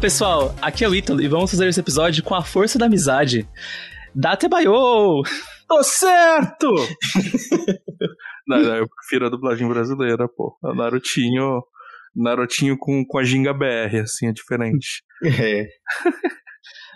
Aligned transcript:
Pessoal, 0.00 0.54
aqui 0.62 0.82
é 0.82 0.88
o 0.88 0.94
Ítalo 0.94 1.20
e 1.20 1.28
vamos 1.28 1.50
fazer 1.50 1.68
esse 1.68 1.78
episódio 1.78 2.24
com 2.24 2.34
a 2.34 2.42
força 2.42 2.78
da 2.78 2.86
amizade. 2.86 3.46
Date 4.14 4.48
Baiô! 4.48 5.22
Tô 5.68 5.82
certo! 5.82 6.72
não, 8.48 8.62
não, 8.64 8.76
eu 8.76 8.88
prefiro 8.88 9.26
a 9.26 9.28
dublagem 9.28 9.68
brasileira, 9.68 10.26
pô. 10.26 10.56
O 10.62 10.74
Narutinho, 10.74 11.62
Narutinho 12.16 12.78
com, 12.78 13.04
com 13.06 13.18
a 13.18 13.24
ginga 13.24 13.52
BR, 13.52 13.98
assim, 14.02 14.28
é 14.28 14.32
diferente. 14.32 15.02
É. 15.22 15.66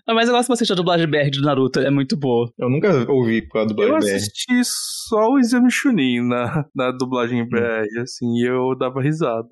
Mas 0.06 0.28
eu 0.28 0.34
gosto 0.34 0.48
bastante 0.48 0.68
da 0.68 0.74
dublagem 0.74 1.06
BR 1.08 1.30
do 1.32 1.40
Naruto, 1.42 1.80
é 1.80 1.90
muito 1.90 2.16
boa. 2.16 2.50
Eu 2.58 2.68
nunca 2.68 3.10
ouvi 3.10 3.46
com 3.48 3.58
a 3.58 3.64
dublagem 3.64 3.94
Eu 3.94 4.00
BR. 4.00 4.14
assisti 4.16 4.60
só 5.08 5.30
o 5.30 5.38
Exame 5.38 5.70
Chunin 5.70 6.20
na, 6.28 6.64
na 6.74 6.90
dublagem 6.92 7.48
BR, 7.48 7.86
assim, 8.02 8.26
e 8.36 8.46
eu 8.46 8.76
dava 8.78 9.00
risada. 9.00 9.48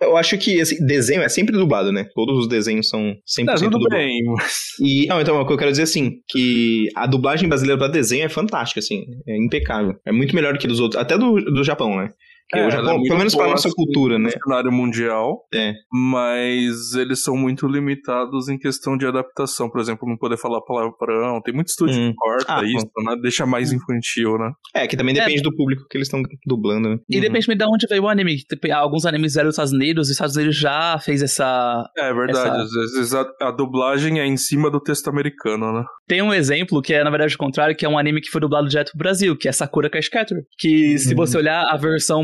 Eu 0.00 0.16
acho 0.16 0.38
que 0.38 0.60
assim, 0.60 0.76
desenho 0.86 1.22
é 1.22 1.28
sempre 1.28 1.56
dublado, 1.56 1.90
né? 1.90 2.06
Todos 2.14 2.38
os 2.38 2.48
desenhos 2.48 2.88
são 2.88 3.14
100% 3.26 3.46
Tá, 3.46 3.54
tudo 3.54 3.70
dublados. 3.70 3.88
bem, 3.98 4.22
mas... 4.24 4.58
E, 4.80 5.06
não, 5.08 5.20
então, 5.20 5.40
o 5.40 5.46
que 5.46 5.52
eu 5.52 5.58
quero 5.58 5.70
dizer 5.72 5.82
assim, 5.84 6.12
que 6.28 6.88
a 6.94 7.06
dublagem 7.06 7.48
brasileira 7.48 7.78
pra 7.78 7.88
desenho 7.88 8.24
é 8.24 8.28
fantástica, 8.28 8.78
assim, 8.80 9.04
é 9.26 9.36
impecável. 9.36 9.94
É 10.06 10.12
muito 10.12 10.34
melhor 10.36 10.52
do 10.52 10.58
que 10.58 10.68
dos 10.68 10.78
outros, 10.80 11.00
até 11.00 11.18
do, 11.18 11.34
do 11.40 11.64
Japão, 11.64 11.96
né? 11.96 12.12
Que 12.52 12.58
É, 12.58 12.62
é 12.68 12.82
muito 12.82 13.02
pelo 13.04 13.18
menos 13.18 13.34
pra 13.34 13.44
boa, 13.44 13.52
nossa 13.54 13.68
assim, 13.68 13.76
cultura, 13.76 14.18
né? 14.18 14.24
No 14.24 14.30
cenário 14.44 14.72
mundial, 14.72 15.44
É. 15.54 15.72
mas 15.92 16.94
eles 16.94 17.22
são 17.22 17.36
muito 17.36 17.66
limitados 17.68 18.48
em 18.48 18.58
questão 18.58 18.96
de 18.96 19.06
adaptação. 19.06 19.70
Por 19.70 19.80
exemplo, 19.80 20.08
não 20.08 20.16
poder 20.16 20.36
falar 20.36 20.60
palavrão. 20.62 21.40
Tem 21.42 21.54
muito 21.54 21.68
estúdio 21.68 21.96
Hum. 21.96 22.10
que 22.10 22.14
corta 22.16 22.54
Ah, 22.56 22.64
isso, 22.64 22.86
né? 23.04 23.16
Deixa 23.22 23.46
mais 23.46 23.72
infantil, 23.72 24.36
né? 24.38 24.50
É, 24.74 24.86
que 24.86 24.96
também 24.96 25.16
É. 25.16 25.20
depende 25.20 25.42
do 25.42 25.54
público 25.54 25.84
que 25.88 25.96
eles 25.96 26.08
estão 26.08 26.22
dublando, 26.46 26.88
né? 26.90 26.96
E 27.08 27.20
depende 27.20 27.46
de 27.46 27.64
onde 27.64 27.86
veio 27.88 28.02
o 28.04 28.08
anime. 28.08 28.36
Tipo, 28.36 28.70
Alguns 28.72 29.04
animes 29.06 29.34
vieram 29.34 29.48
dos 29.48 29.54
Estados 29.54 29.72
Unidos, 29.72 30.08
e 30.08 30.10
os 30.10 30.10
Estados 30.10 30.36
Unidos 30.36 30.56
já 30.56 30.98
fez 30.98 31.22
essa. 31.22 31.84
É 31.98 32.12
verdade, 32.12 32.48
Essa- 32.48 32.62
às 32.62 32.70
vezes 32.94 33.14
a, 33.14 33.26
a 33.42 33.50
dublagem 33.50 34.20
é 34.20 34.26
em 34.26 34.36
cima 34.36 34.70
do 34.70 34.80
texto 34.80 35.08
americano, 35.08 35.72
né? 35.72 35.84
Tem 36.08 36.22
um 36.22 36.32
exemplo 36.32 36.80
que 36.82 36.92
é, 36.94 37.04
na 37.04 37.10
verdade, 37.10 37.34
o 37.34 37.38
contrário, 37.38 37.76
que 37.76 37.84
é 37.84 37.88
um 37.88 37.98
anime 37.98 38.20
que 38.20 38.28
foi 38.30 38.40
dublado 38.40 38.68
direto 38.68 38.90
pro 38.92 38.98
Brasil, 38.98 39.36
que 39.36 39.48
é 39.48 39.52
Sakura 39.52 39.88
Captor. 39.90 40.38
Que 40.58 40.98
se 40.98 41.10
Uhum. 41.10 41.16
você 41.16 41.36
olhar 41.36 41.64
a 41.68 41.76
versão 41.76 42.22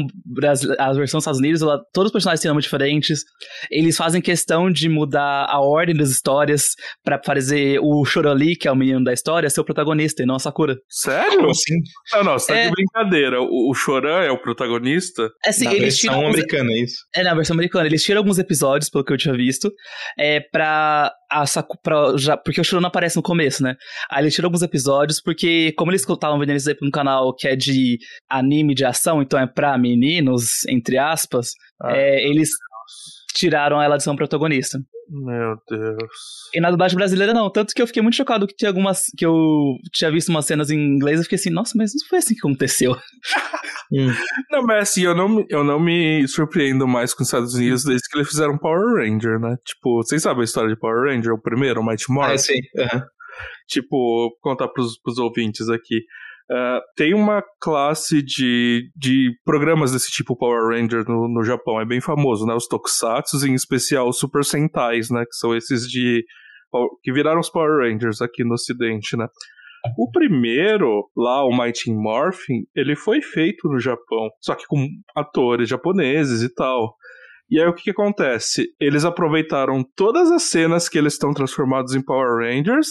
a 0.78 0.92
versão 0.92 1.18
dos 1.18 1.22
Estados 1.24 1.38
Unidos, 1.40 1.62
ela- 1.62 1.80
todos 1.92 2.08
os 2.08 2.12
personagens 2.12 2.40
têm 2.40 2.48
nomes 2.48 2.64
diferentes. 2.64 3.20
Eles 3.70 3.96
fazem 3.96 4.20
questão 4.22 4.70
de 4.70 4.88
mudar 4.88 5.46
a 5.48 5.60
ordem 5.60 5.94
das 5.94 6.10
histórias 6.10 6.68
pra 7.04 7.20
fazer 7.24 7.78
o 7.82 8.04
Choroli, 8.04 8.56
que 8.56 8.66
é 8.68 8.72
o 8.72 8.76
menino 8.76 9.02
da 9.04 9.12
história, 9.12 9.48
ser 9.50 9.60
o 9.60 9.64
protagonista 9.64 10.22
e 10.22 10.26
não 10.26 10.36
a 10.36 10.38
Sakura. 10.38 10.76
Sério? 10.88 11.36
Como 11.38 11.50
assim? 11.50 11.74
Não, 12.14 12.24
não, 12.24 12.32
você 12.38 12.46
tá 12.52 12.58
É. 12.58 12.64
de 12.66 12.70
brincadeira. 12.72 13.40
O, 13.40 13.70
o 13.70 13.74
Choran 13.74 14.22
é 14.22 14.30
o 14.30 14.40
protagonista? 14.40 15.28
É 15.44 15.50
assim, 15.50 15.64
Na 15.64 15.74
eles 15.74 16.00
versão 16.00 16.14
alguns- 16.14 16.34
americana, 16.34 16.70
é 16.72 16.82
isso? 16.82 16.96
É, 17.14 17.22
na 17.22 17.34
versão 17.34 17.54
americana. 17.54 17.86
Eles 17.86 18.02
tiram 18.02 18.18
alguns 18.20 18.38
episódios, 18.38 18.90
pelo 18.90 19.04
que 19.04 19.12
eu 19.12 19.16
tinha 19.18 19.34
visto, 19.34 19.70
é, 20.18 20.40
pra 20.52 21.12
a 21.30 21.46
Saku, 21.46 21.76
pra, 21.82 22.16
já, 22.16 22.36
porque 22.36 22.60
o 22.60 22.64
Shuro 22.64 22.80
não 22.80 22.88
aparece 22.88 23.16
no 23.16 23.22
começo, 23.22 23.62
né? 23.62 23.76
Aí 24.10 24.22
eles 24.24 24.34
tiram 24.34 24.46
alguns 24.46 24.62
episódios, 24.62 25.20
porque 25.20 25.72
como 25.76 25.90
eles 25.90 26.02
estavam 26.08 26.38
vendendo 26.38 26.56
isso 26.56 26.68
aí 26.68 26.74
pra 26.74 26.86
um 26.86 26.90
canal 26.90 27.34
que 27.34 27.48
é 27.48 27.56
de 27.56 27.98
anime 28.28 28.74
de 28.74 28.84
ação, 28.84 29.20
então 29.22 29.38
é 29.38 29.46
pra 29.46 29.76
meninos, 29.78 30.64
entre 30.68 30.98
aspas, 30.98 31.50
Ah. 31.82 31.96
é, 31.96 32.24
eles 32.26 32.48
tiraram 33.36 33.80
ela 33.80 33.96
de 33.96 34.02
ser 34.02 34.10
um 34.10 34.16
protagonista. 34.16 34.78
Meu 35.08 35.56
Deus. 35.70 36.50
E 36.52 36.60
na 36.60 36.70
dublagem 36.70 36.96
brasileira 36.96 37.32
não, 37.32 37.48
tanto 37.48 37.72
que 37.74 37.80
eu 37.80 37.86
fiquei 37.86 38.02
muito 38.02 38.16
chocado 38.16 38.46
que 38.46 38.56
tinha 38.56 38.68
algumas, 38.70 39.02
que 39.16 39.24
eu 39.24 39.34
tinha 39.92 40.10
visto 40.10 40.30
umas 40.30 40.46
cenas 40.46 40.68
em 40.70 40.76
inglês 40.76 41.20
e 41.20 41.22
fiquei 41.22 41.36
assim, 41.36 41.50
nossa, 41.50 41.72
mas 41.76 41.92
não 41.94 42.08
foi 42.08 42.18
assim 42.18 42.34
que 42.34 42.40
aconteceu. 42.40 42.96
Hum. 43.92 44.12
Não, 44.50 44.64
mas 44.64 44.88
assim, 44.90 45.02
eu 45.04 45.14
não, 45.14 45.28
me- 45.28 45.46
eu 45.48 45.62
não 45.62 45.78
me 45.78 46.26
surpreendo 46.26 46.88
mais 46.88 47.14
com 47.14 47.22
os 47.22 47.28
Estados 47.28 47.54
Unidos 47.54 47.84
desde 47.84 48.08
que 48.08 48.18
eles 48.18 48.26
fizeram 48.28 48.58
Power 48.58 48.96
Ranger, 48.96 49.38
né? 49.38 49.54
Tipo, 49.64 50.02
vocês 50.02 50.20
sabem 50.22 50.40
a 50.40 50.44
história 50.44 50.68
de 50.68 50.76
Power 50.76 51.04
Ranger, 51.04 51.32
o 51.32 51.40
primeiro, 51.40 51.80
o 51.80 51.86
Mighty 51.86 52.06
Ah, 52.10 52.12
Morphin? 52.12 52.32
eu 52.32 52.38
sei. 52.38 52.60
aham. 52.80 53.04
Tipo, 53.68 54.36
contar 54.40 54.66
pros, 54.68 54.98
pros 55.00 55.18
ouvintes 55.18 55.68
aqui. 55.68 56.00
Ah, 56.50 56.80
tem 56.96 57.12
uma 57.12 57.42
classe 57.60 58.22
de, 58.22 58.88
de 58.94 59.32
programas 59.44 59.92
desse 59.92 60.10
tipo 60.10 60.36
Power 60.36 60.68
Ranger 60.68 61.04
no, 61.08 61.28
no 61.28 61.42
Japão, 61.42 61.80
é 61.80 61.84
bem 61.84 62.00
famoso, 62.00 62.46
né? 62.46 62.54
Os 62.54 62.68
Tokusatsu, 62.68 63.44
em 63.46 63.54
especial 63.54 64.08
os 64.08 64.18
Super 64.18 64.44
Sentais, 64.44 65.10
né? 65.10 65.24
Que 65.24 65.36
são 65.36 65.56
esses 65.56 65.82
de. 65.88 66.24
que 67.02 67.12
viraram 67.12 67.40
os 67.40 67.50
Power 67.50 67.80
Rangers 67.82 68.22
aqui 68.22 68.44
no 68.44 68.54
Ocidente, 68.54 69.16
né? 69.16 69.26
O 69.98 70.10
primeiro, 70.10 71.08
lá, 71.16 71.44
o 71.44 71.56
Mighty 71.56 71.92
Morphin, 71.92 72.64
ele 72.74 72.96
foi 72.96 73.20
feito 73.22 73.68
no 73.68 73.78
Japão, 73.78 74.30
só 74.40 74.54
que 74.54 74.66
com 74.66 74.86
atores 75.14 75.68
japoneses 75.68 76.42
e 76.42 76.52
tal. 76.52 76.94
E 77.48 77.60
aí 77.60 77.68
o 77.68 77.74
que, 77.74 77.84
que 77.84 77.90
acontece? 77.90 78.66
Eles 78.80 79.04
aproveitaram 79.04 79.84
todas 79.96 80.30
as 80.32 80.42
cenas 80.44 80.88
que 80.88 80.98
eles 80.98 81.12
estão 81.12 81.32
transformados 81.32 81.94
em 81.94 82.02
Power 82.02 82.38
Rangers 82.38 82.88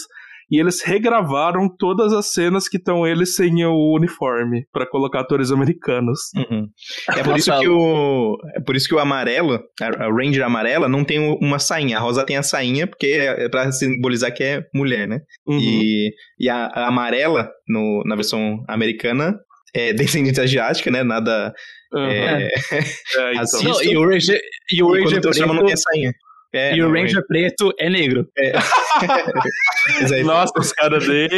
e 0.50 0.60
eles 0.60 0.82
regravaram 0.82 1.68
todas 1.78 2.12
as 2.12 2.32
cenas 2.32 2.68
que 2.68 2.76
estão 2.76 3.06
eles 3.06 3.34
sem 3.34 3.64
o 3.64 3.94
uniforme 3.94 4.66
pra 4.72 4.88
colocar 4.88 5.20
atores 5.20 5.50
americanos. 5.50 6.20
Uhum. 6.36 6.68
É 7.16 7.22
por 7.22 7.36
isso 7.36 7.58
que 7.58 7.68
o 7.68 8.36
é 8.54 8.60
por 8.60 8.76
isso 8.76 8.88
que 8.88 8.94
o 8.94 8.98
amarelo, 8.98 9.60
a 9.80 10.08
Ranger 10.08 10.44
amarela 10.44 10.88
não 10.88 11.04
tem 11.04 11.18
uma 11.40 11.58
sainha. 11.58 11.98
A 11.98 12.00
rosa 12.00 12.24
tem 12.24 12.36
a 12.36 12.42
sainha 12.42 12.86
porque 12.86 13.06
é 13.06 13.44
é 13.44 13.48
para 13.48 13.70
simbolizar 13.72 14.32
que 14.32 14.42
é 14.42 14.62
mulher, 14.74 15.06
né? 15.06 15.20
Uhum. 15.46 15.58
E, 15.58 16.10
e 16.38 16.48
a, 16.48 16.66
a 16.66 16.88
amarela 16.88 17.50
no, 17.68 18.02
na 18.06 18.14
versão 18.14 18.64
americana 18.68 19.34
é 19.74 19.92
descendente 19.94 20.40
asiática, 20.40 20.90
né? 20.90 21.02
Nada 21.02 21.52
Uhum. 21.92 22.04
é, 22.04 22.48
É, 22.48 22.50
então. 23.32 23.40
assim, 23.40 23.64
Não, 23.64 23.82
e 23.82 23.96
o 23.96 24.08
Ranger, 24.08 24.40
e 24.72 24.82
o 24.82 24.96
e 24.96 25.00
Ranger 25.00 25.46
não 25.46 25.64
tem 25.64 25.76
sainha. 25.76 26.12
É, 26.56 26.76
e 26.76 26.82
o 26.82 26.90
Ranger 26.92 27.22
preto 27.26 27.72
é 27.78 27.88
negro. 27.90 28.26
Mas 30.00 30.12
aí- 30.12 30.22
Nossa, 30.24 30.52
os 30.58 30.72
caras 30.72 31.06
nem. 31.06 31.28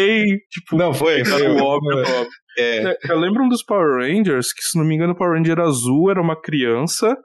Tipo, 0.51 0.77
não 0.77 0.93
foi, 0.95 1.25
foi 1.25 1.39
ficaram 1.39 1.56
óbvio, 1.56 1.99
óbvio. 1.99 2.29
é, 2.59 2.97
Eu 3.09 3.19
lembro 3.19 3.43
um 3.45 3.49
dos 3.49 3.62
Power 3.65 3.97
Rangers, 4.01 4.53
que 4.53 4.62
se 4.62 4.79
não 4.79 4.84
me 4.84 4.95
engano, 4.95 5.12
o 5.12 5.17
Power 5.17 5.37
Ranger 5.37 5.59
azul 5.61 6.11
era 6.11 6.21
uma 6.21 6.41
criança. 6.41 7.17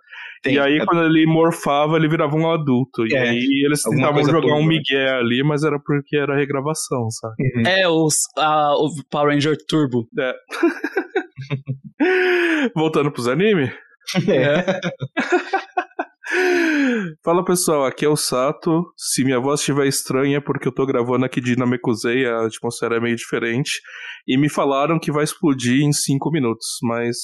tem- 0.42 0.56
e 0.56 0.60
aí, 0.60 0.84
quando 0.86 1.04
ele 1.06 1.26
morfava, 1.26 1.96
ele 1.96 2.08
virava 2.10 2.36
um 2.36 2.52
adulto. 2.52 3.06
E 3.08 3.14
É, 3.16 3.30
aí 3.30 3.64
eles 3.66 3.86
alguma 3.86 4.08
tentavam 4.08 4.24
jogar 4.26 4.40
um 4.56 4.58
turbo, 4.58 4.60
né? 4.60 4.68
migué 4.78 5.10
ali, 5.14 5.42
mas 5.44 5.64
era 5.64 5.80
porque 5.80 6.18
era 6.18 6.36
regravação, 6.36 7.10
sabe? 7.12 7.36
Uhum. 7.56 7.64
É, 7.68 7.88
os, 7.88 8.16
a, 8.38 8.74
o 8.76 8.90
Power 9.10 9.34
Ranger 9.34 9.56
Turbo. 9.68 10.08
Voltando 12.76 13.12
pros 13.12 13.28
anime. 13.28 13.72
É. 14.28 14.64
Fala 17.24 17.44
pessoal, 17.44 17.86
aqui 17.86 18.06
é 18.06 18.10
o 18.10 18.16
Sato. 18.16 18.84
Se 18.98 19.24
minha 19.24 19.40
voz 19.40 19.60
estiver 19.60 19.88
estranha 19.88 20.38
é 20.38 20.42
porque 20.42 20.68
eu 20.68 20.74
tô 20.74 20.86
gravando 20.86 21.26
aqui 21.26 21.40
de 21.40 21.56
Namekusei, 21.56 22.26
a 22.26 22.46
atmosfera 22.46 22.98
é 22.98 23.00
meio 23.00 23.16
diferente. 23.16 23.80
E 24.28 24.38
me 24.38 24.50
falaram 24.50 25.00
que 25.00 25.12
vai 25.12 25.24
explodir 25.24 25.82
em 25.82 25.94
5 25.94 26.32
minutos, 26.32 26.68
mas 26.84 27.16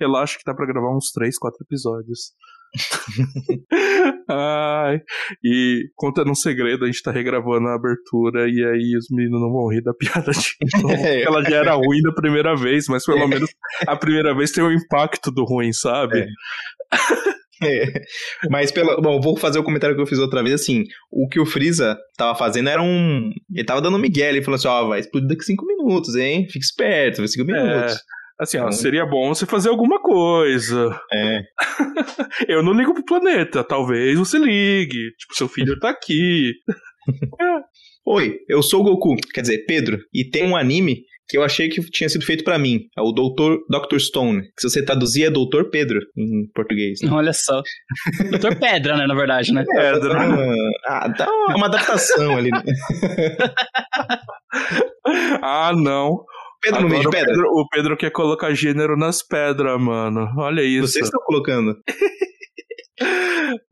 relaxa 0.00 0.36
que 0.36 0.44
dá 0.44 0.54
pra 0.54 0.66
gravar 0.66 0.94
uns 0.94 1.10
3, 1.12 1.38
4 1.38 1.58
episódios. 1.64 2.32
Ai, 4.28 5.00
e 5.42 5.84
contando 5.94 6.30
um 6.30 6.34
segredo, 6.34 6.84
a 6.84 6.86
gente 6.86 7.02
tá 7.02 7.10
regravando 7.10 7.68
a 7.68 7.74
abertura 7.74 8.48
e 8.48 8.62
aí 8.64 8.96
os 8.98 9.06
meninos 9.10 9.40
não 9.40 9.52
vão 9.52 9.68
rir 9.68 9.82
da 9.82 9.94
piada 9.98 10.32
de 10.32 10.82
novo, 10.82 10.94
É. 10.94 11.22
Ela 11.22 11.42
já 11.42 11.56
era 11.56 11.74
ruim 11.74 12.02
da 12.02 12.12
primeira 12.12 12.54
vez, 12.54 12.86
mas 12.88 13.04
pelo 13.06 13.26
menos 13.26 13.48
a 13.86 13.96
primeira 13.96 14.34
vez 14.34 14.50
tem 14.50 14.62
o 14.62 14.72
impacto 14.72 15.30
do 15.30 15.44
ruim, 15.44 15.72
sabe? 15.72 16.20
É. 16.20 16.26
É. 17.62 18.02
Mas 18.50 18.70
pela. 18.70 19.00
Bom, 19.00 19.20
vou 19.20 19.36
fazer 19.36 19.58
o 19.58 19.64
comentário 19.64 19.96
que 19.96 20.02
eu 20.02 20.06
fiz 20.06 20.18
outra 20.18 20.42
vez, 20.42 20.54
assim. 20.60 20.84
O 21.10 21.28
que 21.28 21.40
o 21.40 21.46
Freeza 21.46 21.96
tava 22.16 22.36
fazendo 22.36 22.68
era 22.68 22.82
um. 22.82 23.30
Ele 23.54 23.64
tava 23.64 23.80
dando 23.80 23.98
Miguel, 23.98 24.28
ele 24.30 24.42
falou 24.42 24.56
assim: 24.56 24.68
ó, 24.68 24.88
vai 24.88 25.00
explodir 25.00 25.28
daqui 25.28 25.44
cinco 25.44 25.64
minutos, 25.66 26.14
hein? 26.16 26.46
Fique 26.50 26.64
esperto, 26.64 27.18
vai 27.18 27.28
cinco 27.28 27.46
minutos. 27.46 27.98
Assim, 28.38 28.58
ó, 28.58 28.62
Então- 28.66 28.72
seria 28.72 29.06
bom 29.06 29.34
você 29.34 29.46
fazer 29.46 29.70
alguma 29.70 30.00
coisa. 30.02 30.90
É. 31.10 31.40
Eu 32.46 32.62
não 32.62 32.74
ligo 32.74 32.92
pro 32.92 33.04
planeta, 33.04 33.64
talvez 33.64 34.18
você 34.18 34.38
ligue. 34.38 35.12
Tipo, 35.18 35.34
seu 35.34 35.48
filho 35.48 35.78
tá 35.78 35.88
aqui. 35.90 36.52
Oi, 38.08 38.38
eu 38.48 38.62
sou 38.62 38.82
o 38.82 38.84
Goku, 38.84 39.16
quer 39.34 39.40
dizer, 39.40 39.64
Pedro, 39.66 39.98
e 40.14 40.24
tem 40.30 40.44
um 40.44 40.54
anime 40.56 40.98
que 41.28 41.36
eu 41.36 41.42
achei 41.42 41.68
que 41.68 41.80
tinha 41.90 42.08
sido 42.08 42.24
feito 42.24 42.44
pra 42.44 42.56
mim. 42.56 42.82
É 42.96 43.02
o 43.02 43.10
Doutor 43.10 43.58
Dr. 43.68 43.98
Stone, 43.98 44.42
que 44.42 44.60
se 44.60 44.70
você 44.70 44.84
traduzir 44.84 45.24
é 45.24 45.30
Doutor 45.30 45.70
Pedro 45.70 45.98
em 46.16 46.46
português. 46.54 47.00
né? 47.02 47.10
Olha 47.10 47.32
só. 47.32 47.60
Doutor 48.30 48.54
Pedra, 48.60 48.96
né, 48.96 49.08
na 49.08 49.14
verdade, 49.14 49.52
né? 49.52 49.64
É, 49.74 49.90
Ah, 50.86 51.08
dá 51.08 51.26
uma, 51.28 51.56
uma 51.56 51.66
adaptação 51.66 52.36
ali. 52.36 52.50
né? 52.52 52.62
ah, 55.42 55.72
não. 55.74 56.24
Pedro 56.62 56.82
não 56.82 56.88
vem 56.88 57.00
de 57.00 57.06
Agora 57.06 57.08
o 57.08 57.10
pedra? 57.10 57.34
Pedro, 57.34 57.48
o 57.50 57.68
Pedro 57.68 57.96
quer 57.96 58.10
colocar 58.10 58.54
gênero 58.54 58.96
nas 58.96 59.20
pedras, 59.20 59.80
mano. 59.80 60.28
Olha 60.38 60.62
isso. 60.62 60.86
Vocês 60.86 61.06
estão 61.06 61.20
colocando. 61.24 61.76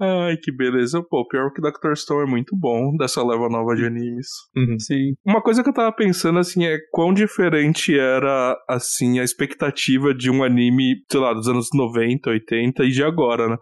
Ai, 0.00 0.36
que 0.36 0.52
beleza. 0.52 1.02
Pô, 1.02 1.26
pior 1.26 1.52
que 1.52 1.60
Dr. 1.60 1.94
Stone 1.94 2.26
é 2.26 2.30
muito 2.30 2.56
bom 2.56 2.96
dessa 2.96 3.24
leva 3.24 3.48
nova 3.48 3.74
de 3.74 3.84
animes. 3.84 4.26
Uhum. 4.56 4.78
Sim. 4.78 5.14
Uma 5.24 5.42
coisa 5.42 5.62
que 5.62 5.68
eu 5.68 5.74
tava 5.74 5.92
pensando, 5.92 6.38
assim, 6.38 6.64
é 6.64 6.78
quão 6.90 7.12
diferente 7.12 7.98
era, 7.98 8.56
assim, 8.68 9.18
a 9.18 9.24
expectativa 9.24 10.14
de 10.14 10.30
um 10.30 10.42
anime, 10.42 10.96
sei 11.10 11.20
lá, 11.20 11.32
dos 11.32 11.48
anos 11.48 11.68
90, 11.74 12.30
80 12.30 12.84
e 12.84 12.90
de 12.90 13.02
agora, 13.02 13.48
né? 13.48 13.56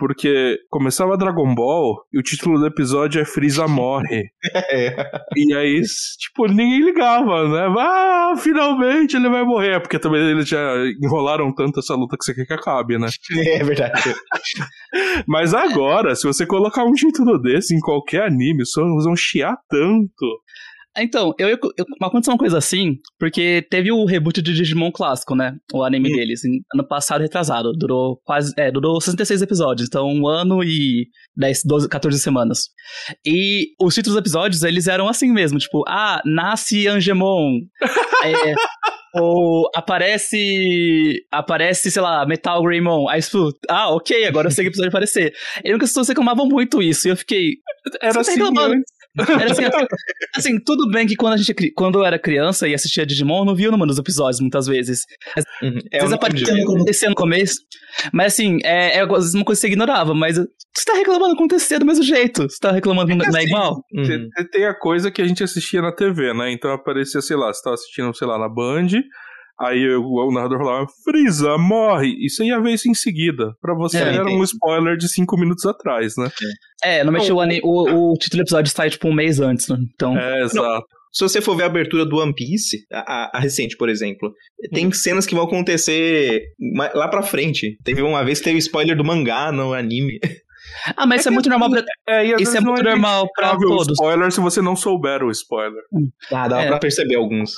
Porque 0.00 0.56
começava 0.70 1.18
Dragon 1.18 1.54
Ball 1.54 1.94
e 2.10 2.18
o 2.18 2.22
título 2.22 2.58
do 2.58 2.66
episódio 2.66 3.20
é 3.20 3.24
Freeza 3.24 3.68
morre. 3.68 4.30
É. 4.72 4.94
E 5.36 5.52
aí, 5.54 5.80
tipo, 6.18 6.46
ninguém 6.46 6.80
ligava, 6.80 7.48
né? 7.48 7.74
Ah, 7.78 8.34
finalmente 8.36 9.16
ele 9.16 9.28
vai 9.28 9.44
morrer. 9.44 9.80
Porque 9.80 9.98
também 9.98 10.20
eles 10.30 10.48
já 10.48 10.74
enrolaram 11.02 11.52
tanto 11.52 11.80
essa 11.80 11.94
luta 11.94 12.16
que 12.16 12.24
você 12.24 12.34
quer 12.34 12.46
que 12.46 12.52
acabe, 12.52 12.98
né? 12.98 13.08
É 13.60 13.64
verdade. 13.64 14.14
Mas 15.26 15.52
agora, 15.52 16.14
se 16.14 16.26
você 16.26 16.46
colocar 16.46 16.84
um 16.84 16.92
título 16.92 17.40
desse 17.40 17.74
em 17.74 17.80
qualquer 17.80 18.22
anime, 18.22 18.62
os 18.62 18.72
fãs 18.72 19.04
vão 19.04 19.16
chiar 19.16 19.56
tanto. 19.68 20.40
Então, 20.98 21.32
eu, 21.38 21.48
eu, 21.48 21.58
aconteceu 22.02 22.32
uma 22.32 22.38
coisa 22.38 22.58
assim, 22.58 22.96
porque 23.18 23.64
teve 23.70 23.92
o 23.92 24.04
reboot 24.04 24.42
de 24.42 24.52
Digimon 24.52 24.90
clássico, 24.90 25.36
né? 25.36 25.54
O 25.72 25.84
anime 25.84 26.12
Hum. 26.12 26.16
deles, 26.16 26.44
em- 26.44 26.60
ano 26.74 26.86
passado, 26.86 27.20
retrasado. 27.20 27.72
Durou 27.72 28.20
quase. 28.24 28.52
É, 28.58 28.70
durou 28.72 29.00
66 29.00 29.40
episódios, 29.42 29.86
então 29.88 30.08
um 30.08 30.26
ano 30.26 30.64
e 30.64 31.06
10, 31.36 31.62
12, 31.64 31.88
14 31.88 32.18
semanas. 32.18 32.64
E 33.24 33.68
os 33.80 33.94
títulos 33.94 34.14
dos 34.16 34.20
episódios, 34.20 34.62
eles 34.64 34.88
eram 34.88 35.08
assim 35.08 35.30
mesmo, 35.32 35.58
tipo, 35.58 35.84
ah, 35.88 36.20
nasce 36.24 36.88
Angemon. 36.88 37.60
é, 38.24 38.54
ou 39.14 39.70
aparece. 39.74 41.24
Aparece, 41.30 41.90
sei 41.90 42.02
lá, 42.02 42.26
Metal 42.26 42.62
Greymon. 42.62 43.08
Aí, 43.08 43.20
tipo, 43.22 43.50
ah, 43.68 43.94
ok, 43.94 44.26
agora 44.26 44.48
eu 44.48 44.50
sei 44.50 44.64
que 44.64 44.68
o 44.68 44.72
episódio 44.72 44.90
vai 44.90 44.98
aparecer. 44.98 45.32
Eu 45.64 45.78
que 45.78 45.84
as 45.84 45.90
pessoas 45.90 46.08
reclamavam 46.08 46.46
muito 46.48 46.82
isso, 46.82 47.06
e 47.06 47.10
eu 47.10 47.16
fiquei. 47.16 47.52
Era 48.02 48.20
assim 48.20 48.32
reclamando? 48.32 48.74
antes. 48.74 48.99
Era 49.28 49.50
assim, 49.50 49.62
assim, 50.36 50.58
tudo 50.64 50.88
bem 50.90 51.06
que 51.06 51.16
quando 51.16 51.34
a 51.34 51.36
gente, 51.36 51.50
é 51.52 51.54
quando 51.74 51.98
eu 52.00 52.04
era 52.04 52.18
criança 52.18 52.66
e 52.68 52.74
assistia 52.74 53.04
Digimon, 53.06 53.40
eu 53.40 53.44
não 53.44 53.54
via 53.54 53.68
o 53.68 53.72
número 53.72 53.88
dos 53.88 53.98
episódios 53.98 54.40
muitas 54.40 54.66
vezes. 54.66 55.04
Uhum. 55.62 55.76
Às 55.78 55.84
É 55.92 55.98
vezes 55.98 56.12
o 56.12 56.14
aparecia 56.14 56.54
no, 56.54 56.62
acontecia 56.62 57.08
no 57.08 57.14
começo. 57.14 57.56
Mas 58.12 58.32
assim, 58.34 58.58
é, 58.64 58.96
é 58.98 59.00
às 59.02 59.08
vezes 59.08 59.34
uma 59.34 59.44
coisa 59.44 59.58
que 59.60 59.66
você 59.66 59.72
ignorava, 59.72 60.14
mas 60.14 60.36
você 60.36 60.84
tá 60.86 60.94
reclamando 60.94 61.34
acontecer 61.34 61.78
do 61.78 61.86
mesmo 61.86 62.04
jeito. 62.04 62.42
Você 62.48 62.58
tá 62.60 62.70
reclamando 62.72 63.08
que 63.10 63.16
não 63.16 63.24
é 63.24 63.28
assim, 63.28 63.46
igual. 63.46 63.84
Uhum. 63.92 64.02
Te- 64.04 64.28
te- 64.30 64.50
Tem 64.50 64.64
a 64.66 64.74
coisa 64.74 65.10
que 65.10 65.20
a 65.20 65.26
gente 65.26 65.42
assistia 65.42 65.82
na 65.82 65.92
TV, 65.92 66.32
né? 66.34 66.50
Então 66.52 66.70
aparecia, 66.72 67.20
sei 67.20 67.36
lá, 67.36 67.52
você 67.52 67.62
tava 67.62 67.74
assistindo, 67.74 68.14
sei 68.14 68.26
lá, 68.26 68.38
na 68.38 68.48
Band, 68.48 68.88
aí 69.60 69.88
o, 69.94 70.02
o 70.04 70.32
narrador 70.32 70.58
falava, 70.58 70.86
Freeza, 71.04 71.56
morre! 71.58 72.14
E 72.18 72.28
você 72.30 72.44
ia 72.44 72.60
ver 72.60 72.72
isso 72.74 72.88
em 72.88 72.94
seguida. 72.94 73.52
Pra 73.60 73.74
você 73.74 73.98
É, 73.98 74.14
era 74.14 74.24
um 74.28 74.42
spoiler 74.42 74.96
de 74.96 75.08
cinco 75.08 75.36
minutos 75.38 75.64
atrás, 75.66 76.14
né? 76.16 76.30
É, 76.84 77.04
normalmente 77.04 77.32
o, 77.32 77.40
ani- 77.40 77.60
o, 77.62 78.12
o 78.12 78.14
título 78.14 78.42
do 78.42 78.46
episódio 78.46 78.72
sai 78.72 78.90
tipo 78.90 79.08
um 79.08 79.12
mês 79.14 79.38
antes, 79.40 79.68
né? 79.68 79.76
Então. 79.94 80.16
É, 80.18 80.42
exato. 80.42 80.86
Se 81.12 81.24
você 81.24 81.40
for 81.40 81.56
ver 81.56 81.64
a 81.64 81.66
abertura 81.66 82.06
do 82.06 82.18
One 82.18 82.32
Piece, 82.32 82.78
a, 82.92 82.98
a- 83.00 83.30
a 83.34 83.40
recente, 83.40 83.76
por 83.76 83.88
exemplo, 83.88 84.32
tem 84.72 84.86
Hum. 84.86 84.92
cenas 84.92 85.26
que 85.26 85.34
vão 85.34 85.44
acontecer 85.44 86.40
lá 86.94 87.08
pra 87.08 87.22
frente. 87.22 87.76
Teve 87.84 88.00
uma 88.02 88.24
vez 88.24 88.38
que 88.38 88.44
teve 88.44 88.58
spoiler 88.58 88.96
do 88.96 89.04
mangá 89.04 89.50
no 89.52 89.74
anime. 89.74 90.18
Ah, 90.96 91.04
mas 91.06 91.20
isso 91.20 91.28
é 91.30 91.32
muito 91.32 91.48
normal 91.48 91.70
pra. 91.70 91.82
É, 92.08 92.40
Isso 92.40 92.56
é 92.56 92.60
não 92.60 92.72
muito 92.72 92.84
normal 92.84 93.26
pra 93.34 93.56
o 93.56 93.58
todos. 93.58 93.88
spoiler 93.92 94.30
se 94.30 94.40
você 94.40 94.62
não 94.62 94.76
souber 94.76 95.22
o 95.24 95.30
spoiler. 95.30 95.82
Ah, 96.30 96.46
dá 96.46 96.62
É. 96.62 96.68
pra 96.68 96.78
perceber 96.78 97.16
alguns. 97.16 97.50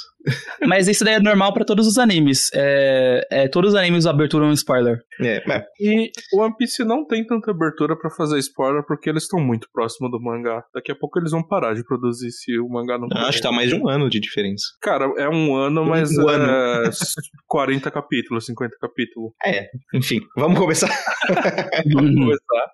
Mas 0.67 0.89
isso 0.89 1.05
daí 1.05 1.15
é 1.15 1.21
normal 1.21 1.53
pra 1.53 1.65
todos 1.65 1.87
os 1.87 1.99
animes. 1.99 2.49
É, 2.55 3.27
é, 3.31 3.49
todos 3.49 3.71
os 3.73 3.79
animes 3.79 4.07
abertura 4.07 4.45
é 4.45 4.49
um 4.49 4.53
spoiler. 4.53 4.99
É, 5.21 5.43
mas 5.47 5.65
E 5.81 6.11
o 6.33 6.41
One 6.41 6.55
Piece 6.57 6.85
não 6.85 7.07
tem 7.07 7.27
tanta 7.27 7.51
abertura 7.51 7.97
pra 7.97 8.11
fazer 8.11 8.39
spoiler 8.39 8.83
porque 8.87 9.11
eles 9.11 9.25
estão 9.25 9.41
muito 9.41 9.69
próximo 9.73 10.09
do 10.11 10.21
mangá. 10.21 10.63
Daqui 10.75 10.93
a 10.93 10.95
pouco 10.97 11.19
eles 11.19 11.31
vão 11.33 11.43
parar 11.47 11.75
de 11.75 11.85
produzir 11.85 12.31
se 12.31 12.59
o 12.59 12.69
mangá 12.69 12.99
não 12.99 13.09
acho 13.27 13.39
que 13.39 13.43
tá 13.43 13.53
mais 13.53 13.69
de 13.69 13.75
um 13.75 13.89
ano 13.89 14.09
de 14.09 14.21
diferença. 14.21 14.65
Cara, 14.81 15.11
é 15.19 15.29
um 15.29 15.55
ano, 15.55 15.85
mas 15.85 16.11
Um 16.17 16.29
é 16.31 16.35
ano. 16.35 16.91
40 17.47 17.91
capítulos, 17.91 18.47
50 18.47 18.77
capítulos. 18.81 19.33
É, 19.45 19.69
enfim, 19.95 20.21
vamos 20.37 20.59
começar. 20.59 20.89
Vamos 21.93 22.15
começar. 22.15 22.73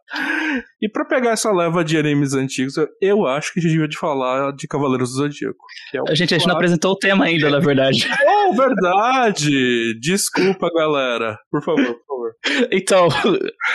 E 0.80 0.88
pra 0.88 1.04
pegar 1.04 1.30
essa 1.32 1.52
leva 1.52 1.84
de 1.84 1.96
animes 1.98 2.34
antigos, 2.34 2.74
eu- 3.00 3.26
acho 3.26 3.52
que 3.52 3.58
a 3.60 3.62
gente 3.62 3.72
devia 3.72 3.88
de 3.88 3.98
falar 3.98 4.52
de 4.52 4.66
Cavaleiros 4.66 5.10
do 5.10 5.16
Zodíaco. 5.16 5.58
Que 5.90 5.98
é 5.98 6.02
o 6.02 6.08
A 6.08 6.14
gente, 6.14 6.34
a 6.34 6.38
gente 6.38 6.46
não 6.46 6.54
apresentou 6.54 6.92
o 6.92 6.96
tema 6.96 7.24
ainda, 7.26 7.37
na 7.50 7.58
verdade. 7.58 8.08
Oh, 8.26 8.54
verdade! 8.56 9.98
Desculpa, 10.00 10.68
galera. 10.74 11.38
Por 11.50 11.62
favor, 11.62 11.84
por 11.84 12.06
favor. 12.06 12.68
Então, 12.72 13.08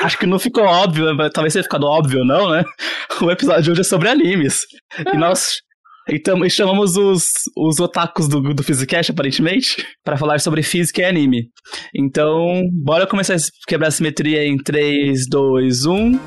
acho 0.01 0.17
que 0.17 0.25
não 0.25 0.39
ficou 0.39 0.63
óbvio, 0.63 1.05
talvez 1.31 1.53
tenha 1.53 1.63
ficado 1.63 1.85
óbvio, 1.85 2.23
não, 2.23 2.49
né? 2.49 2.63
O 3.21 3.29
episódio 3.29 3.63
de 3.63 3.71
hoje 3.71 3.81
é 3.81 3.83
sobre 3.83 4.09
animes. 4.09 4.61
E 5.13 5.17
nós 5.17 5.61
então, 6.09 6.37
chamamos 6.49 6.97
os, 6.97 7.23
os 7.55 7.79
otakus 7.79 8.27
do, 8.27 8.41
do 8.53 8.63
Physicast, 8.63 9.11
aparentemente, 9.11 9.85
pra 10.03 10.17
falar 10.17 10.39
sobre 10.39 10.61
física 10.61 11.01
e 11.01 11.05
anime. 11.05 11.49
Então, 11.95 12.61
bora 12.83 13.07
começar 13.07 13.35
a 13.35 13.37
quebrar 13.67 13.87
a 13.87 13.91
simetria 13.91 14.43
em 14.43 14.55
um. 14.55 14.57
3, 14.57 15.27
2, 15.29 15.85
1. 15.85 16.19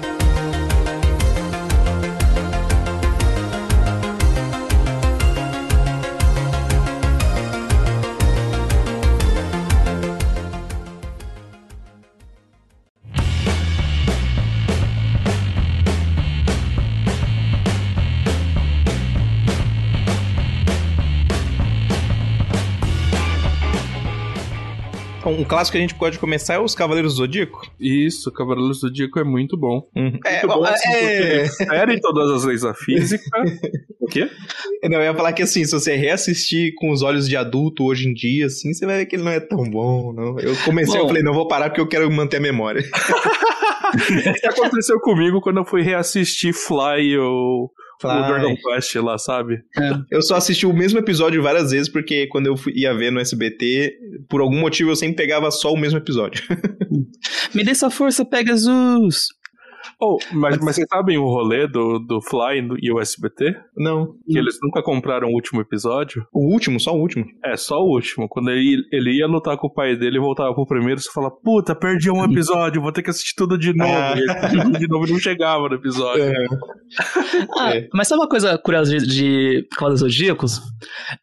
Clássico 25.46 25.72
que 25.72 25.78
a 25.78 25.80
gente 25.80 25.94
pode 25.94 26.18
começar 26.18 26.54
é 26.54 26.58
os 26.58 26.74
Cavaleiros 26.74 27.14
do 27.14 27.18
Zodíaco. 27.18 27.62
Isso, 27.80 28.32
Cavaleiros 28.32 28.80
do 28.80 28.88
Zodíaco 28.88 29.18
é 29.18 29.24
muito 29.24 29.56
bom. 29.56 29.88
Uhum. 29.94 30.18
É, 30.24 30.46
Muito 30.46 30.48
bom, 30.48 30.64
assim, 30.64 30.88
porque 30.90 31.04
é... 31.04 31.48
fere 31.48 32.00
todas 32.00 32.30
as 32.30 32.44
leis 32.44 32.62
da 32.62 32.74
física. 32.74 33.24
o 34.00 34.06
quê? 34.06 34.28
Não, 34.84 34.98
eu 34.98 35.04
ia 35.04 35.14
falar 35.14 35.32
que 35.32 35.42
assim, 35.42 35.64
se 35.64 35.72
você 35.72 35.96
reassistir 35.96 36.74
com 36.76 36.90
os 36.90 37.02
olhos 37.02 37.28
de 37.28 37.36
adulto 37.36 37.84
hoje 37.84 38.08
em 38.08 38.12
dia, 38.12 38.46
assim, 38.46 38.72
você 38.72 38.84
vai 38.84 38.98
ver 38.98 39.06
que 39.06 39.16
ele 39.16 39.22
não 39.22 39.32
é 39.32 39.40
tão 39.40 39.64
bom, 39.64 40.12
não. 40.12 40.38
Eu 40.38 40.56
comecei, 40.64 40.94
Bom. 40.94 41.04
eu 41.04 41.08
falei, 41.08 41.22
não, 41.22 41.32
vou 41.32 41.48
parar 41.48 41.70
porque 41.70 41.80
eu 41.80 41.88
quero 41.88 42.10
manter 42.10 42.38
a 42.38 42.40
memória. 42.40 42.82
Isso 43.96 44.46
aconteceu 44.46 45.00
comigo 45.00 45.40
quando 45.40 45.58
eu 45.58 45.64
fui 45.64 45.82
reassistir 45.82 46.52
Fly 46.52 47.16
ou 47.18 47.70
o 47.98 48.00
Fly. 48.00 48.26
Dragon 48.26 48.56
Quest 48.56 48.94
lá, 48.96 49.18
sabe? 49.18 49.60
Eu 50.10 50.20
só 50.22 50.36
assisti 50.36 50.66
o 50.66 50.72
mesmo 50.72 50.98
episódio 50.98 51.42
várias 51.42 51.70
vezes, 51.70 51.88
porque 51.88 52.26
quando 52.28 52.46
eu 52.46 52.56
fui- 52.56 52.72
ia 52.76 52.92
ver 52.94 53.10
no 53.10 53.20
SBT, 53.20 53.92
por 54.28 54.40
algum 54.40 54.58
motivo 54.60 54.90
eu 54.90 54.96
sempre 54.96 55.16
pegava 55.16 55.50
só 55.50 55.72
o 55.72 55.76
mesmo 55.78 55.98
episódio. 55.98 56.42
Me 57.54 57.64
dê 57.64 57.74
sua 57.74 57.90
força, 57.90 58.24
Pegasus! 58.24 59.28
Oh, 59.98 60.18
mas, 60.32 60.58
mas 60.58 60.74
vocês 60.76 60.86
sabem 60.92 61.16
o 61.16 61.24
rolê 61.24 61.66
do, 61.66 61.98
do 61.98 62.20
Fly 62.20 62.68
e 62.82 62.92
o 62.92 63.00
SBT? 63.00 63.54
Não. 63.76 64.08
Que 64.26 64.36
eles 64.38 64.56
nunca 64.62 64.82
compraram 64.82 65.28
o 65.28 65.32
último 65.32 65.60
episódio? 65.62 66.22
O 66.32 66.52
último, 66.52 66.78
só 66.78 66.92
o 66.92 67.00
último. 67.00 67.24
É, 67.44 67.56
só 67.56 67.80
o 67.80 67.88
último. 67.94 68.28
Quando 68.28 68.50
ele, 68.50 68.82
ele 68.92 69.16
ia 69.18 69.26
lutar 69.26 69.56
com 69.56 69.68
o 69.68 69.72
pai 69.72 69.96
dele 69.96 70.18
e 70.18 70.20
voltava 70.20 70.54
pro 70.54 70.66
primeiro, 70.66 71.00
você 71.00 71.10
fala, 71.10 71.30
puta, 71.30 71.74
perdi 71.74 72.10
um 72.10 72.22
episódio, 72.30 72.82
vou 72.82 72.92
ter 72.92 73.02
que 73.02 73.08
assistir 73.10 73.34
tudo 73.36 73.56
de 73.56 73.74
novo. 73.74 73.90
Ah. 73.90 74.12
E 74.16 74.20
ele 74.20 74.30
assistia 74.32 74.62
tudo 74.64 74.78
de 74.78 74.86
novo 74.88 75.06
e 75.06 75.12
não 75.12 75.18
chegava 75.18 75.68
no 75.68 75.74
episódio. 75.74 76.24
Ah, 77.58 77.74
É. 77.76 77.88
mas 77.92 78.08
sabe 78.08 78.20
uma 78.20 78.28
coisa 78.28 78.56
curiosa 78.58 78.96
de, 78.98 79.06
de 79.06 79.68
Cavaleiros 79.76 80.00
Zodíacos? 80.00 80.60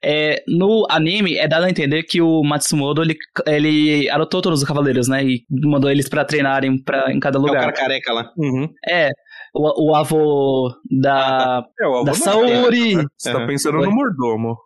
É, 0.04 0.44
no 0.48 0.86
anime 0.90 1.36
é 1.38 1.48
dado 1.48 1.66
a 1.66 1.70
entender 1.70 2.04
que 2.04 2.22
o 2.22 2.44
Matsumoto 2.44 3.02
ele, 3.02 3.16
ele 3.48 4.10
adotou 4.10 4.42
todos 4.42 4.62
os 4.62 4.68
cavaleiros, 4.68 5.08
né? 5.08 5.24
E 5.24 5.44
mandou 5.50 5.90
eles 5.90 6.10
pra 6.10 6.26
treinarem 6.26 6.82
pra, 6.82 7.12
em 7.14 7.20
cada 7.20 7.38
É 7.38 7.40
o 7.42 7.46
lugar. 7.46 7.60
cara 7.62 7.74
careca 7.74 8.14
lá. 8.14 8.32
Uhum. 8.38 8.63
É, 8.88 9.10
o, 9.54 9.92
o 9.92 9.96
avô 9.96 10.74
da, 10.90 11.64
É, 11.80 11.88
o 11.88 11.94
avô 11.96 12.04
da 12.06 12.14
Saori. 12.14 13.00
é. 13.00 13.04
Você 13.18 13.32
tá 13.32 13.38
Aham. 13.40 13.48
pensando 13.48 13.78
no 13.82 13.92
mordomo. 13.92 14.58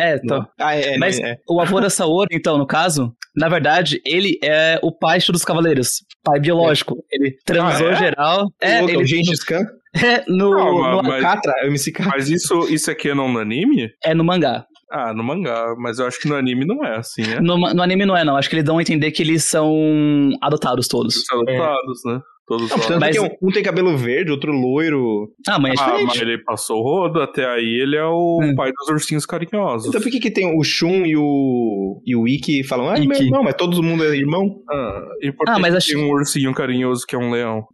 É, 0.00 0.16
então. 0.16 0.46
Ah, 0.58 0.74
é, 0.74 0.94
é, 0.94 0.98
Mas 0.98 1.18
é. 1.20 1.36
o 1.48 1.60
avô 1.60 1.80
da 1.80 1.90
Saori, 1.90 2.28
então, 2.34 2.56
no 2.58 2.66
caso, 2.66 3.14
na 3.36 3.48
verdade, 3.48 4.00
ele 4.04 4.38
é 4.42 4.78
o 4.82 4.90
pai 4.90 5.18
de 5.18 5.26
todos 5.26 5.42
os 5.42 5.44
cavaleiros. 5.44 5.98
Pai 6.24 6.40
biológico. 6.40 6.96
Ele 7.10 7.36
transou 7.44 7.88
Ah, 7.88 7.92
é? 7.92 7.96
geral. 7.96 8.46
É, 8.60 8.78
Louco, 8.78 8.90
ele, 8.94 9.02
o 9.02 9.06
Gengis 9.06 9.44
Khan? 9.44 9.60
é 9.94 10.24
no, 10.26 10.50
Calma, 10.56 10.90
no- 10.92 11.02
mas- 11.02 11.22
Catra, 11.22 11.52
o 11.64 11.66
MC 11.66 11.92
Catra. 11.92 12.12
Mas 12.16 12.30
isso, 12.30 12.60
isso 12.72 12.90
é 12.90 12.94
canon 12.94 13.28
no 13.30 13.38
anime? 13.38 13.90
é 14.02 14.14
no 14.14 14.24
mangá. 14.24 14.64
Ah, 14.90 15.12
no 15.14 15.22
mangá. 15.22 15.74
Mas 15.78 15.98
eu 15.98 16.06
acho 16.06 16.18
que 16.20 16.28
no 16.28 16.34
anime 16.36 16.64
não 16.66 16.84
é 16.84 16.96
assim, 16.98 17.22
né? 17.22 17.40
No, 17.40 17.56
no 17.58 17.82
anime 17.82 18.04
não 18.06 18.16
é, 18.16 18.24
não. 18.24 18.36
Acho 18.36 18.48
que 18.50 18.56
eles 18.56 18.64
dão 18.64 18.78
a 18.78 18.82
entender 18.82 19.10
que 19.10 19.22
eles 19.22 19.44
são 19.44 20.30
adotados 20.40 20.86
todos. 20.88 21.14
Eles 21.14 21.26
são 21.26 21.40
adotados, 21.40 22.00
né? 22.06 22.20
Todos 22.44 22.68
Não, 22.70 22.78
tanto 22.80 22.98
Mas- 23.00 23.16
que 23.16 23.20
um, 23.22 23.28
um 23.40 23.52
tem 23.52 23.62
cabelo 23.62 23.96
verde, 23.96 24.32
outro 24.32 24.50
loiro. 24.52 25.30
Ah, 25.48 25.60
mãe 25.60 25.70
é 25.70 25.74
Ah, 25.78 25.96
mas 26.04 26.20
ele 26.20 26.38
passou 26.42 26.78
o 26.80 26.82
rodo, 26.82 27.20
até 27.22 27.46
aí 27.46 27.80
ele 27.80 27.96
é 27.96 28.04
o 28.04 28.40
Hum. 28.42 28.54
pai 28.56 28.72
dos 28.72 28.88
ursinhos 28.88 29.24
carinhosos. 29.24 29.86
Então 29.88 30.00
por 30.00 30.10
que 30.10 30.18
que 30.18 30.30
tem 30.30 30.58
o 30.58 30.62
Shun 30.64 31.06
e 31.06 31.16
o, 31.16 32.02
e 32.04 32.16
o 32.16 32.26
Ikki 32.26 32.64
falam, 32.64 32.88
ah, 32.90 32.96
é 32.96 33.00
meu 33.00 33.12
Ikki. 33.12 33.24
irmão, 33.26 33.44
mas 33.44 33.54
todo 33.54 33.80
mundo 33.80 34.04
é 34.04 34.16
irmão? 34.16 34.60
Ah, 34.68 35.02
e 35.22 35.30
por 35.30 35.48
Ah, 35.48 35.54
que 35.54 35.60
mas 35.60 35.70
que 35.70 35.76
acho- 35.78 35.86
tem 35.88 35.96
um 35.98 36.10
ursinho 36.10 36.52
carinhoso 36.52 37.06
que 37.06 37.14
é 37.14 37.18
um 37.18 37.30
leão? 37.30 37.64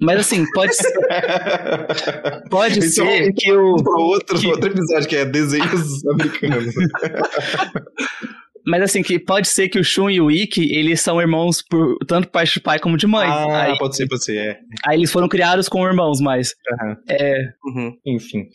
Mas 0.00 0.20
assim, 0.20 0.44
pode 0.52 0.74
ser, 0.76 0.92
pode 2.50 2.78
Isso 2.78 3.02
é 3.02 3.04
ser 3.22 3.28
um- 3.30 3.32
que 3.34 3.52
o. 3.52 3.74
Outro, 3.84 4.38
que- 4.38 4.46
outro 4.46 4.70
episódio 4.70 5.08
que 5.08 5.16
é 5.16 5.24
desenhos 5.24 6.04
americanos. 6.06 6.74
Mas 8.66 8.82
assim, 8.82 9.02
que 9.02 9.18
pode 9.18 9.48
ser 9.48 9.68
que 9.68 9.78
o 9.78 9.84
Shun 9.84 10.10
e 10.10 10.20
o 10.20 10.30
Ikki, 10.30 10.72
eles 10.72 11.00
são 11.00 11.20
irmãos 11.20 11.62
por 11.62 11.96
tanto 12.06 12.28
parte 12.28 12.54
de 12.54 12.60
pai 12.60 12.78
como 12.78 12.96
de 12.96 13.06
mãe. 13.06 13.28
Ah, 13.28 13.64
aí, 13.64 13.78
pode 13.78 13.96
ser, 13.96 14.08
pode 14.08 14.24
ser, 14.24 14.36
é. 14.36 14.58
aí 14.86 14.98
eles 14.98 15.10
foram 15.10 15.28
criados 15.28 15.68
com 15.68 15.86
irmãos, 15.86 16.20
mas. 16.20 16.54
Aham. 16.72 16.96
É. 17.08 17.34
Uhum. 17.64 17.96
Enfim. 18.06 18.46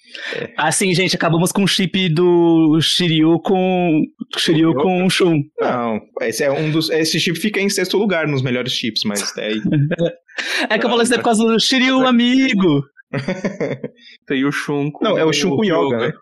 Assim, 0.57 0.93
gente, 0.93 1.15
acabamos 1.15 1.51
com 1.51 1.63
o 1.63 1.67
chip 1.67 2.09
do 2.09 2.79
Shiryu 2.81 3.39
com. 3.39 4.03
Shiryu 4.37 4.73
com 4.75 5.05
o 5.05 5.09
Shun. 5.09 5.41
Não, 5.59 5.99
esse 6.21 6.43
é 6.43 6.51
um 6.51 6.71
dos. 6.71 6.89
Esse 6.89 7.19
chip 7.19 7.37
fica 7.39 7.59
em 7.59 7.69
sexto 7.69 7.97
lugar 7.97 8.27
nos 8.27 8.41
melhores 8.41 8.71
chips, 8.71 9.03
mas 9.03 9.35
é, 9.37 9.49
É 10.69 10.77
que 10.77 10.85
eu 10.85 10.89
falei 10.89 11.03
isso 11.03 11.13
é 11.13 11.17
por 11.17 11.23
causa 11.23 11.43
do 11.43 11.59
Shiryu, 11.59 12.05
amigo. 12.05 12.83
Tem 14.27 14.43
o 14.45 14.51
Shun 14.51 14.91
com 14.91 15.03
Não, 15.03 15.17
é 15.17 15.25
o 15.25 15.33
Shun 15.33 15.55
com 15.55 15.63
Yoga, 15.65 15.97
né? 15.97 16.13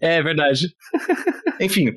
É. 0.00 0.16
É 0.18 0.22
verdade. 0.22 0.66
Enfim, 1.60 1.92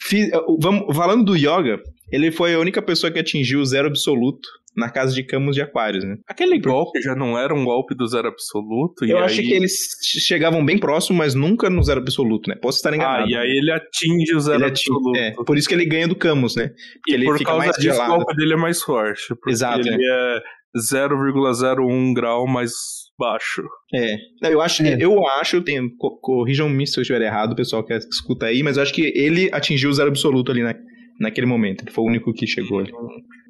fi- 0.00 0.30
vamos, 0.58 0.94
falando 0.96 1.24
do 1.24 1.36
Yoga, 1.36 1.80
ele 2.12 2.30
foi 2.30 2.54
a 2.54 2.58
única 2.58 2.82
pessoa 2.82 3.10
que 3.10 3.18
atingiu 3.18 3.60
o 3.60 3.64
zero 3.64 3.88
absoluto 3.88 4.48
na 4.76 4.88
casa 4.88 5.12
de 5.12 5.24
Camus 5.24 5.56
de 5.56 5.62
Aquários, 5.62 6.04
né? 6.04 6.16
Aquele 6.28 6.58
golpe 6.60 7.00
já 7.02 7.14
não 7.14 7.36
era 7.36 7.52
um 7.52 7.64
golpe 7.64 7.92
do 7.94 8.06
zero 8.06 8.28
absoluto? 8.28 9.04
e 9.04 9.10
Eu 9.10 9.18
aí... 9.18 9.24
acho 9.24 9.40
que 9.42 9.52
eles 9.52 9.72
chegavam 10.24 10.64
bem 10.64 10.78
próximo, 10.78 11.18
mas 11.18 11.34
nunca 11.34 11.68
no 11.68 11.82
zero 11.82 12.00
absoluto, 12.00 12.48
né? 12.48 12.54
Posso 12.54 12.78
estar 12.78 12.92
Ah, 12.92 12.96
enganado. 12.96 13.28
e 13.30 13.36
aí 13.36 13.50
ele 13.50 13.72
atinge 13.72 14.32
o 14.34 14.40
zero 14.40 14.58
Ele 14.58 14.66
atinge- 14.66 14.90
absoluto. 14.92 15.18
é, 15.18 15.32
por 15.44 15.58
isso 15.58 15.68
que 15.68 15.74
ele 15.74 15.86
ganha 15.86 16.06
do 16.06 16.14
Camus, 16.14 16.54
né? 16.54 16.70
e 17.08 17.14
ele 17.14 17.24
por 17.24 17.38
fica 17.38 17.50
causa 17.50 17.66
mais 17.66 17.76
disso 17.78 17.94
gelado. 17.94 18.12
o 18.12 18.16
golpe 18.18 18.36
dele 18.36 18.52
é 18.52 18.56
mais 18.56 18.80
forte. 18.80 19.22
Porque 19.30 19.50
Exato, 19.50 19.80
ele 19.88 20.04
é 20.08 20.40
0,01 20.78 22.14
grau 22.14 22.46
mais 22.46 22.70
baixo. 23.20 23.62
É. 23.94 24.16
Eu 24.50 24.60
acho, 24.60 24.82
É. 24.82 24.96
eu 24.98 25.26
acho, 25.40 25.56
eu 25.56 25.62
tenho, 25.62 25.94
co- 25.96 26.18
corrijam-me 26.20 26.86
se 26.86 26.98
eu 26.98 27.02
estiver 27.02 27.20
errado, 27.22 27.52
o 27.52 27.56
pessoal 27.56 27.84
que 27.84 27.92
escuta 27.94 28.46
aí, 28.46 28.62
mas 28.62 28.76
eu 28.78 28.82
acho 28.82 28.92
que 28.94 29.12
ele 29.14 29.50
atingiu 29.52 29.90
o 29.90 29.92
zero 29.92 30.08
absoluto 30.08 30.50
ali 30.50 30.62
na, 30.62 30.74
naquele 31.20 31.46
momento. 31.46 31.82
Ele 31.84 31.90
foi 31.92 32.02
o 32.04 32.06
único 32.08 32.32
que 32.32 32.46
chegou 32.46 32.78
ali. 32.80 32.90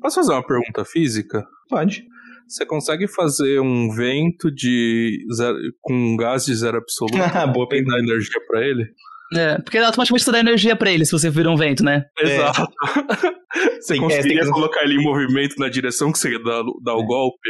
Posso 0.03 0.17
fazer 0.17 0.33
uma 0.33 0.47
pergunta 0.47 0.85
física? 0.85 1.45
Pode. 1.69 2.03
Você 2.49 2.67
consegue 2.67 3.07
fazer 3.07 3.61
um 3.61 3.89
vento 3.95 4.51
de 4.51 5.25
zero, 5.33 5.57
com 5.81 5.95
um 5.95 6.17
gás 6.17 6.45
de 6.47 6.55
zero 6.57 6.79
absoluto 6.79 7.15
Ah, 7.45 7.47
boa 7.47 7.69
e 7.73 7.85
dar 7.85 7.99
energia 8.01 8.41
pra 8.49 8.61
ele? 8.67 8.87
É, 9.33 9.59
porque 9.63 9.79
automaticamente 9.79 10.25
você 10.25 10.33
dá 10.33 10.41
energia 10.41 10.75
pra 10.75 10.91
ele 10.91 11.05
se 11.05 11.13
você 11.13 11.31
vira 11.31 11.49
um 11.49 11.55
vento, 11.57 11.85
né? 11.85 12.05
Exato. 12.21 12.67
Você 13.53 13.95
Sim, 13.95 13.99
é, 13.99 13.99
conseguiria 13.99 14.39
tem 14.43 14.47
que- 14.49 14.53
colocar 14.53 14.85
ele 14.85 14.95
em 14.95 15.03
movimento 15.03 15.57
na 15.59 15.69
direção 15.69 16.13
que 16.13 16.19
você 16.19 16.31
dá, 16.43 16.63
dá 16.85 16.95
o 16.95 17.05
golpe? 17.05 17.49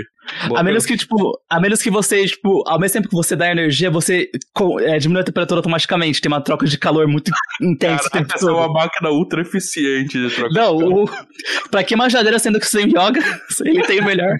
Boa 0.48 0.60
A 0.60 0.62
menos 0.62 0.86
que, 0.86 0.96
tipo, 0.96 1.16
a 1.48 1.60
menos 1.60 1.82
que 1.82 1.90
você, 1.90 2.24
tipo, 2.26 2.62
ao 2.66 2.80
mesmo 2.80 2.94
tempo 2.94 3.08
que 3.08 3.14
você 3.14 3.36
dá 3.36 3.50
energia, 3.50 3.90
você 3.90 4.30
é, 4.86 4.98
diminui 4.98 5.20
a 5.20 5.24
temperatura 5.24 5.58
automaticamente. 5.58 6.20
Tem 6.20 6.30
uma 6.32 6.40
troca 6.42 6.64
de 6.66 6.78
calor 6.78 7.06
muito 7.06 7.30
intensa 7.60 8.08
tempo 8.08 8.32
Essa 8.34 8.46
é 8.46 8.48
todo. 8.48 8.56
uma 8.56 8.72
máquina 8.72 9.10
ultra 9.10 9.42
eficiente 9.42 10.18
de 10.18 10.34
trocar. 10.34 10.54
Não, 10.54 10.76
o, 10.76 11.10
pra 11.70 11.84
que 11.84 11.94
uma 11.94 12.08
geladeira 12.08 12.38
sendo 12.38 12.58
que 12.58 12.66
você 12.66 12.78
tem 12.78 12.88
yoga, 12.88 13.20
ele 13.64 13.82
tem 13.82 14.00
o 14.00 14.04
melhor, 14.04 14.36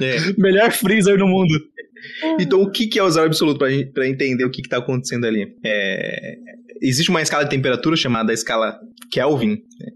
É. 0.00 0.16
melhor 0.38 0.70
freezer 0.70 1.18
no 1.18 1.26
mundo. 1.26 1.52
Então, 2.40 2.60
o 2.62 2.70
que 2.70 2.86
que 2.86 2.98
é 2.98 3.02
o 3.02 3.10
zero 3.10 3.26
absoluto 3.26 3.58
pra, 3.58 3.70
gente- 3.70 3.92
pra 3.92 4.08
entender 4.08 4.44
o 4.44 4.50
que 4.50 4.62
que 4.62 4.68
tá 4.68 4.78
acontecendo 4.78 5.24
ali? 5.24 5.46
É, 5.64 6.34
existe 6.80 7.10
uma 7.10 7.22
escala 7.22 7.44
de 7.44 7.50
temperatura 7.50 7.94
chamada 7.96 8.32
escala 8.32 8.76
Kelvin, 9.10 9.50
né? 9.50 9.86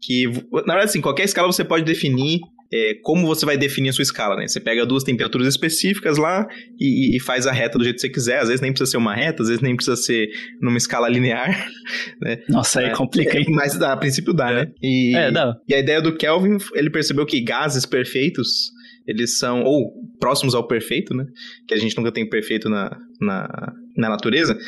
Que, 0.00 0.26
na 0.26 0.60
verdade, 0.74 0.84
assim, 0.84 1.00
qualquer 1.00 1.24
escala 1.24 1.50
você 1.50 1.64
pode 1.64 1.84
definir 1.84 2.40
é, 2.72 2.94
como 3.02 3.26
você 3.28 3.46
vai 3.46 3.56
definir 3.56 3.90
a 3.90 3.92
sua 3.92 4.02
escala, 4.02 4.34
né? 4.36 4.48
Você 4.48 4.58
pega 4.60 4.84
duas 4.84 5.04
temperaturas 5.04 5.46
específicas 5.46 6.18
lá 6.18 6.46
e, 6.80 7.16
e 7.16 7.20
faz 7.20 7.46
a 7.46 7.52
reta 7.52 7.78
do 7.78 7.84
jeito 7.84 7.94
que 7.96 8.00
você 8.02 8.08
quiser. 8.08 8.38
Às 8.40 8.48
vezes 8.48 8.60
nem 8.60 8.72
precisa 8.72 8.90
ser 8.90 8.96
uma 8.96 9.14
reta, 9.14 9.42
às 9.42 9.48
vezes 9.48 9.62
nem 9.62 9.76
precisa 9.76 9.96
ser 9.96 10.28
numa 10.60 10.76
escala 10.76 11.08
linear, 11.08 11.68
Nossa, 12.48 12.80
aí 12.80 12.86
É. 12.86 12.90
complica, 12.90 13.38
hein? 13.38 13.46
mas 13.50 13.78
dá, 13.78 13.92
a 13.92 13.96
princípio 13.96 14.32
dá, 14.32 14.52
né? 14.52 14.72
E, 14.82 15.14
É, 15.16 15.30
dá. 15.30 15.54
e 15.68 15.74
a 15.74 15.78
ideia 15.78 16.02
do 16.02 16.16
Kelvin, 16.16 16.56
ele 16.74 16.90
percebeu 16.90 17.24
que 17.24 17.40
gases 17.40 17.86
perfeitos, 17.86 18.72
eles 19.06 19.38
são, 19.38 19.62
ou 19.62 19.92
próximos 20.18 20.52
ao 20.54 20.66
perfeito, 20.66 21.14
né? 21.14 21.24
Que 21.68 21.74
a 21.74 21.76
gente 21.78 21.96
nunca 21.96 22.10
tem 22.10 22.28
perfeito 22.28 22.68
na, 22.68 22.90
na, 23.20 23.72
na 23.96 24.08
natureza. 24.08 24.58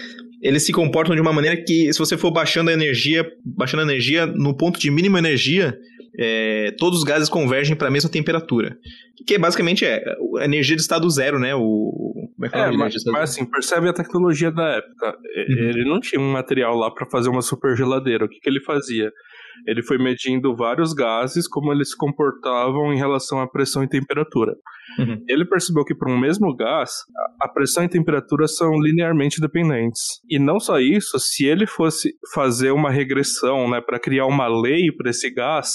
Eles 0.42 0.64
se 0.64 0.72
comportam 0.72 1.14
de 1.14 1.20
uma 1.20 1.32
maneira 1.32 1.56
que, 1.56 1.92
se 1.92 1.98
você 1.98 2.16
for 2.16 2.30
baixando 2.30 2.70
a 2.70 2.72
energia, 2.72 3.26
baixando 3.44 3.82
a 3.82 3.86
energia 3.86 4.26
no 4.26 4.56
ponto 4.56 4.78
de 4.78 4.90
mínima 4.90 5.18
energia, 5.18 5.76
é, 6.18 6.74
todos 6.78 6.98
os 6.98 7.04
gases 7.04 7.28
convergem 7.28 7.76
para 7.76 7.88
a 7.88 7.90
mesma 7.90 8.10
temperatura. 8.10 8.76
Que 9.26 9.38
basicamente 9.38 9.84
é 9.84 10.02
a 10.38 10.44
energia 10.44 10.74
de 10.74 10.82
estado 10.82 11.08
zero, 11.10 11.38
né? 11.38 11.54
O, 11.54 12.28
como 12.34 12.46
é 12.46 12.48
que 12.48 12.56
é, 12.56 12.60
É, 12.60 12.76
mas, 12.76 12.94
mas 13.06 13.30
assim, 13.30 13.44
percebe 13.44 13.88
a 13.88 13.92
tecnologia 13.92 14.50
da 14.50 14.76
época. 14.76 15.16
Uhum. 15.48 15.68
Ele 15.68 15.84
não 15.84 16.00
tinha 16.00 16.20
um 16.20 16.32
material 16.32 16.76
lá 16.76 16.90
pra 16.90 17.06
fazer 17.10 17.28
uma 17.28 17.42
super 17.42 17.76
geladeira. 17.76 18.24
O 18.24 18.28
que, 18.28 18.40
que 18.40 18.48
ele 18.48 18.60
fazia? 18.60 19.12
Ele 19.66 19.82
foi 19.82 19.98
medindo 19.98 20.54
vários 20.56 20.92
gases, 20.92 21.46
como 21.48 21.72
eles 21.72 21.90
se 21.90 21.96
comportavam 21.96 22.92
em 22.92 22.96
relação 22.96 23.40
à 23.40 23.46
pressão 23.46 23.82
e 23.82 23.88
temperatura. 23.88 24.54
Uhum. 24.98 25.22
Ele 25.28 25.44
percebeu 25.44 25.84
que 25.84 25.94
para 25.94 26.10
um 26.12 26.18
mesmo 26.18 26.54
gás, 26.56 26.90
a- 27.42 27.48
pressão 27.48 27.84
e 27.84 27.88
temperatura 27.88 28.46
são 28.48 28.72
linearmente 28.80 29.40
dependentes. 29.40 30.02
E 30.28 30.38
não 30.38 30.58
só 30.58 30.78
isso, 30.80 31.18
se 31.18 31.44
ele 31.46 31.66
fosse 31.66 32.12
fazer 32.34 32.70
uma 32.70 32.90
regressão, 32.90 33.68
né, 33.70 33.80
para 33.80 33.98
criar 34.00 34.26
uma 34.26 34.46
lei 34.48 34.90
para 34.96 35.10
esse 35.10 35.30
gás, 35.30 35.72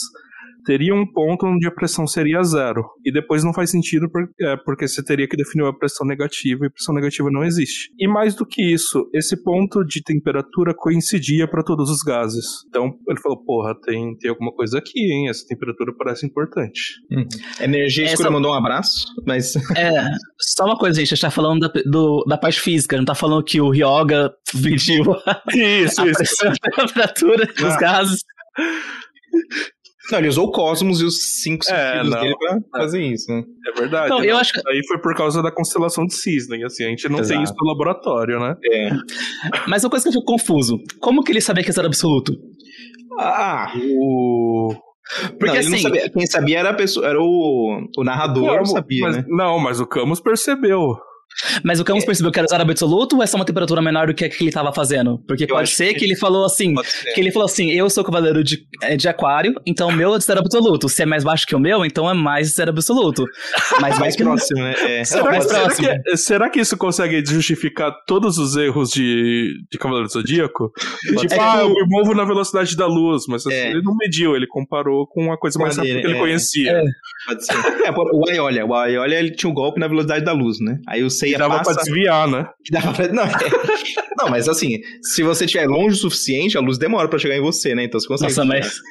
teria 0.65 0.93
um 0.95 1.05
ponto 1.05 1.45
onde 1.45 1.67
a 1.67 1.71
pressão 1.71 2.05
seria 2.07 2.41
zero. 2.43 2.83
E 3.05 3.11
depois 3.11 3.43
não 3.43 3.53
faz 3.53 3.69
sentido 3.71 4.09
por- 4.09 4.29
é, 4.41 4.55
porque 4.57 4.87
você 4.87 5.03
teria 5.03 5.27
que 5.27 5.35
definir 5.37 5.63
uma 5.63 5.77
pressão 5.77 6.05
negativa 6.07 6.65
e 6.65 6.69
pressão 6.69 6.93
negativa 6.95 7.29
não 7.31 7.43
existe. 7.43 7.89
E 7.99 8.07
mais 8.07 8.35
do 8.35 8.45
que 8.45 8.61
isso, 8.61 9.09
esse 9.13 9.41
ponto 9.43 9.83
de 9.83 10.01
temperatura 10.01 10.73
coincidia 10.75 11.47
para 11.47 11.63
todos 11.63 11.89
os 11.89 12.01
gases. 12.01 12.45
Então 12.69 12.93
ele 13.07 13.19
falou: 13.19 13.43
porra, 13.43 13.75
tem, 13.81 14.15
tem 14.17 14.29
alguma 14.29 14.51
coisa 14.53 14.77
aqui, 14.77 14.99
hein? 14.99 15.29
Essa 15.29 15.45
temperatura 15.47 15.93
parece 15.97 16.25
importante. 16.25 16.93
Energia 17.61 18.05
Essa- 18.05 18.13
escura 18.13 18.31
mandou 18.31 18.51
um 18.51 18.55
abraço, 18.55 19.05
mas 19.25 19.53
É, 19.77 19.91
só 20.39 20.65
uma 20.65 20.77
coisa, 20.77 20.99
gente, 20.99 21.07
a 21.13 21.15
gente 21.15 21.21
tá 21.21 21.31
falando 21.31 21.61
da, 21.67 21.81
do- 21.85 22.23
da 22.27 22.37
parte 22.37 22.59
física, 22.59 22.97
não 22.97 23.05
tá 23.05 23.15
falando 23.15 23.43
que 23.43 23.59
o 23.59 23.69
Ryoga 23.69 24.31
mediu 24.55 25.13
a, 25.25 25.41
Isso, 25.55 26.01
a 26.01 26.05
pressão 26.05 26.51
e 26.51 26.55
a 26.67 26.71
temperatura 26.87 27.45
dos 27.47 27.63
Ah. 27.63 27.77
gases. 27.79 28.21
Não, 30.11 30.19
ele 30.19 30.27
usou 30.27 30.47
o 30.47 30.51
Cosmos 30.51 30.99
e 31.01 31.05
os 31.05 31.41
cinco 31.41 31.63
É, 31.69 31.93
sentidos 31.93 32.09
não. 32.11 32.21
dele 32.21 32.35
pra 32.37 32.81
fazer 32.81 33.01
isso, 33.01 33.31
né? 33.31 33.43
É 33.67 33.79
verdade. 33.79 34.05
Então, 34.07 34.23
eu 34.23 34.37
acho 34.37 34.51
que- 34.53 34.61
Aí 34.69 34.81
foi 34.87 34.99
por 34.99 35.15
causa 35.15 35.41
da 35.41 35.49
constelação 35.51 36.05
de 36.05 36.13
Cisne, 36.13 36.63
assim, 36.63 36.83
a 36.85 36.89
gente 36.89 37.07
não 37.07 37.17
tem 37.17 37.25
Exato. 37.25 37.43
isso 37.43 37.53
no 37.57 37.67
laboratório, 37.67 38.39
né? 38.39 38.55
É. 38.71 38.89
Mas 39.67 39.83
uma 39.83 39.89
coisa 39.89 40.03
que 40.03 40.09
eu 40.09 40.13
fico 40.13 40.25
confuso, 40.25 40.77
como 40.99 41.23
que 41.23 41.31
ele 41.31 41.39
sabia 41.41 41.63
que 41.63 41.69
isso 41.69 41.79
era 41.79 41.87
absoluto? 41.87 42.33
Ah, 43.19 43.71
O... 43.97 44.73
Porque 45.37 45.45
não, 45.53 45.59
assim- 45.59 45.77
sabia. 45.79 46.09
Quem 46.09 46.25
sabia 46.25 46.59
era 46.59 46.69
a 46.69 46.73
pessoa, 46.73 47.05
era 47.07 47.19
o, 47.21 47.87
o 47.97 48.03
narrador, 48.03 48.57
Não, 48.57 48.65
sabia, 48.65 49.01
mas, 49.03 49.17
né? 49.17 49.25
Não, 49.27 49.59
mas 49.59 49.79
o 49.79 49.85
Camus 49.85 50.19
percebeu. 50.19 50.95
Mas 51.63 51.79
o 51.79 51.83
Camus 51.83 52.05
percebeu 52.05 52.31
que 52.31 52.39
era 52.39 52.47
zero 52.47 52.61
absoluto 52.63 53.15
ou 53.17 53.23
é 53.23 53.27
só 53.27 53.37
uma 53.37 53.45
temperatura 53.45 53.81
menor 53.81 54.07
do 54.07 54.13
que 54.13 54.25
a 54.25 54.29
que 54.29 54.43
ele 54.43 54.51
tava 54.51 54.73
fazendo? 54.73 55.19
Porque 55.27 55.43
Eu 55.43 55.47
pode 55.47 55.69
ser 55.69 55.93
que- 55.93 55.99
que 55.99 56.05
ele 56.05 56.15
falou 56.15 56.45
assim, 56.45 56.73
que 57.13 57.19
ele 57.21 57.31
falou 57.31 57.45
assim, 57.45 57.71
eu 57.71 57.89
sou 57.89 58.03
cavaleiro 58.03 58.43
de, 58.43 58.59
é, 58.81 58.95
de 58.95 59.07
aquário, 59.07 59.53
então 59.65 59.89
o 59.89 59.91
meu 59.91 60.13
é 60.15 60.17
de 60.17 60.23
zero 60.25 60.39
absoluto. 60.39 60.87
Se 60.89 61.03
é 61.03 61.05
mais 61.05 61.23
baixo 61.23 61.45
que 61.47 61.55
o 61.55 61.59
meu, 61.59 61.85
então 61.85 62.09
é 62.09 62.13
mais 62.13 62.55
zero 62.55 62.71
absoluto. 62.71 63.25
Mas 63.81 63.99
Mais 63.99 64.15
próximo, 64.15 64.61
né? 64.61 64.73
É. 64.99 65.03
Será 65.03 65.23
mais 65.25 65.43
será 65.45 65.59
próximo. 65.61 65.87
que, 66.03 66.17
será 66.17 66.49
que 66.49 66.59
isso 66.59 66.77
consegue 66.77 67.23
justificar 67.25 67.91
todos 68.07 68.37
os 68.37 68.55
erros 68.55 68.89
de, 68.89 69.53
de 69.71 69.77
Cavaleiro 69.77 70.07
do 70.07 70.13
Zodíaco? 70.13 70.71
tipo, 71.19 71.33
É 71.33 71.39
ah, 71.39 71.57
que- 71.57 71.63
eu 71.63 71.69
me 71.69 71.85
movo 71.87 72.13
na 72.13 72.25
velocidade 72.25 72.75
da 72.75 72.85
luz, 72.87 73.23
mas 73.27 73.45
assim, 73.45 73.55
É. 73.55 73.71
ele 73.71 73.81
não 73.81 73.95
mediu, 73.95 74.35
ele 74.35 74.47
comparou 74.47 75.07
com 75.07 75.21
uma 75.23 75.37
coisa 75.37 75.59
mais 75.59 75.77
rápida 75.77 75.99
que 76.01 76.07
ele 76.07 76.17
é. 76.17 76.19
conhecia. 76.19 76.71
É. 76.71 76.83
Pode 77.27 77.45
ser. 77.45 77.53
É, 77.85 77.91
o 77.91 78.27
Aiolia, 78.29 78.65
o 78.65 79.05
ele 79.05 79.31
tinha 79.31 79.49
o 79.49 79.53
golpe 79.53 79.79
na 79.79 79.87
velocidade 79.87 80.23
da 80.25 80.33
luz, 80.33 80.57
né? 80.59 80.77
Aí 80.87 81.03
o 81.03 81.09
E 81.23 81.29
Seiya 81.29 81.37
dava 81.39 81.57
passa... 81.59 81.73
pra 81.73 81.83
desviar, 81.83 82.27
né? 82.27 82.45
que 82.65 82.71
dava 82.73 82.93
pra... 82.93 83.07
Não, 83.09 83.23
é... 83.23 83.29
não, 84.19 84.29
mas 84.29 84.47
assim, 84.49 84.79
se 85.01 85.23
você 85.23 85.45
estiver 85.45 85.67
longe 85.67 85.95
o 85.95 85.99
suficiente, 85.99 86.57
a 86.57 86.61
luz 86.61 86.77
demora 86.77 87.07
pra 87.07 87.19
chegar 87.19 87.35
em 87.37 87.41
você, 87.41 87.73
né? 87.75 87.83
Então 87.85 87.99
você 87.99 88.07
consegue... 88.07 88.31
Nossa, 88.31 88.45
mas. 88.45 88.73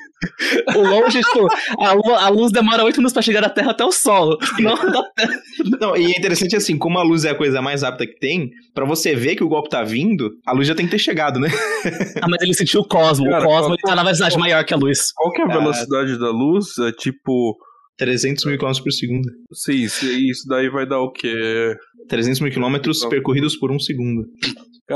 O 0.76 0.82
longe, 0.82 1.20
tipo, 1.20 1.48
a, 1.80 1.92
lu- 1.94 2.14
a 2.14 2.28
luz 2.28 2.52
demora 2.52 2.84
8 2.84 2.96
minutos 2.98 3.12
pra 3.12 3.22
chegar 3.22 3.40
da 3.40 3.48
Terra 3.50 3.72
até 3.72 3.84
o 3.84 3.90
Sol. 3.90 4.38
Não, 4.60 4.76
da 4.76 5.02
Terra. 5.16 5.32
Não, 5.80 5.96
e 5.96 6.12
é 6.12 6.16
interessante 6.16 6.54
assim, 6.54 6.78
como 6.78 6.96
a 7.00 7.02
luz 7.02 7.24
é 7.24 7.30
a 7.30 7.34
coisa 7.34 7.60
mais 7.60 7.82
rápida 7.82 8.06
que 8.06 8.20
tem, 8.20 8.48
pra 8.72 8.84
você 8.84 9.16
ver 9.16 9.34
que 9.34 9.42
o 9.42 9.48
golpe 9.48 9.68
tá 9.68 9.82
vindo, 9.82 10.30
a 10.46 10.52
luz 10.52 10.68
já 10.68 10.76
tem 10.76 10.84
que 10.86 10.92
ter 10.92 11.00
chegado, 11.00 11.40
né? 11.40 11.48
Ah, 12.22 12.28
mas 12.28 12.40
ele 12.40 12.54
sentiu 12.54 12.82
o 12.82 12.86
cosmo. 12.86 13.28
Cara, 13.28 13.42
o 13.44 13.48
cosmo 13.48 13.62
qual- 13.62 13.72
ele 13.72 13.82
tá 13.82 13.96
na 13.96 14.04
velocidade 14.04 14.38
maior 14.38 14.64
que 14.64 14.72
a 14.72 14.76
luz. 14.76 15.10
Qual 15.12 15.32
que 15.32 15.42
é 15.42 15.44
a 15.44 15.48
Ah. 15.48 15.58
velocidade 15.58 16.16
da 16.16 16.30
luz? 16.30 16.66
É 16.78 16.92
tipo. 16.92 17.56
300 17.98 18.44
mil 18.44 18.56
quilômetros 18.56 18.82
por 18.82 18.92
segundo. 18.92 19.28
Sim, 19.52 19.84
isso 19.84 20.48
daí 20.48 20.68
vai 20.68 20.86
dar 20.88 21.00
o 21.00 21.12
quê? 21.12 21.74
300 22.08 22.40
mil 22.40 22.52
quilômetros 22.52 23.04
percorridos 23.06 23.56
por 23.56 23.70
um 23.70 23.78
segundo. 23.78 24.26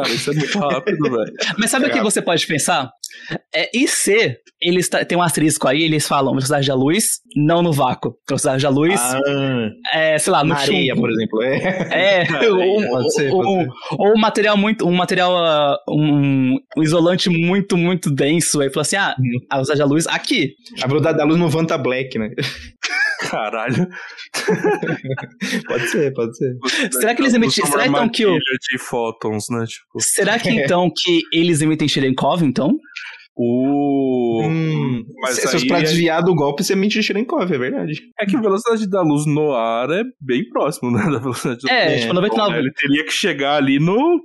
Cara, 0.02 0.08
isso 0.14 0.30
é 0.30 0.34
muito 0.34 0.58
rápido, 0.58 1.02
velho. 1.10 1.32
Mas 1.58 1.70
sabe 1.70 1.86
o 1.86 1.90
que 1.90 2.00
você 2.00 2.20
pode 2.22 2.46
pensar? 2.46 2.90
É, 3.54 3.70
e 3.74 3.86
se 3.88 4.36
eles 4.60 4.88
tem 4.88 5.16
um 5.16 5.22
asterisco 5.22 5.66
aí, 5.68 5.82
eles 5.82 6.06
falam 6.06 6.32
velocidade 6.32 6.66
da 6.66 6.74
luz, 6.74 7.18
não 7.36 7.62
no 7.62 7.72
vácuo. 7.72 8.14
Velocidade 8.28 8.62
da 8.62 8.68
luz, 8.68 9.00
Ah, 9.00 9.70
é, 9.94 10.18
sei 10.18 10.32
lá, 10.32 10.44
no 10.44 10.54
areia, 10.54 10.94
chumbo. 10.94 11.00
por 11.02 11.10
exemplo. 11.10 11.42
É. 11.42 12.26
É, 12.26 12.48
ou, 12.50 12.82
pode 12.88 13.14
ser, 13.14 13.30
ou- 13.32 13.42
pode 13.42 13.64
ser. 13.64 13.68
ou 13.98 14.14
um 14.16 14.20
material 14.20 14.56
muito, 14.56 14.86
um 14.86 14.92
material, 14.94 15.36
ah, 15.36 15.76
um, 15.88 16.56
um 16.76 16.82
isolante 16.82 17.28
muito, 17.30 17.76
muito 17.76 18.10
denso. 18.10 18.60
Aí 18.60 18.70
fala 18.70 18.82
assim, 18.82 18.96
ah, 18.96 19.14
a 19.50 19.54
velocidade 19.56 19.80
da 19.80 19.86
luz 19.86 20.06
aqui. 20.06 20.52
A 20.82 20.86
velocidade 20.86 21.18
da 21.18 21.24
luz 21.24 21.38
no 21.38 21.48
Vanta 21.48 21.76
Black, 21.78 22.18
né? 22.18 22.30
Caralho. 23.36 23.86
Pode 25.68 25.88
ser, 25.88 26.12
pode 26.14 26.36
ser. 26.36 26.56
Será 26.92 27.14
que 27.14 27.22
eles 27.22 27.34
emitem- 27.34 27.66
será 27.66 27.86
então 27.86 28.08
que 28.08 28.24
o- 28.26 28.34
de 28.36 28.78
fótons, 28.78 29.46
né? 29.50 29.64
Tipo, 29.66 30.00
Será 30.00 30.38
que 30.38 30.48
então 30.50 30.90
que 30.94 31.20
eles 31.32 31.60
emitem 31.60 31.86
Cherenkov, 31.88 32.42
então? 32.42 32.76
o. 33.38 34.42
Hum, 34.46 35.04
mas 35.20 35.34
se, 35.34 35.66
pra 35.68 35.78
é- 35.80 35.82
desviar 35.82 36.22
do 36.22 36.34
golpe, 36.34 36.64
você 36.64 36.74
mente 36.74 37.02
Cherenkov, 37.02 37.52
é 37.52 37.58
verdade. 37.58 38.00
É 38.18 38.24
que 38.24 38.34
a 38.34 38.40
velocidade 38.40 38.88
da 38.88 39.02
luz 39.02 39.26
no 39.26 39.52
ar 39.52 39.90
é 39.90 40.02
bem 40.18 40.48
próximo, 40.48 40.90
né? 40.90 41.02
Da 41.10 41.18
velocidade 41.18 41.60
da 41.62 41.70
É, 41.72 41.96
É, 41.96 41.98
tipo, 42.00 42.14
99. 42.14 42.48
Então, 42.50 42.58
Ele 42.64 42.72
teria 42.72 43.04
que 43.04 43.12
chegar 43.12 43.56
ali 43.56 43.78
no. 43.78 44.20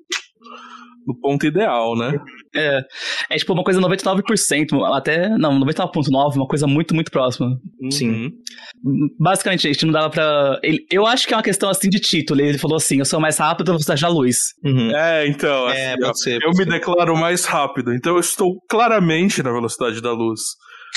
No 1.06 1.20
ponto 1.20 1.46
ideal, 1.46 1.98
né? 1.98 2.13
É, 2.55 2.81
é 3.29 3.38
tipo 3.38 3.53
uma 3.53 3.63
coisa 3.63 3.79
99%, 3.79 4.96
até. 4.96 5.29
Não, 5.29 5.60
99,9%, 5.60 6.36
uma 6.36 6.48
coisa 6.48 6.67
muito, 6.67 6.93
muito 6.93 7.12
próxima. 7.12 7.58
Sim. 7.91 8.10
Uhum. 8.10 9.10
Basicamente, 9.20 9.63
gente, 9.63 9.86
não 9.86 9.93
dava 9.93 10.10
pra. 10.10 10.60
Ele, 10.63 10.86
eu 10.91 11.05
acho 11.05 11.27
que 11.27 11.34
é 11.34 11.38
uma 11.38 11.43
questão 11.43 11.70
assim 11.70 11.89
de 11.89 12.00
título. 12.00 12.41
Ele 12.41 12.58
falou 12.58 12.77
assim: 12.77 13.00
eu 13.00 13.05
sou 13.05 13.20
mais 13.20 13.38
rápido 13.38 13.67
da 13.67 13.72
velocidade 13.74 14.01
da 14.01 14.10
luz. 14.10 14.38
Uhum. 14.63 14.96
É, 14.96 15.27
então. 15.27 15.70
É, 15.70 15.93
assim, 15.93 16.03
ó, 16.03 16.05
pode 16.08 16.22
ser. 16.22 16.36
eu 16.36 16.39
pode 16.41 16.58
me 16.58 16.63
ser. 16.65 16.70
declaro 16.72 17.15
mais 17.17 17.46
rápido, 17.46 17.93
então 17.93 18.13
eu 18.13 18.20
estou 18.20 18.60
claramente 18.70 19.41
na 19.41 19.51
velocidade 19.51 20.01
da 20.01 20.12
luz. 20.12 20.41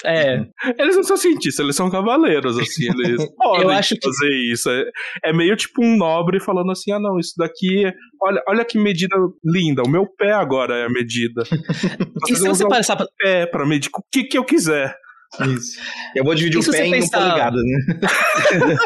É, 0.05 0.45
Eles 0.79 0.97
não 0.97 1.03
são 1.03 1.17
cientistas, 1.17 1.63
eles 1.65 1.77
são 1.77 1.91
cavaleiros, 1.91 2.59
assim, 2.59 2.87
eles 3.05 3.25
podem 3.37 3.71
acho 3.77 3.95
que- 3.95 4.07
fazer 4.07 4.35
isso. 4.53 4.69
É, 4.71 4.85
é 5.27 5.33
meio 5.33 5.55
tipo 5.57 5.85
um 5.85 5.97
nobre 5.97 6.41
falando 6.41 6.73
assim, 6.73 6.93
ah 6.93 6.99
não, 6.99 7.19
isso 7.19 7.35
daqui, 7.37 7.87
é- 7.87 7.93
olha, 8.23 8.43
olha 8.49 8.65
que 8.65 8.79
medida 8.79 9.17
linda, 9.45 9.83
o 9.83 9.89
meu 9.89 10.07
pé 10.07 10.33
agora 10.33 10.75
é 10.77 10.87
a 10.87 10.91
medida. 10.91 11.43
e 12.29 12.35
se 12.35 12.47
você 12.47 12.67
pensar. 12.67 13.01
o 13.01 13.07
pé 13.19 13.47
pra 13.47 13.67
medir 13.67 13.89
o 13.95 14.03
que, 14.13 14.25
que 14.25 14.37
eu 14.39 14.45
quiser. 14.45 14.95
Isso. 15.41 15.81
Eu 16.15 16.23
vou 16.23 16.35
dividir 16.35 16.59
E 16.63 16.69
o 16.69 16.71
pé 16.71 16.87
em 16.87 16.91
pensar- 16.93 17.19
polegadas, 17.21 17.61
né? 17.63 18.77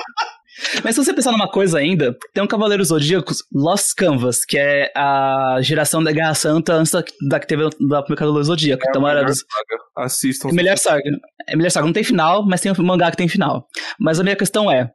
Mas 0.83 0.95
se 0.95 1.05
você 1.05 1.13
pensar 1.13 1.33
numa 1.33 1.49
coisa 1.49 1.79
ainda, 1.79 2.17
tem 2.35 2.43
um 2.43 2.47
Cavaleiro 2.47 2.85
Zodíaco, 2.85 3.33
Lost 3.53 3.95
Canvas, 3.97 4.45
que 4.45 4.59
é 4.59 4.91
a 4.97 5.59
geração 5.61 6.03
da 6.03 6.13
Guerra 6.13 6.35
Santa 6.35 6.75
antes 6.75 6.93
da, 6.93 7.05
da 7.29 7.41
que 7.41 7.47
teve 7.47 7.63
da 7.65 8.03
primeira 8.03 8.17
Cavaleiro 8.17 8.45
Zodíaco. 8.45 8.83
então 8.89 9.07
era 9.07 9.21
melhor 9.21 9.31
dos, 9.31 9.39
saga. 9.39 10.07
Assistam. 10.07 10.49
É 10.49 10.53
melhor 10.53 10.79
saga. 10.79 11.03
É 11.49 11.57
melhor 11.57 11.71
saga. 11.71 11.87
Não 11.87 11.93
tem 11.93 12.05
final, 12.05 12.47
mas 12.47 12.61
tem 12.61 12.73
um 12.73 12.83
mangá 12.83 13.11
que 13.11 13.17
tem 13.17 13.29
final. 13.29 13.67
Mas 14.01 14.21
a 14.21 14.23
minha 14.23 14.37
questão 14.37 14.71
é: 14.71 14.91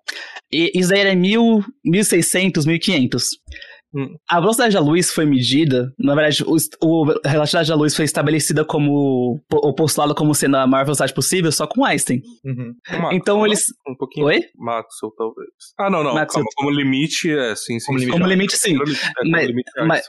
isso 0.52 0.90
daí 0.90 1.00
era 1.00 1.16
1000, 1.16 1.64
1600, 1.84 2.66
1500. 2.66 3.28
Hum. 3.96 4.16
A 4.30 4.40
velocidade 4.40 4.74
da 4.74 4.80
luz 4.82 5.12
foi 5.12 5.26
medida, 5.26 5.92
na 6.00 6.16
verdade, 6.16 6.44
o, 6.44 6.56
o- 6.84 7.12
a 7.26 7.30
velocidade 7.30 7.70
da 7.70 7.76
luz 7.76 7.96
foi 7.96 8.06
estabelecida 8.06 8.66
como, 8.66 9.40
ou 9.52 9.76
postulada 9.76 10.14
como 10.16 10.34
sendo 10.34 10.58
a 10.58 10.66
maior 10.66 10.84
velocidade 10.86 11.14
possível 11.14 11.52
só 11.52 11.68
com 11.68 11.86
Einstein. 11.86 12.22
Uhum. 12.44 12.74
Então 13.12 13.46
eles. 13.46 13.66
Um 13.88 13.96
pouquinho. 13.96 14.26
Oi? 14.28 14.42
Maxwell, 14.58 15.12
talvez. 15.18 15.48
Ah, 15.80 15.90
não, 15.90 16.04
não. 16.04 16.14
Maxwell. 16.14 16.44
Calma, 16.44 16.50
como 16.56 16.70
limite, 16.72 17.30
é, 17.32 17.56
sim, 17.56 17.80
sim. 17.80 17.86
Como 17.86 18.00
limite, 18.00 18.18
Como 18.18 18.28
limite, 18.30 18.58
sim. 18.58 18.76
É, 18.76 19.30
Mas- 19.30 19.48
limite, 19.48 19.72
é, 19.78 19.84
mas-. 19.86 20.06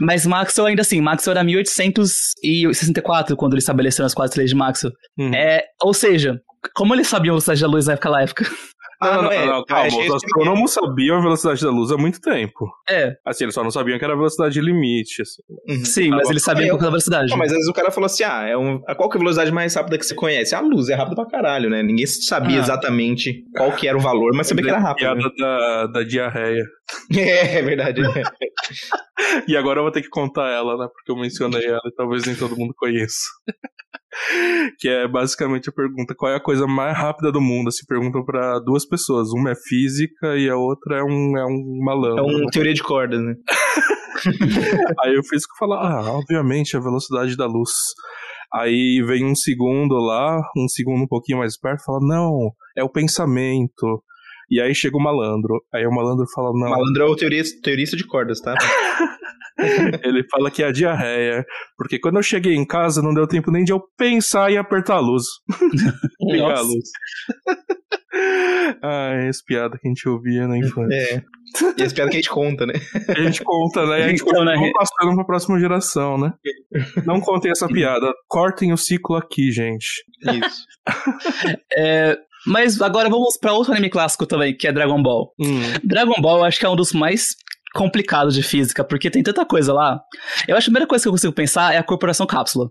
Mas 0.00 0.24
Maxwell 0.26 0.66
ainda 0.68 0.82
assim, 0.82 1.00
Maxwell 1.00 1.32
era 1.36 1.42
1864 1.44 3.36
quando 3.36 3.54
eles 3.54 3.64
estabeleceram 3.64 4.06
as 4.06 4.14
quatro 4.14 4.38
leis 4.38 4.50
de 4.50 4.56
Maxwell. 4.56 4.92
Uhum. 5.18 5.34
É, 5.34 5.64
ou 5.82 5.92
seja, 5.92 6.40
como 6.74 6.94
eles 6.94 7.08
sabiam 7.08 7.32
a 7.32 7.34
velocidade 7.34 7.60
da 7.60 7.66
luz 7.66 7.86
naquela 7.86 8.22
época? 8.22 8.44
Não, 9.00 9.14
não, 9.14 9.22
não, 9.22 9.32
é, 9.32 9.46
não, 9.46 9.58
ah, 9.60 9.64
calma. 9.66 9.98
Os 9.98 10.14
astrônomos 10.14 10.72
sabiam 10.72 11.18
a 11.18 11.20
velocidade 11.20 11.62
da 11.62 11.70
luz 11.70 11.92
há 11.92 11.96
muito 11.96 12.20
tempo. 12.20 12.68
É, 12.88 13.14
Assim, 13.24 13.44
eles 13.44 13.54
só 13.54 13.62
não 13.62 13.70
sabiam 13.70 13.98
que 13.98 14.04
era 14.04 14.14
a 14.14 14.16
velocidade 14.16 14.60
limite. 14.60 15.22
Assim. 15.22 15.42
Uhum. 15.68 15.84
sim, 15.84 16.08
mas 16.10 16.28
eles 16.30 16.42
sabiam 16.42 16.66
É, 16.66 16.68
qual 16.70 16.78
que 16.78 16.84
era 16.84 16.88
a 16.88 16.90
velocidade. 16.90 17.30
Não, 17.30 17.36
mas 17.36 17.50
às 17.50 17.56
vezes 17.56 17.68
o 17.68 17.72
cara 17.72 17.90
falou 17.90 18.06
assim: 18.06 18.24
ah, 18.24 18.44
é 18.46 18.56
um, 18.56 18.82
a 18.86 18.94
qual 18.94 19.08
que 19.08 19.16
é 19.16 19.18
a 19.18 19.20
velocidade 19.20 19.52
mais 19.52 19.74
rápida 19.74 19.98
que 19.98 20.04
você 20.06 20.14
conhece? 20.14 20.54
A 20.54 20.60
luz, 20.60 20.88
é 20.88 20.94
rápido 20.94 21.14
pra 21.14 21.26
caralho, 21.26 21.70
né? 21.70 21.82
Ninguém 21.82 22.06
sabia 22.06 22.58
Ah. 22.58 22.62
exatamente 22.62 23.44
qual 23.56 23.72
que 23.72 23.86
era 23.86 23.96
o 23.96 24.00
valor, 24.00 24.32
mas 24.34 24.46
sabia 24.48 24.64
que 24.64 24.70
era 24.70 24.78
rápido. 24.80 24.98
Piada 25.04 25.20
né? 25.20 25.30
da, 25.38 25.86
da 25.86 26.02
diarreia. 26.02 26.64
É, 27.16 27.58
é 27.58 27.62
verdade. 27.62 28.00
E 29.48 29.56
agora 29.56 29.80
eu 29.80 29.82
vou 29.82 29.92
ter 29.92 30.00
que 30.00 30.08
contar 30.08 30.48
ela, 30.50 30.76
né? 30.76 30.88
Porque 30.92 31.10
eu 31.10 31.16
mencionei 31.16 31.64
ela 31.66 31.80
e 31.84 31.94
talvez 31.94 32.24
nem 32.24 32.34
todo 32.36 32.56
mundo 32.56 32.72
conheça. 32.76 33.18
que 34.78 34.88
é 34.88 35.06
basicamente 35.08 35.68
a 35.68 35.72
pergunta: 35.72 36.14
qual 36.16 36.32
é 36.32 36.36
a 36.36 36.42
coisa 36.42 36.66
mais 36.66 36.96
rápida 36.96 37.30
do 37.30 37.40
mundo? 37.40 37.70
Se 37.70 37.86
perguntam 37.86 38.24
pra 38.24 38.58
duas 38.58 38.86
pessoas. 38.86 39.28
Uma 39.32 39.50
é 39.52 39.54
física 39.54 40.36
e 40.36 40.48
a 40.48 40.56
outra 40.56 40.98
é 40.98 41.02
um, 41.02 41.36
é 41.36 41.44
um 41.44 41.78
É 41.80 41.84
malandro. 41.84 42.24
uma 42.24 42.50
teoria 42.50 42.74
de 42.74 42.82
cordas, 42.82 43.20
né? 43.20 43.34
Aí 45.04 45.16
o 45.18 45.24
físico 45.24 45.54
fala: 45.58 45.76
ah, 45.76 46.12
obviamente 46.12 46.76
a 46.76 46.80
velocidade 46.80 47.36
da 47.36 47.46
luz. 47.46 47.70
Aí 48.52 49.02
vem 49.06 49.24
um 49.26 49.34
segundo 49.34 49.94
lá, 49.96 50.38
um 50.56 50.66
segundo 50.68 51.02
um 51.02 51.06
pouquinho 51.08 51.38
mais 51.38 51.58
perto, 51.58 51.84
fala: 51.84 51.98
não, 52.02 52.50
é 52.76 52.82
o 52.82 52.88
pensamento. 52.88 54.02
E 54.50 54.60
aí 54.60 54.74
chega 54.74 54.96
o 54.96 55.02
malandro. 55.02 55.62
Aí 55.72 55.86
o 55.86 55.90
malandro 55.90 56.24
fala: 56.34 56.50
não, 56.52 56.70
Malandro 56.70 57.02
é 57.02 57.06
o 57.06 57.16
teoria, 57.16 57.42
teorista 57.62 57.96
de 57.96 58.06
cordas, 58.06 58.40
tá? 58.40 58.54
Ele 60.04 60.22
fala 60.30 60.50
que 60.50 60.62
é 60.62 60.66
a 60.68 60.72
diarreia. 60.72 61.44
Porque 61.76 61.98
quando 61.98 62.16
eu 62.16 62.22
cheguei 62.22 62.54
em 62.54 62.64
casa, 62.64 63.02
não 63.02 63.12
deu 63.12 63.26
tempo 63.26 63.50
nem 63.50 63.64
de 63.64 63.72
eu 63.72 63.82
pensar 63.96 64.50
em 64.52 64.56
apertar 64.56 64.96
a 64.96 65.00
luz. 65.00 65.24
Ligar 66.22 66.58
a 66.58 66.60
luz. 66.60 66.88
Ai, 68.82 69.28
essa 69.28 69.42
piada 69.44 69.76
que 69.78 69.86
a 69.86 69.90
gente 69.90 70.08
ouvia 70.08 70.46
na 70.46 70.56
infância. 70.56 70.94
É. 70.94 71.22
E 71.76 71.82
as 71.82 71.92
piadas 71.92 72.10
que 72.10 72.18
a 72.18 72.20
gente 72.20 72.30
conta, 72.30 72.66
né? 72.66 72.74
A 73.08 73.22
gente 73.22 73.42
conta, 73.42 73.86
né? 73.86 74.04
A 74.04 74.08
gente 74.08 74.22
Então, 74.22 74.44
né? 74.44 74.52
continua 74.52 74.72
passando 74.74 75.14
pra 75.14 75.24
próxima 75.24 75.58
geração, 75.58 76.18
né? 76.18 76.32
Não 77.06 77.20
contem 77.20 77.50
essa 77.50 77.66
piada. 77.66 78.12
Cortem 78.28 78.72
o 78.72 78.76
ciclo 78.76 79.16
aqui, 79.16 79.50
gente. 79.50 80.04
Isso. 80.20 80.66
É, 81.74 82.18
mas 82.46 82.80
agora 82.80 83.08
vamos 83.08 83.36
pra 83.38 83.52
outro 83.52 83.72
anime 83.72 83.90
clássico 83.90 84.26
também, 84.26 84.56
que 84.56 84.66
é 84.66 84.72
Dragon 84.72 85.02
Ball. 85.02 85.32
Hum. 85.40 85.60
Dragon 85.84 86.20
Ball 86.20 86.38
eu 86.38 86.44
acho 86.44 86.58
que 86.58 86.66
é 86.66 86.68
um 86.68 86.76
dos 86.76 86.92
mais 86.92 87.28
complicados 87.74 88.34
de 88.34 88.42
física, 88.42 88.82
porque 88.82 89.10
tem 89.10 89.22
tanta 89.22 89.44
coisa 89.44 89.72
lá. 89.72 90.00
Eu 90.46 90.56
acho 90.56 90.64
que 90.64 90.70
a 90.70 90.72
primeira 90.72 90.86
coisa 90.86 91.02
que 91.04 91.08
eu 91.08 91.12
consigo 91.12 91.32
pensar 91.32 91.74
é 91.74 91.78
a 91.78 91.82
corporação 91.82 92.26
cápsula. 92.26 92.68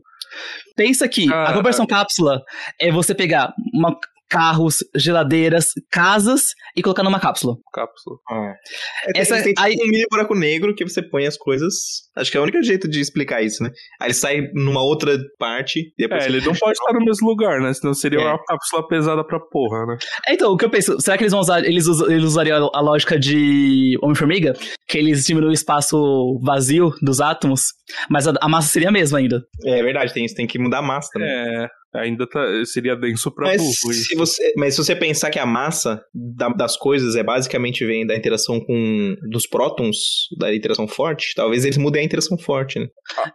Pensa 0.76 1.08
que 1.08 1.32
Ah, 1.32 1.50
a 1.50 1.54
corporação 1.54 1.86
cápsula 1.86 2.42
é 2.82 2.92
você 2.92 3.14
pegar 3.16 3.54
uma- 3.74 3.96
carros, 4.30 4.78
geladeiras, 4.96 5.72
casas 5.92 6.54
e 6.76 6.82
colocar 6.82 7.04
numa 7.04 7.20
cápsula. 7.20 7.56
Cápsula. 7.74 8.18
É, 8.32 9.22
Essa- 9.22 9.36
Essa, 9.36 9.44
tem 9.44 9.54
tipo 9.54 9.62
aí- 9.68 9.76
um 9.82 9.88
mini 9.88 10.04
buraco 10.10 10.36
negro 10.36 10.76
que 10.76 10.88
você 10.88 11.02
põe 11.02 11.26
as 11.26 11.38
coisas. 11.38 11.74
Acho 12.16 12.32
que 12.32 12.38
é 12.38 12.40
o 12.40 12.44
único 12.44 12.62
jeito 12.64 12.88
de 12.90 13.00
explicar 13.00 13.42
isso, 13.42 13.64
né? 13.64 13.70
Aí 14.02 14.08
ele 14.08 14.14
sai 14.14 14.42
numa 14.54 14.82
outra 14.82 15.18
parte 15.40 15.80
e 15.80 15.94
depois. 15.98 16.24
É, 16.26 16.28
ele 16.28 16.42
não 16.46 16.54
pode 16.54 16.78
estar 16.78 16.94
no 16.94 17.04
mesmo 17.06 17.28
lugar, 17.28 17.60
né? 17.62 17.74
Senão 17.74 17.94
seria 17.94 18.20
É. 18.20 18.24
uma 18.24 18.44
cápsula 18.44 18.88
pesada 18.88 19.24
pra 19.26 19.40
porra, 19.40 19.86
né? 19.86 19.98
É, 20.28 20.34
Então, 20.34 20.52
o 20.52 20.58
que 20.58 20.66
eu 20.66 20.70
penso, 20.70 21.00
será 21.00 21.18
que 21.18 21.24
eles 21.24 21.32
vão 21.32 21.42
usar, 21.42 21.64
eles, 21.64 21.88
us- 21.88 22.02
eles 22.10 22.24
usariam 22.24 22.70
a 22.74 22.82
lógica 22.82 23.18
de 23.20 23.98
Homem-Formiga? 24.02 24.54
Que 24.88 24.98
eles 24.98 25.26
diminuem 25.26 25.52
o 25.52 25.54
espaço 25.54 26.40
vazio 26.44 26.92
dos 27.02 27.20
átomos, 27.22 27.62
mas 28.10 28.28
a, 28.28 28.34
a 28.42 28.48
massa 28.50 28.68
seria 28.70 28.90
a 28.90 28.92
mesma 28.92 29.20
ainda. 29.20 29.42
É 29.66 29.82
verdade, 29.84 30.14
tem 30.14 30.26
isso, 30.26 30.36
tem 30.36 30.48
que 30.48 30.60
mudar 30.60 30.80
a 30.80 30.82
massa 30.82 31.10
também. 31.14 31.30
É, 31.30 31.68
ainda 31.96 32.28
tá, 32.30 32.40
seria 32.66 32.96
denso 32.96 33.32
pra 33.34 33.48
Mas 33.48 33.58
burro. 33.62 33.94
se, 33.94 34.16
você, 34.16 34.54
mas 34.58 34.76
se 34.76 34.84
você 34.84 34.96
pensar 34.96 35.30
que 35.30 35.40
a 35.40 35.46
massa 35.46 36.02
da- 36.14 36.50
das 36.50 36.78
coisas 36.78 37.16
é 37.16 37.24
basicamente 37.24 37.86
vem 37.86 38.06
da 38.06 38.16
interação 38.16 38.60
com 38.60 39.16
dos 39.30 39.48
prótons, 39.48 39.98
da 40.38 40.54
interação 40.54 40.88
forte, 40.88 41.34
talvez 41.36 41.64
eles 41.66 41.78
mudem 41.78 42.02
a 42.02 42.06
interação 42.06 42.38
forte, 42.38 42.80
né? 42.80 42.88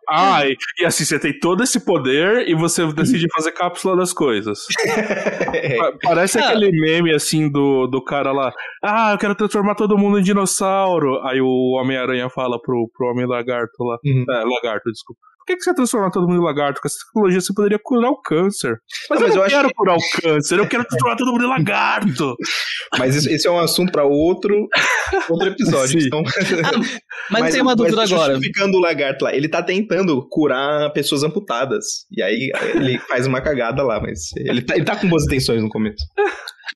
Ah, 0.08 0.46
e, 0.46 0.56
e 0.80 0.84
assim, 0.84 1.04
você 1.04 1.18
tem 1.18 1.36
todo 1.38 1.62
esse 1.62 1.84
poder 1.84 2.48
e 2.48 2.54
você 2.54 2.86
decide 2.92 3.26
fazer 3.34 3.52
cápsula 3.52 3.96
das 3.96 4.12
coisas. 4.12 4.60
Pa- 5.78 5.92
Parece 6.02 6.38
Ah. 6.38 6.48
aquele 6.50 6.70
meme, 6.70 7.12
assim, 7.14 7.50
do, 7.50 7.86
do 7.86 8.02
cara 8.04 8.32
lá. 8.32 8.52
Ah, 8.82 9.12
eu 9.12 9.18
quero 9.18 9.34
transformar 9.34 9.74
todo 9.74 9.98
mundo 9.98 10.18
em 10.18 10.22
dinossauro. 10.22 11.20
Aí 11.26 11.40
o 11.40 11.72
Homem-Aranha 11.80 12.28
fala 12.30 12.60
pro, 12.60 12.88
pro 12.96 13.08
Homem-Lagarto 13.10 13.82
lá. 13.84 13.96
Uhum. 14.04 14.24
É, 14.28 14.44
lagarto, 14.44 14.90
desculpa. 14.90 15.20
Por 15.42 15.46
que, 15.46 15.56
que 15.56 15.62
você 15.64 15.74
transforma 15.74 16.10
todo 16.10 16.28
mundo 16.28 16.40
em 16.40 16.44
lagarto? 16.44 16.80
Com 16.80 16.86
essa 16.86 16.98
tecnologia 17.04 17.40
você 17.40 17.52
poderia 17.52 17.78
curar 17.82 18.10
o 18.10 18.20
câncer. 18.22 18.76
Mas 19.10 19.18
Não, 19.20 19.26
eu 19.26 19.28
mas 19.28 19.36
não 19.36 19.42
eu 19.44 19.50
quero 19.50 19.68
que- 19.68 19.74
curar 19.74 19.96
o 19.96 20.00
câncer, 20.22 20.58
eu 20.58 20.68
quero 20.68 20.84
transformar 20.84 21.16
todo 21.16 21.32
mundo 21.32 21.44
em 21.44 21.48
lagarto. 21.48 22.34
Mas 22.98 23.16
isso- 23.16 23.28
esse 23.30 23.48
é 23.48 23.50
um 23.50 23.58
assunto 23.58 23.90
pra 23.90 24.04
outro, 24.04 24.68
outro 25.28 25.48
episódio. 25.48 25.98
Então, 26.00 26.22
Mas, 27.30 27.46
eu 27.46 27.50
tenho 27.52 27.62
uma 27.64 27.74
dúvida 27.74 28.02
agora. 28.04 28.34
Justificando 28.34 28.76
o 28.76 28.80
lagarto 28.80 29.24
lá, 29.24 29.34
ele 29.34 29.48
tá 29.48 29.62
tentando 29.62 30.26
curar 30.28 30.92
pessoas 30.92 31.22
amputadas. 31.22 31.84
E 32.10 32.22
aí 32.22 32.50
ele 32.74 32.98
faz 33.00 33.26
uma 33.26 33.40
cagada 33.40 33.82
lá, 33.82 34.00
mas 34.00 34.20
ele 34.36 34.62
tá, 34.62 34.76
ele 34.76 34.84
tá 34.84 34.94
com 34.96 35.08
boas 35.08 35.24
intenções 35.24 35.62
no 35.62 35.68
começo. 35.68 36.04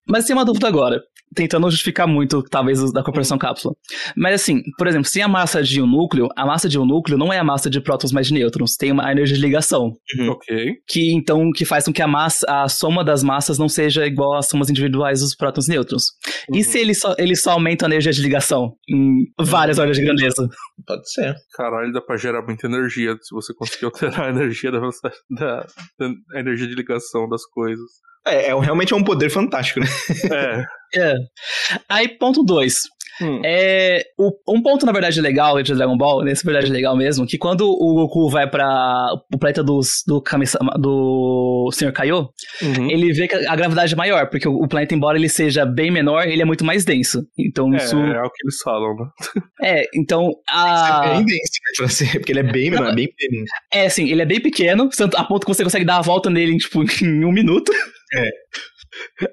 Mas 0.06 0.24
tem 0.24 0.34
uma 0.34 0.44
dúvida 0.44 0.68
agora 0.68 1.02
tentando 1.34 1.70
justificar 1.70 2.06
muito, 2.06 2.42
talvez, 2.42 2.92
da 2.92 3.02
corporação 3.02 3.36
cápsula. 3.36 3.74
Mas 4.16 4.40
assim, 4.40 4.62
por 4.78 4.86
exemplo, 4.86 5.08
se 5.08 5.20
a 5.20 5.28
massa 5.28 5.62
de 5.62 5.80
um 5.82 5.86
núcleo, 5.86 6.28
a 6.36 6.46
massa 6.46 6.68
de 6.68 6.78
um 6.78 6.86
núcleo 6.86 7.18
não 7.18 7.32
é 7.32 7.38
a 7.38 7.44
massa 7.44 7.68
de 7.68 7.80
prótons 7.80 8.12
mais 8.12 8.28
de 8.28 8.34
nêutrons, 8.34 8.76
tem 8.76 8.92
uma 8.92 9.10
energia 9.10 9.36
de 9.36 9.42
ligação. 9.42 9.92
Uhum. 10.18 10.30
Ok. 10.30 10.74
Que 10.88 11.12
então 11.12 11.50
que 11.52 11.64
faz 11.64 11.84
com 11.84 11.92
que 11.92 12.02
a 12.02 12.08
massa, 12.08 12.46
a 12.48 12.68
soma 12.68 13.04
das 13.04 13.22
massas 13.22 13.58
não 13.58 13.68
seja 13.68 14.06
igual 14.06 14.36
às 14.36 14.48
somas 14.48 14.70
individuais 14.70 15.20
dos 15.20 15.34
prótons 15.34 15.68
e 15.68 15.70
nêutrons. 15.70 16.04
Uhum. 16.48 16.58
E 16.58 16.64
se 16.64 16.78
ele 16.78 16.94
só, 16.94 17.14
ele 17.18 17.36
só 17.36 17.52
aumenta 17.52 17.86
a 17.86 17.88
energia 17.88 18.12
de 18.12 18.22
ligação 18.22 18.74
em 18.88 19.26
várias 19.38 19.76
uhum. 19.76 19.82
ordens 19.82 19.98
de 19.98 20.04
grandeza? 20.04 20.48
Pode 20.86 21.10
ser. 21.12 21.34
Caralho, 21.54 21.92
dá 21.92 22.00
pra 22.00 22.16
gerar 22.16 22.42
muita 22.42 22.66
energia 22.66 23.16
se 23.20 23.34
você 23.34 23.52
conseguir 23.52 23.86
alterar 23.86 24.26
a 24.26 24.30
energia 24.30 24.70
da, 24.70 24.80
da, 24.80 25.66
da 25.98 26.40
energia 26.40 26.66
de 26.66 26.74
ligação 26.74 27.28
das 27.28 27.44
coisas. 27.44 28.06
É, 28.26 28.48
é, 28.48 28.60
realmente 28.60 28.92
é 28.92 28.96
um 28.96 29.04
poder 29.04 29.30
fantástico, 29.30 29.80
né? 29.80 29.86
É. 30.94 31.00
é. 31.00 31.14
Aí, 31.88 32.08
ponto 32.08 32.42
2. 32.42 32.74
Hum. 33.20 33.40
É, 33.44 34.02
o, 34.18 34.32
um 34.48 34.62
ponto, 34.62 34.84
na 34.84 34.92
verdade, 34.92 35.20
legal 35.20 35.62
de 35.62 35.74
Dragon 35.74 35.96
Ball, 35.96 36.22
nesse 36.22 36.44
verdade 36.44 36.70
legal 36.70 36.96
mesmo, 36.96 37.26
que 37.26 37.38
quando 37.38 37.66
o 37.66 37.94
Goku 37.94 38.28
vai 38.28 38.48
pra 38.48 39.08
o 39.32 39.38
planeta 39.38 39.62
dos, 39.62 40.02
do, 40.06 40.22
do 40.78 41.70
Sr. 41.72 41.92
Kaiô, 41.92 42.28
uhum. 42.62 42.90
ele 42.90 43.12
vê 43.12 43.26
que 43.26 43.34
a 43.34 43.56
gravidade 43.56 43.94
é 43.94 43.96
maior, 43.96 44.28
porque 44.28 44.46
o, 44.46 44.54
o, 44.54 44.68
planeta, 44.68 44.94
embora 44.94 45.16
ele 45.16 45.28
seja 45.28 45.64
bem 45.64 45.90
menor, 45.90 46.26
ele 46.26 46.42
é 46.42 46.44
muito 46.44 46.64
mais 46.64 46.84
denso. 46.84 47.26
Então 47.38 47.72
é, 47.74 47.78
isso... 47.78 47.96
É 47.96 48.22
o 48.22 48.30
que 48.30 48.44
eles 48.44 48.60
falam, 48.62 48.94
né? 48.94 49.06
É, 49.62 49.88
então 49.94 50.32
a... 50.48 51.02
É 51.06 51.14
bem 51.14 51.24
denso, 51.24 52.04
né, 52.04 52.10
porque 52.12 52.32
ele 52.32 52.40
é 52.40 52.52
bem 52.52 52.70
menor, 52.70 52.88
Não, 52.88 52.94
bem 52.94 53.08
pequeno. 53.08 53.44
É, 53.72 53.88
sim, 53.88 54.08
ele 54.10 54.22
é 54.22 54.26
bem 54.26 54.40
pequeno, 54.40 54.90
a 55.16 55.24
ponto 55.24 55.46
que 55.46 55.54
você 55.54 55.64
consegue 55.64 55.84
dar 55.84 55.98
a 55.98 56.02
volta 56.02 56.28
nele 56.28 56.56
tipo, 56.58 56.82
em 57.02 57.24
um 57.24 57.32
minuto. 57.32 57.72
É. 58.14 58.30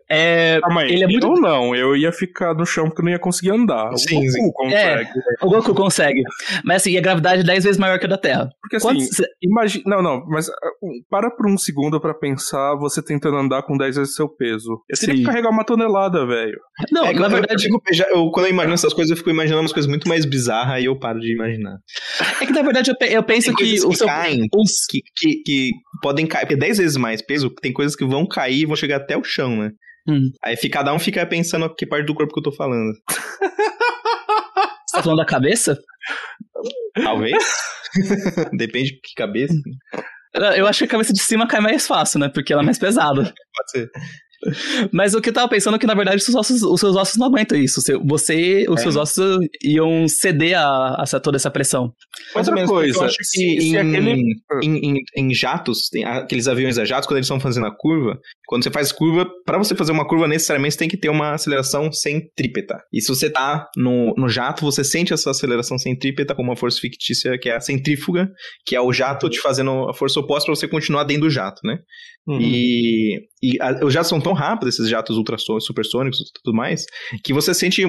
É, 0.09 0.59
ah, 0.63 0.85
ele 0.85 1.03
é 1.03 1.07
muito... 1.07 1.27
Eu 1.27 1.33
não, 1.33 1.75
eu 1.75 1.95
ia 1.95 2.11
ficar 2.11 2.53
no 2.53 2.65
chão 2.65 2.85
porque 2.85 3.01
eu 3.01 3.05
não 3.05 3.11
ia 3.11 3.19
conseguir 3.19 3.51
andar. 3.51 3.95
Sim, 3.97 4.17
o 4.17 4.21
Goku 4.21 4.31
sim. 4.31 4.51
consegue. 4.53 5.09
É, 5.09 5.45
o 5.45 5.49
Goku 5.49 5.75
consegue. 5.75 6.23
Mas 6.63 6.81
assim, 6.81 6.97
a 6.97 7.01
gravidade 7.01 7.41
é 7.41 7.43
10 7.43 7.63
vezes 7.63 7.79
maior 7.79 7.99
que 7.99 8.05
a 8.05 8.09
da 8.09 8.17
Terra. 8.17 8.49
Porque 8.61 8.77
assim, 8.77 8.87
Quantos... 8.87 9.21
imagina. 9.41 9.83
Não, 9.85 10.01
não, 10.01 10.25
mas 10.27 10.47
uh, 10.47 10.51
para 11.09 11.29
por 11.31 11.47
um 11.47 11.57
segundo 11.57 11.99
para 11.99 12.13
pensar 12.13 12.75
você 12.75 13.01
tentando 13.01 13.37
andar 13.37 13.63
com 13.63 13.77
10 13.77 13.97
vezes 13.97 14.15
seu 14.15 14.29
peso. 14.29 14.81
Eu 14.89 14.99
teria 14.99 15.15
sim. 15.15 15.21
que 15.21 15.27
carregar 15.27 15.49
uma 15.49 15.65
tonelada, 15.65 16.25
velho. 16.25 16.57
Não, 16.91 17.05
é, 17.05 17.13
na 17.13 17.27
verdade. 17.27 17.67
Eu, 17.67 17.81
eu, 17.85 18.05
eu, 18.15 18.31
quando 18.31 18.45
eu 18.47 18.51
imagino 18.51 18.73
essas 18.73 18.93
coisas, 18.93 19.11
eu 19.11 19.17
fico 19.17 19.29
imaginando 19.29 19.61
umas 19.61 19.73
coisas 19.73 19.89
muito 19.89 20.07
mais 20.07 20.25
bizarras 20.25 20.81
e 20.81 20.85
eu 20.85 20.97
paro 20.97 21.19
de 21.19 21.33
imaginar. 21.33 21.77
É 22.41 22.45
que 22.45 22.53
na 22.53 22.61
verdade 22.61 22.91
eu, 22.91 23.07
eu 23.07 23.23
penso 23.23 23.53
que, 23.53 23.63
que 23.63 23.85
o 23.85 23.93
seu. 23.93 24.07
Caem, 24.07 24.47
os... 24.53 24.85
que, 24.89 25.01
que, 25.15 25.43
que 25.43 25.71
podem 26.01 26.25
cair, 26.25 26.41
porque 26.41 26.55
10 26.55 26.77
vezes 26.77 26.97
mais 26.97 27.21
peso, 27.21 27.49
tem 27.49 27.73
coisas 27.73 27.95
que 27.95 28.05
vão 28.05 28.27
cair 28.27 28.61
e 28.61 28.65
vão 28.65 28.75
chegar 28.75 28.97
até 28.97 29.17
o 29.17 29.23
chão, 29.23 29.57
né? 29.57 29.71
Hum. 30.07 30.31
Aí 30.43 30.57
cada 30.69 30.93
um 30.93 30.99
fica 30.99 31.25
pensando 31.25 31.73
que 31.73 31.85
parte 31.85 32.05
do 32.05 32.13
corpo 32.13 32.33
que 32.33 32.39
eu 32.39 32.43
tô 32.43 32.51
falando. 32.51 32.93
Você 34.85 34.97
tá 34.97 35.03
falando 35.03 35.19
da 35.19 35.25
cabeça? 35.25 35.79
Talvez. 36.95 37.43
Depende 38.57 38.91
de 38.91 39.01
que 39.01 39.13
cabeça. 39.15 39.55
Eu 40.55 40.67
acho 40.67 40.79
que 40.79 40.85
a 40.85 40.87
cabeça 40.87 41.13
de 41.13 41.21
cima 41.21 41.47
cai 41.47 41.61
mais 41.61 41.85
fácil, 41.85 42.19
né? 42.19 42.29
Porque 42.29 42.51
ela 42.51 42.63
é 42.63 42.65
mais 42.65 42.79
pesada. 42.79 43.23
Pode 43.23 43.71
ser. 43.71 43.89
Mas 44.91 45.13
o 45.13 45.21
que 45.21 45.29
eu 45.29 45.33
tava 45.33 45.47
pensando 45.47 45.75
é 45.75 45.79
que, 45.79 45.87
na 45.87 45.93
verdade, 45.93 46.17
os 46.17 46.23
seus 46.23 46.35
ossos, 46.35 46.61
os 46.63 46.79
seus 46.79 46.95
ossos 46.95 47.17
não 47.17 47.27
aguentam 47.27 47.57
isso. 47.57 47.81
Você, 48.05 48.65
os 48.67 48.79
é. 48.79 48.83
seus 48.83 48.95
ossos 48.95 49.39
iam 49.63 50.07
ceder 50.07 50.57
a, 50.57 51.03
a, 51.03 51.19
toda 51.19 51.37
essa 51.37 51.51
pressão. 51.51 51.93
Outra 52.35 52.53
menos, 52.53 52.69
coisa, 52.69 52.97
eu 52.97 53.03
acho 53.03 53.17
que 53.17 53.25
se, 53.25 53.43
em, 53.43 53.77
aquele... 53.77 54.11
em, 54.61 54.91
em, 54.91 55.03
em, 55.17 55.33
jatos, 55.33 55.89
tem 55.89 56.03
aqueles 56.03 56.47
aviões 56.47 56.77
a 56.77 56.85
jatos, 56.85 57.07
quando 57.07 57.17
eles 57.17 57.25
estão 57.25 57.39
fazendo 57.39 57.67
a 57.67 57.75
curva, 57.75 58.19
quando 58.47 58.63
você 58.63 58.71
faz 58.71 58.91
curva, 58.91 59.27
para 59.45 59.57
você 59.57 59.75
fazer 59.75 59.91
uma 59.91 60.07
curva, 60.07 60.27
necessariamente 60.27 60.73
você 60.73 60.79
tem 60.79 60.89
que 60.89 60.97
ter 60.97 61.09
uma 61.09 61.33
aceleração 61.33 61.91
centrípeta. 61.91 62.79
E 62.91 63.01
se 63.01 63.07
você 63.07 63.29
tá 63.29 63.67
no, 63.75 64.13
no 64.17 64.29
jato, 64.29 64.61
você 64.61 64.83
sente 64.83 65.13
essa 65.13 65.31
aceleração 65.31 65.77
centrípeta 65.77 66.35
com 66.35 66.43
uma 66.43 66.55
força 66.55 66.79
fictícia, 66.79 67.37
que 67.37 67.49
é 67.49 67.55
a 67.55 67.61
centrífuga, 67.61 68.29
que 68.65 68.75
é 68.75 68.81
o 68.81 68.91
jato 68.91 69.29
te 69.29 69.39
fazendo 69.39 69.89
a 69.89 69.93
força 69.93 70.19
oposta 70.19 70.47
para 70.47 70.55
você 70.55 70.67
continuar 70.67 71.03
dentro 71.03 71.23
do 71.23 71.29
jato, 71.29 71.61
né? 71.63 71.79
Uhum. 72.27 72.39
E, 72.39 73.19
e 73.43 73.61
a, 73.61 73.85
os 73.85 73.93
jatos 73.93 74.07
são 74.07 74.21
tão 74.21 74.31
rápidos, 74.31 74.75
esses 74.75 74.89
jatos 74.89 75.17
ultrassônicos, 75.17 75.65
supersônicos 75.65 76.19
e 76.21 76.41
tudo 76.41 76.55
mais, 76.55 76.85
que 77.23 77.33
você 77.33 77.53
sente 77.53 77.83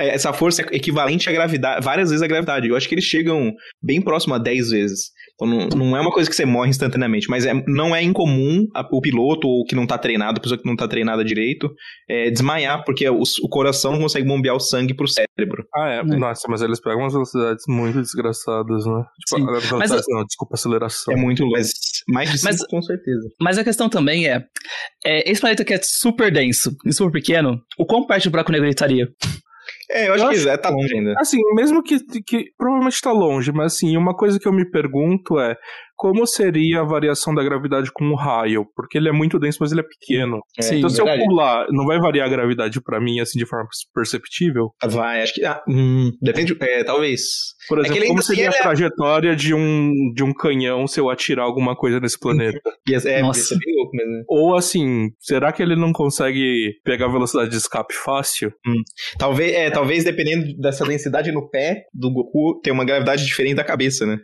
é, 0.00 0.08
essa 0.08 0.32
força 0.32 0.62
equivalente 0.72 1.28
à 1.28 1.32
gravidade, 1.32 1.84
várias 1.84 2.08
vezes 2.08 2.22
a 2.22 2.26
gravidade. 2.26 2.68
Eu 2.68 2.76
acho 2.76 2.88
que 2.88 2.94
eles 2.94 3.04
chegam 3.04 3.52
bem 3.82 4.00
próximo 4.00 4.34
a 4.34 4.38
10 4.38 4.70
vezes. 4.70 5.10
Então 5.34 5.48
não, 5.48 5.68
não 5.68 5.96
é 5.96 6.00
uma 6.00 6.12
coisa 6.12 6.30
que 6.30 6.34
você 6.34 6.46
morre 6.46 6.70
instantaneamente, 6.70 7.28
mas 7.28 7.44
é, 7.44 7.52
não 7.66 7.94
é 7.94 8.02
incomum 8.02 8.66
a, 8.74 8.86
o 8.90 9.00
piloto 9.00 9.46
ou 9.46 9.64
que 9.64 9.74
não 9.74 9.86
tá 9.86 9.98
treinado, 9.98 10.38
a 10.38 10.40
pessoa 10.40 10.58
que 10.58 10.66
não 10.66 10.76
tá 10.76 10.88
treinada 10.88 11.24
direito, 11.24 11.70
é, 12.08 12.30
desmaiar, 12.30 12.84
porque 12.84 13.08
o, 13.08 13.20
o, 13.20 13.48
coração 13.48 13.92
não 13.92 14.00
consegue 14.00 14.26
bombear 14.26 14.54
o 14.54 14.60
sangue 14.60 14.94
pro 14.94 15.08
cérebro. 15.08 15.64
Ah, 15.74 15.88
é. 15.90 15.98
é. 15.98 16.04
Nossa, 16.04 16.42
mas 16.48 16.62
eles 16.62 16.80
pegam 16.80 17.00
umas 17.00 17.12
velocidades 17.12 17.64
muito 17.68 18.00
desgraçadas, 18.00 18.86
né? 18.86 19.04
Tipo, 19.26 19.50
a 19.50 19.78
mas, 19.78 19.90
não, 20.08 20.24
desculpa, 20.24 20.54
aceleração. 20.54 21.12
É 21.12 21.16
muito, 21.16 21.44
mas 21.48 21.72
mais 22.08 22.30
de 22.30 22.38
5 22.38 22.66
com 22.68 22.82
certeza. 22.82 23.28
Mas 23.40 23.58
a 23.58 23.64
questão 23.64 23.88
também 23.88 24.28
é, 24.28 24.44
é, 25.04 25.30
esse 25.30 25.40
planeta 25.40 25.64
que 25.64 25.74
é 25.74 25.80
super 25.82 26.32
denso 26.32 26.74
e 26.84 26.92
super 26.92 27.12
pequeno, 27.12 27.60
o 27.78 27.84
quão 27.84 28.06
perto 28.06 28.24
do 28.24 28.30
buraco 28.30 28.50
negro 28.50 28.66
ele 28.66 28.72
estaria? 28.74 29.08
É, 29.90 30.08
eu 30.08 30.14
acho 30.14 30.24
eu 30.24 30.28
que 30.30 30.36
acho, 30.36 30.48
é, 30.48 30.56
tá 30.56 30.70
longe 30.70 30.94
ainda. 30.94 31.14
Assim, 31.18 31.38
mesmo 31.54 31.82
que, 31.82 31.98
que 32.22 32.46
provavelmente 32.56 33.00
tá 33.00 33.12
longe, 33.12 33.52
mas 33.52 33.74
assim, 33.74 33.96
uma 33.96 34.14
coisa 34.16 34.38
que 34.38 34.48
eu 34.48 34.52
me 34.52 34.68
pergunto 34.70 35.38
é 35.38 35.56
como 36.04 36.26
seria 36.26 36.80
a 36.80 36.84
variação 36.84 37.34
da 37.34 37.42
gravidade 37.42 37.90
com 37.90 38.10
o 38.10 38.14
raio, 38.14 38.66
porque 38.76 38.98
ele 38.98 39.08
é 39.08 39.12
muito 39.12 39.38
denso, 39.38 39.56
mas 39.62 39.72
ele 39.72 39.80
é 39.80 39.84
pequeno. 39.84 40.42
É, 40.58 40.60
Sim, 40.60 40.76
então, 40.76 40.90
se 40.90 40.98
verdade. 40.98 41.22
eu 41.22 41.26
pular, 41.26 41.66
não 41.70 41.86
vai 41.86 41.98
variar 41.98 42.26
a 42.26 42.30
gravidade 42.30 42.78
para 42.82 43.00
mim, 43.00 43.20
assim, 43.20 43.38
de 43.38 43.46
forma 43.46 43.66
perceptível? 43.94 44.68
Vai, 44.84 45.22
acho 45.22 45.32
que. 45.32 45.42
Ah, 45.46 45.62
hum, 45.66 46.12
depende. 46.20 46.54
É, 46.60 46.84
talvez. 46.84 47.22
Por 47.66 47.78
exemplo, 47.78 48.04
é 48.04 48.06
como 48.08 48.22
seria 48.22 48.50
a 48.50 48.54
é 48.54 48.60
trajetória 48.60 49.34
de, 49.34 49.54
um, 49.54 49.94
de 50.14 50.22
um 50.22 50.34
canhão 50.34 50.86
se 50.86 51.00
eu 51.00 51.08
atirar 51.08 51.46
alguma 51.46 51.74
coisa 51.74 51.98
nesse 51.98 52.18
planeta? 52.18 52.60
é, 53.06 53.22
Nossa. 53.22 53.56
bem 53.56 53.74
louco 53.74 53.96
mesmo. 53.96 54.24
Ou 54.28 54.54
assim, 54.54 55.08
será 55.18 55.52
que 55.54 55.62
ele 55.62 55.74
não 55.74 55.90
consegue 55.90 56.74
pegar 56.84 57.06
a 57.06 57.12
velocidade 57.12 57.48
de 57.48 57.56
escape 57.56 57.94
fácil? 57.94 58.52
Hum. 58.66 58.82
Talvez, 59.18 59.54
é, 59.54 59.70
talvez 59.70 60.04
dependendo 60.04 60.54
dessa 60.58 60.84
densidade 60.84 61.32
no 61.32 61.48
pé 61.48 61.84
do 61.94 62.12
Goku, 62.12 62.60
tem 62.62 62.74
uma 62.74 62.84
gravidade 62.84 63.24
diferente 63.24 63.54
da 63.54 63.64
cabeça, 63.64 64.04
né? 64.04 64.18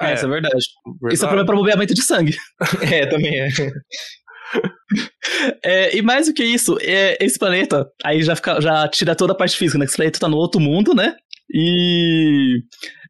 É, 0.00 0.14
isso 0.14 0.26
é 0.26 0.28
verdade. 0.28 0.54
verdade. 0.86 1.14
Isso 1.14 1.24
é 1.24 1.28
problema 1.28 1.46
para 1.46 1.56
movimentos 1.56 1.94
de 1.94 2.02
sangue. 2.02 2.36
é, 2.90 3.06
também 3.06 3.38
é. 3.38 3.48
é. 5.64 5.96
E 5.96 6.02
mais 6.02 6.26
do 6.26 6.34
que 6.34 6.44
isso, 6.44 6.78
é, 6.80 7.16
esse 7.20 7.38
planeta, 7.38 7.86
aí 8.04 8.22
já, 8.22 8.34
fica, 8.34 8.60
já 8.60 8.88
tira 8.88 9.14
toda 9.14 9.32
a 9.32 9.36
parte 9.36 9.56
física, 9.56 9.78
né? 9.78 9.84
Esse 9.84 9.96
planeta 9.96 10.20
tá 10.20 10.28
no 10.28 10.36
outro 10.36 10.60
mundo, 10.60 10.94
né? 10.94 11.14
E. 11.52 12.62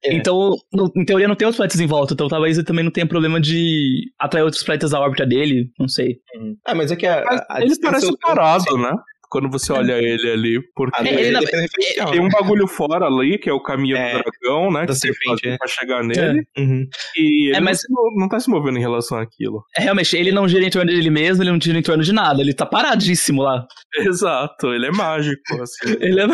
É. 0.03 0.15
Então, 0.15 0.57
no, 0.73 0.91
em 0.97 1.05
teoria, 1.05 1.29
não 1.29 1.37
tem 1.37 1.45
outros 1.45 1.59
planetas 1.59 1.79
em 1.79 1.87
volta, 1.87 2.15
então 2.15 2.27
talvez 2.27 2.57
ele 2.57 2.67
também 2.67 2.83
não 2.83 2.91
tenha 2.91 3.07
problema 3.07 3.39
de 3.39 4.11
atrair 4.19 4.43
outros 4.43 4.63
planetas 4.63 4.95
à 4.95 5.01
órbita 5.01 5.27
dele, 5.27 5.71
não 5.79 5.87
sei. 5.87 6.17
Uhum. 6.35 6.57
Ah, 6.67 6.75
mas 6.75 6.91
é 6.91 6.97
que 6.97 7.07
a. 7.07 7.21
a, 7.21 7.47
a 7.51 7.63
ele 7.63 7.79
parece 7.79 8.11
parado, 8.19 8.79
né? 8.79 8.93
Quando 9.31 9.49
você 9.49 9.73
olha 9.73 9.93
ele 9.93 10.31
ali, 10.31 10.61
porque 10.75 11.01
ele, 11.09 11.37
ele, 11.39 11.39
tem 12.11 12.21
um 12.21 12.29
bagulho 12.29 12.67
fora 12.67 13.07
ali, 13.07 13.39
que 13.39 13.49
é 13.49 13.53
o 13.53 13.63
caminho 13.63 13.97
é, 13.97 14.19
do 14.19 14.25
dragão, 14.25 14.73
né? 14.73 14.81
Da 14.81 14.93
que 14.93 14.95
serpente, 14.99 15.49
é. 15.49 15.57
pra 15.57 15.69
chegar 15.69 16.03
nele. 16.03 16.45
É. 16.57 16.61
Uhum. 16.61 16.87
E 17.17 17.49
ele 17.49 17.57
é, 17.57 17.61
mas... 17.61 17.81
não, 17.89 18.03
não 18.17 18.29
tá 18.29 18.41
se 18.41 18.51
movendo 18.51 18.77
em 18.77 18.81
relação 18.81 19.19
àquilo. 19.19 19.63
É, 19.77 19.83
realmente, 19.83 20.17
ele 20.17 20.33
não 20.33 20.49
gira 20.49 20.65
em 20.65 20.71
torno 20.71 20.91
dele 20.91 21.11
mesmo, 21.11 21.43
ele 21.43 21.53
não 21.53 21.61
gira 21.61 21.79
em 21.79 21.83
torno 21.83 22.03
de 22.03 22.13
nada, 22.13 22.41
ele 22.41 22.53
tá 22.53 22.67
paradíssimo 22.67 23.43
lá. 23.43 23.65
Exato, 23.97 24.75
ele 24.75 24.87
é 24.87 24.91
mágico, 24.91 25.63
assim. 25.63 25.97
ele 26.03 26.21
é... 26.21 26.27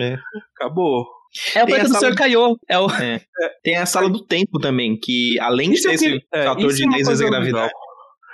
é. 0.00 0.18
Acabou. 0.56 1.04
É 1.54 1.62
o 1.62 1.66
planeta 1.66 1.88
do 1.88 1.94
Sr. 1.94 2.14
Kaiô. 2.14 2.56
É 2.68 2.78
o... 2.78 2.90
É. 2.90 3.20
Tem 3.62 3.76
a 3.76 3.86
sala 3.86 4.08
do 4.08 4.24
tempo 4.24 4.58
também, 4.58 4.98
que 4.98 5.38
além 5.38 5.70
de 5.70 5.82
ter 5.82 5.92
esse 5.92 6.20
fator 6.32 6.72
de 6.72 6.88
10 6.88 7.06
vezes 7.06 7.20
a 7.20 7.30
gravidade. 7.30 7.72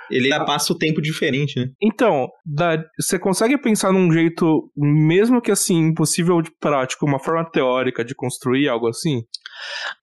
Ele 0.09 0.29
passa 0.45 0.73
o 0.73 0.77
tempo 0.77 1.01
diferente, 1.01 1.59
né? 1.59 1.69
Então, 1.81 2.27
dá, 2.45 2.83
você 2.99 3.17
consegue 3.19 3.57
pensar 3.57 3.91
num 3.91 4.11
jeito, 4.11 4.71
mesmo 4.75 5.41
que 5.41 5.51
assim, 5.51 5.77
impossível 5.87 6.41
de 6.41 6.51
prático, 6.59 7.05
uma 7.05 7.19
forma 7.19 7.43
teórica 7.49 8.03
de 8.03 8.15
construir 8.15 8.67
algo 8.67 8.87
assim? 8.87 9.21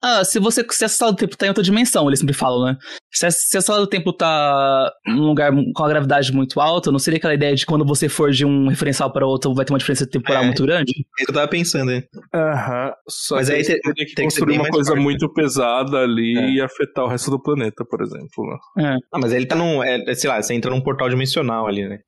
Ah, 0.03 0.25
se 0.25 0.39
você 0.39 0.65
se 0.71 0.85
a 0.85 0.89
sala 0.89 1.13
do 1.13 1.19
tempo 1.19 1.37
tá 1.37 1.47
em 1.47 1.49
outra 1.49 1.63
dimensão, 1.63 2.07
eles 2.09 2.19
sempre 2.19 2.35
falam, 2.35 2.65
né? 2.65 2.77
Se 3.13 3.27
a, 3.27 3.31
se 3.31 3.57
a 3.57 3.61
sala 3.61 3.81
do 3.81 3.87
tempo 3.87 4.13
tá 4.13 4.93
num 5.07 5.27
lugar 5.27 5.53
com 5.53 5.85
a 5.85 5.89
gravidade 5.89 6.33
muito 6.33 6.61
alta, 6.61 6.91
não 6.91 6.99
seria 6.99 7.19
aquela 7.19 7.35
ideia 7.35 7.55
de 7.55 7.65
quando 7.65 7.85
você 7.85 8.09
for 8.09 8.31
de 8.31 8.45
um 8.45 8.69
referencial 8.69 9.13
para 9.13 9.27
outro 9.27 9.55
vai 9.55 9.65
ter 9.65 9.73
uma 9.73 9.79
diferença 9.79 10.07
temporal 10.07 10.43
é, 10.43 10.47
muito 10.47 10.63
grande? 10.63 10.93
É 11.21 11.25
que 11.25 11.31
eu 11.31 11.35
tava 11.35 11.49
pensando, 11.49 11.93
hein? 11.93 12.03
Aham. 12.35 12.93
Só 13.09 13.37
Mas 13.37 13.49
que 13.49 13.55
aí 13.55 13.63
teria 13.63 14.07
que 14.07 14.15
tem 14.15 14.25
construir 14.25 14.55
que 14.55 14.61
uma 14.61 14.69
coisa 14.69 14.91
forte. 14.91 15.03
muito 15.03 15.33
pesada 15.33 15.99
ali 15.99 16.37
é. 16.39 16.51
e 16.51 16.61
afetar 16.61 17.05
o 17.05 17.09
resto 17.09 17.31
do 17.31 17.41
planeta, 17.41 17.85
por 17.85 18.03
exemplo. 18.03 18.45
Né? 18.77 18.85
É. 18.85 18.97
Ah, 19.13 19.19
mas 19.19 19.33
ele 19.33 19.47
tá 19.47 19.55
num. 19.55 19.83
É, 19.83 20.03
é, 20.09 20.15
sei 20.15 20.29
lá, 20.29 20.41
você 20.41 20.55
entra 20.55 20.71
num 20.71 20.81
portal 20.81 21.09
dimensional 21.09 21.67
ali, 21.67 21.89
né? 21.89 21.99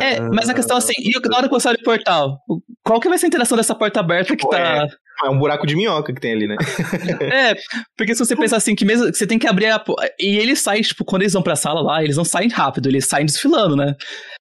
É, 0.00 0.20
mas 0.20 0.48
a 0.48 0.54
questão 0.54 0.76
é 0.76 0.78
assim, 0.78 0.94
e 0.98 1.28
na 1.28 1.36
hora 1.36 1.48
que 1.48 1.54
você 1.54 1.68
olha 1.68 1.78
o 1.80 1.84
portal, 1.84 2.38
qual 2.82 3.00
que 3.00 3.08
vai 3.08 3.18
ser 3.18 3.26
a 3.26 3.28
interação 3.28 3.56
dessa 3.56 3.74
porta 3.74 4.00
aberta 4.00 4.36
que 4.36 4.48
tá. 4.48 4.86
É. 5.22 5.26
É 5.26 5.30
um 5.30 5.38
buraco 5.38 5.66
de 5.66 5.76
minhoca 5.76 6.12
que 6.12 6.20
tem 6.20 6.32
ali, 6.32 6.46
né? 6.46 6.56
é, 7.32 7.54
porque 7.96 8.14
se 8.14 8.24
você 8.24 8.34
pensar 8.34 8.56
assim, 8.56 8.74
que 8.74 8.84
mesmo 8.84 9.10
que 9.10 9.16
você 9.16 9.26
tem 9.26 9.38
que 9.38 9.46
abrir 9.46 9.66
a. 9.66 9.84
E 10.18 10.38
eles 10.38 10.60
saem, 10.60 10.82
tipo, 10.82 11.04
quando 11.04 11.22
eles 11.22 11.32
vão 11.32 11.42
pra 11.42 11.56
sala 11.56 11.80
lá, 11.80 12.02
eles 12.02 12.16
não 12.16 12.24
saem 12.24 12.48
rápido, 12.48 12.88
eles 12.88 13.06
saem 13.06 13.26
desfilando, 13.26 13.76
né? 13.76 13.94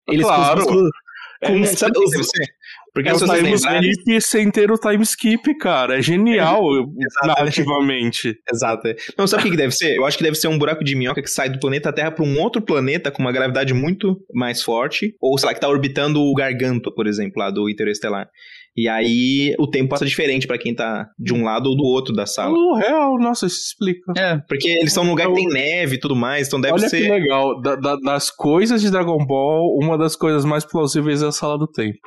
Eles 0.07 0.25
claro. 0.25 0.65
Com, 0.65 1.65
sabe 1.65 1.97
o 1.97 2.03
que 2.03 2.11
deve 2.11 2.23
ser? 2.23 2.45
Porque 2.93 3.09
é 3.09 3.13
o 3.13 3.17
time 3.17 3.53
skip 3.53 4.21
sem 4.21 4.51
ter 4.51 4.71
o 4.71 4.77
time 4.77 5.01
skip, 5.03 5.57
cara. 5.57 5.97
É 5.97 6.01
genial 6.01 6.61
é, 6.79 7.27
narrativamente. 7.27 8.37
Exato. 8.51 8.87
Não, 9.17 9.25
sabe 9.25 9.47
o 9.47 9.51
que 9.51 9.57
deve 9.57 9.73
ser? 9.73 9.95
Eu 9.97 10.05
acho 10.05 10.15
que 10.15 10.23
deve 10.23 10.35
ser 10.35 10.47
um 10.47 10.59
buraco 10.59 10.83
de 10.83 10.95
minhoca 10.95 11.21
que 11.21 11.29
sai 11.29 11.49
do 11.49 11.59
planeta 11.59 11.91
Terra 11.91 12.11
para 12.11 12.23
um 12.23 12.39
outro 12.39 12.61
planeta 12.61 13.09
com 13.09 13.21
uma 13.23 13.31
gravidade 13.31 13.73
muito 13.73 14.23
mais 14.31 14.61
forte. 14.61 15.15
Ou, 15.19 15.37
sei 15.39 15.47
lá, 15.47 15.53
que 15.55 15.59
tá 15.59 15.67
orbitando 15.67 16.21
o 16.21 16.35
Garganto, 16.35 16.93
por 16.93 17.07
exemplo, 17.07 17.39
lá 17.39 17.49
do 17.49 17.67
Interestelar. 17.67 18.29
E 18.75 18.89
aí 18.89 19.53
o 19.59 19.67
tempo 19.67 19.89
passa 19.89 20.05
diferente 20.05 20.47
para 20.47 20.57
quem 20.57 20.73
tá 20.73 21.07
de 21.19 21.33
um 21.33 21.43
lado 21.43 21.69
ou 21.69 21.77
do 21.77 21.83
outro 21.83 22.13
da 22.13 22.25
sala. 22.25 22.53
Oh, 22.57 22.75
real, 22.75 23.19
nossa, 23.19 23.45
isso 23.45 23.67
explica. 23.67 24.13
É, 24.17 24.37
porque 24.47 24.67
eles 24.67 24.87
estão 24.87 25.03
num 25.03 25.11
lugar 25.11 25.27
que 25.27 25.35
tem 25.35 25.47
neve 25.47 25.95
e 25.95 25.99
tudo 25.99 26.15
mais, 26.15 26.47
então 26.47 26.59
deve 26.59 26.73
Olha 26.73 26.89
ser. 26.89 26.97
Olha 26.97 27.05
que 27.05 27.21
legal. 27.21 27.61
Da, 27.61 27.75
da, 27.75 27.95
das 27.97 28.31
coisas 28.31 28.81
de 28.81 28.89
Dragon 28.89 29.23
Ball, 29.25 29.77
uma 29.79 29.97
das 29.97 30.15
coisas 30.15 30.43
mais 30.43 30.65
plausíveis 30.65 31.21
é 31.21 31.27
a 31.27 31.31
sala 31.31 31.57
do 31.57 31.67
tempo. 31.67 31.99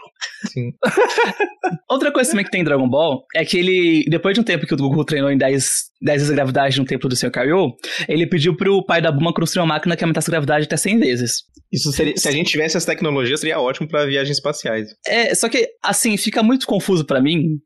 Sim. 0.47 0.73
Outra 1.89 2.13
coisa 2.13 2.31
também 2.31 2.45
que 2.45 2.51
tem 2.51 2.61
em 2.61 2.65
Dragon 2.65 2.89
Ball 2.89 3.25
é 3.35 3.45
que 3.45 3.59
ele, 3.59 4.05
depois 4.09 4.35
de 4.35 4.41
um 4.41 4.45
tempo 4.45 4.67
que 4.67 4.75
o 4.75 4.77
Goku 4.77 5.05
treinou 5.05 5.31
em 5.31 5.39
10, 5.39 5.69
10 6.03 6.17
vezes 6.19 6.31
a 6.31 6.35
gravidade 6.35 6.79
no 6.79 6.85
templo 6.85 7.09
do 7.09 7.17
Sr. 7.17 7.31
Kaiô, 7.31 7.73
ele 8.09 8.27
pediu 8.27 8.57
pro 8.57 8.85
pai 8.85 9.01
da 9.01 9.11
Buma 9.11 9.33
construir 9.33 9.63
uma 9.63 9.75
máquina 9.75 9.97
que 9.97 10.05
aumentasse 10.05 10.31
a 10.31 10.33
gravidade 10.33 10.67
até 10.67 10.77
100 10.77 10.99
vezes. 10.99 11.33
Isso 11.73 11.91
seria, 11.93 12.17
se 12.17 12.29
a 12.29 12.31
gente 12.31 12.51
tivesse 12.51 12.77
essa 12.77 12.87
tecnologia, 12.87 13.37
seria 13.37 13.61
ótimo 13.61 13.89
para 13.89 14.07
viagens 14.07 14.37
espaciais. 14.37 14.89
É, 15.07 15.35
só 15.35 15.49
que, 15.49 15.69
assim, 15.83 16.17
fica 16.17 16.43
muito 16.43 16.67
confuso 16.67 17.05
para 17.05 17.21
mim, 17.21 17.59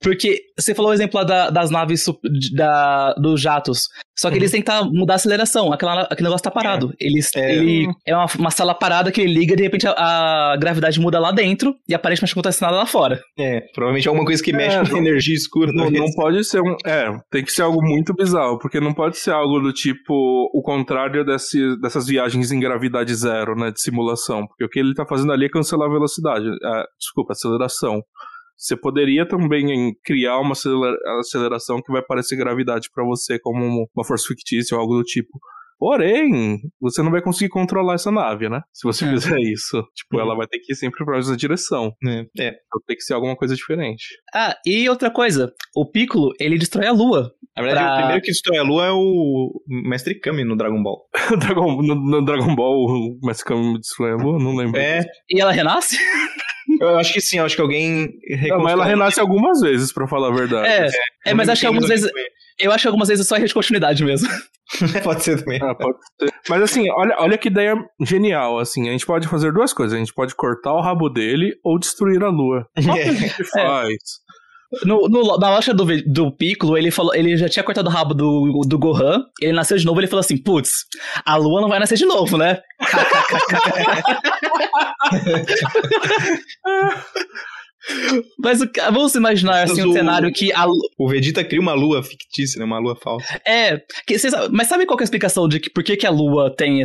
porque 0.00 0.40
você 0.58 0.74
falou 0.74 0.90
o 0.92 0.94
exemplo 0.94 1.18
lá 1.18 1.24
da, 1.24 1.50
das 1.50 1.70
naves 1.70 2.04
da, 2.54 3.14
dos 3.14 3.40
jatos. 3.40 3.88
Só 4.18 4.28
que 4.28 4.34
uhum. 4.34 4.40
eles 4.40 4.50
tentam 4.50 4.90
mudar 4.92 5.14
a 5.14 5.16
aceleração, 5.16 5.72
aquela, 5.72 6.02
aquele 6.02 6.24
negócio 6.24 6.42
tá 6.42 6.50
parado. 6.50 6.92
É. 7.00 7.06
Eles, 7.06 7.30
é. 7.36 7.54
Ele 7.54 7.86
é 8.04 8.16
uma, 8.16 8.26
uma, 8.36 8.50
sala 8.50 8.74
parada 8.74 9.12
que 9.12 9.20
ele 9.20 9.32
liga 9.32 9.52
e 9.52 9.56
de 9.56 9.62
repente 9.62 9.86
a, 9.86 9.92
a, 9.92 10.56
gravidade 10.56 10.98
muda 10.98 11.20
lá 11.20 11.30
dentro 11.30 11.76
e 11.88 11.94
aparentemente 11.94 12.34
não 12.34 12.40
acontece 12.40 12.60
nada 12.60 12.76
lá 12.76 12.86
fora. 12.86 13.20
É, 13.38 13.60
provavelmente 13.72 14.06
é 14.06 14.08
alguma 14.08 14.26
coisa 14.26 14.42
que 14.42 14.52
mexe 14.52 14.76
é, 14.76 14.84
com 14.84 14.96
a 14.96 14.98
energia 14.98 15.36
escura. 15.36 15.72
Não, 15.72 15.88
não 15.88 16.10
pode 16.16 16.42
ser 16.42 16.60
um. 16.60 16.74
É, 16.84 17.08
tem 17.30 17.44
que 17.44 17.52
ser 17.52 17.62
algo 17.62 17.80
muito 17.80 18.12
bizarro, 18.12 18.58
porque 18.58 18.80
não 18.80 18.92
pode 18.92 19.16
ser 19.18 19.30
algo 19.30 19.60
do 19.60 19.72
tipo 19.72 20.12
o 20.52 20.62
contrário 20.62 21.24
desse, 21.24 21.80
dessas 21.80 22.08
viagens 22.08 22.50
em 22.50 22.58
gravidade 22.58 23.14
zero, 23.14 23.54
né, 23.54 23.70
de 23.70 23.80
simulação. 23.80 24.46
Porque 24.48 24.64
o 24.64 24.68
que 24.68 24.80
ele 24.80 24.94
tá 24.94 25.06
fazendo 25.06 25.32
ali 25.32 25.46
é 25.46 25.48
cancelar 25.48 25.88
a 25.88 25.92
velocidade. 25.92 26.46
É, 26.48 26.82
desculpa, 26.98 27.34
aceleração. 27.34 28.02
Você 28.58 28.76
poderia 28.76 29.26
também 29.26 29.94
criar 30.04 30.40
uma 30.40 30.54
aceleração 31.20 31.80
que 31.80 31.92
vai 31.92 32.02
parecer 32.02 32.36
gravidade 32.36 32.88
para 32.92 33.04
você 33.04 33.38
como 33.38 33.64
uma 33.94 34.04
força 34.04 34.26
fictícia 34.26 34.74
ou 34.74 34.80
algo 34.80 34.96
do 34.96 35.04
tipo. 35.04 35.38
Porém, 35.78 36.58
você 36.80 37.02
não 37.04 37.10
vai 37.12 37.22
conseguir 37.22 37.50
controlar 37.50 37.94
essa 37.94 38.10
nave, 38.10 38.48
né? 38.48 38.62
Se 38.72 38.82
você 38.82 39.04
é. 39.04 39.10
fizer 39.10 39.38
isso. 39.38 39.80
Tipo, 39.94 40.16
uhum. 40.16 40.20
ela 40.20 40.34
vai 40.34 40.48
ter 40.48 40.58
que 40.58 40.72
ir 40.72 40.76
sempre 40.76 41.04
pra 41.04 41.16
mesma 41.16 41.36
direção. 41.36 41.92
É. 42.04 42.20
é. 42.36 42.48
Então 42.48 42.82
tem 42.84 42.96
que 42.96 43.02
ser 43.02 43.14
alguma 43.14 43.36
coisa 43.36 43.54
diferente. 43.54 44.06
Ah, 44.34 44.56
e 44.66 44.88
outra 44.88 45.08
coisa. 45.08 45.52
O 45.76 45.88
Piccolo, 45.88 46.32
ele 46.40 46.58
destrói 46.58 46.88
a 46.88 46.92
Lua. 46.92 47.32
Na 47.56 47.62
verdade, 47.62 47.86
pra... 47.86 47.94
o 47.94 47.98
primeiro 47.98 48.22
que 48.22 48.30
destrói 48.32 48.58
a 48.58 48.62
Lua 48.64 48.86
é 48.86 48.90
o 48.90 49.62
Mestre 49.68 50.18
Kami 50.18 50.42
no 50.42 50.56
Dragon 50.56 50.82
Ball. 50.82 51.06
Dragon, 51.38 51.80
no, 51.80 51.94
no, 51.94 52.24
Dragon 52.24 52.56
Ball, 52.56 52.74
o 52.74 53.18
Mestre 53.22 53.46
Kami 53.46 53.78
destrói 53.78 54.12
a 54.12 54.16
Lua? 54.16 54.36
Não 54.36 54.56
lembro. 54.56 54.80
É. 54.80 55.04
E 55.30 55.40
ela 55.40 55.52
renasce? 55.52 55.96
Eu 56.80 56.98
acho 56.98 57.12
que 57.12 57.20
sim, 57.20 57.38
acho 57.38 57.56
que 57.56 57.62
alguém. 57.62 58.12
Não, 58.48 58.60
mas 58.60 58.72
ela 58.72 58.84
renasce 58.84 59.20
algumas 59.20 59.60
vezes, 59.60 59.92
pra 59.92 60.06
falar 60.06 60.28
a 60.28 60.34
verdade. 60.34 60.68
É, 60.68 60.86
é, 60.86 61.30
é 61.30 61.34
mas 61.34 61.48
acho 61.48 61.60
que 61.60 61.66
algumas 61.66 61.88
vezes. 61.88 62.10
Eu 62.58 62.72
acho 62.72 62.82
que 62.82 62.88
algumas 62.88 63.08
vezes 63.08 63.24
é 63.24 63.28
só 63.28 63.54
continuidade 63.54 64.04
mesmo. 64.04 64.28
pode 65.04 65.22
ser 65.22 65.42
também. 65.42 65.60
Ah, 65.62 65.74
pode 65.74 65.98
ser. 66.20 66.30
Mas 66.48 66.62
assim, 66.62 66.90
olha, 66.90 67.16
olha 67.18 67.38
que 67.38 67.48
ideia 67.48 67.74
genial, 68.00 68.58
assim. 68.58 68.88
A 68.88 68.92
gente 68.92 69.06
pode 69.06 69.28
fazer 69.28 69.52
duas 69.52 69.72
coisas. 69.72 69.94
A 69.94 69.98
gente 69.98 70.12
pode 70.12 70.34
cortar 70.34 70.72
o 70.72 70.80
rabo 70.80 71.08
dele 71.08 71.54
ou 71.62 71.78
destruir 71.78 72.22
a 72.22 72.28
lua. 72.28 72.66
O 72.76 72.82
que 72.82 72.90
a 72.90 73.12
gente 73.14 73.44
faz? 73.44 73.96
No, 74.84 75.08
no, 75.08 75.38
na 75.38 75.50
loja 75.50 75.72
do, 75.72 75.86
do 76.02 76.30
Piccolo, 76.30 76.76
ele 76.76 76.90
falou, 76.90 77.14
ele 77.14 77.38
já 77.38 77.48
tinha 77.48 77.62
cortado 77.62 77.88
o 77.88 77.92
rabo 77.92 78.12
do, 78.12 78.60
do 78.66 78.78
Gohan, 78.78 79.24
ele 79.40 79.52
nasceu 79.52 79.78
de 79.78 79.86
novo, 79.86 79.98
ele 79.98 80.06
falou 80.06 80.20
assim, 80.20 80.36
putz, 80.36 80.84
a 81.24 81.36
lua 81.36 81.62
não 81.62 81.68
vai 81.68 81.78
nascer 81.78 81.96
de 81.96 82.04
novo, 82.04 82.36
né? 82.36 82.60
Mas 88.38 88.60
vamos 88.92 89.14
imaginar 89.14 89.64
assim, 89.64 89.82
um 89.82 89.90
o, 89.90 89.92
cenário 89.92 90.32
que 90.32 90.52
a... 90.52 90.66
O 90.98 91.08
Vegeta 91.08 91.44
cria 91.44 91.60
uma 91.60 91.72
lua 91.72 92.02
fictícia, 92.02 92.58
né? 92.58 92.64
Uma 92.64 92.78
lua 92.78 92.96
falsa. 92.96 93.40
É, 93.46 93.78
que, 94.06 94.16
mas 94.50 94.68
sabe 94.68 94.84
qual 94.84 94.98
é 94.98 95.02
a 95.02 95.04
explicação 95.04 95.48
de 95.48 95.60
que 95.60 95.70
por 95.70 95.82
que, 95.82 95.96
que 95.96 96.06
a 96.06 96.10
lua 96.10 96.54
tem 96.54 96.82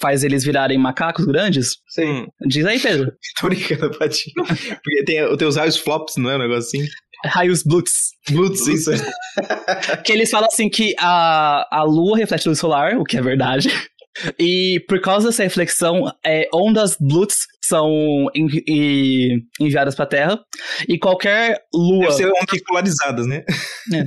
faz 0.00 0.22
eles 0.22 0.44
virarem 0.44 0.78
macacos 0.78 1.24
grandes? 1.24 1.78
Sim. 1.88 2.26
Diz 2.46 2.66
aí, 2.66 2.78
Pedro. 2.78 3.12
Tô 3.40 3.48
brincando, 3.48 3.96
Patinho. 3.98 4.44
Porque 4.44 5.04
tem, 5.04 5.36
tem 5.36 5.48
os 5.48 5.56
raios 5.56 5.76
flops, 5.76 6.16
não 6.16 6.30
é 6.30 6.36
um 6.36 6.40
negócio 6.40 6.68
assim? 6.68 6.86
Raios 7.24 7.62
Blutz. 7.62 8.12
Blutz, 8.30 8.66
isso. 8.66 8.90
que 10.04 10.12
eles 10.12 10.30
falam 10.30 10.48
assim 10.50 10.68
que 10.68 10.94
a, 10.98 11.66
a 11.70 11.82
lua 11.82 12.16
reflete 12.16 12.48
luz 12.48 12.58
solar, 12.58 12.96
o 12.98 13.04
que 13.04 13.16
é 13.16 13.22
verdade. 13.22 13.68
E 14.38 14.84
por 14.86 15.00
causa 15.00 15.28
dessa 15.28 15.42
reflexão, 15.42 16.12
é, 16.24 16.46
ondas 16.52 16.96
Blutz 17.00 17.46
são 17.64 18.26
enviadas 19.58 19.94
para 19.94 20.04
a 20.04 20.08
Terra 20.08 20.40
e 20.86 20.98
qualquer 20.98 21.58
lua 21.72 22.06
Deve 22.06 22.12
ser 22.12 22.26
ondas 22.26 22.62
polarizadas, 22.66 23.26
né? 23.26 23.42
É. 23.94 24.04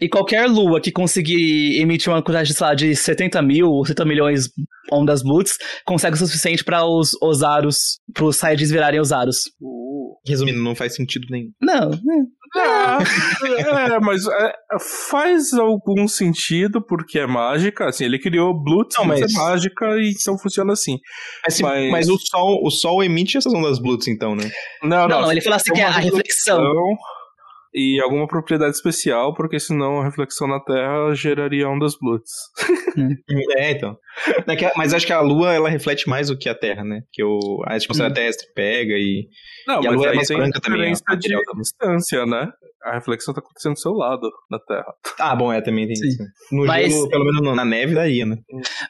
E 0.00 0.08
qualquer 0.08 0.48
lua 0.48 0.80
que 0.80 0.90
conseguir 0.90 1.78
emitir 1.78 2.10
uma 2.10 2.22
quantidade 2.22 2.54
sei 2.54 2.66
lá, 2.66 2.74
de 2.74 2.96
70 2.96 3.42
mil 3.42 3.68
ou 3.70 3.84
70 3.84 4.04
milhões 4.06 4.48
ondas 4.90 5.22
Blutz 5.22 5.58
consegue 5.84 6.14
o 6.14 6.18
suficiente 6.18 6.64
para 6.64 6.86
os 6.86 7.10
Ozaros, 7.20 8.00
para 8.14 8.24
os 8.24 8.36
Saiyajins 8.36 8.70
virarem 8.70 9.00
Ozaros. 9.00 9.42
Uh, 9.60 10.16
resumindo, 10.26 10.62
não 10.62 10.74
faz 10.74 10.94
sentido 10.94 11.26
nenhum. 11.30 11.50
Não, 11.60 11.90
é, 12.56 13.94
é 13.94 14.00
mas 14.00 14.26
é, 14.26 14.52
faz 15.10 15.52
algum 15.54 16.06
sentido 16.06 16.80
porque 16.80 17.18
é 17.18 17.26
mágica. 17.26 17.88
Assim, 17.88 18.04
ele 18.04 18.18
criou 18.18 18.54
Blutz, 18.54 18.96
não, 18.98 19.04
mas 19.04 19.20
é 19.20 19.38
mágica 19.38 19.86
e 19.96 20.14
então 20.18 20.38
funciona 20.38 20.72
assim. 20.72 20.98
Mas, 21.44 21.60
mas... 21.60 21.90
mas 21.90 22.08
o 22.08 22.18
Sol, 22.18 22.60
o 22.64 22.70
Sol 22.70 23.02
emite 23.02 23.36
essas 23.36 23.52
ondas 23.52 23.78
Blutz, 23.78 24.06
então, 24.08 24.34
né? 24.34 24.50
Não, 24.82 25.08
não. 25.08 25.22
não 25.22 25.32
ele 25.32 25.40
fala 25.40 25.56
assim 25.56 25.72
que 25.72 25.80
é 25.80 25.84
a 25.84 25.90
reflexão. 25.90 26.62
E 27.74 28.00
alguma 28.00 28.28
propriedade 28.28 28.76
especial, 28.76 29.34
porque 29.34 29.58
senão 29.58 30.00
a 30.00 30.04
reflexão 30.04 30.46
na 30.46 30.60
Terra 30.60 31.12
geraria 31.12 31.68
ondas 31.68 31.96
Blutz. 32.00 32.30
é, 33.58 33.72
então. 33.72 33.96
É 34.46 34.72
mas 34.76 34.94
acho 34.94 35.04
que 35.04 35.12
a 35.12 35.20
Lua 35.20 35.52
ela 35.52 35.68
reflete 35.68 36.08
mais 36.08 36.28
do 36.28 36.38
que 36.38 36.48
a 36.48 36.54
Terra, 36.54 36.84
né? 36.84 37.00
Que 37.12 37.24
o, 37.24 37.64
a 37.66 37.74
atmosfera 37.74 38.10
hum. 38.10 38.14
terrestre 38.14 38.46
pega 38.54 38.94
e. 38.94 39.26
Não, 39.66 39.82
e 39.82 39.88
a 39.88 39.90
Lua 39.90 40.06
é 40.06 40.14
mais 40.14 40.28
branca 40.28 40.60
também. 40.60 40.94
A 41.08 41.14
de 41.16 41.28
distância, 41.58 42.24
né? 42.24 42.48
A 42.84 42.94
reflexão 42.94 43.34
tá 43.34 43.40
acontecendo 43.40 43.72
do 43.72 43.80
seu 43.80 43.92
lado 43.92 44.30
da 44.48 44.58
Terra. 44.60 44.94
Ah, 45.18 45.34
bom, 45.34 45.52
é, 45.52 45.60
também 45.60 45.86
tem 45.86 45.96
Sim. 45.96 46.06
isso. 46.06 46.22
No 46.52 46.66
Mas... 46.66 46.92
gelo, 46.92 47.08
pelo 47.08 47.24
menos 47.24 47.56
na 47.56 47.64
neve 47.64 47.94
daria, 47.94 48.26
né? 48.26 48.36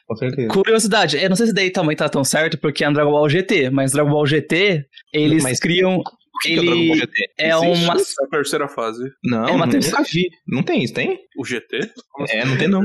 Com 0.06 0.16
certeza. 0.16 0.48
Curiosidade, 0.48 1.16
eu 1.16 1.28
não 1.28 1.36
sei 1.36 1.46
se 1.46 1.54
daí 1.54 1.70
também 1.70 1.96
tá 1.96 2.08
tão 2.08 2.24
certo, 2.24 2.58
porque 2.58 2.84
é 2.84 2.88
um 2.88 2.92
Dragon 2.92 3.12
Ball 3.12 3.28
GT, 3.30 3.70
mas 3.70 3.92
Dragon 3.92 4.10
Ball 4.10 4.26
GT, 4.26 4.84
eles 5.12 5.42
mas... 5.42 5.60
criam 5.60 6.02
que 6.42 6.52
ele 6.52 7.06
que 7.06 7.24
é, 7.38 7.48
é 7.48 7.56
uma. 7.56 7.94
a 7.94 8.26
terceira 8.30 8.68
fase. 8.68 9.04
Não, 9.24 9.46
é 9.46 9.52
uma 9.52 9.68
terceira. 9.68 9.98
nunca 9.98 10.10
vi. 10.10 10.28
Não 10.46 10.62
tem 10.62 10.82
isso, 10.82 10.94
tem? 10.94 11.18
O 11.38 11.44
GT? 11.44 11.90
Como 12.10 12.28
é, 12.28 12.40
assim? 12.40 12.48
não 12.48 12.58
tem 12.58 12.68
não. 12.68 12.82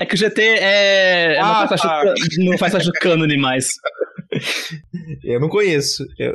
É 0.00 0.06
que 0.06 0.14
o 0.14 0.18
GT 0.18 0.42
é. 0.42 1.38
Ah, 1.38 1.60
não, 1.60 1.68
faz 1.68 1.80
tá. 1.80 2.14
não 2.38 2.58
faz 2.58 2.84
do 2.84 2.92
cânone 2.92 3.36
mais. 3.36 3.68
Eu 5.22 5.40
não 5.40 5.48
conheço. 5.48 6.04
Eu... 6.18 6.34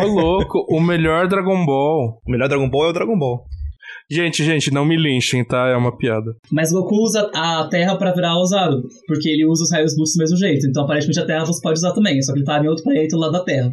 Ô, 0.00 0.06
louco, 0.06 0.66
o 0.68 0.80
melhor 0.80 1.28
Dragon 1.28 1.64
Ball. 1.64 2.20
O 2.26 2.30
melhor 2.30 2.48
Dragon 2.48 2.68
Ball 2.68 2.86
é 2.86 2.90
o 2.90 2.92
Dragon 2.92 3.18
Ball. 3.18 3.44
Gente, 4.10 4.42
gente, 4.42 4.72
não 4.72 4.86
me 4.86 4.96
linchem, 4.96 5.44
tá? 5.44 5.68
É 5.68 5.76
uma 5.76 5.94
piada. 5.96 6.34
Mas 6.50 6.72
Goku 6.72 6.94
usa 7.02 7.30
a 7.34 7.68
Terra 7.68 7.94
pra 7.96 8.12
virar 8.12 8.38
Ozaru, 8.38 8.82
porque 9.06 9.28
ele 9.28 9.44
usa 9.44 9.64
os 9.64 9.70
raios 9.70 9.96
luz 9.98 10.12
do 10.14 10.20
mesmo 10.20 10.38
jeito. 10.38 10.66
Então, 10.66 10.84
aparentemente, 10.84 11.20
a 11.20 11.26
Terra 11.26 11.44
você 11.44 11.60
pode 11.60 11.78
usar 11.78 11.92
também, 11.92 12.20
só 12.22 12.32
que 12.32 12.38
ele 12.38 12.46
tá 12.46 12.58
em 12.58 12.68
outro 12.68 12.84
planeta 12.84 13.14
do 13.14 13.20
lado 13.20 13.32
da 13.32 13.44
Terra. 13.44 13.70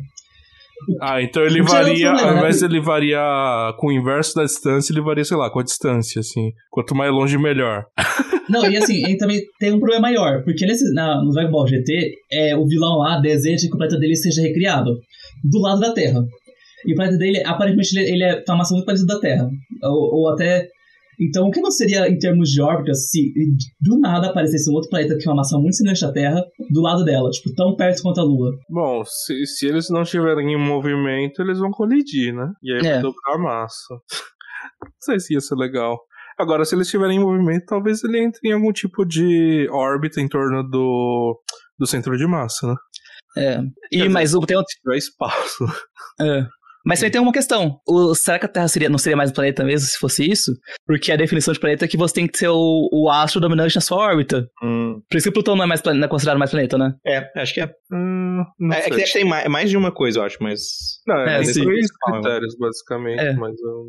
Ah, 1.01 1.21
então 1.21 1.43
ele 1.43 1.61
varia, 1.61 2.09
problema, 2.09 2.31
ao 2.31 2.37
invés 2.37 2.61
né? 2.61 2.67
de 2.67 2.73
ele 2.73 2.83
variar 2.83 3.75
com 3.77 3.87
o 3.87 3.91
inverso 3.91 4.35
da 4.35 4.43
distância, 4.43 4.93
ele 4.93 5.01
varia, 5.01 5.23
sei 5.23 5.37
lá, 5.37 5.49
com 5.49 5.59
a 5.59 5.63
distância, 5.63 6.19
assim. 6.19 6.51
Quanto 6.69 6.95
mais 6.95 7.11
longe, 7.11 7.37
melhor. 7.37 7.85
Não, 8.49 8.69
e 8.69 8.77
assim, 8.77 9.03
ele 9.03 9.17
também 9.17 9.41
tem 9.59 9.71
um 9.71 9.79
problema 9.79 10.03
maior, 10.03 10.43
porque 10.43 10.65
nesse, 10.65 10.93
na, 10.93 11.23
no 11.23 11.31
Dragon 11.31 11.51
Ball 11.51 11.67
GT, 11.67 12.13
é, 12.31 12.55
o 12.55 12.65
vilão 12.67 12.99
lá 12.99 13.19
deseja 13.19 13.67
que 13.67 13.73
o 13.73 13.77
planeta 13.77 13.99
dele 13.99 14.15
seja 14.15 14.41
recriado 14.41 14.91
do 15.43 15.59
lado 15.59 15.79
da 15.79 15.93
Terra. 15.93 16.23
E 16.85 16.93
o 16.93 16.95
planeta 16.95 17.17
dele, 17.17 17.41
aparentemente, 17.43 17.97
ele, 17.97 18.11
ele 18.11 18.23
é 18.23 18.43
uma 18.47 18.57
massa 18.57 18.73
muito 18.73 18.85
parecida 18.85 19.15
da 19.15 19.19
Terra. 19.19 19.49
Ou, 19.83 20.19
ou 20.19 20.29
até 20.29 20.69
então, 21.19 21.47
o 21.47 21.51
que 21.51 21.61
não 21.61 21.71
seria 21.71 22.07
em 22.07 22.17
termos 22.17 22.49
de 22.49 22.61
órbita 22.61 22.93
se 22.93 23.33
do 23.81 23.99
nada 23.99 24.29
aparecesse 24.29 24.69
um 24.69 24.73
outro 24.73 24.89
planeta 24.89 25.17
que 25.17 25.27
é 25.27 25.31
uma 25.31 25.37
massa 25.37 25.57
muito 25.57 25.75
semelhante 25.75 26.05
à 26.05 26.11
Terra 26.11 26.43
do 26.71 26.81
lado 26.81 27.03
dela, 27.03 27.29
tipo, 27.29 27.53
tão 27.55 27.75
perto 27.75 28.01
quanto 28.01 28.21
a 28.21 28.23
Lua? 28.23 28.51
Bom, 28.69 29.03
se, 29.05 29.45
se 29.45 29.67
eles 29.67 29.89
não 29.89 30.03
estiverem 30.03 30.53
em 30.53 30.57
movimento, 30.57 31.41
eles 31.41 31.59
vão 31.59 31.71
colidir, 31.71 32.33
né? 32.33 32.51
E 32.61 32.73
aí 32.73 32.79
é. 32.79 32.93
vai 32.93 33.01
dobrar 33.01 33.35
a 33.35 33.37
massa. 33.37 33.93
não 34.83 34.91
sei 35.01 35.19
se 35.19 35.33
ia 35.33 35.41
ser 35.41 35.55
legal. 35.55 35.97
Agora, 36.37 36.65
se 36.65 36.75
eles 36.75 36.87
estiverem 36.87 37.17
em 37.17 37.21
movimento, 37.23 37.65
talvez 37.65 38.03
ele 38.03 38.19
entre 38.19 38.49
em 38.49 38.51
algum 38.53 38.71
tipo 38.73 39.05
de 39.05 39.69
órbita 39.71 40.19
em 40.19 40.27
torno 40.27 40.63
do, 40.63 41.41
do 41.79 41.87
centro 41.87 42.17
de 42.17 42.27
massa, 42.27 42.67
né? 42.67 42.75
É. 43.37 43.59
E, 43.91 44.09
mas 44.09 44.33
o, 44.33 44.39
tem 44.41 44.55
outro. 44.55 44.73
É 44.93 44.97
espaço. 44.97 45.65
É. 46.19 46.47
Mas 46.85 46.99
também 46.99 47.11
tem 47.11 47.21
uma 47.21 47.31
questão. 47.31 47.79
O, 47.87 48.13
será 48.13 48.37
que 48.37 48.45
a 48.45 48.49
Terra 48.49 48.67
seria, 48.67 48.89
não 48.89 48.97
seria 48.97 49.17
mais 49.17 49.31
um 49.31 49.33
planeta 49.33 49.63
mesmo 49.63 49.87
se 49.87 49.97
fosse 49.97 50.29
isso? 50.29 50.51
Porque 50.85 51.11
a 51.11 51.15
definição 51.15 51.53
de 51.53 51.59
planeta 51.59 51.85
é 51.85 51.87
que 51.87 51.97
você 51.97 52.13
tem 52.13 52.27
que 52.27 52.37
ser 52.37 52.49
o, 52.49 52.89
o 52.91 53.09
astro 53.09 53.41
dominante 53.41 53.75
na 53.75 53.81
sua 53.81 53.97
órbita. 53.97 54.47
Hum. 54.63 55.01
Por 55.09 55.17
isso 55.17 55.27
que 55.27 55.33
Plutão 55.33 55.55
não 55.55 55.63
é, 55.63 55.67
mais, 55.67 55.81
não 55.83 56.03
é 56.03 56.07
considerado 56.07 56.37
mais 56.37 56.51
planeta, 56.51 56.77
né? 56.77 56.93
É, 57.05 57.41
acho 57.41 57.53
que 57.53 57.61
é. 57.61 57.69
Hum, 57.91 58.43
não 58.59 58.75
É, 58.75 58.79
é 58.81 58.89
que 58.89 59.11
tem 59.13 59.25
mais, 59.25 59.47
mais 59.49 59.69
de 59.69 59.77
uma 59.77 59.91
coisa, 59.91 60.19
eu 60.19 60.23
acho, 60.23 60.37
mas. 60.39 60.61
Não, 61.07 61.17
é, 61.17 61.39
É, 61.39 61.41
três 61.41 61.87
critérios, 62.11 62.55
basicamente, 62.57 63.19
É. 63.19 63.33
mas 63.33 63.55
eu 63.59 63.85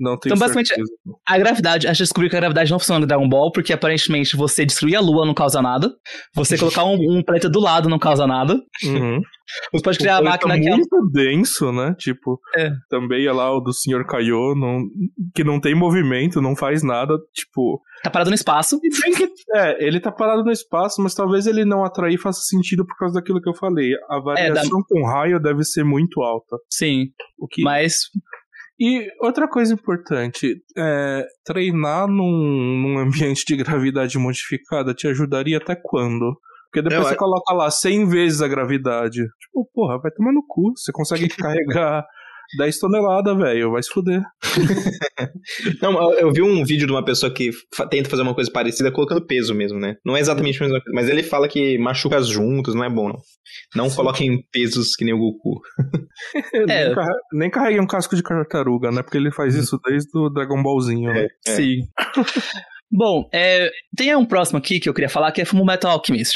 não 0.00 0.18
tenho 0.18 0.34
Então, 0.34 0.38
basicamente, 0.38 0.68
certeza. 0.68 0.90
A 1.28 1.38
gravidade, 1.38 1.86
a 1.86 1.92
gente 1.92 2.02
descobriu 2.02 2.30
que 2.30 2.36
a 2.36 2.40
gravidade 2.40 2.70
não 2.70 2.78
funciona 2.78 3.00
no 3.00 3.06
Dragon 3.06 3.28
Ball, 3.28 3.52
porque 3.52 3.72
aparentemente 3.72 4.36
você 4.36 4.64
destruir 4.64 4.96
a 4.96 5.00
Lua 5.00 5.26
não 5.26 5.34
causa 5.34 5.60
nada. 5.60 5.92
Você 6.34 6.56
colocar 6.56 6.84
um, 6.84 6.94
um 6.94 7.22
planeta 7.22 7.48
do 7.48 7.60
lado 7.60 7.88
não 7.88 7.98
causa 7.98 8.26
nada. 8.26 8.54
Uhum. 8.84 9.20
Você 9.72 9.82
pode 9.82 9.98
criar 9.98 10.18
a 10.18 10.20
O 10.20 10.24
máquina 10.24 10.54
planeta 10.54 10.70
que. 10.70 10.76
muito 10.76 11.10
denso, 11.12 11.72
né? 11.72 11.94
Tipo, 11.98 12.38
É. 12.56 12.70
também 12.88 13.26
é 13.26 13.32
lá 13.32 13.52
o 13.52 13.60
do 13.60 13.72
Sr. 13.72 14.06
Kaiô, 14.06 14.54
não, 14.54 14.84
que 15.34 15.42
não 15.42 15.60
tem 15.60 15.74
movimento, 15.74 16.40
não 16.40 16.54
faz 16.54 16.84
nada, 16.84 17.18
tipo... 17.34 17.82
Tá 18.02 18.10
parado 18.10 18.30
no 18.30 18.34
espaço. 18.34 18.78
É, 19.52 19.84
ele 19.84 19.98
tá 19.98 20.12
parado 20.12 20.44
no 20.44 20.52
espaço, 20.52 21.02
mas 21.02 21.12
talvez 21.12 21.44
ele 21.44 21.64
não 21.64 21.84
atrair 21.84 22.16
faça 22.16 22.40
sentido 22.42 22.86
por 22.86 22.96
causa 22.96 23.14
daquilo 23.14 23.40
que 23.40 23.48
eu 23.48 23.54
falei. 23.54 23.90
A 24.08 24.20
variação 24.20 24.80
com 24.88 25.04
raio 25.04 25.40
deve 25.40 25.64
ser 25.64 25.82
muito 25.82 26.20
alta. 26.20 26.56
Sim. 26.70 27.06
O 27.36 27.48
que... 27.48 27.60
Mas. 27.62 28.02
E 28.80 29.06
outra 29.20 29.46
coisa 29.46 29.74
importante, 29.74 30.56
é, 30.76 31.26
treinar 31.44 32.08
num, 32.08 32.32
num 32.82 32.98
ambiente 32.98 33.44
de 33.46 33.56
gravidade 33.56 34.16
modificada 34.18 34.94
te 34.94 35.06
ajudaria 35.06 35.58
até 35.58 35.76
quando? 35.76 36.34
Porque 36.72 36.82
depois 36.82 36.94
Eu 37.00 37.02
você 37.02 37.08
acho- 37.10 37.18
coloca 37.18 37.52
lá 37.54 37.70
100 37.70 38.06
vezes 38.08 38.40
a 38.40 38.48
gravidade. 38.48 39.18
Tipo, 39.40 39.68
porra, 39.74 39.98
vai 40.00 40.10
tomar 40.12 40.32
no 40.32 40.42
cu. 40.46 40.72
Você 40.76 40.90
consegue 40.92 41.28
carregar 41.36 42.06
10 42.56 42.78
toneladas, 42.78 43.36
velho. 43.36 43.72
Vai 43.72 43.82
se 43.82 43.90
fuder. 43.90 44.22
Não, 45.82 46.12
eu, 46.14 46.32
vi 46.32 46.42
um 46.42 46.64
vídeo 46.64 46.86
de 46.86 46.92
uma 46.92 47.04
pessoa 47.04 47.32
que 47.32 47.50
tenta 47.90 48.08
fazer 48.08 48.22
uma 48.22 48.34
coisa 48.34 48.50
parecida 48.50 48.90
colocando 48.90 49.26
peso 49.26 49.54
mesmo, 49.54 49.78
né? 49.78 49.96
Não 50.04 50.16
é 50.16 50.20
exatamente 50.20 50.62
a 50.62 50.66
mesma 50.66 50.80
coisa, 50.80 50.94
mas 50.94 51.08
ele 51.08 51.22
fala 51.22 51.48
que 51.48 51.78
machuca 51.78 52.16
as 52.16 52.28
juntas, 52.28 52.74
não 52.74 52.84
é 52.84 52.90
bom, 52.90 53.08
não. 53.08 53.18
Não 53.74 53.90
coloquem 53.90 54.42
pesos 54.52 54.94
que 54.96 55.04
nem 55.04 55.14
o 55.14 55.18
Goku. 55.18 55.60
É. 56.52 56.66
Nem, 56.66 56.94
carre... 56.94 57.14
nem 57.32 57.50
carregue 57.50 57.80
um 57.80 57.86
casco 57.86 58.14
de 58.14 58.22
tartaruga, 58.22 58.90
né? 58.90 59.02
Porque 59.02 59.16
ele 59.16 59.32
faz 59.32 59.54
isso 59.54 59.78
desde 59.84 60.10
o 60.14 60.28
Dragon 60.28 60.62
Ballzinho. 60.62 61.12
né? 61.12 61.26
É. 61.46 61.56
Sim. 61.56 61.80
Bom, 62.92 63.28
é, 63.32 63.70
tem 63.96 64.14
um 64.16 64.26
próximo 64.26 64.58
aqui 64.58 64.80
que 64.80 64.88
eu 64.88 64.92
queria 64.94 65.08
falar 65.08 65.30
que 65.30 65.40
é 65.40 65.44
Full 65.44 65.64
Metal 65.64 65.92
Alchemist. 65.92 66.34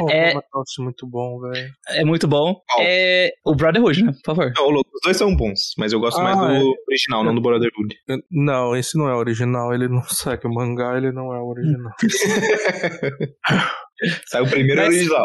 Oh, 0.00 0.08
É- 0.08 0.34
muito 0.78 1.04
bom, 1.06 1.40
velho. 1.40 1.68
É 1.88 2.04
muito 2.04 2.28
bom. 2.28 2.54
Qual? 2.68 2.86
É 2.86 3.30
o 3.44 3.54
Brotherhood, 3.56 4.04
né? 4.04 4.12
Por 4.24 4.36
favor. 4.36 4.52
Não, 4.56 4.70
louco, 4.70 4.88
os 4.94 5.00
dois 5.02 5.16
são 5.16 5.34
bons, 5.36 5.74
mas 5.76 5.92
eu 5.92 5.98
gosto 5.98 6.20
Ah, 6.20 6.22
mais 6.22 6.38
do 6.38 6.44
é. 6.44 6.62
original, 6.88 7.24
não 7.24 7.34
do 7.34 7.40
Brotherhood. 7.40 7.96
Não, 8.30 8.76
esse 8.76 8.96
não 8.96 9.08
é 9.08 9.14
o 9.14 9.18
original. 9.18 9.74
Ele 9.74 9.88
não 9.88 10.02
segue 10.04 10.46
o 10.46 10.54
mangá, 10.54 10.96
ele 10.96 11.10
não 11.10 11.34
é 11.34 11.40
o 11.40 11.46
original. 11.48 11.92
Saiu 14.26 14.44
o 14.44 14.48
primeiro 14.50 14.80
Mas- 14.82 14.94
original. 14.94 15.24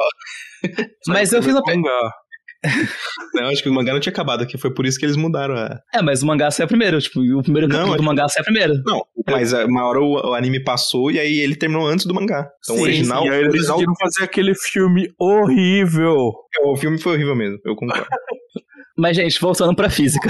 Mas 1.08 1.34
eu 1.34 1.44
fiz 1.44 1.54
uma. 1.54 1.64
pe- 1.64 1.76
mangá. 1.76 2.12
Não, 3.34 3.46
acho 3.48 3.64
que 3.64 3.70
o 3.70 3.74
mangá 3.74 3.94
não 3.94 4.00
tinha 4.00 4.12
acabado 4.12 4.44
aqui, 4.44 4.58
foi 4.58 4.74
por 4.74 4.86
isso 4.86 5.00
que 5.00 5.06
eles 5.06 5.16
mudaram 5.16 5.56
a. 5.56 5.80
É, 5.94 6.02
mas 6.02 6.22
o 6.22 6.28
mangá 6.28 6.52
saiu 6.52 6.68
primeiro. 6.68 7.00
Tipo, 7.00 7.20
o 7.22 7.42
primeiro 7.42 7.68
Não, 7.68 7.76
capítulo 7.76 7.96
é- 7.96 7.98
do 7.98 8.04
mangá 8.04 8.28
saiu 8.28 8.44
primeiro. 8.44 8.74
Não, 8.86 9.02
mas 9.28 9.54
a- 9.54 9.66
uma 9.66 9.84
hora 9.86 10.00
o, 10.00 10.30
o 10.30 10.34
anime 10.34 10.64
passou 10.64 11.10
e 11.12 11.20
aí 11.20 11.40
ele 11.40 11.56
terminou 11.56 11.88
antes 11.88 12.06
do 12.06 12.14
mangá. 12.14 12.48
Então 12.64 12.76
Sim, 12.76 12.82
o 12.82 12.84
original. 12.86 13.26
E 13.26 13.30
aí 13.30 13.36
eles 13.40 13.48
original 13.54 13.78
decidiram 13.78 13.96
fazer 14.00 14.24
aquele 14.26 14.54
filme 14.54 15.08
horrível. 15.20 16.34
o 16.66 16.76
filme 16.78 17.00
foi 17.00 17.14
horrível 17.14 17.36
mesmo, 17.36 17.58
eu 17.66 17.76
concordo. 17.76 18.06
Mas, 18.98 19.16
gente, 19.16 19.40
voltando 19.40 19.74
pra 19.76 19.90
física. 19.90 20.30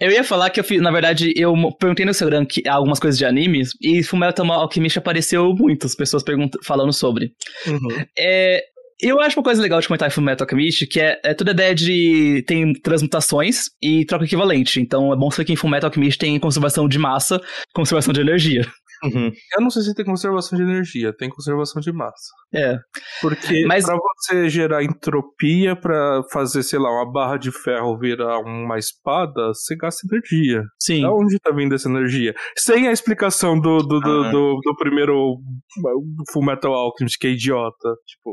Eu 0.00 0.10
ia 0.10 0.24
falar 0.24 0.50
que 0.50 0.60
eu 0.60 0.64
fiz, 0.64 0.80
na 0.82 0.90
verdade, 0.90 1.32
eu 1.36 1.54
perguntei 1.78 2.04
no 2.04 2.10
Instagram 2.10 2.44
que, 2.44 2.68
algumas 2.68 2.98
coisas 2.98 3.16
de 3.16 3.24
animes 3.24 3.70
e 3.80 4.02
Fullmetal 4.02 4.50
Alchemist 4.52 4.98
apareceu 4.98 5.54
muitas 5.54 5.94
pessoas 5.94 6.22
falando 6.62 6.92
sobre. 6.92 7.32
Uhum. 7.66 8.04
É, 8.18 8.62
eu 9.00 9.20
acho 9.20 9.38
uma 9.38 9.44
coisa 9.44 9.60
legal 9.62 9.80
de 9.80 9.86
comentar 9.86 10.08
em 10.08 10.10
Fullmetal 10.12 10.44
Alchemist 10.46 10.86
que 10.86 11.00
é, 11.00 11.20
é 11.24 11.34
toda 11.34 11.50
a 11.50 11.54
ideia 11.54 11.74
de 11.74 12.44
tem 12.46 12.72
transmutações 12.72 13.64
e 13.82 14.04
troca 14.06 14.24
equivalente. 14.24 14.80
Então 14.80 15.12
é 15.12 15.16
bom 15.16 15.30
saber 15.30 15.46
que 15.46 15.52
em 15.52 15.56
Fullmetal 15.56 15.88
Alchemist 15.88 16.18
tem 16.18 16.38
conservação 16.38 16.88
de 16.88 16.98
massa, 16.98 17.40
conservação 17.74 18.12
de 18.12 18.20
energia. 18.20 18.62
Uhum. 19.02 19.30
Eu 19.54 19.60
não 19.60 19.68
sei 19.68 19.82
se 19.82 19.94
tem 19.94 20.04
conservação 20.04 20.56
de 20.56 20.64
energia, 20.64 21.12
tem 21.14 21.28
conservação 21.28 21.78
de 21.82 21.92
massa. 21.92 22.24
É. 22.54 22.78
Porque 23.20 23.66
Mas- 23.66 23.84
pra 23.84 23.96
você 24.16 24.48
gerar 24.48 24.82
entropia 24.82 25.76
pra 25.76 26.22
fazer, 26.32 26.62
sei 26.62 26.78
lá, 26.78 26.88
uma 26.90 27.12
barra 27.12 27.36
de 27.36 27.52
ferro 27.52 27.98
virar 27.98 28.38
uma 28.38 28.78
espada, 28.78 29.48
você 29.48 29.76
gasta 29.76 30.06
energia. 30.10 30.62
Sim. 30.80 31.02
Da 31.02 31.12
onde 31.12 31.38
tá 31.38 31.50
vindo 31.54 31.74
essa 31.74 31.88
energia? 31.88 32.34
Sem 32.56 32.88
a 32.88 32.92
explicação 32.92 33.60
do, 33.60 33.78
do, 33.78 34.00
do, 34.00 34.22
Ah. 34.24 34.30
do, 34.30 34.58
do 34.62 34.76
primeiro 34.78 35.36
Full 36.32 36.44
Metal 36.46 36.72
Alchemist, 36.72 37.18
que 37.18 37.26
é 37.26 37.30
idiota. 37.30 37.88
Tipo, 38.06 38.32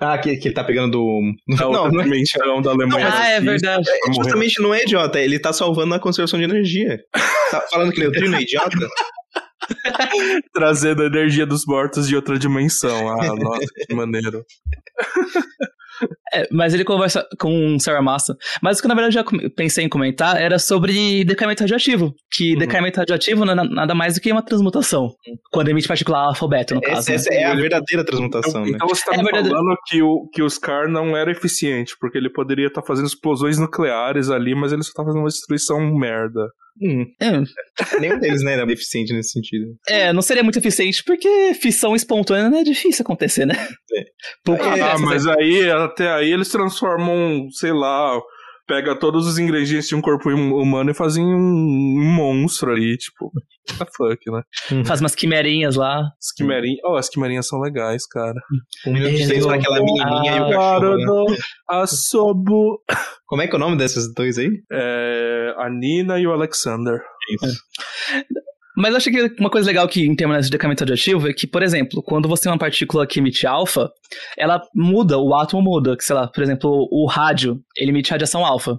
Ah, 0.00 0.16
que, 0.18 0.36
que 0.36 0.48
ele 0.48 0.54
tá 0.54 0.62
pegando 0.62 0.92
do. 0.92 1.20
da 1.56 1.64
Não, 1.64 1.70
outra 1.84 1.90
não 1.90 2.14
é, 2.14 2.62
da 2.62 2.70
Alemanha. 2.70 3.12
ah, 3.12 3.28
é 3.28 3.40
verdade. 3.40 3.88
morrer. 4.06 4.14
justamente 4.14 4.62
não 4.62 4.72
é 4.72 4.82
idiota, 4.82 5.20
ele 5.20 5.38
tá 5.38 5.52
salvando 5.52 5.94
a 5.94 5.98
conservação 5.98 6.38
de 6.38 6.44
energia. 6.44 6.98
Tá 7.50 7.62
falando 7.70 7.92
que 7.92 8.00
neutrino 8.00 8.36
é 8.36 8.42
idiota? 8.42 8.76
Trazendo 10.52 11.02
a 11.02 11.06
energia 11.06 11.46
dos 11.46 11.64
mortos 11.64 12.06
de 12.06 12.14
outra 12.14 12.38
dimensão. 12.38 13.08
Ah, 13.08 13.34
nossa, 13.34 13.66
que 13.86 13.94
maneiro. 13.94 14.44
É, 16.34 16.46
mas 16.52 16.74
ele 16.74 16.84
conversa 16.84 17.26
com 17.38 17.74
o 17.76 17.80
Sarah 17.80 18.02
Massa. 18.02 18.36
Mas 18.62 18.78
o 18.78 18.82
que 18.82 18.88
na 18.88 18.94
verdade 18.94 19.16
eu 19.18 19.22
já 19.24 19.48
pensei 19.56 19.84
em 19.84 19.88
comentar 19.88 20.40
era 20.40 20.58
sobre 20.58 21.24
decaimento 21.24 21.62
radioativo. 21.62 22.14
Que 22.30 22.52
Uhum. 22.52 22.58
decaimento 22.58 22.98
radioativo 22.98 23.44
é 23.44 23.54
na- 23.54 23.64
nada 23.64 23.94
mais 23.94 24.14
do 24.14 24.20
que 24.20 24.30
uma 24.32 24.42
transmutação. 24.42 25.10
Quando 25.50 25.68
emite 25.68 25.88
partícula 25.88 26.18
alfabeto, 26.18 26.74
no 26.74 26.80
caso. 26.80 27.10
Essa, 27.10 27.30
né? 27.30 27.36
é 27.36 27.44
a 27.46 27.54
verdadeira 27.54 28.04
transmutação, 28.04 28.50
Então, 28.62 28.64
né? 28.64 28.72
então 28.76 28.88
você 28.88 29.04
tá 29.04 29.14
É 29.14 29.18
falando 29.22 29.76
que 29.86 30.02
o, 30.02 30.28
que 30.32 30.42
o 30.42 30.50
Scar 30.50 30.88
não 30.88 31.16
era 31.16 31.30
eficiente, 31.30 31.94
porque 32.00 32.18
ele 32.18 32.30
poderia 32.30 32.66
estar 32.66 32.82
fazendo 32.82 33.06
explosões 33.06 33.58
nucleares 33.58 34.30
ali, 34.30 34.54
mas 34.54 34.72
ele 34.72 34.82
só 34.82 34.92
tá 34.94 35.04
fazendo 35.04 35.20
uma 35.22 35.28
destruição 35.28 35.80
merda. 35.96 36.48
Hum, 36.80 37.04
É, 37.20 37.32
nenhum 38.00 38.20
deles 38.20 38.40
né, 38.44 38.52
era 38.52 38.72
eficiente 38.72 39.12
nesse 39.12 39.30
sentido. 39.32 39.66
é, 39.88 40.12
não 40.12 40.22
seria 40.22 40.44
muito 40.44 40.60
eficiente, 40.60 41.02
porque 41.04 41.52
fissão 41.54 41.96
espontânea 41.96 42.60
é 42.60 42.62
difícil 42.62 43.02
acontecer, 43.02 43.44
né? 43.46 43.54
É. 43.96 44.02
Pouco 44.44 44.62
ah, 44.62 44.96
mas 45.00 45.24
né? 45.24 45.34
aí, 45.40 45.68
até 45.72 46.08
aí, 46.18 46.32
eles 46.32 46.48
transformam, 46.48 47.48
sei 47.52 47.72
lá, 47.72 48.20
pega 48.66 48.94
todos 48.98 49.26
os 49.26 49.38
ingredientes 49.38 49.88
de 49.88 49.94
um 49.94 50.00
corpo 50.02 50.28
hum- 50.30 50.54
humano 50.60 50.90
e 50.90 50.94
fazem 50.94 51.24
um, 51.24 51.38
um 51.38 52.12
monstro 52.14 52.70
ali, 52.70 52.96
tipo, 52.98 53.32
what 53.78 53.78
the 53.78 53.86
fuck, 53.96 54.30
né? 54.30 54.84
Faz 54.84 55.00
umas 55.00 55.14
quimerinhas 55.14 55.74
lá. 55.76 56.00
As 56.00 56.32
quimarinhas, 56.36 56.78
oh, 56.84 56.96
as 56.96 57.08
quimarinhas 57.08 57.46
são 57.48 57.58
legais, 57.60 58.06
cara. 58.06 58.38
Um 58.86 58.92
minuto 58.92 59.12
de 59.12 59.24
silêncio 59.24 59.46
pra 59.48 59.56
aquela 59.56 59.76
menininha 59.82 60.36
e 60.36 60.40
o 60.40 60.46
Claro, 60.48 60.80
cachorro, 60.90 60.96
né? 60.98 61.04
no 61.06 61.26
Asobo. 61.70 62.82
Como 63.26 63.42
é 63.42 63.46
que 63.46 63.54
é 63.54 63.56
o 63.56 63.60
nome 63.60 63.76
desses 63.76 64.12
dois 64.14 64.38
aí? 64.38 64.50
É, 64.72 65.54
a 65.58 65.68
Nina 65.70 66.18
e 66.18 66.26
o 66.26 66.32
Alexander. 66.32 67.00
Isso. 67.42 67.60
Mas 68.78 68.94
acho 68.94 69.10
que 69.10 69.34
uma 69.40 69.50
coisa 69.50 69.66
legal 69.66 69.88
que 69.88 70.06
em 70.06 70.14
termos 70.14 70.46
de 70.46 70.52
decaimento 70.52 70.82
radioativo 70.82 71.28
é 71.28 71.32
que, 71.32 71.48
por 71.48 71.64
exemplo, 71.64 72.00
quando 72.00 72.28
você 72.28 72.44
tem 72.44 72.52
uma 72.52 72.58
partícula 72.58 73.06
que 73.08 73.18
emite 73.18 73.44
alfa, 73.44 73.90
ela 74.36 74.62
muda, 74.72 75.18
o 75.18 75.34
átomo 75.34 75.60
muda. 75.60 75.96
Que, 75.96 76.04
sei 76.04 76.14
lá, 76.14 76.28
por 76.28 76.44
exemplo, 76.44 76.88
o 76.92 77.04
rádio, 77.06 77.60
ele 77.76 77.90
emite 77.90 78.12
radiação 78.12 78.46
alfa. 78.46 78.78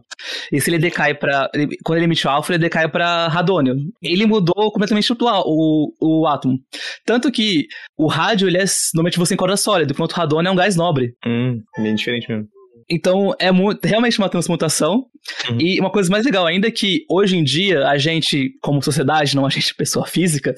E 0.53 0.61
se 0.61 0.69
ele 0.69 0.79
decai 0.79 1.13
para 1.13 1.49
Quando 1.83 1.97
ele 1.97 2.05
emite 2.05 2.25
alfa, 2.27 2.53
ele 2.53 2.59
decai 2.59 2.87
para 2.89 3.27
radônio. 3.27 3.75
Ele 4.01 4.25
mudou 4.25 4.71
completamente 4.71 5.11
o, 5.11 5.93
o 5.99 6.27
átomo. 6.27 6.57
Tanto 7.05 7.29
que 7.29 7.67
o 7.97 8.07
rádio, 8.07 8.47
ele 8.47 8.57
é. 8.57 8.65
Normalmente 8.93 9.19
você 9.19 9.33
encontra 9.33 9.57
sólido, 9.57 9.91
enquanto 9.91 10.13
o 10.13 10.15
radônio 10.15 10.47
é 10.47 10.51
um 10.51 10.55
gás 10.55 10.77
nobre. 10.77 11.13
Hum, 11.25 11.61
bem 11.77 11.95
diferente 11.95 12.29
mesmo. 12.29 12.47
Então, 12.89 13.33
é 13.39 13.51
mu- 13.51 13.77
realmente 13.83 14.17
uma 14.19 14.29
transmutação. 14.29 15.05
Uhum. 15.49 15.57
E 15.59 15.79
uma 15.79 15.91
coisa 15.91 16.09
mais 16.09 16.25
legal 16.25 16.45
ainda 16.47 16.67
é 16.67 16.71
que, 16.71 17.01
hoje 17.09 17.35
em 17.37 17.43
dia, 17.43 17.85
a 17.87 17.97
gente, 17.97 18.51
como 18.61 18.81
sociedade, 18.81 19.35
não 19.35 19.45
a 19.45 19.49
gente 19.49 19.75
pessoa 19.75 20.07
física, 20.07 20.55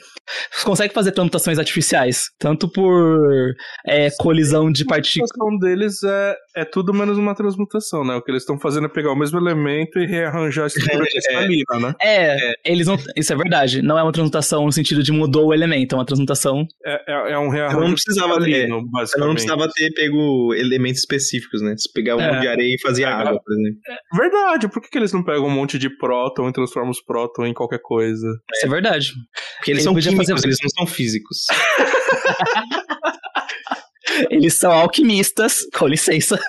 consegue 0.63 0.93
fazer 0.93 1.11
transmutações 1.11 1.57
artificiais. 1.59 2.25
Tanto 2.39 2.71
por 2.71 3.53
é, 3.87 4.09
colisão 4.19 4.71
de 4.71 4.83
A 4.83 4.85
partículas. 4.85 5.29
transmutação 5.31 5.59
deles 5.59 6.03
é, 6.03 6.35
é 6.57 6.65
tudo 6.65 6.93
menos 6.93 7.17
uma 7.17 7.35
transmutação, 7.35 8.05
né? 8.05 8.15
O 8.15 8.21
que 8.21 8.31
eles 8.31 8.43
estão 8.43 8.59
fazendo 8.59 8.85
é 8.85 8.89
pegar 8.89 9.11
o 9.11 9.15
mesmo 9.15 9.37
elemento 9.39 9.99
e 9.99 10.05
rearranjar 10.05 10.65
a 10.65 10.67
estrutura 10.67 11.03
É. 11.03 11.07
cristalina, 11.11 11.79
né? 11.87 11.93
É, 12.01 12.53
eles 12.63 12.87
não. 12.87 12.97
Isso 13.17 13.33
é 13.33 13.35
verdade. 13.35 13.81
Não 13.81 13.97
é 13.97 14.03
uma 14.03 14.11
transmutação 14.11 14.65
no 14.65 14.71
sentido 14.71 15.01
de 15.03 15.11
mudou 15.11 15.47
o 15.47 15.53
elemento, 15.53 15.95
é 15.95 15.97
uma 15.97 16.05
transmutação. 16.05 16.65
É, 16.85 17.01
é, 17.07 17.31
é 17.33 17.37
um 17.39 17.45
Eu 17.45 17.49
rearranjo 17.51 17.79
não 17.87 17.93
precisava 17.93 18.39
ter. 18.43 18.69
Eu 18.69 18.81
basicamente. 18.89 19.27
não 19.27 19.33
precisava 19.33 19.67
ter 19.73 19.91
pego 19.93 20.53
elementos 20.53 20.99
específicos, 20.99 21.61
né? 21.61 21.75
Se 21.77 21.91
pegar 21.91 22.15
um 22.21 22.35
É. 22.35 22.39
de 22.39 22.47
areia 22.47 22.75
e 22.75 22.81
fazia 22.81 23.07
É. 23.07 23.11
água, 23.11 23.39
por 23.43 23.53
exemplo. 23.53 23.79
Verdade, 24.15 24.67
por 24.69 24.81
que, 24.81 24.89
que 24.89 24.97
eles 24.97 25.11
não 25.13 25.23
pegam 25.23 25.45
um 25.47 25.49
monte 25.51 25.77
de 25.79 25.89
próton 25.89 26.49
e 26.49 26.53
transformam 26.53 26.91
os 26.91 27.01
próton 27.01 27.45
em 27.45 27.53
qualquer 27.53 27.79
coisa? 27.81 28.27
Isso 28.55 28.65
é 28.65 28.69
verdade. 28.69 29.11
Porque 29.57 29.71
eles 29.71 29.79
Ele 29.79 29.83
são 29.83 29.93
químicos, 29.95 30.27
fazer- 30.27 30.47
eles 30.47 30.57
não 30.61 30.69
são 30.69 30.87
físicos. 30.87 31.45
Eles 34.29 34.53
são 34.55 34.71
alquimistas, 34.71 35.61
com 35.73 35.87
licença. 35.87 36.39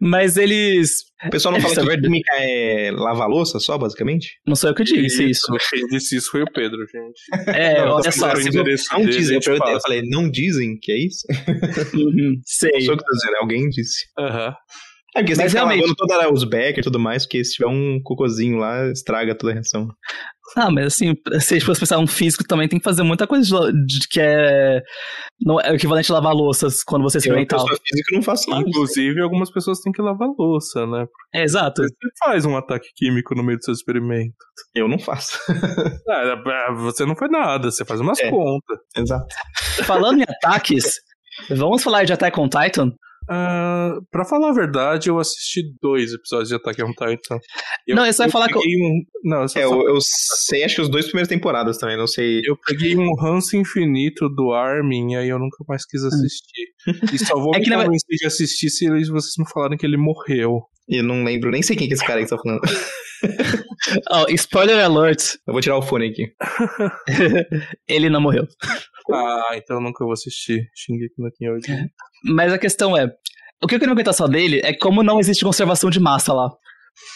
Mas 0.00 0.36
eles. 0.36 0.90
O 1.26 1.30
pessoal 1.30 1.52
não 1.52 1.60
fala 1.60 1.72
Isso 1.72 1.80
é 1.80 1.82
que 1.82 1.88
verdade. 1.88 2.06
química 2.08 2.32
é 2.38 2.90
lavar 2.92 3.28
louça 3.28 3.58
só, 3.58 3.76
basicamente? 3.76 4.38
Não 4.46 4.54
sou 4.54 4.70
eu 4.70 4.74
que 4.74 4.84
disse 4.84 5.28
isso. 5.28 5.46
Quem 5.70 5.86
disse 5.88 6.16
isso 6.16 6.30
foi 6.30 6.42
o 6.42 6.52
Pedro, 6.52 6.78
gente. 6.86 7.48
É, 7.58 7.84
Não, 7.84 7.96
olha 7.96 8.12
só. 8.12 8.28
Não 8.28 8.34
dele, 8.34 9.10
dizem, 9.10 9.36
eu, 9.36 9.40
perguntei, 9.40 9.74
eu 9.74 9.80
falei, 9.80 10.02
não 10.04 10.30
dizem 10.30 10.78
que 10.80 10.92
é 10.92 10.98
isso? 10.98 11.26
Uhum, 11.94 12.40
sei. 12.44 12.70
Não 12.72 12.80
sou 12.82 12.94
eu 12.94 12.98
que 12.98 13.04
tô 13.04 13.12
dizendo, 13.12 13.36
alguém 13.40 13.68
disse. 13.68 14.06
Aham. 14.18 14.54
É 15.16 15.20
porque 15.20 15.34
você 15.34 15.42
Mas 15.42 15.52
realmente- 15.54 15.80
lavando 15.80 15.96
toda 15.96 16.32
os 16.32 16.44
back 16.44 16.78
e 16.78 16.82
tudo 16.82 16.98
mais, 16.98 17.24
porque 17.24 17.42
se 17.44 17.54
tiver 17.54 17.68
um 17.68 17.98
cocôzinho 18.02 18.58
lá, 18.58 18.86
estraga 18.90 19.34
toda 19.34 19.52
a 19.52 19.54
reação. 19.54 19.88
Ah, 20.56 20.70
mas 20.70 20.86
assim, 20.86 21.14
se 21.40 21.54
a 21.54 21.58
gente 21.58 21.64
fosse 21.66 21.80
pensar 21.80 21.98
um 21.98 22.06
físico 22.06 22.42
também 22.46 22.68
tem 22.68 22.78
que 22.78 22.84
fazer 22.84 23.02
muita 23.02 23.26
coisa 23.26 23.44
de, 23.72 23.86
de- 24.00 24.08
que 24.08 24.20
é. 24.20 24.80
Não 25.40 25.60
é 25.60 25.70
o 25.72 25.74
equivalente 25.74 26.10
a 26.10 26.14
lavar 26.14 26.34
louças 26.34 26.82
quando 26.84 27.02
você 27.02 27.18
Eu, 27.18 27.20
experimentar. 27.20 27.58
pessoa 27.58 27.78
física, 27.86 28.14
não 28.14 28.22
faço 28.22 28.50
nada. 28.50 28.62
Inclusive, 28.68 29.20
algumas 29.20 29.50
pessoas 29.50 29.80
têm 29.80 29.92
que 29.92 30.02
lavar 30.02 30.28
louça, 30.38 30.86
né? 30.86 31.06
É, 31.34 31.42
exato. 31.42 31.82
Você 31.82 31.94
faz 32.24 32.44
um 32.44 32.56
ataque 32.56 32.88
químico 32.96 33.34
no 33.34 33.42
meio 33.42 33.58
do 33.58 33.64
seu 33.64 33.72
experimento. 33.74 34.34
Eu 34.74 34.88
não 34.88 34.98
faço. 34.98 35.38
Ah, 36.10 36.22
é, 36.70 36.74
você 36.74 37.04
não 37.04 37.14
faz 37.16 37.30
nada, 37.30 37.70
você 37.70 37.84
faz 37.84 38.00
umas 38.00 38.18
É. 38.20 38.30
contas. 38.30 38.78
Exato. 38.96 39.26
Falando 39.84 40.20
em 40.20 40.24
ataques, 40.24 40.84
vamos 41.50 41.82
falar 41.82 42.04
de 42.04 42.12
Attack 42.12 42.38
on 42.40 42.48
Titan? 42.48 42.92
Ah, 43.28 43.94
pra 44.10 44.24
falar 44.24 44.50
a 44.50 44.52
verdade, 44.54 45.08
eu 45.10 45.18
assisti 45.18 45.62
dois 45.82 46.12
episódios 46.12 46.48
de 46.48 46.54
Attack 46.54 46.82
on 46.82 46.88
Titan. 46.92 47.38
Eu, 47.86 47.96
Não, 47.96 48.06
eu 48.06 48.12
só 48.12 48.24
ia 48.24 48.30
falar 48.30 48.48
que 48.48 48.54
eu- 48.56 48.60
um... 48.62 49.02
Não, 49.24 49.42
eu 49.42 49.48
só, 49.48 49.58
É, 49.58 49.62
só- 49.66 49.74
eu, 49.74 49.88
eu 49.88 49.98
sei, 50.00 50.64
acho 50.64 50.76
que 50.76 50.80
os 50.82 50.88
dois 50.88 51.06
primeiras 51.06 51.28
temporadas 51.28 51.78
também, 51.78 51.96
não 51.96 52.06
sei. 52.06 52.40
eu 52.44 52.56
peguei 52.66 52.96
um 52.96 53.14
ranço 53.14 53.56
infinito 53.56 54.28
do 54.28 54.52
Armin, 54.52 55.12
e 55.12 55.16
aí 55.16 55.28
eu 55.28 55.38
nunca 55.38 55.56
mais 55.68 55.84
quis 55.86 56.02
assistir. 56.04 56.68
E 57.12 57.18
só 57.18 57.34
vou 57.38 57.52
É 57.56 57.58
me 57.58 57.64
que 57.64 57.70
convencer 57.70 58.16
de 58.18 58.26
assistir 58.26 58.70
se 58.70 58.86
eles- 58.86 59.08
vocês 59.08 59.34
me 59.38 59.50
falarem 59.52 59.76
que 59.76 59.84
ele 59.86 59.96
morreu. 59.96 60.62
Eu 60.88 61.02
não 61.04 61.22
lembro, 61.22 61.50
nem 61.50 61.60
sei 61.62 61.76
quem 61.76 61.86
que 61.86 61.92
é 61.92 61.96
esse 61.96 62.06
cara 62.06 62.22
que 62.22 62.30
tá 62.30 62.36
falando. 62.38 62.60
Ó, 64.10 64.26
spoiler 64.30 64.82
alert. 64.82 65.34
Eu 65.46 65.52
vou 65.52 65.60
tirar 65.60 65.76
o 65.76 65.82
fone 65.82 66.08
aqui. 66.08 66.32
Ele 67.88 68.08
não 68.08 68.20
morreu. 68.20 68.46
Ah, 69.12 69.50
então 69.54 69.76
eu 69.76 69.82
nunca 69.82 70.04
vou 70.04 70.12
assistir 70.12 70.68
Shingeki 70.74 71.14
no 71.18 71.30
Kyojin. 71.32 71.88
Mas 72.24 72.52
a 72.52 72.58
questão 72.58 72.96
é. 72.96 73.06
O 73.62 73.66
que 73.66 73.74
eu 73.74 73.78
queria 73.78 73.92
comentar 73.94 74.14
só 74.14 74.26
dele 74.28 74.60
é 74.64 74.72
como 74.72 75.02
não 75.02 75.18
existe 75.18 75.44
conservação 75.44 75.90
de 75.90 75.98
massa 75.98 76.32
lá. 76.32 76.48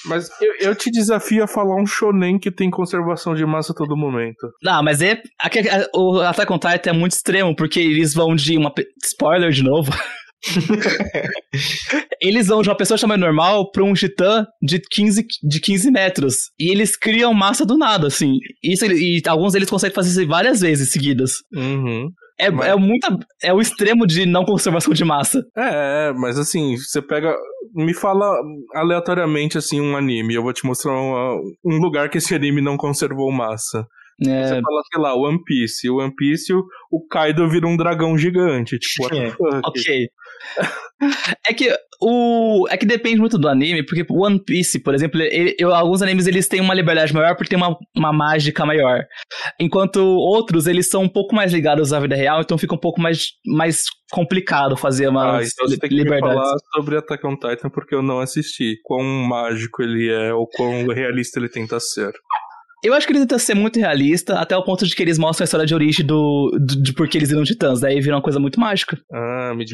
Mas 0.06 0.28
eu, 0.40 0.54
eu 0.60 0.74
te 0.76 0.90
desafio 0.90 1.42
a 1.42 1.48
falar 1.48 1.74
um 1.80 1.86
shonen 1.86 2.38
que 2.38 2.50
tem 2.52 2.70
conservação 2.70 3.34
de 3.34 3.44
massa 3.44 3.72
a 3.72 3.74
todo 3.76 3.96
momento. 3.96 4.48
Ah, 4.64 4.82
mas 4.82 5.02
é. 5.02 5.20
a- 5.40 5.98
o 5.98 6.20
Attack 6.20 6.52
on 6.52 6.58
Titan 6.58 6.90
é 6.90 6.92
muito 6.92 7.12
extremo, 7.12 7.54
porque 7.54 7.80
eles 7.80 8.14
vão 8.14 8.34
de 8.34 8.56
uma. 8.56 8.72
Spoiler 9.04 9.50
de 9.50 9.62
novo. 9.62 9.90
eles 12.20 12.46
vão 12.48 12.62
de 12.62 12.68
uma 12.68 12.76
pessoa 12.76 12.96
de 12.96 13.00
tamanho 13.00 13.20
normal 13.20 13.70
pra 13.70 13.84
um 13.84 13.92
titã 13.94 14.46
de 14.62 14.80
15, 14.80 15.24
de 15.42 15.60
15 15.60 15.90
metros. 15.90 16.34
E 16.58 16.70
eles 16.70 16.96
criam 16.96 17.32
massa 17.34 17.64
do 17.64 17.76
nada, 17.76 18.06
assim. 18.06 18.38
Isso, 18.62 18.84
e 18.86 19.22
alguns 19.26 19.52
deles 19.52 19.70
conseguem 19.70 19.94
fazer 19.94 20.10
isso 20.20 20.28
várias 20.28 20.60
vezes 20.60 20.90
seguidas. 20.92 21.32
Uhum. 21.54 22.10
É, 22.38 22.50
Mas- 22.50 22.66
é, 22.68 22.74
muita, 22.76 23.18
é 23.42 23.52
o 23.52 23.60
extremo 23.60 24.06
de 24.06 24.26
não 24.26 24.44
conservação 24.44 24.92
de 24.92 25.04
massa. 25.04 25.42
É, 25.56 26.12
mas 26.14 26.38
assim, 26.38 26.76
você 26.76 27.00
pega. 27.00 27.34
Me 27.74 27.94
fala 27.94 28.26
aleatoriamente 28.74 29.56
assim 29.56 29.80
um 29.80 29.96
anime. 29.96 30.34
Eu 30.34 30.42
vou 30.42 30.52
te 30.52 30.64
mostrar 30.66 30.92
uma- 30.92 31.34
um 31.64 31.78
lugar 31.78 32.08
que 32.10 32.18
esse 32.18 32.34
anime 32.34 32.60
não 32.60 32.76
conservou 32.76 33.30
massa. 33.32 33.86
É, 34.28 34.46
Você 34.46 34.60
fala, 34.60 34.82
sei 34.92 35.02
lá, 35.02 35.14
One 35.14 35.42
Piece. 35.44 35.88
O 35.90 35.96
One 35.98 36.14
Piece, 36.14 36.52
o, 36.52 36.62
o 36.90 37.06
Kaido 37.06 37.48
vira 37.48 37.66
um 37.66 37.76
dragão 37.76 38.16
gigante. 38.18 38.78
Tipo, 38.78 39.14
É, 39.14 39.32
ok. 39.64 40.08
É 41.48 41.52
que 41.54 41.68
o 42.00 42.66
é 42.70 42.76
que 42.76 42.86
depende 42.86 43.18
muito 43.20 43.38
do 43.38 43.48
anime, 43.48 43.84
porque 43.84 44.04
One 44.10 44.42
Piece, 44.44 44.80
por 44.80 44.94
exemplo, 44.94 45.20
ele- 45.20 45.54
eu- 45.58 45.72
alguns 45.74 46.02
animes 46.02 46.26
eles 46.26 46.48
têm 46.48 46.60
uma 46.60 46.74
liberdade 46.74 47.12
maior 47.14 47.36
porque 47.36 47.50
tem 47.50 47.58
uma, 47.58 47.76
uma 47.96 48.12
mágica 48.12 48.64
maior, 48.66 49.04
enquanto 49.60 49.98
outros 49.98 50.66
eles 50.66 50.88
são 50.88 51.02
um 51.02 51.08
pouco 51.08 51.34
mais 51.34 51.52
ligados 51.52 51.92
à 51.92 52.00
vida 52.00 52.14
real, 52.16 52.40
então 52.40 52.58
fica 52.58 52.74
um 52.74 52.78
pouco 52.78 53.00
mais, 53.00 53.28
mais 53.46 53.84
complicado 54.12 54.76
fazer 54.76 55.08
uma 55.08 55.38
Ah, 55.38 55.42
então 55.42 55.66
você 55.68 55.78
tem 55.78 55.88
que 55.90 55.94
liberdade. 55.96 56.34
falar 56.34 56.56
sobre 56.74 56.96
Attack 56.98 57.24
on 57.26 57.36
Titan 57.36 57.70
porque 57.70 57.94
eu 57.94 58.02
não 58.02 58.18
assisti. 58.20 58.76
Quão 58.82 59.02
mágico 59.02 59.82
ele 59.82 60.08
é 60.10 60.32
ou 60.34 60.46
quão 60.48 60.86
realista 60.88 61.38
ele 61.38 61.48
tenta 61.48 61.78
ser. 61.80 62.12
Eu 62.82 62.94
acho 62.94 63.06
que 63.06 63.12
ele 63.12 63.20
tenta 63.20 63.38
ser 63.38 63.54
muito 63.54 63.78
realista, 63.78 64.38
até 64.40 64.56
o 64.56 64.62
ponto 64.64 64.84
de 64.86 64.94
que 64.96 65.02
eles 65.02 65.16
mostram 65.18 65.44
a 65.44 65.46
história 65.46 65.64
de 65.66 65.74
origem 65.74 66.04
do, 66.04 66.50
do- 66.60 66.82
de 66.82 66.92
por 66.92 67.08
que 67.08 67.16
eles 67.16 67.28
viram 67.28 67.44
titãs, 67.44 67.80
daí 67.80 68.00
vira 68.00 68.16
uma 68.16 68.22
coisa 68.22 68.40
muito 68.40 68.58
mágica. 68.58 68.98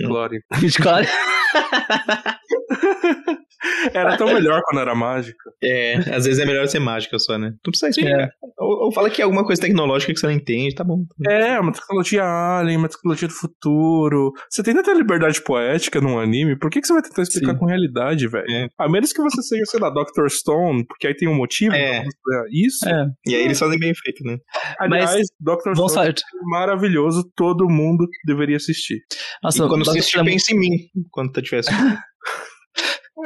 Ah. 0.07 0.59
De 0.61 0.73
claro. 0.77 1.07
Era 3.93 4.17
tão 4.17 4.29
melhor 4.33 4.61
quando 4.65 4.81
era 4.81 4.95
mágico. 4.95 5.39
É, 5.63 5.95
às 6.15 6.25
vezes 6.25 6.39
é 6.39 6.47
melhor 6.47 6.69
ser 6.69 6.79
mágica 6.79 7.19
só, 7.19 7.37
né? 7.37 7.51
Não 7.51 7.71
precisa 7.71 7.89
explicar. 7.89 8.31
Ou, 8.57 8.85
ou 8.85 8.93
fala 8.93 9.11
que 9.11 9.21
é 9.21 9.25
alguma 9.25 9.45
coisa 9.45 9.61
tecnológica 9.61 10.13
que 10.13 10.19
você 10.21 10.27
não 10.27 10.33
entende, 10.33 10.75
tá 10.75 10.85
bom. 10.85 11.05
É, 11.27 11.59
uma 11.59 11.73
tecnologia 11.73 12.23
alien, 12.25 12.79
uma 12.79 12.89
tecnologia 12.89 13.27
do 13.27 13.35
futuro. 13.35 14.33
Você 14.49 14.63
tem 14.63 14.75
tanta 14.75 14.93
liberdade 14.95 15.43
poética 15.43 16.01
num 16.01 16.19
anime, 16.19 16.57
por 16.57 16.71
que, 16.71 16.81
que 16.81 16.87
você 16.87 16.93
vai 16.93 17.03
tentar 17.03 17.23
explicar 17.23 17.53
Sim. 17.53 17.59
com 17.59 17.67
realidade, 17.67 18.29
velho? 18.29 18.47
É. 18.49 18.69
A 18.79 18.89
menos 18.89 19.13
que 19.13 19.21
você 19.21 19.43
seja, 19.43 19.65
sei 19.67 19.81
lá, 19.81 19.91
Dr. 19.91 20.29
Stone, 20.29 20.87
porque 20.87 21.09
aí 21.09 21.15
tem 21.17 21.29
um 21.29 21.35
motivo. 21.35 21.75
É. 21.75 22.05
Isso. 22.53 22.89
É, 22.89 23.07
E 23.27 23.35
aí 23.35 23.43
eles 23.45 23.59
fazem 23.59 23.79
bem 23.79 23.93
feito, 23.95 24.23
né? 24.25 24.39
Aliás, 24.79 25.27
Dr. 25.41 25.75
vamos 25.75 25.93
Stone 25.93 25.95
falar. 25.95 26.09
é 26.11 26.15
maravilhoso, 26.45 27.29
todo 27.35 27.69
mundo 27.69 28.07
deveria 28.25 28.57
assistir. 28.57 29.01
Nossa, 29.43 29.65
e 29.65 29.69
quando 29.69 29.85
você 29.85 29.93
Dr. 29.93 29.99
assistir, 29.99 30.19
é 30.21 30.25
pensa 30.25 30.55
em 30.55 30.59
mim. 30.59 30.71
Quando 31.11 31.33
tá 31.33 31.43
tivesse. 31.43 31.71
É, 31.73 31.99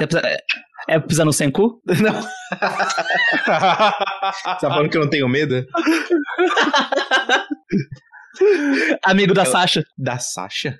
é, 0.01 0.39
é 0.89 0.99
pisar 1.01 1.25
no 1.25 1.33
Senku? 1.33 1.81
não. 2.03 2.21
você 2.23 2.29
tá 3.43 4.59
falando 4.61 4.89
que 4.91 4.97
eu 4.97 5.03
não 5.03 5.11
tenho 5.11 5.29
medo? 5.29 5.65
Amigo 9.05 9.35
da 9.35 9.45
Sasha. 9.45 9.85
Da 9.97 10.19
Sasha? 10.19 10.77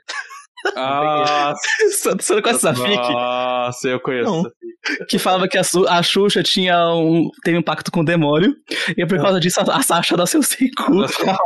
Ah, 0.77 1.53
Você 1.91 2.35
não 2.35 2.43
conhece 2.43 2.69
essa 2.69 2.75
fic? 2.75 2.97
Nossa, 2.97 3.89
eu 3.89 4.01
conheço. 4.01 4.31
Não. 4.31 4.45
Que 5.09 5.19
falava 5.19 5.47
que 5.49 5.59
a, 5.59 5.65
Su- 5.65 5.87
a 5.89 6.03
Xuxa 6.03 6.43
tinha 6.43 6.77
um, 6.95 7.29
teve 7.45 7.59
um 7.59 7.63
pacto 7.63 7.91
com 7.91 8.01
o 8.01 8.05
demônio. 8.05 8.55
E 8.97 9.05
por 9.07 9.21
causa 9.21 9.39
disso 9.41 9.61
a, 9.61 9.77
a 9.77 9.83
Sasha 9.83 10.17
dá 10.17 10.25
seu 10.27 10.43
Senku. 10.43 10.93
Nossa. 10.95 11.37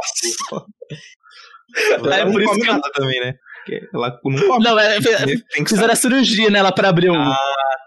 É 1.76 1.92
Ela 2.20 2.30
por 2.30 2.42
isso 2.42 2.54
que 2.60 2.68
eu- 2.68 2.80
também, 2.92 3.20
né? 3.20 3.34
Porque 3.66 3.88
Ela 3.92 4.10
não 4.24 4.48
come. 4.48 4.64
Não, 4.64 4.78
é, 4.78 4.98
Tem 5.00 5.64
que 5.64 5.68
fizeram 5.70 5.92
a 5.92 5.96
cirurgia 5.96 6.48
nela 6.50 6.70
pra 6.72 6.88
abrir 6.88 7.10
um. 7.10 7.16
Ah, 7.20 7.36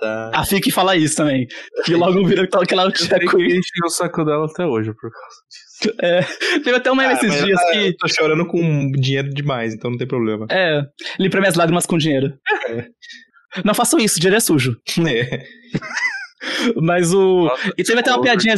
tá. 0.02 0.32
A 0.36 0.46
FIC 0.46 0.72
fala 0.72 0.96
isso 0.98 1.16
também. 1.16 1.48
Que 1.86 1.96
logo 1.96 2.26
vira 2.26 2.46
que 2.46 2.74
ela 2.74 2.84
Eu 2.84 2.92
tinha 2.92 3.18
Queen. 3.20 3.30
que 3.30 3.58
encher 3.58 3.86
o 3.86 3.90
saco 3.90 4.26
dela 4.26 4.46
até 4.46 4.66
hoje 4.66 4.92
por 4.94 5.10
causa 5.12 5.36
disso. 5.50 5.70
É, 6.04 6.20
teve 6.60 6.76
até 6.76 6.92
um 6.92 6.96
meme 6.96 7.14
Ah, 7.14 7.16
esses 7.16 7.42
dias 7.46 7.58
ela- 7.58 7.72
que. 7.72 7.88
Eu 7.88 7.98
tô 7.98 8.08
chorando 8.10 8.46
com 8.46 8.92
dinheiro 8.92 9.30
demais, 9.30 9.74
então 9.74 9.90
não 9.90 9.98
tem 9.98 10.06
problema. 10.06 10.46
É, 10.52 10.82
limpa 11.18 11.40
minhas 11.40 11.56
lágrimas 11.56 11.86
com 11.86 11.98
dinheiro. 11.98 12.34
Não 13.64 13.74
façam 13.74 13.98
isso, 13.98 14.20
dinheiro 14.20 14.36
é 14.36 14.42
sujo. 14.42 14.76
É. 15.08 15.44
Mas 16.82 17.14
o. 17.14 17.46
Nossa, 17.46 17.74
E 17.78 17.84
teve 17.84 18.00
até 18.00 18.12
uma 18.12 18.22
piadinha. 18.22 18.56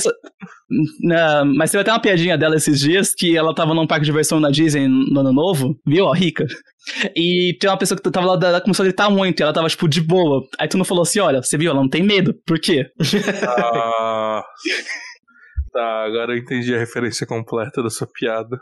Na- 1.01 1.43
mas 1.43 1.71
teve 1.71 1.82
até 1.82 1.91
uma 1.91 1.99
piadinha 2.01 2.38
dela 2.38 2.55
esses 2.55 2.79
dias 2.79 3.13
que 3.13 3.36
ela 3.36 3.53
tava 3.53 3.73
num 3.73 3.86
parque 3.88 4.05
de 4.05 4.11
diversão 4.11 4.39
na 4.39 4.49
Disney 4.49 4.88
no 4.88 5.19
ano 5.19 5.34
novo, 5.34 5.77
viu? 5.86 6.05
Ó, 6.05 6.13
rica. 6.13 6.45
E 7.15 7.57
tem 7.59 7.69
uma 7.69 7.77
pessoa 7.77 7.99
que 7.99 8.09
tava 8.09 8.25
lá, 8.36 8.39
ela 8.47 8.61
começou 8.61 8.84
a 8.84 8.88
gritar 8.88 9.09
muito, 9.09 9.39
e 9.39 9.43
ela 9.43 9.53
tava, 9.53 9.67
tipo, 9.67 9.88
de 9.88 9.99
boa. 10.01 10.41
Aí 10.59 10.67
tu 10.67 10.77
não 10.77 10.86
falou 10.86 11.01
assim: 11.03 11.19
olha, 11.19 11.41
você 11.41 11.57
viu, 11.57 11.71
ela 11.71 11.82
não 11.82 11.89
tem 11.89 12.03
medo. 12.03 12.34
Por 12.45 12.59
quê? 12.59 12.86
Ah, 13.47 14.43
tá, 15.73 16.05
agora 16.05 16.34
eu 16.34 16.38
entendi 16.38 16.73
a 16.73 16.79
referência 16.79 17.25
completa 17.27 17.84
da 17.84 17.89
sua 17.89 18.07
piada. 18.07 18.59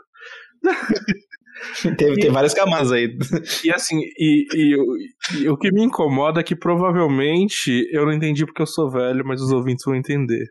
Teve, 1.96 2.16
tem 2.16 2.30
várias 2.30 2.54
camadas 2.54 2.92
aí. 2.92 3.16
E 3.64 3.70
assim, 3.72 4.00
e, 4.18 4.46
e 4.54 4.76
o- 4.76 4.96
e 5.42 5.48
o 5.48 5.56
que 5.56 5.70
me 5.72 5.82
incomoda 5.82 6.40
é 6.40 6.42
que 6.42 6.56
provavelmente 6.56 7.88
eu 7.92 8.04
não 8.06 8.12
entendi 8.12 8.44
porque 8.46 8.62
eu 8.62 8.66
sou 8.66 8.90
velho, 8.90 9.24
mas 9.24 9.40
os 9.40 9.52
ouvintes 9.52 9.84
vão 9.84 9.94
entender. 9.94 10.46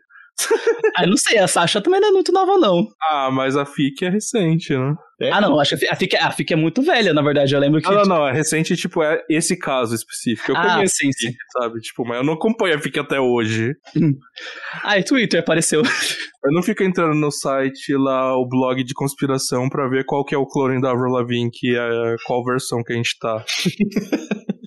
Ah, 0.96 1.06
não 1.06 1.16
sei, 1.16 1.38
a 1.38 1.46
Sasha 1.46 1.80
também 1.80 2.00
não 2.00 2.08
é 2.08 2.10
muito 2.12 2.32
nova, 2.32 2.58
não. 2.58 2.84
Ah, 3.00 3.30
mas 3.30 3.56
a 3.56 3.64
FIC 3.64 4.04
é 4.04 4.08
recente, 4.10 4.76
né? 4.76 4.94
É? 5.20 5.30
Ah, 5.30 5.40
não, 5.40 5.58
acho 5.60 5.76
que 5.78 5.86
a 5.86 5.94
FIC, 5.94 6.16
a 6.16 6.30
FIC 6.32 6.52
é 6.52 6.56
muito 6.56 6.82
velha, 6.82 7.14
na 7.14 7.22
verdade. 7.22 7.54
Eu 7.54 7.60
lembro 7.60 7.80
que. 7.80 7.88
Não, 7.88 7.96
não, 7.98 8.04
não, 8.04 8.28
é 8.28 8.32
recente, 8.32 8.76
tipo, 8.76 9.02
é 9.02 9.22
esse 9.30 9.56
caso 9.56 9.94
específico. 9.94 10.50
Eu 10.50 10.56
Ah, 10.56 10.74
conheço 10.74 10.96
sim, 10.96 11.10
FIC, 11.12 11.36
sabe? 11.52 11.80
Tipo, 11.80 12.04
mas 12.04 12.18
eu 12.18 12.24
não 12.24 12.32
acompanho 12.32 12.74
a 12.74 12.78
FIC 12.78 12.98
até 12.98 13.20
hoje. 13.20 13.74
Ah, 14.82 14.98
e 14.98 15.04
Twitter 15.04 15.40
apareceu. 15.40 15.82
Eu 16.42 16.52
não 16.52 16.62
fico 16.62 16.82
entrando 16.82 17.14
no 17.14 17.30
site 17.30 17.92
lá, 17.94 18.34
o 18.34 18.48
blog 18.48 18.82
de 18.82 18.94
conspiração, 18.94 19.68
pra 19.68 19.86
ver 19.90 20.06
qual 20.06 20.24
que 20.24 20.34
é 20.34 20.38
o 20.38 20.46
clone 20.46 20.80
da 20.80 20.90
Avril 20.90 21.12
Lavigne, 21.12 21.50
que 21.52 21.76
é 21.76 22.16
qual 22.26 22.42
versão 22.42 22.82
que 22.82 22.94
a 22.94 22.96
gente 22.96 23.18
tá. 23.18 23.44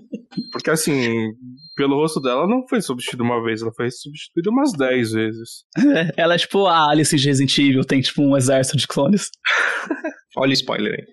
Porque 0.54 0.70
assim, 0.70 1.34
pelo 1.76 1.96
rosto 1.96 2.22
dela 2.22 2.48
não 2.48 2.64
foi 2.70 2.80
substituída 2.80 3.24
uma 3.24 3.44
vez, 3.44 3.64
ela 3.64 3.72
foi 3.76 3.90
substituída 3.90 4.52
umas 4.52 4.72
10 4.72 5.12
vezes. 5.12 5.50
Ela 6.16 6.36
é 6.36 6.38
tipo 6.38 6.68
a 6.68 6.92
Alice 6.92 7.16
de 7.16 7.28
Resident 7.28 7.58
Evil, 7.58 7.84
tem 7.84 8.02
tipo 8.02 8.22
um 8.22 8.38
exército 8.38 8.78
de 8.78 8.88
clones. 8.88 9.32
Olha 10.38 10.52
o 10.52 10.54
spoiler 10.54 10.94
aí. 10.94 11.04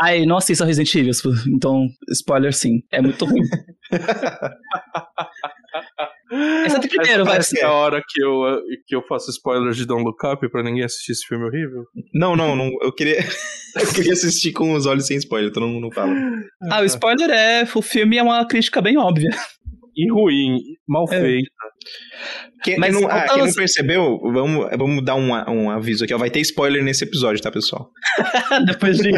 Ai, 0.00 0.24
não 0.24 0.36
assista 0.36 0.64
Resident 0.64 0.94
Evil, 0.94 1.12
então, 1.48 1.88
spoiler 2.10 2.54
sim. 2.54 2.80
É 2.92 3.02
muito 3.02 3.24
ruim. 3.24 3.42
Essa 6.30 6.76
é 6.76 6.88
primeiro, 6.88 7.24
vai 7.24 7.42
ser. 7.42 7.60
É 7.60 7.64
a 7.64 7.72
hora 7.72 8.02
que 8.06 8.22
eu, 8.22 8.60
que 8.86 8.94
eu 8.94 9.02
faço 9.06 9.30
spoilers 9.30 9.76
de 9.76 9.86
Don't 9.86 10.04
Look 10.04 10.24
Up 10.26 10.48
pra 10.50 10.62
ninguém 10.62 10.84
assistir 10.84 11.12
esse 11.12 11.26
filme 11.26 11.44
horrível? 11.44 11.84
Não, 12.14 12.36
não, 12.36 12.54
não 12.54 12.70
eu 12.82 12.92
queria 12.92 13.18
eu 13.76 13.92
queria 13.94 14.12
assistir 14.12 14.52
com 14.52 14.72
os 14.74 14.86
olhos 14.86 15.06
sem 15.06 15.16
spoiler, 15.16 15.50
então 15.50 15.66
não, 15.66 15.80
não 15.80 15.90
falo. 15.90 16.12
Ah, 16.70 16.80
o 16.80 16.84
spoiler 16.84 17.30
é. 17.30 17.66
O 17.74 17.82
filme 17.82 18.18
é 18.18 18.22
uma 18.22 18.46
crítica 18.46 18.80
bem 18.82 18.98
óbvia. 18.98 19.30
E 19.96 20.12
ruim, 20.12 20.58
mal 20.86 21.06
é. 21.10 21.20
feita. 21.20 21.50
Quem, 22.62 22.78
Mas, 22.78 22.94
quem, 22.94 23.02
não, 23.02 23.10
ah, 23.10 23.26
quem 23.28 23.44
não 23.44 23.52
percebeu, 23.52 24.18
vamos, 24.20 24.68
vamos 24.76 25.04
dar 25.04 25.14
um, 25.14 25.30
um 25.30 25.70
aviso 25.70 26.04
aqui, 26.04 26.14
ó. 26.14 26.18
Vai 26.18 26.30
ter 26.30 26.40
spoiler 26.40 26.82
nesse 26.82 27.04
episódio, 27.04 27.42
tá, 27.42 27.50
pessoal? 27.50 27.90
Depois 28.66 28.98
de. 28.98 29.10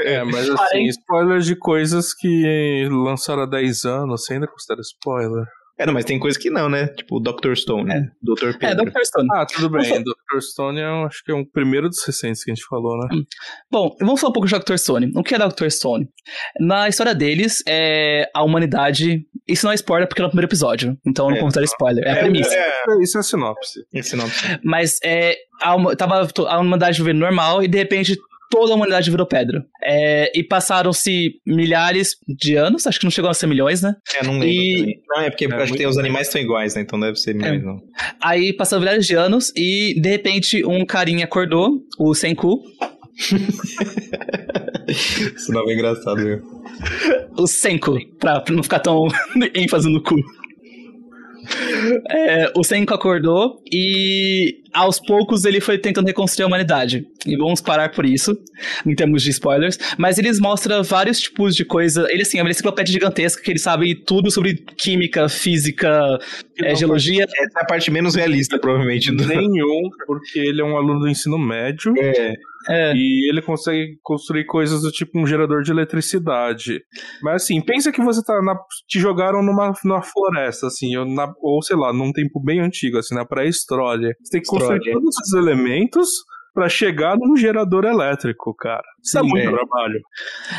É, 0.00 0.22
mas 0.24 0.48
assim, 0.48 0.86
spoilers 0.88 1.46
de 1.46 1.56
coisas 1.56 2.14
que 2.14 2.88
lançaram 2.90 3.42
há 3.42 3.46
10 3.46 3.84
anos, 3.84 4.24
você 4.24 4.34
ainda 4.34 4.46
considera 4.46 4.80
spoiler? 4.80 5.46
É, 5.78 5.84
não, 5.84 5.92
mas 5.92 6.06
tem 6.06 6.18
coisa 6.18 6.38
que 6.38 6.48
não, 6.48 6.68
né? 6.68 6.88
Tipo 6.88 7.16
o 7.16 7.20
Dr. 7.20 7.54
Stone. 7.54 7.92
É. 7.92 8.00
Dr. 8.22 8.48
É, 8.48 8.52
Pedro. 8.58 8.88
É, 8.88 8.90
Dr. 8.90 9.04
Stone. 9.04 9.28
Ah, 9.32 9.46
tudo 9.46 9.68
bem. 9.68 10.02
Dr. 10.02 10.40
Stone 10.40 10.80
é, 10.80 10.84
acho 10.84 11.22
que 11.22 11.30
é 11.30 11.34
um 11.34 11.44
primeiro 11.44 11.88
dos 11.88 12.02
recentes 12.04 12.42
que 12.42 12.50
a 12.50 12.54
gente 12.54 12.66
falou, 12.66 12.96
né? 12.96 13.08
Hum. 13.12 13.24
Bom, 13.70 13.94
vamos 14.00 14.20
falar 14.20 14.30
um 14.30 14.32
pouco 14.32 14.48
de 14.48 14.58
Dr. 14.58 14.76
Stone. 14.76 15.12
O 15.14 15.22
que 15.22 15.34
é 15.34 15.38
Dr. 15.38 15.68
Stone? 15.68 16.08
Na 16.58 16.88
história 16.88 17.14
deles, 17.14 17.62
é 17.68 18.30
a 18.34 18.42
humanidade. 18.42 19.26
Isso 19.46 19.66
não 19.66 19.72
é 19.72 19.74
spoiler 19.74 20.08
porque 20.08 20.22
é 20.22 20.24
no 20.24 20.30
primeiro 20.30 20.48
episódio. 20.48 20.96
Então 21.06 21.26
eu 21.26 21.30
não 21.32 21.38
é. 21.38 21.40
considero 21.40 21.66
spoiler. 21.66 22.04
É, 22.06 22.10
a 22.10 22.16
é, 22.16 22.20
premissa. 22.20 22.54
É, 22.54 23.02
isso 23.02 23.18
é 23.18 23.20
a 23.20 23.22
sinopse. 23.22 23.86
É 23.94 24.02
sinopse. 24.02 24.60
Mas 24.64 24.98
é. 25.04 25.36
A, 25.62 25.96
tava 25.96 26.28
a 26.48 26.58
humanidade 26.58 26.98
vivendo 26.98 27.18
normal 27.18 27.62
e 27.62 27.68
de 27.68 27.78
repente 27.78 28.18
toda 28.50 28.72
a 28.72 28.76
humanidade 28.76 29.10
virou 29.10 29.26
pedra. 29.26 29.64
É, 29.82 30.32
e 30.38 30.42
passaram-se 30.42 31.40
milhares 31.46 32.16
de 32.26 32.56
anos, 32.56 32.86
acho 32.86 32.98
que 32.98 33.04
não 33.04 33.10
chegou 33.10 33.30
a 33.30 33.34
ser 33.34 33.46
milhões, 33.46 33.82
né? 33.82 33.94
É, 34.18 34.24
não 34.24 34.38
lembro. 34.38 34.48
E... 34.48 35.00
Não, 35.08 35.22
é 35.22 35.30
porque 35.30 35.46
é, 35.46 35.54
acho 35.54 35.72
que 35.72 35.78
tem, 35.78 35.86
os 35.86 35.98
animais 35.98 36.26
estão 36.28 36.40
iguais, 36.40 36.74
né? 36.74 36.82
Então 36.82 36.98
deve 36.98 37.16
ser 37.16 37.34
milhões, 37.34 37.62
é. 37.62 37.64
não. 37.64 37.80
Aí 38.20 38.52
passaram 38.52 38.80
milhares 38.80 39.06
de 39.06 39.14
anos 39.14 39.52
e, 39.56 39.98
de 40.00 40.08
repente, 40.08 40.64
um 40.64 40.84
carinha 40.84 41.24
acordou, 41.24 41.80
o 41.98 42.14
Senku. 42.14 42.62
Esse 44.88 45.50
nome 45.52 45.72
é 45.72 45.74
engraçado, 45.74 46.16
viu? 46.16 46.42
O 47.36 47.46
Senku, 47.46 47.98
pra 48.18 48.42
não 48.50 48.62
ficar 48.62 48.80
tão 48.80 49.06
ênfase 49.54 49.88
no 49.90 50.02
cu. 50.02 50.16
É, 52.08 52.52
o 52.54 52.64
Senko 52.64 52.94
acordou 52.94 53.62
e 53.72 54.62
aos 54.72 55.00
poucos 55.00 55.44
ele 55.44 55.60
foi 55.60 55.78
tentando 55.78 56.06
reconstruir 56.06 56.44
a 56.44 56.46
humanidade. 56.46 57.06
E 57.26 57.36
vamos 57.36 57.60
parar 57.60 57.90
por 57.90 58.04
isso, 58.04 58.38
em 58.84 58.94
termos 58.94 59.22
de 59.22 59.30
spoilers. 59.30 59.78
Mas 59.96 60.18
eles 60.18 60.38
mostram 60.38 60.82
vários 60.82 61.18
tipos 61.18 61.56
de 61.56 61.64
coisa. 61.64 62.06
Ele, 62.10 62.22
assim, 62.22 62.38
é 62.38 62.42
uma 62.42 62.50
enciclopédia 62.50 62.92
gigantesca 62.92 63.42
que 63.42 63.50
ele 63.50 63.58
sabe 63.58 63.94
tudo 63.94 64.30
sobre 64.30 64.54
química, 64.54 65.28
física, 65.28 66.18
é, 66.62 66.74
geologia. 66.74 67.24
Essa 67.24 67.58
é 67.60 67.62
a 67.62 67.66
parte 67.66 67.90
menos 67.90 68.14
realista, 68.14 68.58
provavelmente. 68.58 69.10
Do... 69.10 69.26
Nenhum, 69.26 69.88
porque 70.06 70.38
ele 70.38 70.60
é 70.60 70.64
um 70.64 70.76
aluno 70.76 71.00
do 71.00 71.08
ensino 71.08 71.38
médio. 71.38 71.94
É. 71.98 72.34
É. 72.68 72.92
E 72.94 73.30
ele 73.30 73.40
consegue 73.42 73.98
construir 74.02 74.44
coisas 74.44 74.82
do 74.82 74.90
tipo 74.90 75.18
um 75.18 75.26
gerador 75.26 75.62
de 75.62 75.70
eletricidade. 75.70 76.80
Mas 77.22 77.42
assim, 77.44 77.60
pensa 77.60 77.92
que 77.92 78.02
você 78.02 78.22
tá 78.24 78.40
na, 78.42 78.56
te 78.88 78.98
jogaram 78.98 79.42
numa, 79.42 79.72
numa 79.84 80.02
floresta, 80.02 80.66
assim, 80.66 80.96
ou, 80.96 81.04
na, 81.04 81.32
ou 81.40 81.62
sei 81.62 81.76
lá, 81.76 81.92
num 81.92 82.12
tempo 82.12 82.42
bem 82.42 82.60
antigo, 82.60 82.98
assim, 82.98 83.14
na 83.14 83.24
pré-história. 83.24 84.14
Você 84.22 84.30
tem 84.32 84.42
que 84.42 84.48
construir 84.48 84.80
todos 84.92 85.16
esses 85.18 85.34
elementos 85.34 86.08
para 86.56 86.68
chegar 86.70 87.16
num 87.18 87.36
gerador 87.36 87.84
elétrico, 87.84 88.54
cara. 88.54 88.82
Isso 89.06 89.18
é 89.18 89.22
muito 89.22 89.48
é. 89.48 89.52
trabalho. 89.52 90.00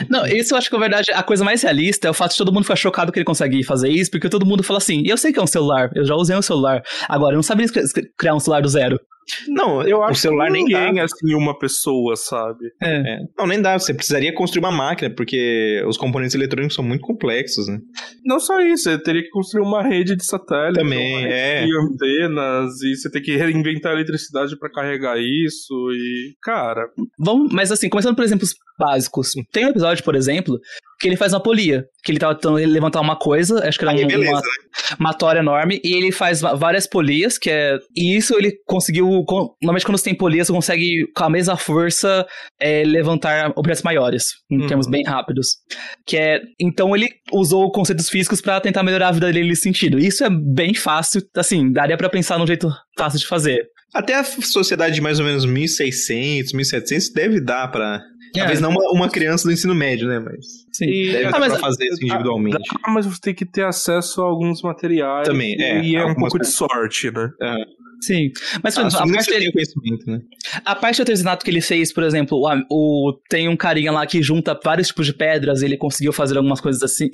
Não, 0.10 0.26
isso 0.26 0.54
eu 0.54 0.58
acho 0.58 0.70
que, 0.70 0.76
na 0.76 0.80
verdade, 0.80 1.12
a 1.14 1.22
coisa 1.22 1.44
mais 1.44 1.62
realista 1.62 2.08
é 2.08 2.12
o 2.12 2.14
fato 2.14 2.32
de 2.32 2.38
todo 2.38 2.54
mundo 2.54 2.64
ficar 2.64 2.76
chocado 2.76 3.12
que 3.12 3.20
ele 3.20 3.26
consegue 3.26 3.64
fazer 3.64 3.90
isso, 3.90 4.10
porque 4.10 4.30
todo 4.30 4.46
mundo 4.46 4.64
fala 4.64 4.78
assim, 4.78 5.04
eu 5.06 5.18
sei 5.18 5.34
que 5.34 5.40
é 5.40 5.44
um 5.44 5.48
celular, 5.48 5.92
eu 5.96 6.06
já 6.06 6.16
usei 6.16 6.36
um 6.36 6.42
celular, 6.42 6.82
agora 7.10 7.34
eu 7.34 7.38
não 7.38 7.44
sabia 7.44 7.68
criar 8.18 8.36
um 8.36 8.40
celular 8.40 8.62
do 8.62 8.70
zero. 8.70 9.00
Não, 9.48 9.82
eu 9.84 10.02
acho 10.04 10.14
o 10.14 10.22
celular 10.22 10.48
que 10.48 10.54
ninguém 10.54 10.96
dá. 10.96 11.04
assim 11.04 11.34
uma 11.36 11.58
pessoa, 11.58 12.16
sabe? 12.16 12.72
É. 12.82 13.16
é. 13.16 13.20
Não, 13.38 13.46
nem 13.46 13.62
dá. 13.62 13.78
Você 13.78 13.94
precisaria 13.94 14.34
construir 14.34 14.64
uma 14.64 14.72
máquina, 14.72 15.14
porque 15.14 15.84
os 15.86 15.98
componentes 15.98 16.34
eletrônicos 16.34 16.76
são 16.76 16.84
muito 16.84 17.02
complexos, 17.02 17.68
né? 17.68 17.80
Não 18.26 18.40
só 18.40 18.62
isso, 18.62 18.84
você 18.84 18.98
teria 18.98 19.22
que 19.22 19.30
construir 19.30 19.64
uma 19.64 19.84
rede 19.84 20.16
de 20.16 20.26
satélite. 20.26 20.80
Também, 20.80 21.26
é. 21.26 21.66
E 21.66 21.70
antenas, 21.78 22.82
e 22.82 22.96
você 22.96 23.12
tem 23.12 23.22
que 23.22 23.36
reinventar 23.36 23.92
a 23.92 23.96
eletricidade 23.96 24.58
para 24.58 24.72
carregar 24.72 25.18
isso, 25.18 25.74
e. 25.92 26.36
Cara. 26.42 26.90
Vamos, 27.20 27.52
mas 27.52 27.72
assim, 27.72 27.90
começando 27.90 28.16
por 28.16 28.24
exemplos 28.38 28.56
básicos. 28.78 29.32
Tem 29.52 29.66
um 29.66 29.70
episódio, 29.70 30.04
por 30.04 30.16
exemplo, 30.16 30.60
que 31.00 31.08
ele 31.08 31.18
faz 31.18 31.34
uma 31.34 31.42
polia. 31.42 31.86
Que 32.04 32.12
ele 32.12 32.20
tava 32.20 32.36
tentando 32.36 32.56
levantar 32.56 33.02
uma 33.02 33.18
coisa, 33.18 33.68
acho 33.68 33.78
que 33.78 33.84
era 33.84 33.92
Aí, 33.92 34.06
um, 34.06 34.08
beleza, 34.08 34.32
uma, 34.32 34.40
né? 34.40 34.48
uma 35.00 35.14
tora 35.14 35.40
enorme, 35.40 35.82
e 35.84 35.96
ele 35.96 36.12
faz 36.12 36.42
várias 36.42 36.88
polias, 36.88 37.38
que 37.38 37.50
é. 37.50 37.78
E 37.96 38.16
isso 38.16 38.36
ele 38.38 38.54
conseguiu. 38.66 39.06
Normalmente, 39.62 39.86
quando 39.86 39.98
você 39.98 40.06
tem 40.06 40.16
polias, 40.16 40.48
você 40.48 40.54
consegue, 40.54 41.08
com 41.16 41.24
a 41.24 41.30
mesma 41.30 41.58
força, 41.58 42.26
é, 42.60 42.84
levantar 42.84 43.52
objetos 43.56 43.84
maiores, 43.84 44.36
em 44.50 44.62
uhum. 44.62 44.68
termos 44.68 44.88
bem 44.88 45.04
rápidos. 45.04 45.58
Que 46.06 46.18
é. 46.18 46.42
Então 46.60 46.96
ele 46.96 47.08
usou 47.34 47.72
conceitos 47.72 48.10
físicos 48.10 48.40
para 48.40 48.62
tentar 48.62 48.84
melhorar 48.84 49.10
a 49.10 49.12
vida 49.12 49.32
dele 49.32 49.50
nesse 49.50 49.64
sentido. 49.64 50.00
Isso 50.00 50.24
é 50.24 50.30
bem 50.30 50.74
fácil, 50.74 51.22
assim, 51.36 51.72
daria 51.72 51.98
para 51.98 52.10
pensar 52.10 52.38
num 52.38 52.48
jeito 52.48 52.70
fácil 52.98 53.20
de 53.20 53.28
fazer. 53.28 53.68
Até 53.94 54.16
a 54.16 54.24
sociedade 54.24 54.96
de 54.96 55.02
mais 55.02 55.20
ou 55.20 55.26
menos 55.26 55.46
1600, 55.46 56.54
1700 56.54 57.10
deve 57.14 57.42
dar 57.42 57.68
para 57.70 58.02
é. 58.38 58.44
Talvez 58.44 58.62
não 58.62 58.70
uma, 58.70 58.92
uma, 58.92 59.10
criança 59.10 59.48
do 59.48 59.52
ensino 59.52 59.74
médio, 59.74 60.08
né? 60.08 60.20
Mas. 60.20 60.46
Sim. 60.72 61.12
Deve 61.12 61.26
ah, 61.26 61.40
mas, 61.40 61.60
fazer 61.60 61.86
isso 61.86 62.04
individualmente. 62.04 62.58
Ah, 62.84 62.92
mas 62.92 63.06
você 63.06 63.20
tem 63.22 63.34
que 63.34 63.46
ter 63.46 63.66
acesso 63.66 64.22
a 64.22 64.26
alguns 64.26 64.62
materiais. 64.62 65.28
Também, 65.28 65.60
é. 65.62 65.84
E 65.84 65.96
é 65.96 66.06
um 66.06 66.16
pouco 66.16 66.38
coisas. 66.38 66.52
de 66.52 66.58
sorte, 66.58 67.12
né? 67.12 67.30
Uhum. 67.42 67.78
Sim. 68.02 68.32
Mas, 68.64 68.76
por 68.76 68.86
exemplo, 68.86 69.00
ah, 69.00 69.10
a 69.10 69.14
parte 69.14 69.32
dele. 69.32 69.52
Conhecimento, 69.52 70.12
né? 70.12 70.20
A 70.64 70.76
parte 70.76 70.98
do 70.98 71.02
artesanato 71.02 71.44
que 71.44 71.52
ele 71.52 71.62
fez, 71.62 71.92
por 71.92 72.04
exemplo, 72.04 72.38
o, 72.38 73.10
o, 73.10 73.20
tem 73.30 73.50
um 73.50 73.58
carinha 73.58 73.92
lá 73.92 74.06
que 74.06 74.22
junta 74.22 74.60
vários 74.64 74.90
tipos 74.90 75.06
de 75.06 75.14
pedras, 75.14 75.62
ele 75.62 75.78
conseguiu 75.78 76.14
fazer 76.14 76.38
algumas 76.38 76.62
coisas 76.62 76.84
assim. 76.84 77.10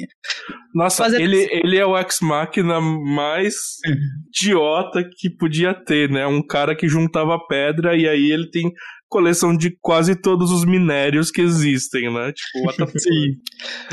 Nossa, 0.73 1.03
fazer... 1.03 1.21
ele, 1.21 1.47
ele 1.51 1.77
é 1.77 1.85
o 1.85 1.97
ex-máquina 1.97 2.81
mais 2.81 3.55
idiota 4.27 5.07
que 5.17 5.29
podia 5.29 5.73
ter, 5.73 6.09
né? 6.09 6.27
Um 6.27 6.45
cara 6.45 6.75
que 6.75 6.87
juntava 6.87 7.39
pedra 7.47 7.95
e 7.95 8.07
aí 8.07 8.31
ele 8.31 8.49
tem 8.49 8.71
coleção 9.13 9.55
de 9.55 9.77
quase 9.79 10.15
todos 10.15 10.49
os 10.49 10.65
minérios 10.65 11.29
que 11.29 11.39
existem, 11.39 12.11
né? 12.11 12.33
Tipo, 12.33 12.97
Sim. 12.99 13.35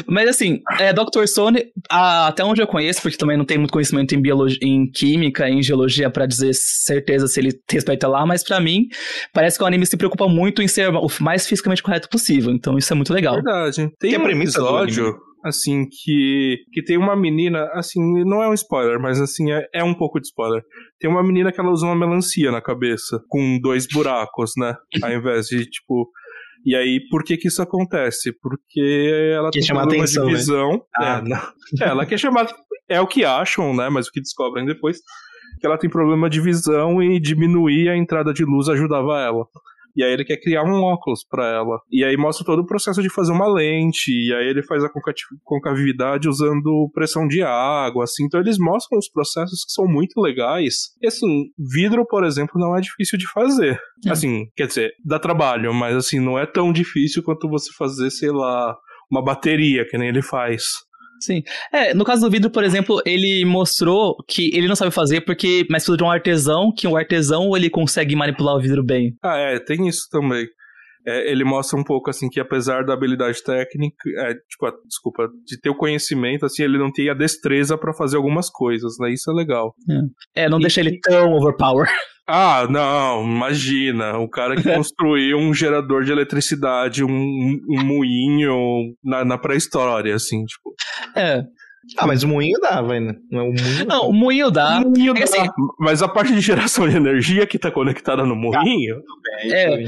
Mas 0.06 0.30
assim, 0.30 0.60
é, 0.78 0.94
Dr. 0.94 1.26
Stone, 1.26 1.62
até 1.90 2.42
onde 2.42 2.62
eu 2.62 2.66
conheço, 2.66 3.02
porque 3.02 3.18
também 3.18 3.36
não 3.36 3.44
tenho 3.44 3.60
muito 3.60 3.72
conhecimento 3.72 4.14
em 4.14 4.22
biologia, 4.22 4.58
em 4.62 4.90
química, 4.90 5.46
em 5.46 5.62
geologia 5.62 6.08
para 6.08 6.24
dizer 6.24 6.54
certeza 6.54 7.26
se 7.26 7.38
ele 7.38 7.52
respeita 7.70 8.08
lá, 8.08 8.24
mas 8.24 8.42
para 8.42 8.58
mim 8.60 8.86
parece 9.32 9.58
que 9.58 9.62
o 9.62 9.66
anime 9.66 9.84
se 9.84 9.96
preocupa 9.98 10.26
muito 10.26 10.62
em 10.62 10.68
ser 10.68 10.88
o 10.88 11.08
mais 11.20 11.46
fisicamente 11.46 11.82
correto 11.82 12.08
possível. 12.08 12.50
Então 12.52 12.78
isso 12.78 12.90
é 12.90 12.96
muito 12.96 13.12
legal. 13.12 13.34
Verdade. 13.34 13.90
Tem, 13.98 14.12
tem 14.12 14.18
um 14.18 14.30
episódio 14.30 15.14
assim, 15.44 15.86
que, 15.88 16.58
que 16.72 16.82
tem 16.82 16.96
uma 16.96 17.16
menina, 17.16 17.68
assim, 17.72 18.00
não 18.24 18.42
é 18.42 18.48
um 18.48 18.54
spoiler, 18.54 19.00
mas 19.00 19.20
assim, 19.20 19.52
é, 19.52 19.66
é 19.74 19.84
um 19.84 19.94
pouco 19.94 20.20
de 20.20 20.26
spoiler. 20.26 20.62
Tem 20.98 21.10
uma 21.10 21.22
menina 21.22 21.52
que 21.52 21.60
ela 21.60 21.70
usa 21.70 21.86
uma 21.86 21.96
melancia 21.96 22.50
na 22.50 22.60
cabeça, 22.60 23.20
com 23.28 23.58
dois 23.60 23.86
buracos, 23.86 24.52
né? 24.56 24.74
Ao 25.02 25.12
invés 25.12 25.46
de, 25.46 25.64
tipo. 25.66 26.10
E 26.64 26.76
aí, 26.76 27.00
por 27.08 27.24
que 27.24 27.38
que 27.38 27.48
isso 27.48 27.62
acontece? 27.62 28.32
Porque 28.40 29.32
ela 29.34 29.50
quer 29.50 29.60
tem 29.60 29.66
chamar 29.66 29.80
problema 29.82 30.04
atenção, 30.04 30.26
de 30.26 30.32
né? 30.32 30.38
visão. 30.38 30.70
Né? 30.72 30.80
Ah, 30.96 31.52
é, 31.80 31.84
ela 31.84 32.06
quer 32.06 32.18
chamar. 32.18 32.46
É 32.88 33.00
o 33.00 33.06
que 33.06 33.24
acham, 33.24 33.74
né? 33.74 33.88
Mas 33.88 34.08
o 34.08 34.10
que 34.10 34.20
descobrem 34.20 34.66
depois. 34.66 34.98
Que 35.58 35.66
ela 35.66 35.78
tem 35.78 35.90
problema 35.90 36.28
de 36.28 36.40
visão 36.40 37.02
e 37.02 37.20
diminuir 37.20 37.88
a 37.88 37.96
entrada 37.96 38.32
de 38.32 38.44
luz 38.44 38.68
ajudava 38.68 39.20
ela. 39.20 39.46
E 39.96 40.02
aí 40.02 40.12
ele 40.12 40.24
quer 40.24 40.36
criar 40.36 40.64
um 40.64 40.82
óculos 40.82 41.24
para 41.28 41.46
ela. 41.46 41.80
E 41.90 42.04
aí 42.04 42.16
mostra 42.16 42.44
todo 42.44 42.60
o 42.60 42.66
processo 42.66 43.02
de 43.02 43.10
fazer 43.10 43.32
uma 43.32 43.46
lente. 43.46 44.10
E 44.10 44.34
aí 44.34 44.48
ele 44.48 44.62
faz 44.62 44.82
a 44.84 44.90
concavidade 45.44 46.28
usando 46.28 46.90
pressão 46.92 47.26
de 47.26 47.42
água, 47.42 48.04
assim. 48.04 48.24
Então 48.24 48.40
eles 48.40 48.58
mostram 48.58 48.98
os 48.98 49.08
processos 49.10 49.64
que 49.64 49.72
são 49.72 49.86
muito 49.86 50.20
legais. 50.20 50.90
E 51.00 51.06
assim, 51.06 51.46
vidro, 51.58 52.06
por 52.06 52.24
exemplo, 52.24 52.60
não 52.60 52.76
é 52.76 52.80
difícil 52.80 53.18
de 53.18 53.30
fazer. 53.30 53.78
É. 54.06 54.10
Assim, 54.10 54.46
quer 54.56 54.66
dizer, 54.66 54.90
dá 55.04 55.18
trabalho, 55.18 55.72
mas 55.74 55.96
assim, 55.96 56.20
não 56.20 56.38
é 56.38 56.46
tão 56.46 56.72
difícil 56.72 57.22
quanto 57.22 57.48
você 57.48 57.70
fazer, 57.76 58.10
sei 58.10 58.30
lá, 58.30 58.76
uma 59.10 59.22
bateria, 59.22 59.84
que 59.88 59.98
nem 59.98 60.08
ele 60.08 60.22
faz. 60.22 60.62
Sim. 61.20 61.42
É, 61.72 61.94
no 61.94 62.04
caso 62.04 62.22
do 62.22 62.30
vidro, 62.30 62.50
por 62.50 62.64
exemplo, 62.64 63.00
ele 63.04 63.44
mostrou 63.44 64.16
que 64.28 64.50
ele 64.56 64.68
não 64.68 64.76
sabe 64.76 64.90
fazer 64.90 65.20
porque, 65.22 65.66
mas 65.70 65.82
precisa 65.82 65.96
de 65.96 66.04
um 66.04 66.10
artesão, 66.10 66.72
que 66.76 66.86
o 66.86 66.92
um 66.92 66.96
artesão 66.96 67.56
ele 67.56 67.70
consegue 67.70 68.16
manipular 68.16 68.56
o 68.56 68.60
vidro 68.60 68.84
bem. 68.84 69.14
Ah, 69.22 69.36
é, 69.36 69.58
tem 69.58 69.86
isso 69.88 70.08
também. 70.10 70.46
É, 71.06 71.30
ele 71.30 71.44
mostra 71.44 71.78
um 71.78 71.84
pouco 71.84 72.10
assim 72.10 72.28
que 72.28 72.38
apesar 72.38 72.84
da 72.84 72.92
habilidade 72.92 73.42
técnica, 73.42 73.96
é, 74.18 74.34
tipo, 74.34 74.66
a, 74.66 74.72
desculpa, 74.86 75.28
de 75.46 75.58
ter 75.58 75.70
o 75.70 75.76
conhecimento, 75.76 76.44
assim, 76.44 76.62
ele 76.62 76.78
não 76.78 76.92
tem 76.92 77.08
a 77.08 77.14
destreza 77.14 77.76
para 77.78 77.94
fazer 77.94 78.16
algumas 78.16 78.50
coisas, 78.50 78.96
né? 79.00 79.10
Isso 79.10 79.30
é 79.30 79.34
legal. 79.34 79.74
É, 80.36 80.44
é 80.44 80.48
não 80.48 80.58
e, 80.58 80.62
deixa 80.62 80.80
ele 80.80 81.00
tão 81.00 81.32
overpower. 81.32 81.88
Ah, 82.32 82.66
não, 82.70 83.24
imagina. 83.24 84.18
O 84.18 84.28
cara 84.28 84.54
que 84.54 84.62
construiu 84.74 85.36
um 85.36 85.52
gerador 85.52 86.04
de 86.04 86.12
eletricidade, 86.12 87.04
um, 87.04 87.10
um 87.10 87.84
moinho 87.84 88.94
na, 89.02 89.24
na 89.24 89.36
pré-história, 89.36 90.14
assim, 90.14 90.44
tipo. 90.44 90.74
É. 91.16 91.42
Ah, 91.96 92.06
mas 92.06 92.22
o 92.22 92.28
moinho 92.28 92.58
dava 92.60 92.92
ainda. 92.92 93.16
Não, 93.30 93.40
é 93.40 93.42
o 93.42 93.52
moinho 93.52 93.86
Não, 93.86 94.08
o 94.08 94.12
moinho 94.12 94.50
dá. 94.50 94.80
O 94.80 94.90
moinho 94.90 95.12
É 95.12 95.16
que 95.16 95.22
assim, 95.22 95.46
Mas 95.78 96.02
a 96.02 96.08
parte 96.08 96.32
de 96.32 96.40
geração 96.40 96.88
de 96.88 96.96
energia 96.96 97.46
que 97.46 97.58
tá 97.58 97.70
conectada 97.70 98.24
no 98.24 98.36
moinho. 98.36 99.00
É. 99.44 99.84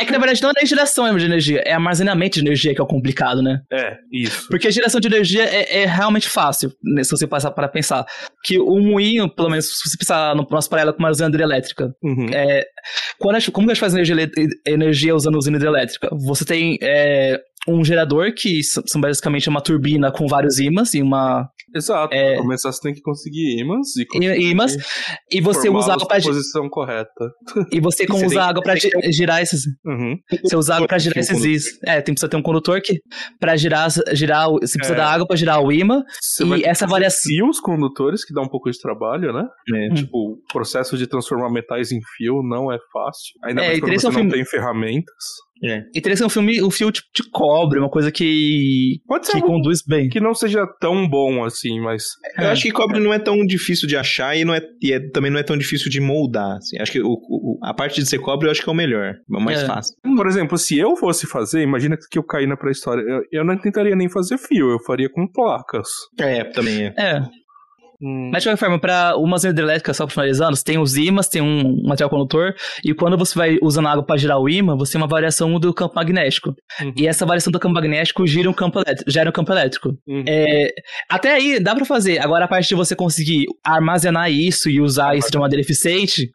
É 0.00 0.04
que 0.04 0.10
na 0.12 0.18
verdade 0.18 0.42
não 0.42 0.52
é 0.56 0.66
geração 0.66 1.16
de 1.16 1.24
energia, 1.24 1.60
é 1.66 1.72
armazenamento 1.72 2.34
de 2.40 2.46
energia 2.46 2.74
que 2.74 2.80
é 2.80 2.84
o 2.84 2.86
complicado, 2.86 3.42
né? 3.42 3.60
É, 3.70 3.96
isso. 4.12 4.48
Porque 4.48 4.68
a 4.68 4.70
geração 4.70 5.00
de 5.00 5.06
energia 5.08 5.44
é, 5.44 5.82
é 5.82 5.86
realmente 5.86 6.28
fácil, 6.28 6.72
né, 6.82 7.04
se 7.04 7.10
você 7.10 7.26
passar 7.26 7.50
para 7.50 7.68
pensar. 7.68 8.04
Que 8.42 8.58
o 8.58 8.80
moinho, 8.80 9.28
pelo 9.28 9.50
menos 9.50 9.66
se 9.66 9.88
você 9.90 9.96
pensar 9.98 10.34
no 10.34 10.46
nosso 10.50 10.68
paralelo 10.70 10.94
com 10.96 11.02
uma 11.02 11.10
usina 11.10 11.28
hidrelétrica, 11.28 11.94
Uhum. 12.02 12.26
é, 12.32 12.62
quando 13.18 13.36
a 13.36 13.40
como 13.52 13.66
que 13.66 13.72
a 13.72 13.74
gente 13.74 13.80
faz 13.80 13.94
energia, 13.94 14.30
energia 14.66 15.14
usando 15.14 15.36
usina 15.36 15.56
hidrelétrica? 15.56 16.08
Você 16.26 16.44
tem 16.44 16.78
é, 16.82 17.38
um 17.68 17.84
gerador, 17.84 18.32
que 18.36 18.62
são 18.62 19.00
basicamente 19.00 19.48
uma 19.48 19.60
turbina 19.60 20.10
com 20.12 20.26
vários 20.26 20.58
ímãs 20.58 20.94
e 20.94 21.02
uma. 21.02 21.48
Exato. 21.74 22.14
É. 22.14 22.36
Começar, 22.36 22.70
você 22.70 22.80
tem 22.80 22.94
que 22.94 23.00
conseguir 23.00 23.60
ímãs 23.60 23.96
e 23.96 24.02
e- 24.02 24.06
conseguir 24.06 24.40
ímãs, 24.50 24.76
e 25.32 25.40
você 25.40 25.68
usa 25.68 25.94
água 25.94 26.06
para 26.06 26.22
posição 26.22 26.68
correta. 26.68 27.30
e 27.72 27.80
você 27.80 28.06
como 28.06 28.24
usa 28.24 28.42
água 28.42 28.62
para 28.62 28.74
girar 29.10 29.42
esses 29.42 29.62
Uhum. 29.84 30.16
você 30.42 30.56
usa 30.56 30.74
água 30.76 30.86
para 30.86 30.98
girar 30.98 31.18
esses 31.18 31.44
is 31.44 31.64
é 31.86 32.00
tem 32.00 32.14
precisa 32.14 32.28
ter 32.28 32.36
um 32.36 32.42
condutor 32.42 32.80
que 32.80 33.00
para 33.40 33.56
girar 33.56 33.88
girar 34.12 34.48
você 34.50 34.76
precisa 34.78 34.94
É. 34.94 34.96
da 34.96 35.06
água 35.10 35.26
para 35.26 35.36
girar 35.36 35.60
o 35.62 35.72
ímã 35.72 36.02
Você 36.22 36.44
E 36.44 36.64
essa 36.64 36.84
que 36.84 36.90
variação- 36.90 37.20
fazer 37.22 37.34
fios 37.36 37.60
condutores, 37.60 38.24
que 38.24 38.32
dá 38.34 38.42
um 38.42 38.48
pouco 38.48 38.70
de 38.70 38.78
trabalho, 38.78 39.32
né? 39.32 39.44
É. 39.74 39.88
Hum. 39.90 39.94
Tipo, 39.94 40.16
o 40.32 40.38
processo 40.52 40.96
de 40.96 41.06
transformar 41.08 41.50
metais 41.50 41.90
em 41.90 41.98
fio 42.16 42.42
não 42.42 42.70
é 42.72 42.76
fácil. 42.92 43.32
Ainda 43.44 43.62
É, 43.62 43.66
mais 43.66 43.78
e 43.78 43.80
quando 43.80 43.90
você 43.92 43.98
que 43.98 44.04
não 44.04 44.12
filme- 44.12 44.32
tem 44.32 44.44
ferramentas. 44.44 45.24
E 45.62 46.00
teria 46.00 46.12
que 46.12 46.16
ser 46.16 46.24
um 46.24 46.28
filme 46.28 46.62
um 46.62 46.70
fio 46.70 46.90
tipo 46.90 47.06
de 47.14 47.22
cobre 47.30 47.78
uma 47.78 47.88
coisa 47.88 48.10
que 48.12 48.98
Pode 49.06 49.26
ser 49.26 49.40
que 49.40 49.46
conduz 49.46 49.80
bem 49.86 50.08
que 50.08 50.20
não 50.20 50.34
seja 50.34 50.66
tão 50.80 51.08
bom 51.08 51.44
assim, 51.44 51.80
mas. 51.80 52.04
Eu 52.38 52.48
acho 52.48 52.62
que 52.62 52.70
cobre 52.72 53.00
não 53.00 53.12
é 53.12 53.18
tão 53.18 53.44
difícil 53.46 53.86
de 53.88 53.96
achar 53.96 54.36
e, 54.36 54.44
não 54.44 54.54
é, 54.54 54.60
e 54.82 54.92
é- 54.92 55.10
também 55.10 55.30
não 55.30 55.38
é 55.38 55.42
tão 55.42 55.56
difícil 55.56 55.90
de 55.90 56.00
moldar. 56.00 56.56
assim. 56.56 56.78
Acho 56.80 56.92
que 56.92 57.00
o, 57.00 57.12
o- 57.12 57.58
a 57.62 57.72
parte 57.72 58.00
de 58.02 58.08
ser 58.08 58.18
cobre 58.18 58.46
eu 58.46 58.50
acho 58.50 58.62
que 58.62 58.68
é 58.68 58.72
o 58.72 58.76
melhor. 58.76 59.14
É 59.14 59.36
o 59.36 59.40
mais 59.40 59.62
É. 59.62 59.66
fácil. 59.66 59.94
Por 60.16 60.26
exemplo, 60.26 60.58
se 60.58 60.78
eu 60.78 60.96
fosse 60.96 61.26
fazer, 61.26 61.62
imagina 61.62 61.96
que 62.10 62.18
eu 62.18 62.24
caí 62.24 62.46
na 62.46 62.56
pré-história. 62.56 63.02
Eu, 63.02 63.22
eu 63.40 63.44
não 63.44 63.56
tentaria 63.58 63.94
nem 63.96 64.08
fazer 64.08 64.36
fio, 64.38 64.70
eu 64.70 64.78
faria 64.84 65.08
com 65.08 65.26
placas. 65.30 65.88
É, 66.18 66.44
também 66.44 66.86
é. 66.86 66.94
é 66.98 67.20
Hum, 68.00 68.30
Mas 68.32 68.42
de 68.42 68.48
qualquer 68.48 68.60
forma, 68.60 68.78
para 68.78 69.16
uma 69.16 69.36
usina 69.36 69.52
hidrelétrica, 69.52 69.94
só 69.94 70.04
para 70.06 70.12
finalizando, 70.14 70.56
você 70.56 70.64
tem 70.64 70.78
os 70.78 70.96
ímãs, 70.96 71.28
tem 71.28 71.42
um 71.42 71.82
material 71.84 72.10
condutor, 72.10 72.54
e 72.84 72.94
quando 72.94 73.16
você 73.16 73.38
vai 73.38 73.58
usando 73.62 73.88
água 73.88 74.04
para 74.04 74.16
girar 74.16 74.38
o 74.38 74.48
ímã, 74.48 74.76
você 74.76 74.92
tem 74.92 75.00
uma 75.00 75.08
variação 75.08 75.58
do 75.58 75.72
campo 75.72 75.94
magnético. 75.94 76.54
Uhum. 76.80 76.92
E 76.96 77.06
essa 77.06 77.24
variação 77.24 77.50
do 77.50 77.58
campo 77.58 77.74
magnético 77.74 78.26
gira 78.26 78.48
um 78.48 78.52
campo 78.52 78.78
elétrico, 78.80 79.10
gera 79.10 79.28
um 79.28 79.32
campo 79.32 79.52
elétrico. 79.52 79.96
uhum. 80.06 80.24
É, 80.26 80.68
até 81.08 81.32
aí 81.34 81.60
dá 81.60 81.74
para 81.74 81.84
fazer. 81.84 82.18
Agora 82.18 82.44
a 82.44 82.48
parte 82.48 82.68
de 82.68 82.74
você 82.74 82.94
conseguir 82.96 83.46
armazenar 83.64 84.30
isso 84.30 84.68
e 84.68 84.80
usar 84.80 85.16
isso 85.16 85.30
de 85.30 85.38
maneira 85.38 85.62
eficiente, 85.62 86.30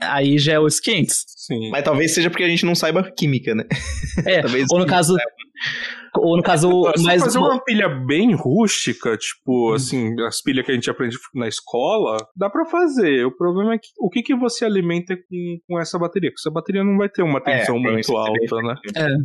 aí 0.00 0.38
já 0.38 0.54
é 0.54 0.58
os 0.58 0.80
quentes. 0.80 1.24
Sim. 1.44 1.70
Mas 1.70 1.82
talvez 1.82 2.14
seja 2.14 2.30
porque 2.30 2.44
a 2.44 2.48
gente 2.48 2.64
não 2.64 2.74
saiba 2.74 3.10
química, 3.16 3.52
né? 3.54 3.64
É, 4.24 4.40
Talvez 4.42 4.66
ou 4.70 4.78
no 4.78 4.86
caso. 4.86 5.16
Ou 6.14 6.36
no 6.36 6.42
caso, 6.42 6.68
Se 6.96 7.02
mais. 7.04 7.22
fazer 7.22 7.38
uma 7.38 7.58
pilha 7.64 7.88
bem 7.88 8.34
rústica, 8.34 9.16
tipo, 9.16 9.70
Hum. 9.72 9.74
assim, 9.74 10.20
as 10.28 10.42
pilhas 10.42 10.66
que 10.66 10.70
a 10.70 10.74
gente 10.74 10.90
aprende 10.90 11.16
na 11.34 11.48
escola, 11.48 12.18
dá 12.36 12.50
pra 12.50 12.66
fazer. 12.66 13.24
O 13.24 13.34
problema 13.34 13.74
é 13.74 13.78
que 13.78 13.88
o 13.98 14.10
que, 14.10 14.22
que 14.22 14.34
você 14.36 14.64
alimenta 14.66 15.16
com, 15.16 15.58
com 15.66 15.80
essa 15.80 15.98
bateria? 15.98 16.30
Porque 16.30 16.40
essa 16.42 16.50
bateria 16.52 16.84
não 16.84 16.98
vai 16.98 17.08
ter 17.08 17.22
uma 17.22 17.40
tensão 17.42 17.76
É, 17.76 17.80
muito 17.80 18.00
isso 18.00 18.12
é 18.12 18.30
bem 18.30 18.48
alta, 18.50 18.56
né? 19.00 19.16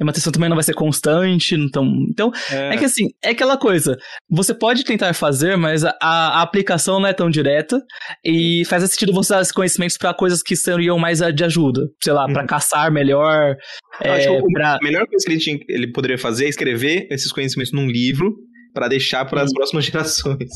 A 0.00 0.04
manutenção 0.04 0.32
também 0.32 0.48
não 0.48 0.56
vai 0.56 0.62
ser 0.62 0.74
constante. 0.74 1.56
Então, 1.56 1.84
então 2.08 2.30
É, 2.52 2.74
É 2.74 2.76
que 2.76 2.84
assim, 2.84 3.08
é 3.22 3.30
aquela 3.30 3.56
coisa. 3.56 3.96
Você 4.30 4.54
pode 4.54 4.84
tentar 4.84 5.12
fazer, 5.14 5.56
mas 5.56 5.84
a, 5.84 5.96
a 6.00 6.42
aplicação 6.42 7.00
não 7.00 7.08
é 7.08 7.12
tão 7.12 7.28
direta. 7.28 7.82
E 8.24 8.62
faz 8.66 8.84
sentido 8.88 9.12
você 9.12 9.32
usar 9.32 9.40
esses 9.40 9.52
conhecimentos 9.52 9.98
pra 9.98 10.14
coisas 10.14 10.40
que 10.42 10.54
seriam 10.54 10.98
mais 11.00 11.20
a- 11.20 11.32
de 11.32 11.42
ajuda. 11.44 11.57
Sei 12.02 12.12
lá, 12.12 12.26
pra 12.26 12.42
Uhum. 12.42 12.46
caçar 12.46 12.90
melhor. 12.92 13.54
É, 14.00 14.20
que 14.20 14.28
o- 14.28 14.42
pra... 14.52 14.74
A 14.76 14.78
melhor 14.82 15.06
coisa 15.06 15.24
que 15.26 15.32
ele, 15.32 15.40
tinha- 15.40 15.58
ele 15.68 15.92
poderia 15.92 16.18
fazer 16.18 16.46
é 16.46 16.48
escrever 16.48 17.06
esses 17.10 17.30
conhecimentos 17.32 17.72
num 17.72 17.86
livro 17.86 18.34
pra 18.74 18.88
deixar 18.88 19.24
para 19.24 19.42
as 19.42 19.52
próximas 19.52 19.84
gerações. 19.86 20.48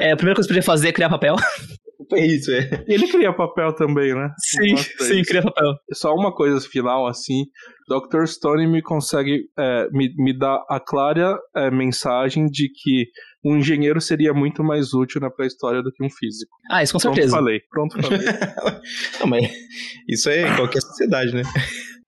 é, 0.00 0.12
a 0.12 0.16
primeira 0.16 0.34
coisa 0.36 0.48
que 0.48 0.54
podia 0.54 0.62
fazer 0.62 0.88
é 0.88 0.92
criar 0.92 1.08
papel. 1.10 1.36
É 2.14 2.26
isso, 2.26 2.50
é. 2.50 2.84
Ele 2.88 3.06
cria 3.06 3.32
papel 3.32 3.72
também, 3.74 4.12
né? 4.12 4.28
Sim, 4.36 4.76
sim, 4.98 5.20
isso. 5.20 5.30
criar 5.30 5.42
papel. 5.42 5.72
Só 5.94 6.12
uma 6.12 6.34
coisa 6.34 6.60
final, 6.60 7.06
assim. 7.06 7.44
Dr. 7.88 8.26
Stone 8.26 8.66
me 8.66 8.82
consegue. 8.82 9.44
é, 9.58 9.86
me, 9.92 10.12
me 10.18 10.36
dá 10.36 10.56
a 10.68 10.78
clara 10.80 11.38
é, 11.56 11.70
mensagem 11.70 12.46
de 12.46 12.68
que 12.68 13.04
um 13.44 13.56
engenheiro 13.56 14.00
seria 14.00 14.32
muito 14.32 14.62
mais 14.62 14.94
útil 14.94 15.20
na 15.20 15.30
pré-história 15.30 15.82
do 15.82 15.92
que 15.92 16.04
um 16.04 16.10
físico. 16.10 16.52
Ah, 16.70 16.82
isso 16.82 16.92
com 16.92 17.00
Pronto, 17.00 17.14
certeza. 17.14 17.36
falei. 17.36 17.60
Pronto, 17.70 18.00
falei. 18.00 18.18
Não, 19.20 19.26
mas 19.26 19.50
isso 20.08 20.30
é 20.30 20.48
em 20.48 20.56
qualquer 20.56 20.80
sociedade, 20.80 21.34
né? 21.34 21.42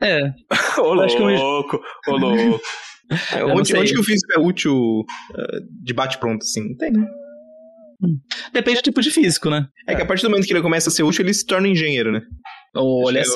É. 0.01 0.18
É. 0.18 0.80
Ô, 0.80 1.01
acho 1.01 1.16
que 1.16 1.22
louco, 1.22 1.80
ô, 2.09 2.16
louco. 2.16 2.61
É, 3.35 3.45
onde, 3.45 3.76
onde 3.76 3.93
que 3.93 4.01
o 4.01 4.05
físico 4.05 4.32
é 4.35 4.41
útil 4.41 4.74
uh, 4.74 5.05
de 5.82 5.93
bate-pronto, 5.93 6.43
assim? 6.43 6.70
Não 6.70 6.76
Tem. 6.76 6.93
Depende 8.53 8.80
do 8.80 8.85
tipo 8.85 9.01
de 9.01 9.11
físico, 9.11 9.51
né? 9.51 9.66
É 9.87 9.95
que 9.95 10.03
a 10.03 10.07
partir 10.07 10.22
do 10.22 10.30
momento 10.30 10.47
que 10.47 10.53
ele 10.53 10.62
começa 10.62 10.89
a 10.89 10.93
ser 10.93 11.03
útil, 11.03 11.24
ele 11.24 11.35
se 11.35 11.47
torna 11.47 11.68
engenheiro, 11.68 12.12
né? 12.12 12.22
Olha 12.74 13.22
que 13.22 13.28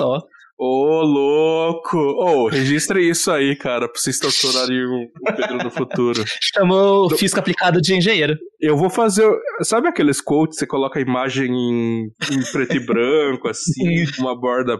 Ô, 0.61 1.03
louco! 1.03 1.97
Ô, 1.97 2.49
registre 2.49 3.09
isso 3.09 3.31
aí, 3.31 3.55
cara, 3.55 3.89
pra 3.89 3.97
vocês 4.01 4.17
estacionarem 4.17 4.85
o, 4.85 5.05
o 5.05 5.37
Pedro 5.37 5.59
do 5.59 5.71
futuro. 5.71 6.25
Chamou 6.53 7.09
físico 7.11 7.39
aplicado 7.39 7.81
de 7.81 7.95
engenheiro. 7.95 8.37
Eu 8.61 8.77
vou 8.77 8.91
fazer. 8.91 9.25
Sabe 9.63 9.87
aqueles 9.87 10.21
quotes 10.21 10.57
que 10.57 10.61
você 10.61 10.67
coloca 10.67 10.99
a 10.99 11.03
imagem 11.03 11.47
em, 11.47 12.11
em 12.33 12.43
preto 12.51 12.77
e 12.77 12.85
branco, 12.85 13.47
assim, 13.49 14.05
com 14.17 14.23
uma 14.23 14.37
borda 14.39 14.77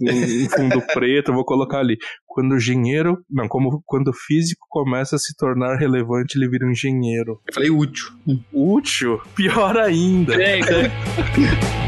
em 0.00 0.48
fundo 0.48 0.82
preto? 0.92 1.30
Eu 1.30 1.34
vou 1.36 1.44
colocar 1.44 1.78
ali. 1.78 1.96
Quando 2.26 2.50
o 2.50 2.56
engenheiro. 2.56 3.18
Não, 3.30 3.46
como 3.46 3.80
quando 3.86 4.08
o 4.08 4.12
físico 4.26 4.66
começa 4.68 5.14
a 5.14 5.18
se 5.20 5.32
tornar 5.36 5.76
relevante, 5.76 6.36
ele 6.36 6.48
vira 6.50 6.66
um 6.66 6.72
engenheiro. 6.72 7.40
Eu 7.46 7.54
falei 7.54 7.70
útil. 7.70 8.08
Útil? 8.52 9.20
Pior 9.36 9.76
ainda. 9.78 10.34
É, 10.42 10.58
então- 10.58 10.82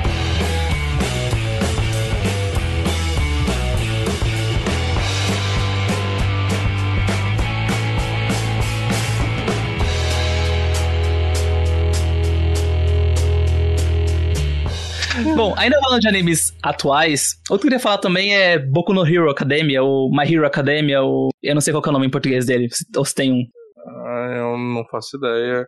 Bom, 15.34 15.54
ainda 15.56 15.78
falando 15.80 16.00
de 16.00 16.08
animes 16.08 16.52
atuais, 16.62 17.34
outro 17.50 17.62
que 17.62 17.66
eu 17.66 17.70
queria 17.70 17.80
falar 17.80 17.98
também 17.98 18.34
é 18.34 18.58
Boku 18.58 18.92
no 18.92 19.06
Hero 19.06 19.30
Academia, 19.30 19.82
ou 19.82 20.10
My 20.10 20.32
Hero 20.32 20.46
Academia, 20.46 21.02
ou 21.02 21.30
eu 21.42 21.54
não 21.54 21.60
sei 21.60 21.72
qual 21.72 21.82
é 21.84 21.88
o 21.88 21.92
nome 21.92 22.06
em 22.06 22.10
português 22.10 22.46
dele, 22.46 22.68
ou 22.96 23.04
se 23.04 23.14
tem 23.14 23.32
um. 23.32 23.44
Ah, 23.86 24.34
eu 24.36 24.58
não 24.58 24.84
faço 24.90 25.16
ideia. 25.16 25.66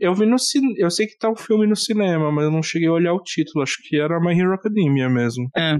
Eu 0.00 0.14
vi 0.14 0.26
no 0.26 0.38
cinema. 0.38 0.74
Eu 0.76 0.90
sei 0.90 1.06
que 1.06 1.18
tá 1.18 1.28
o 1.28 1.36
filme 1.36 1.66
no 1.66 1.76
cinema, 1.76 2.30
mas 2.30 2.44
eu 2.44 2.50
não 2.50 2.62
cheguei 2.62 2.88
a 2.88 2.92
olhar 2.92 3.12
o 3.12 3.22
título. 3.22 3.62
Acho 3.62 3.76
que 3.82 4.00
era 4.00 4.20
My 4.20 4.38
Hero 4.38 4.54
Academia 4.54 5.08
mesmo. 5.08 5.48
É, 5.56 5.76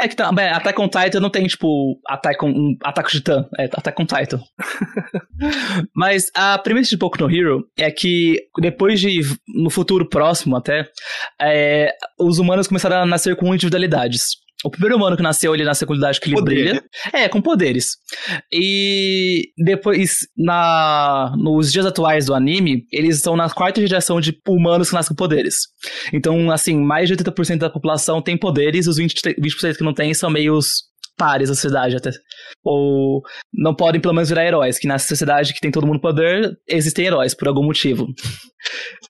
é 0.00 0.08
que 0.08 0.16
tá, 0.16 0.30
bem, 0.32 0.48
Attack 0.48 0.80
on 0.80 0.88
Titan 0.88 1.20
não 1.20 1.30
tem, 1.30 1.46
tipo, 1.46 1.98
Attack 2.08 2.44
on, 2.44 2.48
um, 2.48 2.76
Attack 2.84 3.08
on 3.08 3.10
Titan, 3.10 3.48
é 3.58 3.64
Attack 3.64 4.02
on 4.02 4.06
Titan. 4.06 4.40
Mas 5.94 6.30
a 6.34 6.58
premissa 6.58 6.90
de 6.90 6.96
Boku 6.98 7.20
no 7.20 7.30
Hero 7.30 7.66
é 7.78 7.90
que 7.90 8.36
depois 8.60 9.00
de, 9.00 9.20
no 9.54 9.70
futuro 9.70 10.08
próximo 10.08 10.56
até, 10.56 10.88
é, 11.40 11.92
os 12.18 12.38
humanos 12.38 12.68
começaram 12.68 12.96
a 12.96 13.06
nascer 13.06 13.36
com 13.36 13.54
individualidades. 13.54 14.45
O 14.66 14.70
primeiro 14.70 14.96
humano 14.96 15.16
que 15.16 15.22
nasceu, 15.22 15.54
ele 15.54 15.62
nasceu 15.62 15.86
com 15.86 15.92
habilidade 15.92 16.18
que 16.18 16.26
ele 16.28 16.34
Poder, 16.34 16.54
brilha. 16.54 16.72
né? 16.74 16.80
É, 17.12 17.28
com 17.28 17.40
poderes. 17.40 17.98
E 18.52 19.52
depois, 19.56 20.26
na, 20.36 21.32
nos 21.38 21.70
dias 21.70 21.86
atuais 21.86 22.26
do 22.26 22.34
anime, 22.34 22.84
eles 22.90 23.14
estão 23.14 23.36
na 23.36 23.48
quarta 23.48 23.80
geração 23.80 24.20
de 24.20 24.36
humanos 24.44 24.88
que 24.88 24.94
nascem 24.96 25.10
com 25.10 25.14
poderes. 25.14 25.68
Então, 26.12 26.50
assim, 26.50 26.76
mais 26.76 27.08
de 27.08 27.14
80% 27.16 27.58
da 27.58 27.70
população 27.70 28.20
tem 28.20 28.36
poderes, 28.36 28.88
os 28.88 28.98
20%, 28.98 29.36
20 29.38 29.76
que 29.78 29.84
não 29.84 29.94
tem 29.94 30.12
são 30.12 30.28
meios 30.30 30.82
pares 31.16 31.48
da 31.48 31.54
sociedade 31.54 31.96
até. 31.96 32.10
Ou 32.64 33.22
não 33.54 33.72
podem 33.72 34.00
pelo 34.00 34.14
menos 34.14 34.28
virar 34.28 34.44
heróis, 34.44 34.80
que 34.80 34.88
na 34.88 34.98
sociedade 34.98 35.54
que 35.54 35.60
tem 35.60 35.70
todo 35.70 35.86
mundo 35.86 36.00
poder, 36.00 36.58
existem 36.68 37.06
heróis 37.06 37.34
por 37.34 37.46
algum 37.46 37.62
motivo. 37.62 38.08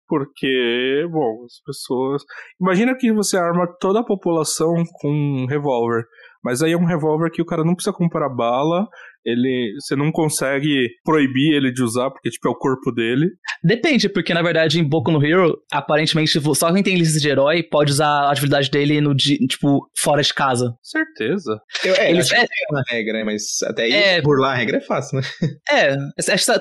Porque, 0.09 1.07
bom, 1.11 1.45
as 1.45 1.61
pessoas. 1.65 2.23
Imagina 2.61 2.97
que 2.97 3.13
você 3.13 3.37
arma 3.37 3.67
toda 3.81 4.01
a 4.01 4.05
população 4.05 4.75
com 5.01 5.11
um 5.11 5.47
revólver. 5.47 6.05
Mas 6.45 6.63
aí 6.63 6.73
é 6.73 6.77
um 6.77 6.85
revólver 6.85 7.31
que 7.31 7.43
o 7.43 7.47
cara 7.47 7.65
não 7.65 7.75
precisa 7.75 7.93
comprar 7.93 8.29
bala, 8.29 8.87
Ele, 9.27 9.75
você 9.81 9.97
não 9.97 10.13
consegue 10.13 10.89
proibir 11.05 11.55
ele 11.57 11.73
de 11.73 11.83
usar, 11.83 12.11
porque, 12.11 12.31
tipo, 12.31 12.47
é 12.49 12.51
o 12.51 12.55
corpo 12.55 12.93
dele. 12.93 13.27
Depende, 13.63 14.09
porque 14.09 14.33
na 14.33 14.41
verdade 14.43 14.79
em 14.79 14.85
Boku 14.89 15.11
no 15.11 15.25
Hero, 15.25 15.59
aparentemente 15.73 16.41
só 16.55 16.73
quem 16.73 16.83
tem 16.83 16.97
lista 16.97 17.19
de 17.19 17.29
herói 17.29 17.63
pode 17.63 17.91
usar 17.91 18.07
a 18.07 18.31
atividade 18.31 18.71
dele 18.71 19.01
no 19.01 19.15
tipo, 19.17 19.89
fora 19.99 20.23
de 20.23 20.33
casa. 20.33 20.73
Certeza. 20.83 21.59
Eu, 21.85 21.95
é, 21.97 22.11
Eles- 22.11 22.31
é 22.33 22.45
uma 22.71 22.83
regra, 22.89 23.13
né? 23.15 23.25
Mas 23.25 23.43
até 23.65 23.83
aí, 23.85 23.93
É. 23.93 24.21
burlar 24.23 24.53
a 24.53 24.55
regra 24.55 24.77
é 24.77 24.81
fácil, 24.81 25.21
né? 25.21 25.27
É, 25.69 25.97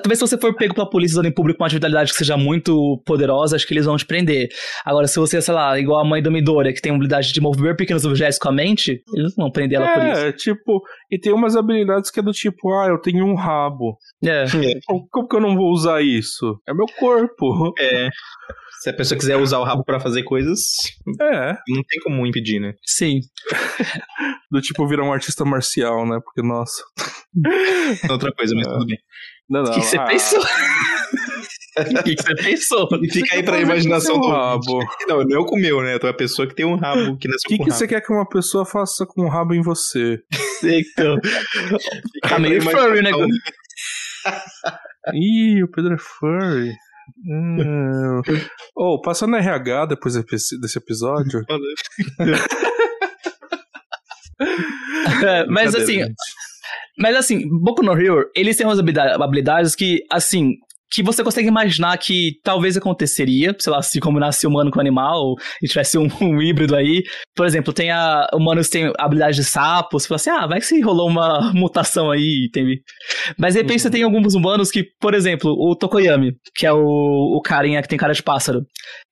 talvez 0.00 0.18
se 0.18 0.26
você 0.26 0.36
for 0.38 0.54
pego 0.56 0.74
pela 0.74 0.88
polícia 0.90 1.14
usando 1.14 1.26
em 1.26 1.32
público 1.34 1.62
uma 1.62 1.66
atividade 1.68 2.10
que 2.10 2.18
seja 2.18 2.36
muito 2.36 3.00
poderosa, 3.06 3.54
acho 3.54 3.66
que 3.66 3.72
eles 3.74 3.86
vão 3.86 3.96
te 3.96 4.04
prender. 4.04 4.48
Agora, 4.84 5.06
se 5.06 5.16
você, 5.18 5.40
sei 5.40 5.54
lá, 5.54 5.78
igual 5.78 6.00
a 6.00 6.04
mãe 6.04 6.20
do 6.22 6.30
Midori, 6.32 6.72
que 6.74 6.80
tem 6.82 6.90
uma 6.90 6.96
habilidade 6.96 7.32
de 7.32 7.40
mover 7.40 7.76
pequenos 7.76 8.04
objetos 8.04 8.38
com 8.38 8.48
a 8.48 8.52
mente, 8.52 9.02
eles 9.14 9.36
não 9.36 9.44
vão 9.44 9.52
prender 9.52 9.78
ela 9.80 9.92
por 9.92 10.02
isso. 10.02 10.20
É, 10.26 10.32
tipo, 10.32 10.82
e 11.10 11.18
tem 11.18 11.32
umas 11.32 11.54
habilidades 11.56 12.10
que 12.10 12.18
é 12.18 12.22
do 12.22 12.32
tipo, 12.32 12.55
ah, 12.64 12.86
eu 12.88 12.98
tenho 12.98 13.24
um 13.24 13.34
rabo. 13.34 13.98
É. 14.24 14.44
Como, 14.86 15.08
como 15.08 15.28
que 15.28 15.36
eu 15.36 15.40
não 15.40 15.56
vou 15.56 15.70
usar 15.72 16.02
isso? 16.02 16.60
É 16.66 16.74
meu 16.74 16.86
corpo. 16.98 17.72
É. 17.78 18.08
Se 18.80 18.90
a 18.90 18.92
pessoa 18.92 19.18
quiser 19.18 19.36
usar 19.36 19.58
o 19.58 19.64
rabo 19.64 19.84
pra 19.84 19.98
fazer 19.98 20.22
coisas, 20.22 20.60
É, 21.20 21.56
não 21.68 21.82
tem 21.88 22.00
como 22.02 22.26
impedir, 22.26 22.60
né? 22.60 22.74
Sim. 22.84 23.20
do 24.50 24.60
tipo 24.60 24.86
virar 24.86 25.04
um 25.04 25.12
artista 25.12 25.44
marcial, 25.44 26.06
né? 26.06 26.20
Porque, 26.22 26.42
nossa. 26.42 26.82
Outra 28.10 28.32
coisa, 28.32 28.54
mas 28.54 28.66
tudo 28.66 28.86
bem. 28.86 28.98
Não, 29.48 29.62
não. 29.62 29.70
O 29.70 29.74
que, 29.74 29.80
que 29.80 29.86
você 29.86 29.96
ah, 29.96 30.04
pensou? 30.04 30.42
O 31.78 32.02
que, 32.04 32.14
que 32.16 32.22
você 32.22 32.34
pensou? 32.36 32.88
E 33.02 33.10
fica 33.12 33.36
aí 33.36 33.42
pra 33.42 33.60
imaginação 33.60 34.18
do 34.18 34.28
rabo. 34.28 34.78
Não, 35.06 35.22
não 35.24 35.36
é 35.36 35.38
o 35.38 35.44
com 35.44 35.56
o 35.56 35.60
meu, 35.60 35.82
né? 35.82 35.94
Eu 35.94 36.00
tô 36.00 36.06
a 36.06 36.14
pessoa 36.14 36.48
que 36.48 36.54
tem 36.54 36.64
um 36.64 36.76
rabo 36.76 37.16
que 37.18 37.28
O 37.28 37.30
nasceu 37.30 37.48
que, 37.48 37.58
com 37.58 37.64
que 37.64 37.70
rabo. 37.70 37.78
você 37.78 37.86
quer 37.88 38.00
que 38.00 38.12
uma 38.12 38.26
pessoa 38.28 38.64
faça 38.64 39.04
com 39.06 39.22
o 39.22 39.28
rabo 39.28 39.54
em 39.54 39.60
você? 39.62 40.18
Então. 40.64 41.16
Fica 41.22 42.28
Tá 42.28 42.38
meio 42.38 42.62
furry, 42.62 43.02
né? 43.02 43.10
Ih, 45.14 45.62
o 45.62 45.70
Pedro 45.70 45.94
é 45.94 45.98
furry. 45.98 46.72
Hum. 47.28 48.22
Oh, 48.78 49.00
passa 49.00 49.26
no 49.26 49.36
RH 49.36 49.86
depois 49.86 50.14
desse 50.22 50.78
episódio. 50.78 51.42
É, 55.24 55.46
mas 55.46 55.74
assim. 55.74 56.00
Mas 56.98 57.16
assim, 57.16 57.46
Boku 57.48 57.82
no 57.82 57.92
Hero, 57.92 58.30
eles 58.34 58.56
têm 58.56 58.66
umas 58.66 58.78
habilidade- 58.78 59.22
habilidades 59.22 59.74
que, 59.74 60.02
assim, 60.10 60.54
que 60.90 61.02
você 61.02 61.22
consegue 61.22 61.48
imaginar 61.48 61.96
que 61.98 62.38
talvez 62.42 62.76
aconteceria, 62.76 63.54
sei 63.58 63.72
lá, 63.72 63.82
se 63.82 64.00
combinasse 64.00 64.46
humano 64.46 64.70
com 64.70 64.80
animal 64.80 65.34
e 65.62 65.66
tivesse 65.66 65.98
um, 65.98 66.08
um 66.20 66.40
híbrido 66.40 66.76
aí. 66.76 67.02
Por 67.34 67.46
exemplo, 67.46 67.72
tem 67.72 67.90
a. 67.90 68.26
Humanos 68.32 68.68
têm 68.68 68.92
habilidade 68.98 69.36
de 69.36 69.44
sapo, 69.44 69.98
você 69.98 70.08
fala 70.08 70.16
assim, 70.16 70.30
ah, 70.30 70.46
vai 70.46 70.60
que 70.60 70.66
se 70.66 70.80
rolou 70.80 71.08
uma 71.08 71.52
mutação 71.54 72.10
aí, 72.10 72.48
tem. 72.52 72.64
Mas 73.38 73.54
de 73.54 73.60
repente 73.60 73.82
você 73.82 73.90
tem 73.90 74.02
alguns 74.02 74.34
humanos 74.34 74.70
que, 74.70 74.84
por 75.00 75.14
exemplo, 75.14 75.50
o 75.52 75.76
Tokoyami, 75.76 76.32
que 76.54 76.66
é 76.66 76.72
o, 76.72 76.78
o 76.78 77.40
carinha 77.42 77.82
que 77.82 77.88
tem 77.88 77.98
cara 77.98 78.12
de 78.12 78.22
pássaro. 78.22 78.60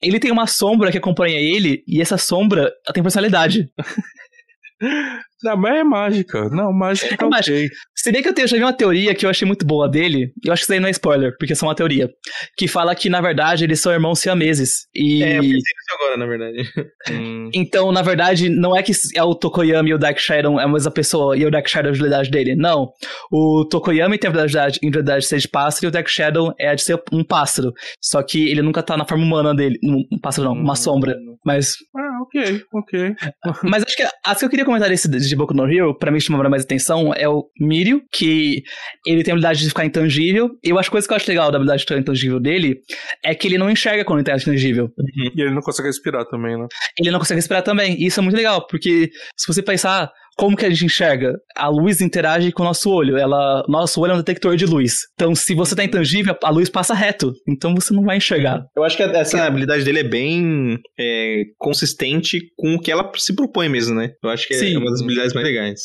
Ele 0.03 0.21
tem 0.21 0.31
uma 0.31 0.47
sombra 0.47 0.91
que 0.91 0.99
acompanha 0.99 1.39
ele, 1.39 1.83
e 1.87 2.01
essa 2.01 2.17
sombra 2.17 2.71
tem 2.93 3.03
personalidade. 3.03 3.69
Não, 5.45 5.57
mas 5.57 5.77
é 5.77 5.85
mágica. 5.85 6.49
Não, 6.51 6.73
mágica 6.73 7.17
tá 7.17 7.27
É 7.27 7.29
mágica. 7.29 7.57
ok. 7.57 7.71
Se 7.97 8.13
bem 8.13 8.23
que 8.23 8.29
eu, 8.29 8.35
tenho, 8.35 8.45
eu 8.45 8.49
já 8.49 8.57
vi 8.57 8.63
uma 8.63 8.73
teoria 8.73 9.15
que 9.15 9.25
eu 9.25 9.31
achei 9.31 9.47
muito 9.47 9.65
boa 9.67 9.89
dele, 9.89 10.33
eu 10.45 10.53
acho 10.53 10.61
que 10.61 10.65
isso 10.65 10.73
aí 10.73 10.81
não 10.81 10.89
é 10.89 10.91
spoiler, 10.91 11.35
porque 11.39 11.53
é 11.53 11.57
só 11.57 11.67
uma 11.67 11.75
teoria, 11.75 12.11
que 12.57 12.69
fala 12.69 12.95
que, 12.95 13.09
na 13.09 13.21
verdade, 13.21 13.65
eles 13.65 13.81
são 13.81 13.93
irmãos 13.93 14.19
siameses. 14.19 14.87
E... 14.95 15.23
É, 15.23 15.37
eu 15.39 15.43
pensei 15.43 15.57
nisso 15.57 15.95
agora, 15.95 16.17
na 16.17 16.27
verdade. 16.27 16.55
Hum, 17.11 17.51
Então, 17.53 17.93
na 17.93 18.01
verdade, 18.01 18.49
não 18.49 18.75
é 18.75 18.83
que 18.83 18.93
é 19.15 19.23
o 19.23 19.35
Tokoyami 19.35 19.91
e 19.91 19.95
o 19.95 19.99
Dark 19.99 20.19
Shadow 20.19 20.59
é 20.59 20.65
a 20.65 20.69
mesma 20.69 20.91
pessoa 20.91 21.37
e 21.37 21.45
o 21.45 21.51
Dark 21.51 21.69
Shadow 21.69 21.91
é 21.91 21.93
a 21.93 21.95
habilidade 21.95 22.31
dele. 22.31 22.57
Não. 22.57 22.91
O 23.31 23.67
Tokoyami 23.71 24.17
tem 24.17 24.29
a 24.29 24.33
habilidade, 24.33 24.79
em 24.83 24.91
verdade, 24.91 25.21
de 25.21 25.27
ser 25.27 25.39
de 25.39 25.49
pássaro 25.49 25.85
e 25.87 25.89
o 25.89 25.91
Dark 25.91 26.09
Shadow 26.09 26.55
é 26.59 26.69
a 26.71 26.75
de 26.75 26.83
ser 26.83 26.99
um 27.13 27.23
pássaro. 27.23 27.73
Só 28.01 28.23
que 28.23 28.49
ele 28.49 28.63
nunca 28.63 28.83
tá 28.83 28.97
na 28.97 29.05
forma 29.05 29.23
humana 29.25 29.55
dele. 29.55 29.79
Um 29.85 30.19
pássaro 30.19 30.49
não, 30.49 30.55
uma 30.55 30.75
sombra. 30.77 31.15
Mas 31.45 31.75
Ah, 31.95 32.23
ok, 32.23 32.63
ok. 32.73 33.15
Mas 33.63 33.83
acho 33.85 33.97
que 33.97 34.05
as 34.25 34.39
que 34.39 34.45
eu 34.47 34.51
queria 34.51 34.65
comentar 34.65 34.89
desse 34.89 35.09
de 35.09 35.34
Boku 35.37 35.55
no 35.55 35.71
Hero, 35.71 35.97
pra 35.97 36.11
mim 36.11 36.21
chamar 36.21 36.49
mais 36.49 36.65
atenção, 36.65 37.13
é 37.15 37.29
o 37.29 37.49
Mirio, 37.59 38.03
que 38.13 38.63
ele 39.07 39.23
tem 39.23 39.33
a 39.33 39.35
habilidade 39.35 39.61
de 39.61 39.69
ficar 39.69 39.85
intangível. 39.85 40.51
E 40.65 40.71
eu 40.71 40.79
acho 40.79 40.89
que 40.89 40.93
coisa 40.93 41.07
que 41.07 41.13
eu 41.13 41.17
acho 41.17 41.29
legal 41.29 41.51
da 41.51 41.57
habilidade 41.57 41.81
de 41.81 41.85
ficar 41.85 41.99
intangível 41.99 42.41
dele 42.41 42.81
é 43.25 43.35
que 43.35 43.49
ele 43.49 43.59
não 43.59 43.71
enxerga 43.71 44.05
quando 44.05 44.21
ele 44.21 44.27
tá 44.27 44.37
intangível. 44.37 44.91
E 45.35 45.41
ele 45.41 45.55
não 45.55 45.63
consegue 45.63 45.89
respirar 45.89 46.25
também, 46.27 46.59
né? 46.59 46.67
Ele 46.99 47.11
não 47.11 47.19
consegue 47.19 47.39
respirar 47.39 47.63
também. 47.63 48.01
E 48.01 48.07
isso 48.07 48.21
é 48.21 48.23
muito 48.23 48.37
legal, 48.37 48.67
porque 48.67 49.11
se 49.37 49.47
você 49.47 49.63
pensar 49.63 50.11
como 50.37 50.57
que 50.57 50.65
a 50.65 50.71
gente 50.71 50.85
enxerga, 50.87 51.35
a 51.57 51.69
luz 51.69 52.01
interage 52.01 52.51
com 52.53 52.63
o 52.63 52.67
nosso 52.67 52.91
olho. 52.91 53.17
Ela, 53.17 53.65
nosso 53.69 54.01
olho 54.01 54.13
é 54.13 54.15
um 54.15 54.19
detector 54.19 54.57
de 54.57 54.67
luz. 54.67 54.99
Então, 55.15 55.35
se 55.35 55.55
você 55.55 55.75
tá 55.77 55.85
intangível, 55.85 56.37
a 56.43 56.51
luz 56.51 56.69
passa 56.69 56.95
reto. 56.95 57.33
Então 57.49 57.75
você 57.75 57.95
não 57.95 58.03
vai 58.03 58.17
enxergar. 58.17 58.65
Eu 58.77 58.83
acho 58.85 58.97
que 58.97 59.03
essa 59.03 59.45
habilidade 59.45 59.85
dele 59.85 60.01
é 60.01 60.05
bem 60.09 60.79
é, 60.99 61.43
consistente 61.59 62.41
com 62.57 62.75
o 62.75 62.81
que 62.81 62.91
ela 62.91 63.11
se 63.17 63.35
propõe 63.35 63.69
mesmo, 63.69 63.95
né? 63.95 64.11
Eu 64.23 64.31
acho 64.31 64.47
que 64.49 64.55
Sim. 64.55 64.75
é 64.75 64.79
uma 64.79 64.91
das 64.91 65.01
habilidades 65.01 65.33
mais 65.35 65.47
legais. 65.47 65.81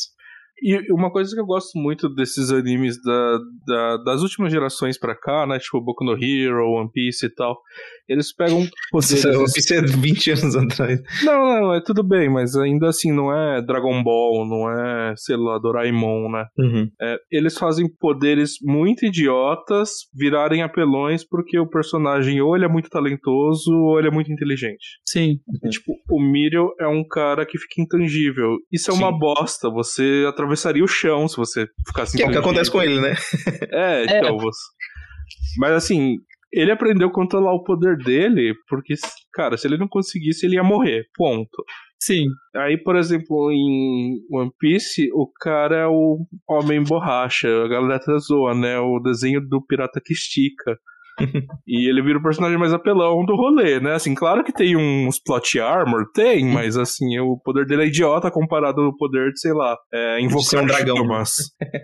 E 0.61 0.91
uma 0.93 1.09
coisa 1.09 1.33
que 1.33 1.39
eu 1.39 1.45
gosto 1.45 1.79
muito 1.79 2.13
desses 2.13 2.51
animes 2.51 3.01
da, 3.01 3.37
da- 3.65 3.97
das 4.03 4.21
últimas 4.21 4.51
gerações 4.51 4.99
pra 4.99 5.15
cá, 5.15 5.47
né? 5.47 5.57
Tipo 5.57 5.79
Boku 5.81 6.03
no 6.03 6.13
Hero, 6.21 6.69
One 6.73 6.89
Piece 6.91 7.25
e 7.27 7.29
tal. 7.33 7.57
Eles 8.09 8.33
pegam 8.33 8.67
poderes. 8.91 9.53
Fiz 9.53 9.71
é 9.71 9.81
20 9.81 10.31
anos 10.31 10.55
atrás. 10.55 10.99
Não, 11.23 11.47
não, 11.47 11.73
é 11.75 11.81
tudo 11.81 12.03
bem, 12.03 12.29
mas 12.29 12.55
ainda 12.55 12.89
assim 12.89 13.11
não 13.11 13.31
é 13.31 13.61
Dragon 13.61 14.03
Ball, 14.03 14.47
não 14.47 14.69
é, 14.69 15.13
sei 15.15 15.37
lá, 15.37 15.59
Doraemon, 15.59 16.29
né? 16.31 16.45
Uhum. 16.57 16.89
É, 17.01 17.17
eles 17.31 17.57
fazem 17.57 17.87
poderes 17.99 18.53
muito 18.61 19.05
idiotas 19.05 19.89
virarem 20.13 20.63
apelões 20.63 21.23
porque 21.27 21.59
o 21.59 21.69
personagem 21.69 22.41
ou 22.41 22.55
ele 22.55 22.65
é 22.65 22.69
muito 22.69 22.89
talentoso 22.89 23.71
ou 23.71 23.99
ele 23.99 24.07
é 24.07 24.11
muito 24.11 24.31
inteligente. 24.31 24.99
Sim. 25.05 25.39
Tipo, 25.69 25.93
o 26.09 26.21
Mirio 26.21 26.71
é 26.79 26.87
um 26.87 27.07
cara 27.07 27.45
que 27.45 27.57
fica 27.57 27.81
intangível. 27.81 28.57
Isso 28.71 28.89
é 28.89 28.93
Sim. 28.93 28.99
uma 28.99 29.17
bosta. 29.17 29.69
Você 29.69 30.25
atravessaria 30.27 30.83
o 30.83 30.87
chão 30.87 31.27
se 31.27 31.37
você 31.37 31.67
ficasse 31.87 32.17
Que 32.17 32.23
é 32.23 32.25
o 32.25 32.29
que 32.29 32.37
intangível. 32.37 32.41
acontece 32.41 32.71
com 32.71 32.81
ele, 32.81 32.99
né? 32.99 33.15
É, 33.71 34.03
então, 34.03 34.37
você... 34.37 34.59
Mas 35.57 35.73
assim, 35.73 36.17
ele 36.51 36.71
aprendeu 36.71 37.09
a 37.09 37.13
controlar 37.13 37.53
o 37.53 37.63
poder 37.63 37.97
dele, 37.97 38.53
porque, 38.67 38.95
cara, 39.33 39.57
se 39.57 39.67
ele 39.67 39.77
não 39.77 39.87
conseguisse, 39.87 40.45
ele 40.45 40.55
ia 40.55 40.63
morrer. 40.63 41.05
Ponto. 41.15 41.63
Sim. 42.01 42.27
Aí, 42.55 42.77
por 42.77 42.95
exemplo, 42.95 43.51
em 43.51 44.21
One 44.31 44.51
Piece, 44.57 45.09
o 45.13 45.29
cara 45.39 45.75
é 45.75 45.87
o 45.87 46.25
Homem 46.47 46.81
Borracha. 46.83 47.49
A 47.63 47.67
galera 47.67 48.17
zoa, 48.19 48.55
né? 48.55 48.79
O 48.79 48.99
desenho 48.99 49.41
do 49.41 49.61
pirata 49.61 50.01
que 50.03 50.13
estica. 50.13 50.79
E 51.67 51.89
ele 51.89 52.01
vira 52.01 52.19
o 52.19 52.23
personagem 52.23 52.57
mais 52.57 52.73
apelão 52.73 53.25
do 53.25 53.35
rolê, 53.35 53.79
né? 53.79 53.93
Assim, 53.93 54.13
claro 54.15 54.43
que 54.43 54.53
tem 54.53 54.75
uns 54.75 55.19
plot 55.19 55.59
armor, 55.59 56.05
tem, 56.13 56.45
mas 56.45 56.77
assim, 56.77 57.19
o 57.19 57.37
poder 57.37 57.65
dele 57.65 57.83
é 57.83 57.87
idiota 57.87 58.31
comparado 58.31 58.81
ao 58.81 58.95
poder 58.95 59.31
de, 59.31 59.39
sei 59.39 59.53
lá, 59.53 59.77
é, 59.93 60.21
invocar 60.21 60.63
um 60.63 60.67
dragão. 60.67 60.97
chamas. 60.97 61.31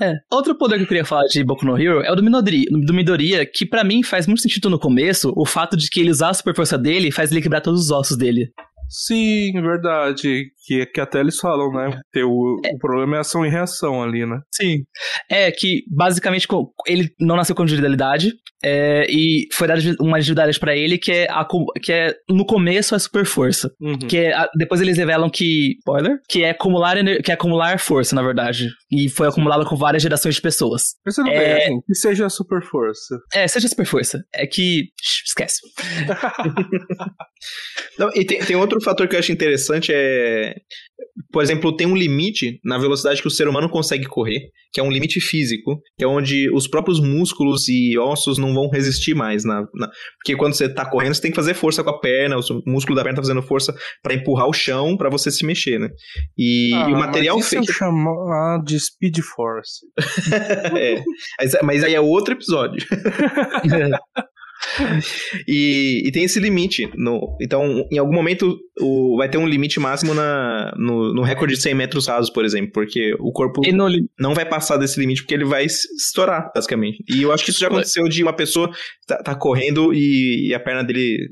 É. 0.00 0.14
Outro 0.32 0.56
poder 0.56 0.76
que 0.76 0.84
eu 0.84 0.86
queria 0.86 1.04
falar 1.04 1.24
de 1.24 1.42
Boku 1.42 1.66
no 1.66 1.76
Hero 1.76 2.00
é 2.02 2.12
o 2.12 2.14
do 2.14 2.22
Midori, 2.22 2.64
do 2.86 2.94
Midoriya, 2.94 3.44
que 3.44 3.66
pra 3.66 3.82
mim 3.82 4.02
faz 4.02 4.26
muito 4.26 4.42
sentido 4.42 4.70
no 4.70 4.78
começo, 4.78 5.32
o 5.36 5.44
fato 5.44 5.76
de 5.76 5.88
que 5.90 6.00
ele 6.00 6.10
usar 6.10 6.30
a 6.30 6.34
super 6.34 6.54
força 6.54 6.78
dele 6.78 7.10
faz 7.10 7.32
ele 7.32 7.42
quebrar 7.42 7.60
todos 7.60 7.80
os 7.80 7.90
ossos 7.90 8.16
dele. 8.16 8.52
Sim, 8.88 9.52
verdade. 9.60 10.50
Que, 10.66 10.86
que 10.86 11.00
até 11.00 11.20
eles 11.20 11.38
falam, 11.38 11.70
né? 11.70 12.00
Ter 12.12 12.24
o, 12.24 12.56
o 12.56 12.78
problema 12.78 13.16
é 13.16 13.20
ação 13.20 13.44
e 13.44 13.50
reação 13.50 14.02
ali, 14.02 14.24
né? 14.24 14.40
Sim. 14.52 14.84
É 15.30 15.50
que, 15.52 15.84
basicamente, 15.90 16.46
ele 16.86 17.10
não 17.20 17.36
nasceu 17.36 17.54
com 17.54 17.62
individualidade, 17.62 18.32
é, 18.62 19.06
e 19.08 19.46
foi 19.52 19.68
dada 19.68 19.80
uma 20.00 20.18
individualidade 20.18 20.58
pra 20.58 20.76
ele 20.76 20.98
que 20.98 21.12
é, 21.12 21.26
acu- 21.30 21.66
que 21.82 21.92
é, 21.92 22.14
no 22.28 22.44
começo, 22.44 22.94
a 22.94 22.98
super 22.98 23.24
força. 23.24 23.70
Uhum. 23.80 23.98
Que 23.98 24.18
é, 24.18 24.32
a- 24.34 24.48
depois 24.56 24.80
eles 24.80 24.96
revelam 24.96 25.30
que. 25.30 25.76
Spoiler? 25.78 26.18
Que 26.28 26.42
é 26.44 26.50
acumular, 26.50 26.96
que 27.22 27.30
é 27.30 27.34
acumular 27.34 27.78
força, 27.78 28.14
na 28.14 28.22
verdade. 28.22 28.68
E 28.90 29.08
foi 29.08 29.28
acumulado 29.28 29.64
com 29.64 29.76
várias 29.76 30.02
gerações 30.02 30.34
de 30.36 30.40
pessoas. 30.40 30.82
Mas 31.04 31.14
tudo 31.14 31.28
É- 31.28 31.38
bem, 31.38 31.52
assim, 31.64 31.80
que 31.86 31.94
seja 31.94 32.26
a 32.26 32.30
super 32.30 32.62
força. 32.62 33.18
É, 33.34 33.46
seja 33.46 33.68
super 33.68 33.86
força. 33.86 34.22
É 34.34 34.46
que. 34.46 34.88
Esquece. 35.26 35.60
Não, 37.98 38.10
e 38.14 38.24
tem, 38.24 38.38
tem 38.40 38.56
outro 38.56 38.80
fator 38.80 39.08
que 39.08 39.14
eu 39.14 39.20
acho 39.20 39.32
interessante 39.32 39.92
é. 39.94 40.54
Por 41.32 41.42
exemplo, 41.42 41.74
tem 41.76 41.86
um 41.86 41.96
limite 41.96 42.58
na 42.64 42.78
velocidade 42.78 43.20
que 43.20 43.28
o 43.28 43.30
ser 43.30 43.48
humano 43.48 43.68
consegue 43.68 44.06
correr, 44.06 44.40
que 44.72 44.80
é 44.80 44.82
um 44.82 44.90
limite 44.90 45.20
físico, 45.20 45.80
que 45.96 46.04
é 46.04 46.06
onde 46.06 46.48
os 46.54 46.68
próprios 46.68 47.00
músculos 47.00 47.68
e 47.68 47.98
ossos 47.98 48.38
não 48.38 48.47
vão 48.54 48.68
resistir 48.70 49.14
mais. 49.14 49.44
Na, 49.44 49.62
na- 49.74 49.90
porque 50.18 50.36
quando 50.36 50.54
você 50.54 50.68
tá 50.68 50.84
correndo, 50.84 51.14
você 51.14 51.22
tem 51.22 51.30
que 51.30 51.36
fazer 51.36 51.54
força 51.54 51.82
com 51.84 51.90
a 51.90 52.00
perna, 52.00 52.36
o 52.36 52.42
músculo 52.66 52.96
da 52.96 53.02
perna 53.02 53.16
tá 53.16 53.22
fazendo 53.22 53.42
força 53.42 53.74
pra 54.02 54.14
empurrar 54.14 54.46
o 54.48 54.52
chão 54.52 54.96
pra 54.96 55.08
você 55.10 55.30
se 55.30 55.44
mexer, 55.46 55.78
né? 55.78 55.88
E, 56.36 56.72
Ah, 56.74 56.90
e 56.90 56.92
o 56.92 56.96
material 56.98 57.36
mas 57.36 57.46
isso 57.46 57.56
feito. 57.56 57.70
eu 57.70 57.74
chamar 57.74 58.62
de 58.64 58.78
Speed 58.78 59.18
Force. 59.20 59.80
é, 60.78 61.02
mas, 61.40 61.52
mas 61.62 61.84
aí 61.84 61.94
é 61.94 62.00
outro 62.00 62.34
episódio. 62.34 62.86
e, 65.46 66.02
e 66.06 66.12
tem 66.12 66.24
esse 66.24 66.40
limite. 66.40 66.90
No, 66.96 67.36
então, 67.40 67.86
em 67.90 67.98
algum 67.98 68.12
momento, 68.14 68.58
o, 68.80 69.16
vai 69.16 69.28
ter 69.28 69.38
um 69.38 69.46
limite 69.46 69.80
máximo 69.80 70.14
na, 70.14 70.72
no, 70.76 71.14
no 71.14 71.22
recorde 71.22 71.54
de 71.54 71.62
100 71.62 71.74
metros 71.74 72.06
rasos, 72.06 72.30
por 72.30 72.44
exemplo, 72.44 72.72
porque 72.72 73.14
o 73.20 73.32
corpo 73.32 73.60
no, 73.72 73.88
não 74.18 74.34
vai 74.34 74.44
passar 74.44 74.76
desse 74.76 74.98
limite 74.98 75.22
porque 75.22 75.34
ele 75.34 75.44
vai 75.44 75.64
estourar, 75.64 76.50
basicamente. 76.54 77.02
E 77.08 77.22
eu 77.22 77.32
acho 77.32 77.44
que 77.44 77.50
isso 77.50 77.60
já 77.60 77.68
aconteceu 77.68 78.08
de 78.08 78.22
uma 78.22 78.32
pessoa 78.32 78.70
tá, 79.06 79.22
tá 79.22 79.34
correndo 79.34 79.92
e, 79.92 80.48
e 80.48 80.54
a 80.54 80.60
perna 80.60 80.84
dele 80.84 81.28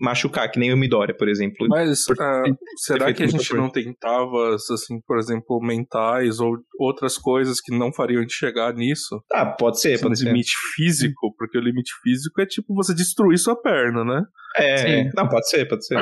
machucar, 0.00 0.50
que 0.50 0.58
nem 0.58 0.72
o 0.72 0.76
Midoriya, 0.76 1.16
por 1.16 1.28
exemplo. 1.28 1.66
Mas 1.68 2.04
Por- 2.06 2.20
ah, 2.20 2.42
será 2.78 3.12
que 3.12 3.22
a 3.22 3.26
gente 3.26 3.54
não 3.54 3.70
tentava, 3.70 4.54
assim, 4.54 5.00
por 5.06 5.18
exemplo, 5.18 5.60
mentais 5.62 6.40
ou 6.40 6.56
outras 6.78 7.16
coisas 7.16 7.60
que 7.60 7.76
não 7.76 7.92
fariam 7.92 8.22
gente 8.22 8.34
chegar 8.34 8.74
nisso? 8.74 9.22
Ah, 9.32 9.46
pode 9.46 9.80
ser, 9.80 10.00
pode 10.00 10.18
ser. 10.18 10.26
limite 10.26 10.52
físico, 10.74 11.34
porque 11.38 11.58
o 11.58 11.60
limite 11.60 11.92
físico 12.02 12.40
é 12.40 12.46
tipo 12.46 12.65
você 12.68 12.94
destruir 12.94 13.38
sua 13.38 13.60
perna, 13.60 14.04
né? 14.04 14.22
É, 14.56 14.76
Sim. 14.78 14.88
é. 14.88 15.10
não, 15.14 15.28
pode 15.28 15.48
ser, 15.48 15.66
pode 15.68 15.86
ser. 15.86 15.98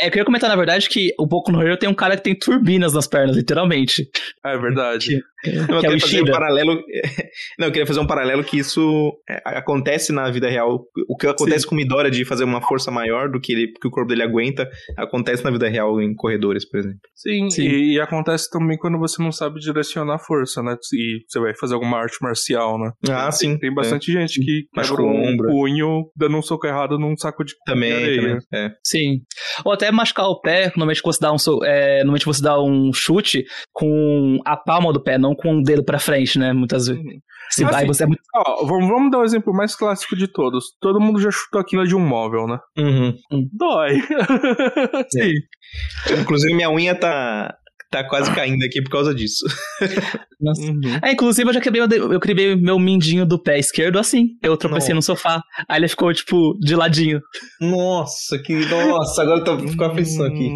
É, 0.00 0.06
eu 0.06 0.10
queria 0.10 0.24
comentar, 0.24 0.48
na 0.48 0.56
verdade, 0.56 0.88
que 0.88 1.14
o 1.18 1.26
Boku 1.26 1.52
no 1.52 1.62
Hero 1.62 1.76
tem 1.76 1.88
um 1.88 1.94
cara 1.94 2.16
que 2.16 2.22
tem 2.22 2.34
turbinas 2.34 2.94
nas 2.94 3.06
pernas, 3.06 3.36
literalmente. 3.36 4.08
É 4.44 4.56
verdade. 4.56 5.22
Não, 5.68 5.76
eu 5.76 5.80
que 5.80 5.86
é 5.86 5.90
o 5.90 5.92
queria 5.92 6.00
fazer 6.00 6.22
um 6.22 6.24
paralelo. 6.32 6.72
Não, 7.58 7.66
eu 7.66 7.72
queria 7.72 7.86
fazer 7.86 8.00
um 8.00 8.06
paralelo 8.06 8.44
que 8.44 8.58
isso 8.58 9.12
é, 9.28 9.40
acontece 9.58 10.12
na 10.12 10.30
vida 10.30 10.48
real. 10.48 10.84
O 11.08 11.16
que 11.16 11.26
acontece 11.26 11.66
com 11.66 11.74
o 11.74 11.78
Midoriya 11.78 12.10
de 12.10 12.24
fazer 12.24 12.44
uma 12.44 12.60
força 12.60 12.90
maior 12.90 13.30
do 13.30 13.40
que, 13.40 13.52
ele, 13.52 13.72
que 13.80 13.88
o 13.88 13.90
corpo 13.90 14.08
dele 14.08 14.22
aguenta, 14.22 14.68
acontece 14.96 15.44
na 15.44 15.50
vida 15.50 15.68
real 15.68 16.00
em 16.00 16.14
corredores, 16.14 16.68
por 16.68 16.78
exemplo. 16.80 17.00
Sim, 17.14 17.50
Sim. 17.50 17.62
E, 17.62 17.94
e 17.94 18.00
acontece 18.00 18.48
também 18.50 18.76
quando 18.76 18.98
você 18.98 19.22
não 19.22 19.32
sabe 19.32 19.60
direcionar 19.60 20.14
a 20.14 20.18
força, 20.18 20.62
né? 20.62 20.76
E 20.94 21.20
você 21.28 21.40
vai 21.40 21.54
fazer 21.54 21.74
alguma 21.74 21.98
arte 21.98 22.16
marcial, 22.20 22.78
né? 22.78 22.92
Ah, 23.10 23.30
sim. 23.30 23.58
Tem 23.58 23.72
bastante 23.72 24.12
gente 24.12 24.40
que 24.40 24.66
o 24.76 25.02
um 25.02 25.32
ombro. 25.32 25.48
punho 25.48 26.10
dando 26.16 26.36
um 26.36 26.42
soco 26.42 26.66
errado 26.66 26.98
num 26.98 27.16
saco 27.16 27.44
de 27.44 27.54
Também, 27.64 27.92
areia. 27.92 28.20
também. 28.20 28.38
É. 28.52 28.70
Sim. 28.84 29.20
Ou 29.64 29.72
até 29.72 29.90
machucar 29.90 30.26
o 30.26 30.40
pé, 30.40 30.66
normalmente 30.68 31.00
você 31.02 31.20
dá 31.20 31.32
um, 31.32 31.38
so- 31.38 31.64
é, 31.64 31.98
normalmente 31.98 32.26
você 32.26 32.42
dá 32.42 32.60
um 32.62 32.92
chute 32.92 33.44
com 33.72 34.38
a 34.44 34.56
palma 34.56 34.92
do 34.92 35.02
pé, 35.02 35.18
não 35.18 35.29
com 35.34 35.58
o 35.58 35.62
dedo 35.62 35.84
pra 35.84 35.98
frente, 35.98 36.38
né? 36.38 36.52
Muitas 36.52 36.86
vezes. 36.86 37.02
Uhum. 37.02 37.20
Se 37.50 37.64
vai, 37.64 37.74
assim, 37.74 37.86
você 37.86 38.04
é 38.04 38.06
muito. 38.06 38.22
Ó, 38.34 38.64
vamos, 38.64 38.88
vamos 38.88 39.10
dar 39.10 39.18
o 39.18 39.24
exemplo 39.24 39.52
mais 39.52 39.74
clássico 39.74 40.14
de 40.14 40.28
todos. 40.28 40.66
Todo 40.80 41.00
mundo 41.00 41.20
já 41.20 41.30
chutou 41.30 41.60
aquilo 41.60 41.86
de 41.86 41.96
um 41.96 42.00
móvel, 42.00 42.46
né? 42.46 42.58
Uhum. 42.78 43.16
Dói. 43.52 44.00
Sim. 45.10 45.32
Inclusive, 46.20 46.54
minha 46.54 46.70
unha 46.70 46.94
tá, 46.94 47.56
tá 47.90 48.04
quase 48.04 48.30
caindo 48.34 48.64
aqui 48.64 48.80
por 48.82 48.90
causa 48.90 49.14
disso. 49.14 49.44
Nossa. 50.40 50.62
Uhum. 50.62 50.80
É, 51.02 51.12
inclusive 51.12 51.48
eu 51.50 51.52
já 51.54 51.60
quebrei, 51.60 51.82
eu 51.82 52.18
quebrei 52.20 52.56
meu 52.56 52.78
mindinho 52.78 53.26
do 53.26 53.38
pé 53.38 53.58
esquerdo 53.58 53.98
assim. 53.98 54.28
Eu 54.42 54.56
tropecei 54.56 54.94
no 54.94 55.02
sofá. 55.02 55.42
Aí 55.68 55.78
ele 55.80 55.88
ficou, 55.88 56.12
tipo, 56.14 56.56
de 56.60 56.74
ladinho. 56.74 57.20
Nossa, 57.60 58.38
que. 58.38 58.54
Nossa, 58.66 59.22
agora 59.22 59.44
tá, 59.44 59.58
ficou 59.58 59.86
aflição 59.86 60.24
aqui. 60.26 60.50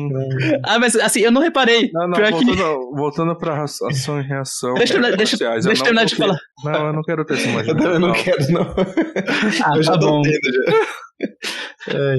Ah, 0.65 0.79
mas 0.79 0.97
assim, 0.97 1.21
eu 1.21 1.31
não 1.31 1.43
reparei. 1.43 1.91
Não, 1.93 2.09
não, 2.09 2.15
Pior 2.17 2.33
que. 2.33 2.45
voltando, 2.45 2.97
voltando 2.97 3.37
pra 3.37 3.55
ra- 3.57 3.65
ação 3.65 4.21
e 4.21 4.23
reação. 4.23 4.73
Deixa 4.75 4.95
eu 4.95 5.01
terminar- 5.01 5.17
deixa- 5.19 5.37
sociais, 5.37 5.65
eu 5.67 5.69
deixa 5.73 5.83
eu 5.87 5.93
não 5.95 6.05
terminar 6.07 6.07
de 6.07 6.17
falar. 6.17 6.39
Não, 6.65 6.87
eu 6.87 6.93
não 6.95 7.03
quero 7.03 7.25
ter 7.27 7.35
essa 7.35 7.49
imagem. 7.49 7.75
Eu 7.79 8.01
não 8.01 8.13
quero, 8.13 8.53
não. 8.53 8.63
Ah, 9.65 9.77
eu 9.77 9.83
já 9.83 9.93
tá 9.93 9.99
tô 9.99 10.07
bom. 10.09 10.23
tendo 10.23 10.53
já. 10.73 10.87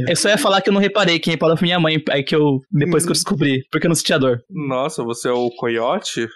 Eu 0.08 0.16
só 0.16 0.30
ia 0.30 0.38
falar 0.38 0.62
que 0.62 0.70
eu 0.70 0.74
não 0.74 0.82
reparei. 0.82 1.20
Quem 1.20 1.32
reparou 1.34 1.58
foi 1.58 1.66
minha 1.68 1.80
mãe. 1.80 2.02
Aí 2.10 2.24
que 2.24 2.36
eu. 2.36 2.60
Depois 2.72 3.04
que 3.04 3.10
eu 3.10 3.14
descobri. 3.14 3.64
Porque 3.72 3.88
eu 3.88 3.90
não 3.90 3.96
sentia 3.96 4.20
dor. 4.20 4.40
Nossa, 4.50 5.04
você 5.04 5.28
é 5.28 5.32
o 5.32 5.50
coiote? 5.58 6.28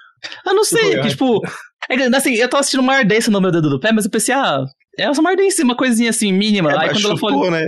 Eu 0.45 0.53
não 0.53 0.63
sei, 0.63 0.99
que 1.01 1.09
tipo. 1.09 1.41
É 1.89 1.95
assim, 2.15 2.33
eu 2.35 2.49
tava 2.49 2.63
sentindo 2.63 2.81
uma 2.83 2.93
ardência 2.95 3.31
no 3.31 3.39
meu 3.41 3.51
dedo 3.51 3.69
do 3.69 3.79
pé, 3.79 3.91
mas 3.91 4.05
eu 4.05 4.11
pensei, 4.11 4.33
ah, 4.35 4.63
é 4.97 5.09
uma 5.09 5.29
ardência, 5.29 5.63
uma 5.63 5.75
coisinha 5.77 6.09
assim, 6.09 6.31
mínima. 6.33 6.71
É, 6.71 6.77
aí 6.77 6.89
quando 6.89 7.05
ela 7.05 7.15
chutou, 7.15 7.17
falou. 7.29 7.51
né? 7.51 7.65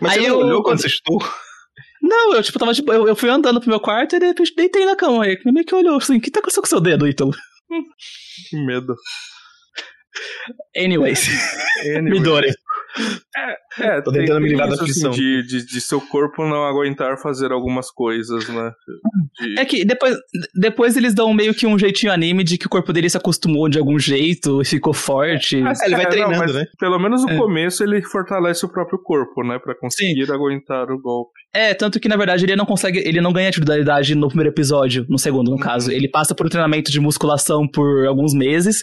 Mas 0.00 0.12
Aí 0.12 0.22
você 0.22 0.28
não 0.28 0.40
eu- 0.40 0.46
olhou 0.46 0.62
quando 0.62 0.80
você 0.80 0.88
chutou? 0.88 1.18
Não, 2.02 2.34
eu 2.34 2.42
tipo, 2.42 2.58
tava 2.58 2.72
tipo, 2.72 2.90
eu, 2.92 3.06
eu 3.06 3.14
fui 3.14 3.28
andando 3.28 3.60
pro 3.60 3.68
meu 3.68 3.78
quarto 3.78 4.16
e 4.16 4.18
de 4.18 4.26
repente 4.26 4.54
deitei 4.56 4.86
na 4.86 4.96
cama. 4.96 5.24
Aí 5.24 5.38
minha 5.44 5.52
mãe 5.52 5.62
que 5.64 5.74
olhou 5.74 5.96
assim, 5.98 6.16
o 6.16 6.20
que 6.20 6.30
tá 6.30 6.40
acontecendo 6.40 6.62
com 6.62 6.66
o 6.66 6.70
seu 6.70 6.80
dedo, 6.80 7.06
Ítalo? 7.06 7.32
Que 8.48 8.56
medo. 8.64 8.94
Anyways, 10.76 11.28
Anyway. 11.86 12.02
Midori. 12.10 12.52
É, 13.78 14.00
Tô 14.02 14.10
tem- 14.12 14.22
tentando 14.22 14.40
me 14.40 14.48
tem 14.48 14.50
livrar 14.50 14.68
da 14.68 14.74
assim, 14.74 14.82
aflição. 14.84 15.10
de, 15.10 15.42
de, 15.46 15.66
de 15.66 15.80
seu 15.80 16.00
corpo 16.00 16.44
não 16.46 16.64
aguentar 16.64 17.16
fazer 17.18 17.52
algumas 17.52 17.90
coisas, 17.90 18.48
né? 18.48 18.72
De- 19.40 19.58
É 19.60 19.64
que 19.64 19.84
depois, 19.84 20.16
depois 20.54 20.96
eles 20.96 21.14
dão 21.14 21.32
meio 21.32 21.54
que 21.54 21.66
um 21.66 21.78
jeitinho 21.78 22.12
anime 22.12 22.42
de 22.44 22.58
que 22.58 22.66
o 22.66 22.70
corpo 22.70 22.92
dele 22.92 23.08
se 23.08 23.16
acostumou 23.16 23.68
de 23.68 23.78
algum 23.78 23.98
jeito 23.98 24.60
e 24.60 24.64
ficou 24.64 24.92
forte. 24.92 25.60
Mas, 25.60 25.80
ele 25.82 25.96
vai 25.96 26.06
treinando, 26.08 26.38
mas 26.38 26.54
né? 26.54 26.64
Pelo 26.78 26.98
menos 26.98 27.22
no 27.24 27.30
É. 27.30 27.36
começo 27.38 27.82
ele 27.84 28.02
fortalece 28.02 28.64
o 28.66 28.68
próprio 28.68 28.98
corpo, 29.02 29.42
né? 29.44 29.58
Pra 29.58 29.74
conseguir 29.78 30.30
aguentar 30.32 30.90
o 30.90 31.00
golpe. 31.00 31.30
É, 31.54 31.72
tanto 31.74 31.98
que 32.00 32.08
na 32.08 32.16
verdade 32.16 32.44
ele 32.44 32.56
não 32.56 32.66
consegue, 32.66 32.98
ele 32.98 33.20
não 33.20 33.32
ganha 33.32 33.48
atividade 33.48 34.14
no 34.14 34.28
primeiro 34.28 34.50
episódio, 34.50 35.06
no 35.08 35.18
segundo, 35.18 35.48
no 35.50 35.56
Uhum. 35.56 35.62
caso. 35.62 35.90
Ele 35.90 36.08
passa 36.08 36.34
por 36.34 36.46
um 36.46 36.48
treinamento 36.48 36.90
de 36.90 37.00
musculação 37.00 37.66
por 37.68 38.06
alguns 38.06 38.34
meses 38.34 38.82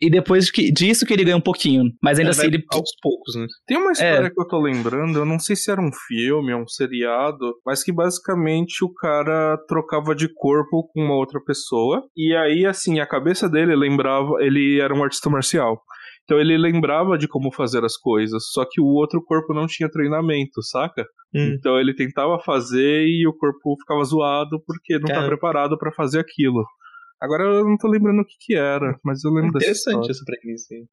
e 0.00 0.10
depois 0.10 0.50
que, 0.50 0.72
disso 0.72 1.06
que 1.06 1.12
ele 1.12 1.24
ganha 1.24 1.36
um 1.36 1.40
pouquinho. 1.40 1.84
Mas 2.02 2.18
ainda 2.18 2.30
assim 2.30 2.46
ele. 2.46 2.62
aos 2.72 2.90
poucos, 3.02 3.34
né? 3.36 3.46
Tem 3.66 3.76
uma 3.78 3.90
É. 3.90 3.92
história 3.92 4.30
que 4.30 4.40
eu 4.40 4.46
tô 4.46 4.60
lembrando, 4.60 5.18
eu 5.18 5.24
não 5.24 5.38
sei 5.38 5.56
se 5.56 5.70
era 5.70 5.80
um 5.80 5.90
filme 6.06 6.52
ou 6.52 6.62
um 6.62 6.68
seriado, 6.68 7.54
mas 7.64 7.82
que 7.82 7.92
basicamente 7.92 8.84
o 8.84 8.92
cara 8.92 9.56
trocava 9.68 10.14
de 10.14 10.28
corpo 10.34 10.88
com 10.92 11.00
uma 11.04 11.14
outra 11.16 11.40
pessoa, 11.44 12.02
e 12.16 12.34
aí, 12.34 12.66
assim, 12.66 13.00
a 13.00 13.06
cabeça 13.06 13.48
dele 13.48 13.74
lembrava, 13.74 14.36
ele 14.40 14.80
era 14.80 14.94
um 14.94 15.02
artista 15.02 15.30
marcial. 15.30 15.80
Então 16.24 16.38
ele 16.40 16.56
lembrava 16.56 17.18
de 17.18 17.28
como 17.28 17.52
fazer 17.52 17.84
as 17.84 17.96
coisas, 17.98 18.44
só 18.50 18.64
que 18.64 18.80
o 18.80 18.86
outro 18.86 19.22
corpo 19.22 19.52
não 19.52 19.66
tinha 19.66 19.90
treinamento, 19.90 20.62
saca? 20.62 21.02
Hum. 21.34 21.54
Então 21.58 21.78
ele 21.78 21.94
tentava 21.94 22.38
fazer 22.40 23.04
e 23.06 23.26
o 23.28 23.32
corpo 23.36 23.76
ficava 23.80 24.02
zoado 24.04 24.58
porque 24.66 24.94
não 24.94 25.02
tá 25.02 25.14
Caramba. 25.14 25.28
preparado 25.28 25.76
pra 25.78 25.92
fazer 25.92 26.20
aquilo. 26.20 26.64
Agora 27.24 27.42
eu 27.42 27.64
não 27.64 27.78
tô 27.78 27.88
lembrando 27.88 28.20
o 28.20 28.24
que 28.24 28.34
que 28.38 28.54
era, 28.54 28.98
mas 29.02 29.24
eu 29.24 29.30
lembro 29.32 29.52
dessa 29.58 29.90
Interessante 29.90 30.10
essa 30.10 30.24
premissa 30.26 30.74
aí. 30.74 30.84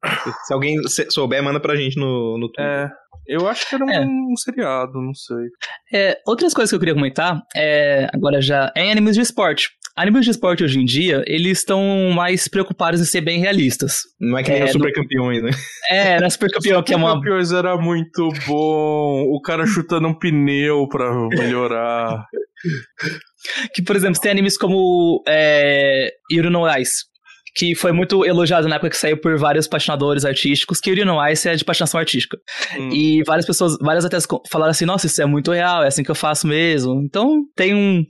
Se 0.46 0.54
alguém 0.54 0.76
souber, 1.10 1.42
manda 1.42 1.60
pra 1.60 1.76
gente 1.76 1.98
no, 1.98 2.38
no 2.38 2.46
Twitter. 2.50 2.64
É, 2.64 2.90
eu 3.28 3.46
acho 3.46 3.68
que 3.68 3.74
era 3.74 3.84
um, 3.84 3.90
É. 3.90 4.00
um 4.00 4.34
seriado, 4.36 5.00
não 5.00 5.14
sei. 5.14 5.48
É, 5.92 6.18
outras 6.26 6.54
coisas 6.54 6.70
que 6.70 6.74
eu 6.74 6.80
queria 6.80 6.94
comentar, 6.94 7.42
é, 7.54 8.08
agora 8.14 8.40
já, 8.40 8.72
é 8.74 8.86
em 8.86 8.90
animes 8.90 9.14
de 9.14 9.20
esporte. 9.20 9.70
Animes 9.94 10.24
de 10.24 10.30
esporte 10.30 10.64
hoje 10.64 10.78
em 10.78 10.84
dia, 10.84 11.22
eles 11.26 11.58
estão 11.58 12.10
mais 12.14 12.48
preocupados 12.48 13.00
em 13.00 13.04
ser 13.04 13.20
bem 13.20 13.38
realistas. 13.38 14.00
Não 14.18 14.38
é 14.38 14.42
que 14.42 14.50
nem 14.50 14.62
É, 14.62 14.66
super 14.68 14.92
campeões, 14.92 15.42
né? 15.42 15.50
É, 15.90 16.18
na 16.18 16.30
Super 16.30 16.50
Campeão, 16.50 16.82
que 16.82 16.94
é 16.94 16.96
uma. 16.96 17.14
Campeões 17.14 17.52
era 17.52 17.76
muito 17.76 18.30
bom. 18.46 19.24
O 19.28 19.40
cara 19.42 19.66
chutando 19.66 20.08
um 20.08 20.18
pneu 20.18 20.88
pra 20.88 21.12
melhorar. 21.28 22.24
Que, 23.74 23.82
por 23.82 23.94
exemplo, 23.94 24.20
tem 24.20 24.30
animes 24.30 24.56
como 24.56 25.22
é, 25.28 26.10
Yuri 26.32 26.48
no 26.48 26.66
Ice, 26.78 27.04
que 27.54 27.74
foi 27.74 27.92
muito 27.92 28.24
elogiado 28.24 28.68
na 28.68 28.76
época 28.76 28.90
que 28.90 28.96
saiu 28.96 29.20
por 29.20 29.36
vários 29.36 29.66
patinadores 29.66 30.24
artísticos, 30.24 30.80
que 30.80 30.88
Yuri 30.88 31.04
no 31.04 31.22
Ice 31.28 31.48
é 31.48 31.54
de 31.54 31.64
patinação 31.64 32.00
artística. 32.00 32.38
Hum. 32.78 32.88
E 32.92 33.22
várias 33.24 33.44
pessoas, 33.44 33.76
várias 33.78 34.06
até 34.06 34.16
falaram 34.50 34.70
assim, 34.70 34.86
nossa, 34.86 35.06
isso 35.06 35.20
é 35.20 35.26
muito 35.26 35.52
real, 35.52 35.82
é 35.82 35.88
assim 35.88 36.02
que 36.02 36.10
eu 36.10 36.14
faço 36.14 36.46
mesmo. 36.46 37.02
Então, 37.04 37.42
tem 37.54 37.74
um... 37.74 38.02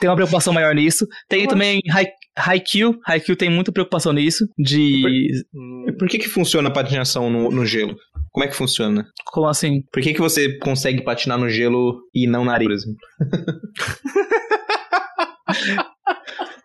Tem 0.00 0.08
uma 0.08 0.16
preocupação 0.16 0.52
maior 0.52 0.74
nisso. 0.74 1.06
Tem 1.28 1.42
Eu 1.42 1.48
também 1.48 1.80
Hai- 1.90 2.06
Haikyuu. 2.36 2.94
Haikyuu 3.06 3.36
tem 3.36 3.50
muita 3.50 3.72
preocupação 3.72 4.12
nisso. 4.12 4.46
De. 4.56 5.28
Hum. 5.54 5.86
Por 5.98 6.08
que 6.08 6.18
que 6.18 6.28
funciona 6.28 6.68
a 6.68 6.72
patinação 6.72 7.28
no, 7.28 7.50
no 7.50 7.66
gelo? 7.66 7.96
Como 8.30 8.44
é 8.44 8.48
que 8.48 8.54
funciona? 8.54 9.04
Como 9.26 9.48
assim? 9.48 9.82
Por 9.92 10.00
que 10.02 10.14
que 10.14 10.20
você 10.20 10.56
consegue 10.58 11.02
patinar 11.02 11.38
no 11.38 11.48
gelo 11.48 11.98
e 12.14 12.26
não 12.28 12.44
na 12.44 12.52
areia, 12.52 12.68
por 12.68 12.74
exemplo? 12.74 12.98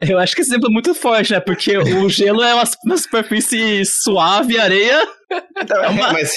Eu 0.08 0.18
acho 0.18 0.34
que 0.34 0.42
esse 0.42 0.50
exemplo 0.50 0.68
é 0.68 0.72
muito 0.72 0.94
forte, 0.94 1.32
né? 1.32 1.40
Porque 1.40 1.76
o 1.78 2.08
gelo 2.10 2.42
é 2.42 2.54
uma, 2.54 2.64
uma 2.84 2.96
superfície 2.98 3.84
suave, 3.84 4.58
areia. 4.58 5.02
É, 5.30 5.90
mas, 6.12 6.32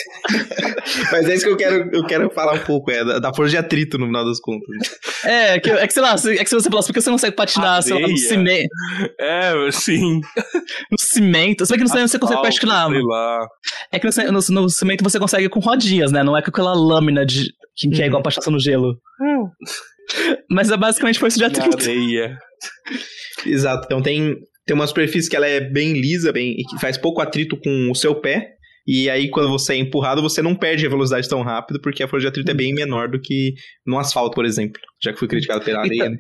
mas 1.12 1.30
é 1.30 1.36
isso 1.36 1.46
que 1.46 1.52
eu 1.52 1.58
quero, 1.58 1.90
eu 1.94 2.06
quero 2.08 2.30
falar 2.32 2.54
um 2.54 2.60
pouco, 2.64 2.90
é 2.90 3.04
da, 3.06 3.20
da 3.20 3.34
força 3.34 3.52
de 3.52 3.58
atrito 3.58 3.98
no 4.00 4.08
final 4.08 4.26
das 4.26 4.40
contas. 4.40 4.68
É, 5.24 5.60
que, 5.60 5.70
é 5.70 5.86
que 5.86 5.94
sei 5.94 6.02
lá, 6.02 6.16
é 6.16 6.44
que 6.44 6.50
se 6.50 6.56
você 6.56 6.70
falasse, 6.70 6.88
por 6.88 6.94
que 6.94 7.02
você 7.02 7.10
não 7.10 7.16
consegue 7.16 7.36
patinar, 7.36 7.84
sei 7.84 7.94
lá, 7.94 8.00
no 8.00 8.06
Areia. 8.06 8.18
cimento? 8.18 8.70
É, 9.20 9.54
sim. 9.72 10.22
No 10.90 10.98
cimento. 10.98 11.66
Se 11.66 11.72
bem 11.74 11.78
que 11.80 11.84
no 11.84 11.90
cimento 11.90 12.08
você 12.10 12.18
consegue 12.20 12.42
patinar. 12.42 12.90
Sei 12.90 13.02
lá. 13.04 13.48
É 13.92 14.00
que 14.00 14.08
no, 14.08 14.32
no, 14.32 14.62
no 14.62 14.70
cimento 14.70 15.04
você 15.04 15.20
consegue 15.20 15.50
com 15.50 15.60
rodinhas, 15.60 16.12
né? 16.12 16.24
Não 16.24 16.36
é 16.36 16.42
com 16.42 16.50
aquela 16.50 16.74
lâmina 16.74 17.26
de, 17.26 17.52
que, 17.76 17.90
que 17.90 17.98
é 17.98 18.04
Uhum. 18.04 18.08
igual 18.08 18.20
a 18.22 18.24
patinação 18.24 18.54
no 18.54 18.60
gelo. 18.60 18.98
Mas 20.50 20.72
é 20.72 20.78
basicamente 20.78 21.20
força 21.20 21.38
de 21.38 21.44
atrito. 21.46 21.78
areia. 21.78 22.38
Exato. 23.46 23.86
Então 23.86 24.02
tem, 24.02 24.36
tem 24.66 24.76
uma 24.76 24.88
superfície 24.88 25.30
que 25.30 25.36
ela 25.36 25.48
é 25.48 25.60
bem 25.60 25.94
lisa, 25.94 26.32
bem, 26.32 26.52
e 26.52 26.64
que 26.64 26.80
faz 26.80 26.98
pouco 26.98 27.22
atrito 27.22 27.58
com 27.58 27.90
o 27.92 27.96
seu 27.96 28.16
pé. 28.16 28.56
E 28.92 29.08
aí, 29.08 29.30
quando 29.30 29.50
você 29.50 29.74
é 29.74 29.78
empurrado, 29.78 30.20
você 30.20 30.42
não 30.42 30.56
perde 30.56 30.84
a 30.84 30.90
velocidade 30.90 31.30
tão 31.30 31.44
rápido, 31.44 31.80
porque 31.80 32.02
a 32.02 32.08
força 32.08 32.24
de 32.24 32.28
atrito 32.30 32.50
é 32.50 32.56
bem 32.56 32.74
menor 32.74 33.08
do 33.08 33.22
que 33.22 33.54
no 33.86 34.00
asfalto, 34.00 34.34
por 34.34 34.46
exemplo. 34.46 34.82
Já 35.04 35.14
que 35.14 35.20
foi 35.20 35.28
criticado 35.28 35.64
pela 35.64 35.82
areia, 35.82 36.10
né? 36.10 36.18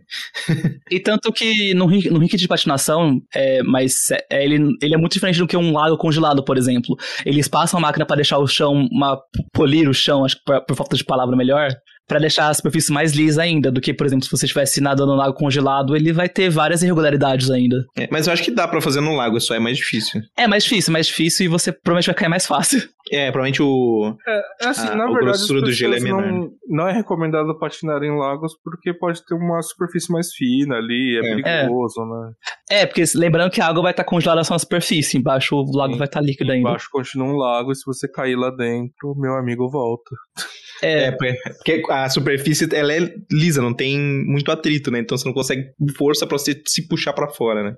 E 0.91 0.99
tanto 0.99 1.31
que 1.33 1.73
no, 1.73 1.87
no 1.87 2.19
rink 2.19 2.37
de 2.37 2.47
patinação, 2.47 3.19
é, 3.33 3.63
mas 3.63 4.11
é, 4.31 4.45
ele, 4.45 4.59
ele 4.83 4.93
é 4.93 4.97
muito 4.97 5.13
diferente 5.13 5.39
do 5.39 5.47
que 5.47 5.57
um 5.57 5.73
lago 5.73 5.97
congelado, 5.97 6.43
por 6.43 6.59
exemplo. 6.59 6.95
Eles 7.25 7.47
passam 7.47 7.79
a 7.79 7.81
máquina 7.81 8.05
pra 8.05 8.15
deixar 8.15 8.37
o 8.37 8.45
chão, 8.45 8.87
uma, 8.91 9.19
polir 9.51 9.89
o 9.89 9.93
chão, 9.93 10.23
acho 10.23 10.35
que 10.35 10.43
por, 10.45 10.63
por 10.65 10.75
falta 10.75 10.95
de 10.95 11.03
palavra 11.03 11.35
melhor, 11.35 11.69
pra 12.09 12.19
deixar 12.19 12.49
a 12.49 12.53
superfície 12.53 12.91
mais 12.91 13.13
lisa 13.13 13.41
ainda, 13.43 13.71
do 13.71 13.79
que, 13.79 13.93
por 13.93 14.05
exemplo, 14.05 14.25
se 14.25 14.31
você 14.31 14.45
estivesse 14.45 14.81
nadando 14.81 15.11
no 15.11 15.17
lago 15.17 15.33
congelado, 15.35 15.95
ele 15.95 16.11
vai 16.11 16.27
ter 16.27 16.49
várias 16.49 16.81
irregularidades 16.83 17.49
ainda. 17.51 17.77
É, 17.97 18.09
mas 18.11 18.27
eu 18.27 18.33
acho 18.33 18.43
que 18.43 18.51
dá 18.51 18.67
pra 18.67 18.81
fazer 18.81 18.99
no 18.99 19.15
lago, 19.15 19.39
só 19.39 19.53
é 19.55 19.59
mais 19.59 19.77
difícil. 19.77 20.19
É 20.35 20.47
mais 20.47 20.63
difícil, 20.63 20.91
mais 20.91 21.07
difícil, 21.07 21.45
e 21.45 21.47
você 21.47 21.71
provavelmente 21.71 22.07
vai 22.07 22.15
cair 22.15 22.29
mais 22.29 22.45
fácil. 22.47 22.81
É, 23.11 23.31
provavelmente 23.31 23.61
o. 23.63 24.15
É, 24.27 24.67
assim, 24.69 24.87
Ah, 24.87 24.95
na 24.95 25.03
a 25.03 25.07
verdade, 25.07 25.25
grossura 25.25 25.61
do 25.61 25.71
gelo 25.71 25.95
é 25.95 25.99
menor, 25.99 26.21
não, 26.25 26.49
não 26.67 26.87
é 26.87 26.93
recomendado 26.93 27.57
patinar 27.57 28.03
em 28.03 28.15
lagos 28.15 28.53
porque 28.63 28.93
pode 28.93 29.23
ter 29.25 29.35
uma 29.35 29.61
superfície 29.61 30.11
mais 30.11 30.31
fina 30.33 30.75
ali, 30.75 31.17
é, 31.17 31.19
É. 31.19 31.35
perigoso, 31.63 32.01
né? 32.05 32.31
É, 32.71 32.85
porque 32.85 33.03
lembrando 33.15 33.49
que 33.51 33.61
a 33.61 33.67
água 33.67 33.81
vai 33.83 33.91
estar 33.91 34.03
congelada 34.03 34.43
só 34.43 34.53
na 34.53 34.59
superfície, 34.59 35.17
embaixo 35.17 35.55
o 35.55 35.75
lago 35.75 35.93
Sim. 35.93 35.99
vai 35.99 36.07
estar 36.07 36.21
líquido 36.21 36.51
ainda. 36.51 36.69
Embaixo 36.69 36.87
continua 36.91 37.27
um 37.27 37.35
lago 37.35 37.71
e 37.71 37.75
se 37.75 37.81
você 37.85 38.07
cair 38.07 38.35
lá 38.35 38.51
dentro, 38.51 39.15
meu 39.17 39.33
amigo 39.35 39.69
volta. 39.69 40.09
É, 40.81 41.05
É, 41.05 41.11
porque 41.11 41.81
a 41.89 42.09
superfície 42.09 42.67
ela 42.73 42.93
é 42.93 43.11
lisa, 43.31 43.61
não 43.61 43.73
tem 43.73 43.97
muito 43.99 44.51
atrito, 44.51 44.89
né? 44.91 44.99
Então 44.99 45.17
você 45.17 45.27
não 45.27 45.33
consegue 45.33 45.63
força 45.97 46.25
pra 46.27 46.37
você 46.37 46.59
se 46.67 46.87
puxar 46.87 47.13
pra 47.13 47.27
fora, 47.29 47.63
né? 47.63 47.73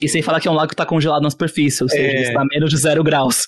e 0.00 0.08
sem 0.08 0.20
falar 0.20 0.40
que 0.40 0.48
é 0.48 0.50
um 0.50 0.54
lago 0.54 0.68
que 0.68 0.74
tá 0.74 0.84
congelado 0.84 1.22
na 1.22 1.30
superfície, 1.30 1.80
ou 1.80 1.88
seja, 1.88 2.02
É. 2.02 2.22
está 2.22 2.40
a 2.40 2.44
menos 2.44 2.70
de 2.70 2.76
zero 2.76 3.04
graus. 3.04 3.46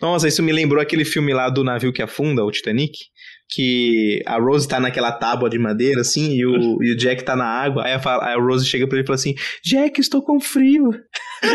Nossa, 0.00 0.28
isso 0.28 0.40
me 0.40 0.52
lembrou 0.52 0.80
aquele 0.80 1.04
filme 1.04 1.34
lá 1.34 1.50
do 1.50 1.64
navio 1.64 1.92
que 1.92 2.00
afunda, 2.00 2.44
o 2.44 2.50
Titanic. 2.52 2.92
Que 3.52 4.22
a 4.24 4.38
Rose 4.38 4.68
tá 4.68 4.78
naquela 4.78 5.10
tábua 5.10 5.50
de 5.50 5.58
madeira, 5.58 6.02
assim, 6.02 6.32
e 6.36 6.46
o, 6.46 6.52
e 6.80 6.92
o 6.92 6.96
Jack 6.96 7.24
tá 7.24 7.34
na 7.34 7.44
água. 7.46 7.84
Aí 7.84 7.92
a, 7.92 7.96
a 7.96 8.36
Rose 8.36 8.64
chega 8.64 8.86
pra 8.86 8.98
ele 8.98 9.04
e 9.04 9.06
fala 9.08 9.16
assim: 9.16 9.34
Jack, 9.64 10.00
estou 10.00 10.22
com 10.22 10.38
frio. 10.38 10.90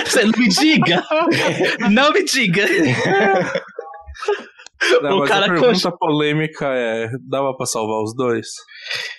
Você 0.06 0.26
não 0.26 0.34
me 0.38 0.50
diga! 0.50 1.02
não 1.90 2.12
me 2.12 2.26
diga! 2.26 2.66
Não, 5.02 5.18
O 5.18 5.20
mas 5.20 5.30
cara 5.30 5.46
a 5.46 5.50
pergunta 5.50 5.68
coxa- 5.74 5.92
polêmica 5.92 6.66
é: 6.68 7.08
dava 7.30 7.56
pra 7.56 7.66
salvar 7.66 8.02
os 8.04 8.16
dois? 8.16 8.48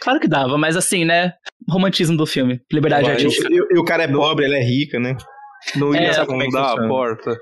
Claro 0.00 0.20
que 0.20 0.28
dava, 0.28 0.57
mas 0.59 0.76
assim, 0.76 1.04
né? 1.04 1.32
Romantismo 1.68 2.16
do 2.16 2.26
filme. 2.26 2.61
Liberdade 2.72 3.11
artística. 3.11 3.48
E, 3.50 3.57
e 3.57 3.78
o 3.78 3.84
cara 3.84 4.04
é 4.04 4.09
pobre, 4.09 4.44
ela 4.44 4.57
é 4.57 4.62
rica, 4.62 4.98
né? 5.00 5.16
Não 5.74 5.94
ia 5.94 6.11
É, 6.11 6.26
como 6.26 6.42
é 6.42 6.46
que 6.46 6.57
a 6.57 6.76
porta? 6.88 7.36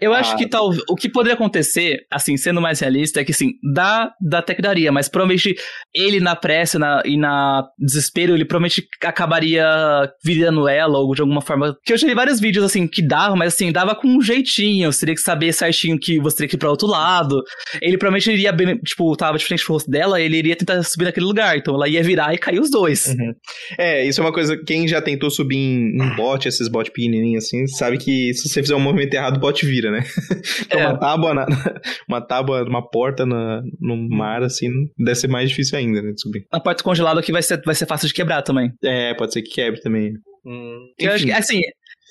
Eu 0.00 0.12
acho 0.14 0.32
Ah. 0.34 0.36
que 0.36 0.48
tal, 0.48 0.70
o 0.88 0.94
que 0.96 1.08
poderia 1.08 1.34
acontecer, 1.34 2.06
assim, 2.10 2.36
sendo 2.36 2.60
mais 2.60 2.80
realista, 2.80 3.20
é 3.20 3.24
que 3.24 3.32
assim, 3.32 3.52
dá, 3.74 4.10
dá 4.20 4.38
até 4.38 4.54
que 4.54 4.62
daria, 4.62 4.90
mas 4.92 5.08
provavelmente 5.08 5.54
ele 5.94 6.20
na 6.20 6.34
pressa 6.36 6.78
na, 6.78 7.02
e 7.04 7.16
na 7.16 7.64
desespero, 7.78 8.34
ele 8.34 8.44
provavelmente 8.44 8.86
acabaria 9.02 9.64
virando 10.24 10.68
ela 10.68 10.98
ou 10.98 11.14
de 11.14 11.20
alguma 11.20 11.40
forma. 11.40 11.76
Que 11.84 11.92
eu 11.92 11.96
já 11.98 12.06
vi 12.06 12.14
vários 12.14 12.40
vídeos 12.40 12.64
assim 12.64 12.86
que 12.86 13.02
dava, 13.02 13.34
mas 13.36 13.54
assim, 13.54 13.72
dava 13.72 13.94
com 13.94 14.08
um 14.08 14.20
jeitinho. 14.20 14.92
Você 14.92 15.00
teria 15.00 15.14
que 15.14 15.20
saber 15.20 15.52
certinho 15.52 15.98
que 15.98 16.18
você 16.20 16.36
teria 16.36 16.48
que 16.50 16.56
ir 16.56 16.58
pra 16.58 16.70
outro 16.70 16.86
lado. 16.88 17.42
Ele 17.82 17.98
provavelmente 17.98 18.30
iria, 18.32 18.52
bem- 18.52 18.78
tipo, 18.78 19.14
tava 19.16 19.38
de 19.38 19.44
frente 19.44 19.64
pro 19.64 19.74
rosto 19.74 19.90
dela, 19.90 20.20
ele 20.20 20.36
iria 20.36 20.56
tentar 20.56 20.82
subir 20.82 21.04
naquele 21.06 21.26
lugar. 21.26 21.56
Então 21.56 21.74
ela 21.74 21.88
ia 21.88 22.02
virar 22.02 22.32
e 22.34 22.38
cair 22.38 22.60
os 22.60 22.70
dois. 22.70 23.14
É, 23.78 24.06
isso 24.06 24.20
é 24.20 24.24
uma 24.24 24.32
coisa. 24.32 24.56
Quem 24.64 24.86
já 24.88 25.00
tentou 25.00 25.30
subir 25.30 25.56
em, 25.56 25.96
em 26.02 26.16
bot, 26.16 26.46
esses 26.46 26.68
bot 26.68 26.90
pequenininhos 26.90 27.44
assim, 27.44 27.66
sabe 27.66 27.98
que 27.98 28.32
se 28.34 28.48
você 28.48 28.62
fizer 28.62 28.74
um 28.74 28.80
movimento 28.80 29.14
errado, 29.14 29.36
o 29.36 29.40
bot 29.40 29.63
vira, 29.66 29.90
né? 29.90 30.00
Então, 30.66 30.80
É. 30.80 30.86
uma 30.88 30.98
tábua, 30.98 31.34
na- 31.34 31.46
uma 32.08 32.20
tábua, 32.20 32.62
uma 32.64 32.88
porta 32.88 33.24
na, 33.26 33.62
no 33.80 33.96
mar, 34.08 34.42
assim, 34.42 34.68
deve 34.98 35.14
ser 35.16 35.28
mais 35.28 35.48
difícil 35.50 35.78
ainda, 35.78 36.00
né? 36.02 36.12
De 36.12 36.20
subir. 36.20 36.46
A 36.52 36.60
porta 36.60 36.82
congelada 36.84 37.20
aqui 37.20 37.32
vai 37.32 37.42
ser, 37.42 37.60
vai 37.64 37.74
ser 37.74 37.86
fácil 37.86 38.08
de 38.08 38.14
quebrar 38.14 38.42
também. 38.42 38.72
É, 38.82 39.14
pode 39.14 39.32
ser 39.32 39.42
que 39.42 39.50
quebre 39.54 39.80
também. 39.80 40.12
Hum. 40.46 40.88
Eu 40.98 41.12
acho 41.12 41.24
que, 41.24 41.32
assim, 41.32 41.60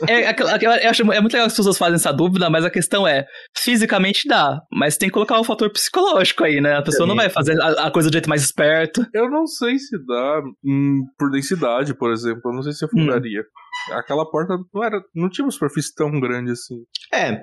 é, 0.10 0.28
aquela- 0.28 0.58
eu 0.58 0.90
acho 0.90 1.02
é 1.04 1.06
muito 1.22 1.34
legal 1.34 1.46
que 1.48 1.52
as 1.52 1.56
pessoas 1.56 1.78
fazem 1.78 1.96
essa 1.96 2.12
dúvida, 2.12 2.50
mas 2.50 2.66
a 2.66 2.70
questão 2.70 3.08
é, 3.08 3.26
fisicamente 3.56 4.28
dá, 4.28 4.60
mas 4.72 4.98
tem 4.98 5.08
que 5.10 5.14
colocar 5.14 5.40
o 5.40 5.44
fator 5.44 5.70
psicológico 5.72 6.44
aí, 6.44 6.60
né? 6.60 6.76
A 6.78 6.82
pessoa 6.82 7.06
não 7.08 7.16
Também. 7.16 7.28
vai 7.30 7.34
fazer 7.34 7.60
a, 7.62 7.88
a 7.88 7.92
coisa 7.92 8.10
do 8.10 8.14
jeito 8.14 8.28
mais 8.30 8.42
esperto. 8.44 9.06
Eu 9.14 9.30
não 9.30 9.46
sei 9.46 9.78
se 9.78 9.96
dá 10.06 10.42
hum, 10.66 11.02
por 11.18 11.30
densidade, 11.30 11.94
por 11.94 12.12
exemplo. 12.12 12.42
Eu 12.46 12.54
não 12.54 12.64
sei 12.64 12.74
se 12.74 12.84
afundaria. 12.86 13.44
Aquela 13.92 14.30
porta 14.30 14.58
não, 14.74 14.84
era, 14.84 15.02
não 15.16 15.30
tinha 15.30 15.46
uma 15.46 15.52
superfície 15.52 15.94
tão 15.96 16.20
grande 16.20 16.52
assim. 16.52 16.84
É. 17.14 17.42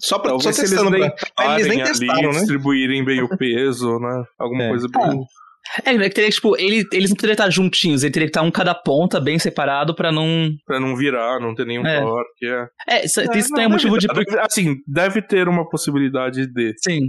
Só 0.00 0.18
pra 0.18 0.30
Talvez 0.30 0.44
só 0.44 0.52
se 0.52 0.60
eles 0.60 0.70
testando 0.70 0.90
pra... 1.36 1.54
Eles 1.54 1.66
nem 1.68 1.82
testaram, 1.82 2.30
né? 2.30 2.38
distribuírem 2.38 3.04
bem 3.04 3.22
o 3.22 3.28
peso, 3.36 3.98
né? 3.98 4.24
Alguma 4.38 4.64
É. 4.64 4.68
coisa 4.68 4.88
bem... 4.88 5.20
É, 5.84 5.90
é 5.94 5.98
que 6.08 6.14
teria, 6.14 6.30
tipo, 6.30 6.56
ele, 6.56 6.86
eles 6.92 7.10
não 7.10 7.16
poderiam 7.16 7.32
estar 7.34 7.50
juntinhos, 7.50 8.02
ele 8.02 8.12
teria 8.12 8.26
que 8.26 8.30
estar 8.30 8.42
um 8.42 8.50
cada 8.50 8.74
ponta, 8.74 9.20
bem 9.20 9.38
separado, 9.38 9.94
pra 9.94 10.10
não... 10.10 10.50
Pra 10.64 10.80
não 10.80 10.96
virar, 10.96 11.38
não 11.40 11.54
ter 11.54 11.66
nenhum 11.66 11.84
É. 11.86 12.00
torque. 12.00 12.46
É. 12.46 12.66
É, 12.88 13.04
isso, 13.04 13.20
É, 13.20 13.24
isso 13.36 13.50
não, 13.50 13.56
tem 13.56 13.66
um 13.66 13.70
motivo 13.70 13.98
deve- 13.98 14.24
de... 14.24 14.38
Assim, 14.38 14.76
deve 14.86 15.20
ter 15.20 15.46
uma 15.46 15.68
possibilidade 15.68 16.46
de. 16.46 16.74
Sim. 16.78 17.00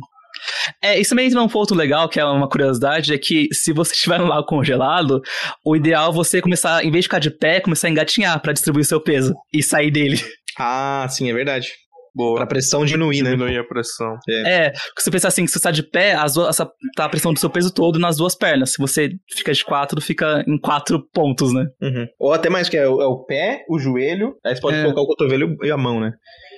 É, 0.81 0.99
isso 0.99 1.09
também 1.09 1.27
entra 1.27 1.39
num 1.39 1.47
ponto 1.47 1.73
legal, 1.75 2.07
que 2.07 2.19
é 2.19 2.25
uma 2.25 2.47
curiosidade, 2.47 3.13
é 3.13 3.17
que 3.17 3.47
se 3.51 3.73
você 3.73 3.93
estiver 3.95 4.19
no 4.19 4.27
lago 4.27 4.45
congelado, 4.45 5.21
o 5.65 5.75
ideal 5.75 6.11
é 6.11 6.13
você 6.13 6.41
começar, 6.41 6.83
em 6.83 6.91
vez 6.91 7.03
de 7.03 7.07
ficar 7.07 7.19
de 7.19 7.31
pé, 7.31 7.59
começar 7.59 7.87
a 7.87 7.91
engatinhar 7.91 8.39
pra 8.41 8.53
distribuir 8.53 8.85
seu 8.85 9.01
peso 9.01 9.33
e 9.53 9.61
sair 9.63 9.91
dele. 9.91 10.19
Ah, 10.57 11.07
sim, 11.09 11.29
é 11.29 11.33
verdade. 11.33 11.69
Boa. 12.15 12.37
Pra 12.37 12.47
pressão 12.47 12.83
diminuir, 12.83 13.21
né? 13.21 13.29
Diminuir 13.31 13.59
a 13.59 13.63
pressão. 13.63 14.17
É, 14.45 14.71
porque 14.71 15.01
você 15.03 15.11
pensar 15.11 15.27
assim, 15.27 15.45
que 15.45 15.51
você 15.51 15.59
tá 15.59 15.69
de 15.71 15.83
pé, 15.83 16.13
as 16.15 16.33
duas, 16.33 16.49
essa, 16.49 16.69
tá 16.95 17.05
a 17.05 17.09
pressão 17.09 17.31
do 17.31 17.39
seu 17.39 17.49
peso 17.49 17.71
todo 17.71 17.99
nas 17.99 18.17
duas 18.17 18.35
pernas. 18.35 18.71
Se 18.71 18.77
você 18.79 19.11
fica 19.31 19.53
de 19.53 19.63
quatro, 19.63 20.01
fica 20.01 20.43
em 20.47 20.57
quatro 20.59 20.99
pontos, 21.13 21.53
né? 21.53 21.65
Uhum. 21.81 22.07
Ou 22.19 22.33
até 22.33 22.49
mais, 22.49 22.67
que 22.67 22.75
é 22.75 22.87
o, 22.89 22.99
é 23.01 23.05
o 23.05 23.23
pé, 23.23 23.63
o 23.69 23.77
joelho, 23.79 24.35
aí 24.43 24.55
você 24.55 24.61
pode 24.61 24.77
É. 24.77 24.81
colocar 24.83 25.01
o 25.01 25.05
cotovelo 25.07 25.55
e 25.63 25.71
a 25.71 25.77
mão, 25.77 25.99
né? 25.99 26.11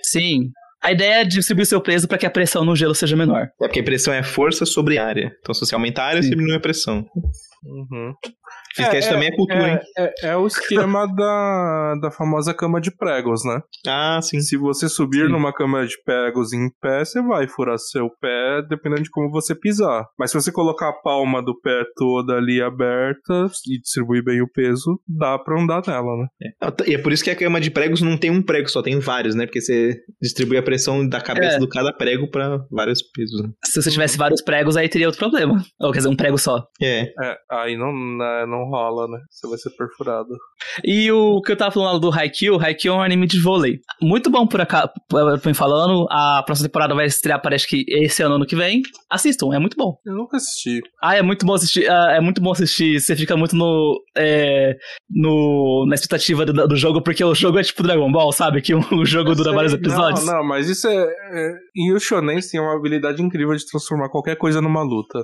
Sim. 0.03 0.49
A 0.84 0.91
ideia 0.91 1.21
é 1.21 1.23
distribuir 1.23 1.67
seu 1.67 1.79
peso 1.79 2.07
para 2.07 2.17
que 2.17 2.25
a 2.25 2.29
pressão 2.29 2.65
no 2.65 2.75
gelo 2.75 2.95
seja 2.95 3.15
menor. 3.15 3.43
É 3.61 3.67
porque 3.67 3.84
pressão 3.84 4.13
é 4.13 4.23
força 4.23 4.65
sobre 4.65 4.97
área. 4.97 5.32
Então, 5.39 5.53
se 5.53 5.61
você 5.61 5.75
aumentar 5.75 6.03
a 6.03 6.07
área, 6.07 6.21
Sim. 6.21 6.29
você 6.29 6.36
diminui 6.36 6.55
a 6.55 6.59
pressão. 6.59 7.05
Uhum. 7.63 8.13
Física 8.76 8.99
também 9.09 9.28
é 9.30 9.36
cultura, 9.36 9.69
hein? 9.69 9.80
É, 9.97 10.03
é, 10.03 10.28
é 10.32 10.38
o 10.38 10.47
esquema 10.47 11.05
da, 11.13 11.95
da 12.01 12.11
famosa 12.11 12.53
cama 12.53 12.80
de 12.80 12.95
pregos, 12.95 13.43
né? 13.45 13.59
Ah, 13.88 14.19
sim. 14.22 14.39
Se 14.39 14.57
você 14.57 14.88
subir 14.89 15.26
Sim. 15.26 15.32
numa 15.32 15.53
cama 15.53 15.86
de 15.86 15.95
pregos 16.05 16.53
em 16.53 16.69
pé, 16.82 17.03
você 17.03 17.22
vai 17.22 17.47
furar 17.47 17.78
seu 17.78 18.09
pé 18.22 18.61
dependendo 18.69 19.03
de 19.03 19.09
como 19.09 19.30
você 19.32 19.53
pisar. 19.55 20.05
Mas 20.17 20.32
se 20.32 20.39
você 20.39 20.51
colocar 20.51 20.89
a 20.89 20.93
palma 21.01 21.41
do 21.43 21.59
pé 21.61 21.84
toda 21.95 22.36
ali 22.36 22.61
aberta 22.61 23.45
e 23.67 23.80
distribuir 23.80 24.24
bem 24.24 24.41
o 24.41 24.49
peso, 24.51 24.99
dá 25.07 25.38
pra 25.39 25.59
andar 25.61 25.82
nela, 25.88 26.15
né? 26.17 26.28
E 26.88 26.95
é 26.95 26.97
por 26.97 27.11
isso 27.11 27.24
que 27.24 27.30
a 27.30 27.36
cama 27.36 27.59
de 27.59 27.72
pregos 27.72 28.01
não 28.01 28.17
tem 28.17 28.30
um 28.32 28.41
prego 28.41 28.69
só, 28.69 28.82
tem 28.82 28.99
vários, 28.99 29.36
né? 29.36 29.45
Porque 29.45 29.61
você 29.61 29.95
distribui 30.22 30.57
a 30.57 30.63
pressão 30.63 31.07
da 31.07 31.19
cabeça 31.22 31.55
É. 31.55 31.59
do 31.59 31.67
cada 31.67 31.91
prego 31.93 32.30
pra 32.30 32.59
vários 32.72 33.01
pesos. 33.01 33.41
né? 33.43 33.49
Se 33.65 33.82
você 33.82 33.89
tivesse 33.91 34.17
vários 34.17 34.41
pregos, 34.41 34.78
aí 34.78 34.88
teria 34.89 35.07
outro 35.07 35.19
problema. 35.19 35.61
Ou 35.82 35.91
quer 35.91 35.99
dizer, 35.99 36.09
um 36.09 36.15
prego 36.15 36.38
só. 36.38 36.63
É. 36.82 37.01
É, 37.24 37.36
aí 37.51 37.78
não, 37.78 37.91
né, 37.91 38.45
não 38.62 38.70
rola, 38.70 39.07
né? 39.07 39.20
Você 39.30 39.47
vai 39.47 39.57
ser 39.57 39.72
perfurado. 39.72 40.30
E 40.84 41.12
o 41.12 41.41
que 41.41 41.51
eu 41.51 41.57
tava 41.57 41.72
falando 41.72 41.99
do 41.99 42.12
Haikyuu, 42.12 42.59
Haikyuu 42.59 42.95
é 42.95 42.97
um 42.97 43.01
anime 43.01 43.28
de 43.28 43.39
vôlei. 43.39 43.80
Muito 44.01 44.30
bom 44.30 44.47
por 44.47 44.62
acaso, 44.62 44.89
falando. 45.55 46.07
A 46.09 46.43
próxima 46.45 46.68
temporada 46.68 46.93
vai 46.95 47.05
estrear, 47.05 47.41
parece 47.41 47.68
que 47.68 47.86
esse 47.88 48.22
ano, 48.22 48.36
ano 48.36 48.45
que 48.45 48.55
vem. 48.55 48.82
Assistam, 49.09 49.53
é 49.53 49.59
muito 49.59 49.76
bom. 49.76 49.97
Eu 50.05 50.16
nunca 50.16 50.38
assisti. 50.38 50.82
Ah, 51.01 51.16
é 51.16 51.22
muito 51.22 51.45
bom 51.45 51.53
assistir. 51.53 51.89
ah, 51.89 52.14
é 52.14 52.22
muito 52.22 52.41
bom 52.41 52.51
assistir. 52.51 52.99
Você 52.99 53.16
fica 53.16 53.36
muito 53.36 53.55
no. 53.55 54.01
é, 54.18 54.76
no 55.09 55.86
na 55.88 55.95
expectativa 55.95 56.45
do, 56.45 56.68
do 56.68 56.76
jogo, 56.76 57.01
porque 57.01 57.24
o 57.24 57.34
jogo 57.34 57.59
é 57.59 57.64
tipo 57.64 57.84
Dragon 57.84 58.12
Ball, 58.12 58.32
sabe? 58.32 58.62
Que 58.62 58.74
o 58.74 59.05
jogo 59.05 59.32
Eu 59.32 59.36
dura 59.36 59.49
sei, 59.49 59.55
vários 59.55 59.74
episódios. 59.74 60.26
Não, 60.26 60.38
não, 60.38 60.47
mas 60.47 60.70
isso 60.70 60.88
é. 60.88 61.03
é 61.03 61.53
e 61.76 61.93
o 61.93 61.99
Shonen 61.99 62.39
tem 62.39 62.59
uma 62.59 62.76
habilidade 62.76 63.22
incrível 63.22 63.55
de 63.55 63.66
transformar 63.66 64.09
qualquer 64.09 64.36
coisa 64.38 64.62
numa 64.62 64.84
luta. 64.84 65.24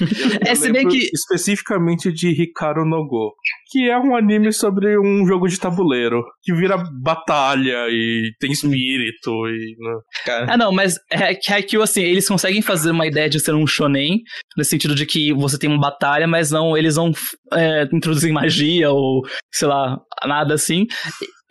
Eu- 0.00 0.06
É, 0.46 0.54
se 0.54 0.72
bem 0.72 0.86
que- 0.88 1.08
Especificamente 1.12 2.12
de 2.12 2.28
Hikaru 2.30 2.84
no 2.84 3.06
Go, 3.06 3.32
que 3.70 3.88
é 3.90 3.98
um 3.98 4.16
anime 4.16 4.52
sobre 4.52 4.98
um 4.98 5.26
jogo 5.26 5.48
de 5.48 5.58
tabuleiro, 5.58 6.22
que 6.42 6.52
vira 6.54 6.76
batalha 7.02 7.86
e 7.90 8.32
tem 8.40 8.52
espírito 8.52 9.30
e. 9.48 9.76
né? 9.78 9.94
Cara, 10.24 10.46
Ah, 10.52 10.56
não, 10.56 10.72
mas 10.72 10.96
é 11.10 11.34
que 11.34 11.52
Haikyuu, 11.52 11.82
assim, 11.82 12.02
eles 12.02 12.26
conseguem 12.28 12.62
fazer 12.62 12.90
uma 12.90 13.06
ideia 13.06 13.28
de 13.28 13.38
ser 13.40 13.54
um 13.54 13.66
shonen, 13.66 14.20
no 14.56 14.64
sentido 14.64 14.94
de 14.94 15.04
que 15.06 15.32
você 15.34 15.58
tem 15.58 15.68
uma 15.70 15.80
batalha, 15.80 16.26
mas 16.26 16.50
não, 16.50 16.76
eles 16.76 16.96
não 16.96 17.12
é, 17.52 17.88
introduzem 17.92 18.32
magia 18.32 18.90
ou, 18.90 19.22
sei 19.52 19.68
lá, 19.68 19.98
nada 20.26 20.54
assim, 20.54 20.86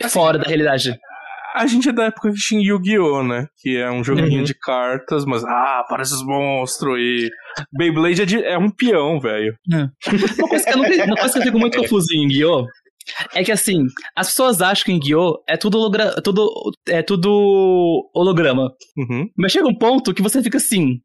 fora 0.09 0.37
da 0.37 0.47
realidade. 0.47 0.95
A 1.55 1.67
gente 1.67 1.89
é 1.89 1.91
da 1.91 2.05
época 2.05 2.29
que 2.31 2.37
tinha 2.37 2.61
Yu-Gi-Oh!, 2.61 3.23
né? 3.23 3.45
Que 3.61 3.77
é 3.77 3.89
um 3.91 4.03
joguinho 4.03 4.39
Uhum. 4.39 4.43
de 4.43 4.53
cartas, 4.53 5.25
mas 5.25 5.43
ah, 5.43 5.83
parece 5.89 6.13
os 6.13 6.25
monstros 6.25 6.97
e. 6.99 7.29
Beyblade 7.77 8.21
é, 8.21 8.25
de- 8.25 8.43
é 8.43 8.57
um 8.57 8.69
peão, 8.69 9.19
velho. 9.19 9.53
Uma 9.71 10.47
coisa 10.49 10.65
que 10.65 10.71
eu, 10.73 10.77
nunca, 10.77 11.05
uma 11.05 11.15
coisa 11.17 11.33
que 11.33 11.39
eu 11.39 11.43
fico 11.43 11.59
muito 11.59 11.77
confuso 11.81 12.07
em 12.13 12.23
Yu-Gi-Oh! 12.25 12.65
É 13.33 13.43
que 13.43 13.51
assim, 13.51 13.83
as 14.15 14.27
pessoas 14.27 14.61
acham 14.61 14.85
que 14.85 14.91
em 14.91 14.99
Gyo 14.99 15.33
é 15.49 15.57
tudo, 15.57 15.79
hologra 15.79 16.13
tudo, 16.23 16.47
é 16.87 17.01
tudo 17.01 18.09
holograma. 18.15 18.69
Uhum. 18.95 19.27
Mas 19.35 19.51
chega 19.51 19.67
um 19.67 19.75
ponto 19.75 20.13
que 20.13 20.21
você 20.21 20.41
fica 20.43 20.57
assim. 20.57 20.99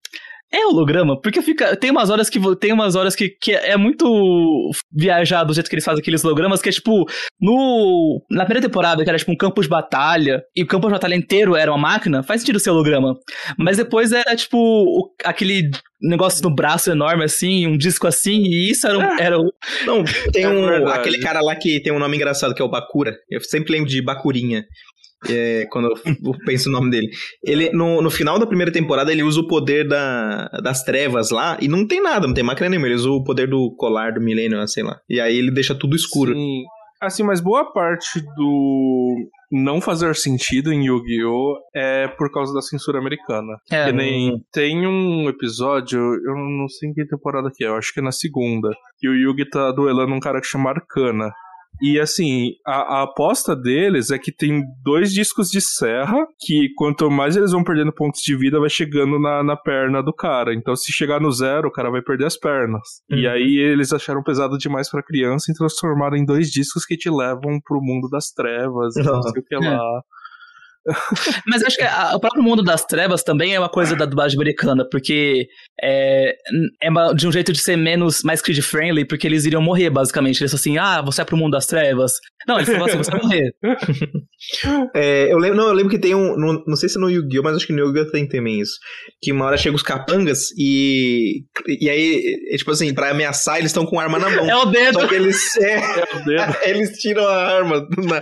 É 0.53 0.64
holograma? 0.66 1.20
Porque 1.20 1.42
fica. 1.42 1.76
Tem 1.76 1.90
umas 1.90 2.09
horas 2.09 2.30
que 2.30 2.38
tem 2.57 2.72
umas 2.72 2.94
horas 2.94 3.16
que, 3.16 3.30
que 3.30 3.53
é 3.53 3.76
muito 3.76 4.70
viajado 4.92 5.49
do 5.49 5.55
jeito 5.55 5.68
que 5.68 5.74
eles 5.74 5.84
fazem 5.84 6.01
aqueles 6.01 6.24
hologramas, 6.24 6.62
que 6.62 6.68
é 6.68 6.72
tipo. 6.72 7.05
No. 7.40 8.22
Na 8.30 8.44
primeira 8.44 8.66
temporada, 8.66 9.03
que 9.03 9.11
era 9.11 9.18
tipo 9.18 9.32
um 9.32 9.36
campo 9.36 9.61
de 9.61 9.68
batalha, 9.68 10.42
e 10.55 10.62
o 10.62 10.66
campo 10.66 10.86
de 10.86 10.92
batalha 10.92 11.14
inteiro 11.16 11.57
era 11.57 11.70
uma 11.72 11.78
máquina, 11.78 12.22
faz 12.22 12.40
sentido 12.40 12.61
ser 12.61 12.70
holograma. 12.70 13.14
Mas 13.59 13.76
depois 13.76 14.12
era 14.12 14.36
tipo 14.36 14.57
o, 14.57 15.11
aquele 15.24 15.70
negócio 16.01 16.42
no 16.42 16.55
braço 16.55 16.90
enorme 16.90 17.24
assim, 17.24 17.66
um 17.66 17.76
disco 17.76 18.07
assim, 18.07 18.42
e 18.42 18.70
isso 18.70 18.86
era, 18.86 18.99
um, 18.99 19.18
era 19.18 19.40
um... 19.40 19.49
Não, 19.86 20.05
tem 20.30 20.44
É 20.44 20.49
um. 20.49 20.86
aquele 20.88 21.18
cara 21.18 21.40
lá 21.40 21.57
que 21.57 21.80
tem 21.80 21.92
um 21.92 21.99
nome 21.99 22.16
engraçado, 22.16 22.55
que 22.55 22.61
é 22.62 22.64
o 22.64 22.68
Bakura. 22.70 23.16
Eu 23.30 23.40
sempre 23.40 23.72
lembro 23.72 23.88
de 23.88 24.03
Bakurinha. 24.03 24.64
É, 25.28 25.66
quando 25.70 25.88
eu 25.88 26.34
penso 26.44 26.70
no 26.70 26.78
nome 26.78 26.90
dele. 26.90 27.08
Ele, 27.42 27.70
no, 27.70 28.02
no 28.02 28.10
final 28.10 28.38
da 28.38 28.46
primeira 28.46 28.72
temporada, 28.72 29.12
ele 29.12 29.22
usa 29.22 29.40
o 29.40 29.46
poder 29.46 29.86
da, 29.86 30.48
das 30.62 30.82
trevas 30.82 31.30
lá, 31.30 31.56
e 31.60 31.68
não 31.68 31.86
tem 31.86 32.02
nada, 32.02 32.26
não 32.26 32.34
tem 32.34 32.44
máquina 32.44 32.68
nenhuma. 32.68 32.86
Ele 32.86 32.96
usa 32.96 33.10
o 33.10 33.24
poder 33.24 33.48
do 33.48 33.74
colar 33.76 34.12
do 34.12 34.20
milênio, 34.20 34.66
sei 34.68 34.82
lá. 34.82 34.98
E 35.08 35.20
aí 35.20 35.36
ele 35.36 35.50
deixa 35.50 35.74
tudo 35.74 35.96
escuro. 35.96 36.32
Sim. 36.32 36.64
Assim, 37.00 37.22
mas 37.22 37.40
boa 37.40 37.72
parte 37.72 38.20
do 38.36 39.28
não 39.52 39.80
fazer 39.80 40.14
sentido 40.16 40.72
em 40.72 40.86
Yu-Gi-Oh! 40.86 41.58
é 41.74 42.08
por 42.08 42.32
causa 42.32 42.54
da 42.54 42.62
censura 42.62 42.98
americana. 42.98 43.58
É, 43.70 43.86
que 43.86 43.92
nem 43.92 44.42
tem 44.50 44.86
um 44.86 45.28
episódio, 45.28 45.98
eu 45.98 46.34
não 46.34 46.66
sei 46.68 46.88
em 46.88 46.94
que 46.94 47.06
temporada 47.06 47.50
que 47.54 47.64
é, 47.64 47.68
eu 47.68 47.76
acho 47.76 47.92
que 47.92 48.00
é 48.00 48.02
na 48.02 48.12
segunda, 48.12 48.70
que 48.98 49.08
o 49.08 49.14
Yugi 49.14 49.48
tá 49.48 49.70
duelando 49.72 50.14
um 50.14 50.20
cara 50.20 50.40
que 50.40 50.46
chama 50.46 50.70
Arcana. 50.70 51.30
E 51.83 52.01
assim, 52.01 52.53
a, 52.66 53.01
a 53.01 53.03
aposta 53.03 53.55
deles 53.55 54.11
é 54.11 54.18
que 54.18 54.33
tem 54.33 54.62
dois 54.83 55.12
discos 55.12 55.49
de 55.51 55.61
serra 55.61 56.27
que 56.39 56.68
quanto 56.77 57.11
mais 57.11 57.37
eles 57.37 57.53
vão 57.53 57.62
perdendo 57.62 57.93
pontos 57.93 58.20
de 58.22 58.37
vida, 58.37 58.59
vai 58.59 58.70
chegando 58.70 59.18
na, 59.18 59.43
na 59.43 59.57
perna 59.57 60.03
do 60.03 60.12
cara. 60.12 60.55
Então, 60.55 60.74
se 60.74 60.91
chegar 60.93 61.20
no 61.20 61.31
zero, 61.31 61.68
o 61.68 61.72
cara 61.72 61.91
vai 61.91 62.01
perder 62.03 62.27
as 62.27 62.39
pernas. 62.39 62.83
E 63.11 63.27
Uhum. 63.27 63.33
aí 63.33 63.59
eles 63.59 63.93
acharam 63.93 64.22
pesado 64.22 64.57
demais 64.59 64.91
pra 64.91 65.03
criança 65.03 65.51
e 65.51 65.55
transformaram 65.55 66.16
em 66.16 66.24
dois 66.24 66.49
discos 66.51 66.85
que 66.85 66.97
te 66.97 67.11
levam 67.11 67.61
pro 67.64 67.81
mundo 67.83 68.09
das 68.11 68.27
trevas, 68.31 68.97
e 68.97 69.03
não 69.03 69.22
sei 69.22 69.41
o 69.41 69.45
que 69.45 69.57
lá. 69.57 69.79
Mas 71.47 71.61
eu 71.62 71.66
acho 71.66 71.76
que 71.76 71.82
a- 71.82 72.12
o 72.14 72.20
próprio 72.20 72.43
mundo 72.43 72.62
das 72.62 72.84
trevas 72.84 73.22
também 73.22 73.55
é 73.55 73.59
uma 73.59 73.68
coisa 73.68 73.97
da 73.97 74.05
dublagem 74.07 74.37
americana, 74.39 74.87
porque 74.91 75.47
é, 75.82 76.34
é 76.82 76.89
uma- 76.91 77.12
de 77.12 77.26
um 77.26 77.32
jeito 77.32 77.53
de 77.53 77.59
ser 77.61 77.76
menos, 77.76 78.22
mais 78.22 78.41
kid-friendly, 78.41 79.05
porque 79.07 79.26
eles 79.26 79.45
iriam 79.45 79.61
morrer, 79.62 79.91
basicamente. 79.91 80.41
Eles 80.41 80.55
assim, 80.55 80.78
ah, 80.78 81.03
você 81.03 81.22
é 81.22 81.24
pro 81.24 81.37
mundo 81.37 81.53
das 81.53 81.66
trevas. 81.66 82.12
Não, 82.47 82.57
eles 82.57 82.68
falam 82.68 82.87
assim, 82.87 82.99
você 82.99 83.11
vai 83.11 83.20
morrer. 83.22 83.51
É, 84.95 85.32
eu 85.32 85.39
lembro, 85.39 85.57
não, 85.57 85.68
eu 85.68 85.72
lembro 85.72 85.91
que 85.91 85.99
tem 85.99 86.14
um. 86.14 86.37
no- 86.37 86.62
não 86.66 86.76
sei 86.76 86.89
se 86.89 86.99
no 86.99 87.09
Yu-Gi-Oh!, 87.11 87.43
mas 87.43 87.57
acho 87.57 87.66
que 87.66 87.72
no 87.72 87.80
Yu-Gi-Oh! 87.87 88.11
tem 88.12 88.28
também 88.28 88.61
isso. 88.61 88.74
Que 89.20 89.32
uma 89.32 89.47
hora 89.47 89.57
chega 89.57 89.74
os 89.74 89.82
capangas 89.82 90.51
e. 90.59 91.43
E 91.80 91.89
aí, 91.91 92.22
é, 92.53 92.57
tipo 92.57 92.70
assim, 92.70 92.93
pra 92.95 93.11
ameaçar, 93.11 93.59
eles 93.59 93.70
estão 93.70 93.87
com 93.87 93.99
arma 93.99 94.18
na 94.18 94.28
mão. 94.30 94.49
É 94.49 94.55
o 94.57 94.66
dedo. 94.66 95.01
Só 95.01 95.09
que 95.09 95.14
eles. 95.14 95.57
é, 95.57 95.74
É 95.76 96.16
o 96.16 96.24
dedo. 96.24 96.57
eles 96.64 96.99
tiram 96.99 97.26
a 97.26 97.34
arma. 97.57 97.89
na- 98.07 98.20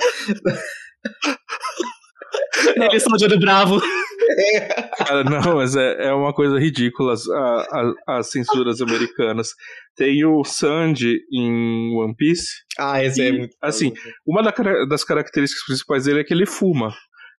Eles 2.91 3.03
são 3.03 3.17
de 3.17 3.25
olho 3.25 3.39
bravo. 3.39 3.81
Cara, 4.99 5.25
não, 5.25 5.57
mas 5.57 5.77
é, 5.77 6.07
é 6.09 6.13
uma 6.13 6.33
coisa 6.33 6.59
ridícula 6.59 7.13
as, 7.13 7.29
a- 7.29 7.67
a- 8.09 8.19
as 8.19 8.31
censuras 8.31 8.81
americanas. 8.81 9.49
Tem 9.97 10.25
o 10.25 10.43
Sanji 10.45 11.19
em 11.33 11.95
One 11.97 12.15
Piece. 12.17 12.49
Ah, 12.79 13.03
esse 13.05 13.23
é 13.23 13.29
E, 13.29 13.33
muito. 13.39 13.55
assim, 13.63 13.93
Uma 14.27 14.43
das 14.89 15.05
características 15.05 15.65
principais 15.67 16.05
dele 16.05 16.21
é 16.21 16.25
que 16.25 16.33
ele 16.35 16.47
fuma. 16.47 16.93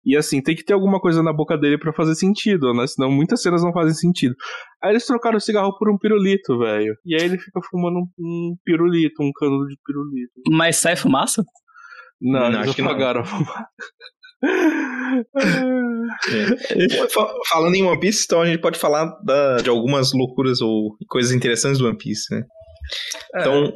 E 0.04 0.16
assim, 0.16 0.40
tem 0.40 0.54
que 0.54 0.64
ter 0.64 0.72
alguma 0.72 1.00
coisa 1.00 1.20
na 1.20 1.32
boca 1.32 1.58
dele 1.58 1.76
pra 1.76 1.92
fazer 1.92 2.14
sentido, 2.14 2.72
né? 2.72 2.86
Senão 2.86 3.10
muitas 3.10 3.42
cenas 3.42 3.64
não 3.64 3.72
fazem 3.72 3.92
sentido. 3.92 4.36
Aí 4.80 4.90
eles 4.92 5.04
trocaram 5.04 5.36
o 5.36 5.40
cigarro 5.40 5.76
por 5.76 5.90
um 5.90 5.98
pirulito, 5.98 6.56
velho. 6.60 6.94
E 7.04 7.16
aí 7.16 7.22
ele 7.26 7.38
fica 7.38 7.60
fumando 7.68 7.96
um, 7.98 8.08
um 8.20 8.56
pirulito, 8.64 9.20
um 9.20 9.32
cano 9.34 9.66
de 9.66 9.76
pirulito. 9.84 10.32
Mas 10.48 10.76
sai 10.76 10.94
fumaça? 10.94 11.42
Não, 12.22 12.38
Não, 12.40 12.46
eles 12.46 12.58
acho 12.68 12.76
que 12.76 12.82
não. 12.82 12.90
apagaram 12.90 13.20
a 13.22 13.24
fumaça. 13.24 13.66
É. 16.28 17.08
Fa- 17.08 17.34
Falando 17.48 17.74
em 17.74 17.82
One 17.82 17.98
Piece, 18.00 18.24
então 18.26 18.42
a 18.42 18.46
gente 18.46 18.60
pode 18.60 18.78
falar 18.78 19.06
da- 19.24 19.56
de 19.58 19.68
algumas 19.68 20.12
loucuras 20.12 20.60
ou 20.60 20.96
coisas 21.08 21.32
interessantes 21.32 21.78
do 21.78 21.86
One 21.86 21.96
Piece, 21.96 22.34
né? 22.34 22.42
É. 23.34 23.40
Então, 23.40 23.72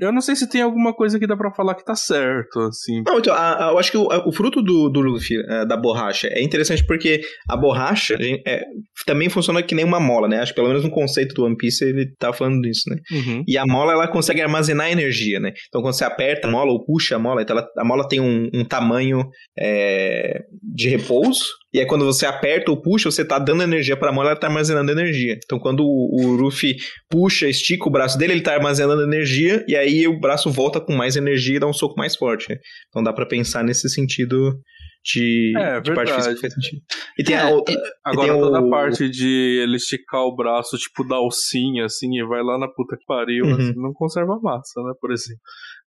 Eu 0.00 0.12
não 0.12 0.20
sei 0.20 0.36
se 0.36 0.48
tem 0.48 0.62
alguma 0.62 0.94
coisa 0.94 1.18
que 1.18 1.26
dá 1.26 1.36
pra 1.36 1.50
falar 1.52 1.74
que 1.74 1.84
tá 1.84 1.96
certo, 1.96 2.60
assim. 2.60 3.02
Não, 3.04 3.18
então, 3.18 3.34
a- 3.34 3.66
a- 3.68 3.72
eu 3.72 3.78
acho 3.80 3.90
que 3.90 3.96
o, 3.98 4.08
a- 4.12 4.28
o 4.28 4.32
fruto 4.32 4.62
do, 4.62 4.88
do 4.88 5.00
Luffy, 5.00 5.36
eh, 5.36 5.66
da 5.66 5.76
borracha, 5.76 6.28
é 6.28 6.40
interessante 6.40 6.86
porque 6.86 7.20
a 7.50 7.56
borracha 7.56 8.16
é, 8.46 8.62
também 9.04 9.28
funciona 9.28 9.60
que 9.60 9.74
nem 9.74 9.84
uma 9.84 9.98
mola, 9.98 10.28
né? 10.28 10.38
Acho 10.38 10.52
que 10.52 10.56
pelo 10.56 10.68
menos 10.68 10.84
no 10.84 10.90
conceito 10.90 11.34
do 11.34 11.44
One 11.44 11.56
Piece 11.56 11.84
ele 11.84 12.14
tá 12.16 12.32
falando 12.32 12.60
disso, 12.62 12.82
né? 12.88 12.96
Uhum. 13.10 13.42
E 13.44 13.58
a 13.58 13.66
mola, 13.66 13.92
ela 13.92 14.06
consegue 14.06 14.40
armazenar 14.40 14.88
energia, 14.88 15.40
né? 15.40 15.52
Então, 15.66 15.82
quando 15.82 15.94
você 15.94 16.04
aperta 16.04 16.46
a 16.46 16.50
mola 16.50 16.70
ou 16.70 16.84
puxa 16.84 17.16
a 17.16 17.18
mola, 17.18 17.42
então 17.42 17.56
ela- 17.58 17.66
a 17.76 17.84
mola 17.84 18.06
tem 18.06 18.20
um, 18.20 18.48
um 18.54 18.64
tamanho 18.64 19.24
é, 19.58 20.42
de 20.62 20.88
repouso. 20.90 21.44
E 21.74 21.80
aí, 21.80 21.86
quando 21.86 22.04
você 22.04 22.26
aperta 22.26 22.70
ou 22.70 22.80
puxa, 22.80 23.10
você 23.10 23.24
tá 23.24 23.38
dando 23.38 23.62
energia 23.62 23.96
pra 23.96 24.12
mola, 24.12 24.30
ela 24.30 24.38
tá 24.38 24.46
armazenando 24.46 24.90
energia. 24.92 25.38
Então, 25.44 25.58
quando 25.58 25.80
o, 25.84 26.08
o 26.26 26.32
Luffy 26.32 26.76
puxa, 27.08 27.48
estica 27.48 27.88
o 27.88 27.90
braço 27.90 28.18
dele, 28.18 28.34
ele 28.34 28.42
tá 28.42 28.54
armazenando 28.54 29.02
energia. 29.02 29.64
E 29.66 29.74
aí, 29.76 30.06
o 30.06 30.18
braço 30.20 30.50
volta 30.50 30.80
com 30.80 30.92
mais 30.94 31.16
energia 31.16 31.56
e 31.56 31.60
dá 31.60 31.66
um 31.66 31.72
soco 31.72 31.94
mais 31.96 32.14
forte. 32.16 32.58
Então, 32.88 33.02
dá 33.02 33.12
pra 33.12 33.24
pensar 33.26 33.64
nesse 33.64 33.88
sentido 33.88 34.58
de, 35.04 35.52
É, 35.56 35.80
de 35.80 35.94
parte 35.94 36.12
física 36.12 36.34
que 36.34 36.40
faz 36.42 36.54
sentido. 36.54 36.82
E 37.18 37.24
tem 37.24 37.36
a 37.36 37.48
É, 37.48 37.52
outra. 37.52 37.74
Agora 38.04 38.32
tem 38.32 38.40
toda 38.40 38.60
o- 38.60 38.66
a 38.66 38.70
parte 38.70 39.08
de 39.08 39.60
ele 39.62 39.76
esticar 39.76 40.20
o 40.22 40.36
braço, 40.36 40.76
tipo, 40.76 41.02
da 41.08 41.16
alcinha, 41.16 41.86
assim, 41.86 42.18
e 42.18 42.24
vai 42.24 42.42
lá 42.42 42.56
na 42.58 42.68
puta 42.68 42.96
que 42.96 43.04
pariu, 43.06 43.46
Uhum. 43.46 43.54
assim, 43.54 43.72
não 43.76 43.92
conserva 43.94 44.38
massa, 44.40 44.80
né, 44.82 44.92
por 45.00 45.10
exemplo. 45.10 45.40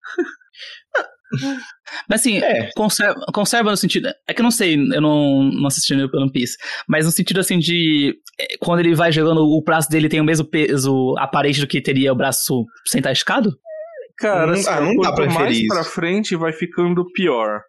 Mas 2.09 2.21
assim, 2.21 2.39
É. 2.39 2.71
conserva, 2.75 3.21
conserva 3.33 3.71
no 3.71 3.77
sentido. 3.77 4.09
É 4.29 4.33
que 4.35 4.41
eu 4.41 4.45
não 4.45 4.51
sei, 4.51 4.75
eu 4.75 5.01
não, 5.01 5.43
não 5.45 5.67
assisti 5.67 5.95
no 5.95 6.09
One 6.15 6.31
Piece. 6.33 6.57
Mas 6.89 7.07
no 7.07 7.13
sentido 7.13 7.41
assim 7.41 7.59
de. 7.59 8.15
é, 8.41 8.57
Quando 8.61 8.81
ele 8.81 8.95
vai 8.95 9.11
jogando, 9.13 9.41
o 9.43 9.63
braço 9.63 9.89
dele 9.89 10.09
tem 10.09 10.21
o 10.21 10.25
mesmo 10.25 10.47
peso 10.49 11.15
aparente 11.19 11.61
do 11.61 11.67
que 11.67 11.81
teria 11.81 12.13
o 12.13 12.17
braço 12.17 12.65
sem 12.87 12.99
estar 13.01 13.13
esticado? 13.13 13.55
Cara, 14.19 14.47
Não- 14.47 14.53
assim, 14.55 14.69
ah, 14.69 14.81
não 14.81 14.97
dá 14.97 15.13
pra 15.13 15.27
mais 15.31 15.57
isso. 15.59 15.69
pra 15.69 15.85
frente 15.85 16.37
vai 16.37 16.53
ficando 16.53 17.05
pior. 17.13 17.61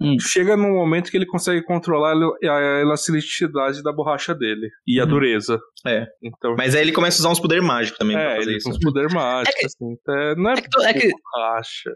Hum. 0.00 0.16
Chega 0.20 0.56
num 0.56 0.74
momento 0.74 1.08
que 1.08 1.16
ele 1.16 1.24
consegue 1.24 1.62
controlar 1.62 2.10
a 2.10 2.14
el- 2.16 2.50
a 2.52 2.80
elasticidade 2.80 3.80
da 3.80 3.92
borracha 3.92 4.34
dele 4.34 4.68
e 4.84 4.98
a 4.98 5.04
Uhum. 5.04 5.08
dureza. 5.10 5.60
É. 5.86 6.04
Então, 6.20 6.56
Mas 6.58 6.74
aí 6.74 6.82
ele 6.82 6.90
começa 6.90 7.18
a 7.18 7.20
usar 7.20 7.28
uns 7.30 7.38
poderes 7.40 7.64
mágicos 7.64 7.96
também 7.98 8.16
pra 8.16 8.24
é, 8.32 8.36
fazer 8.36 8.50
ele 8.50 8.58
tem 8.58 8.72
uns 8.72 8.78
poder 8.80 9.08
mágico, 9.12 9.56
assim. 9.64 9.96
É, 10.10 10.34
não 10.34 10.50
é, 10.50 10.54
É 10.54 10.56
que, 10.60 10.82
é 10.84 10.92
que, 10.94 11.10
borracha. 11.10 11.90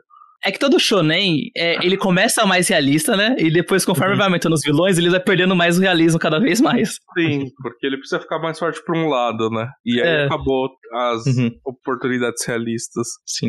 É 0.44 0.52
que 0.52 0.58
todo 0.58 0.78
shonen, 0.78 1.50
é, 1.56 1.84
ele 1.84 1.96
começa 1.96 2.46
mais 2.46 2.68
realista, 2.68 3.16
né? 3.16 3.34
E 3.38 3.50
depois, 3.50 3.84
conforme 3.84 4.12
Uhum. 4.12 4.18
vai 4.18 4.26
aumentando 4.26 4.54
os 4.54 4.60
vilões, 4.64 4.96
ele 4.98 5.10
vai 5.10 5.20
perdendo 5.20 5.54
mais 5.56 5.78
o 5.78 5.80
realismo 5.80 6.18
cada 6.18 6.38
vez 6.38 6.60
mais. 6.60 6.90
Sim, 7.18 7.46
porque 7.62 7.86
ele 7.86 7.96
precisa 7.98 8.20
ficar 8.20 8.38
mais 8.38 8.58
forte 8.58 8.80
pra 8.84 8.96
um 8.98 9.08
lado, 9.08 9.50
né? 9.50 9.68
E 9.84 10.00
aí 10.00 10.08
É. 10.08 10.24
acabou 10.26 10.68
as 10.94 11.26
Uhum. 11.26 11.50
oportunidades 11.66 12.44
realistas. 12.46 13.06
Sim. 13.26 13.48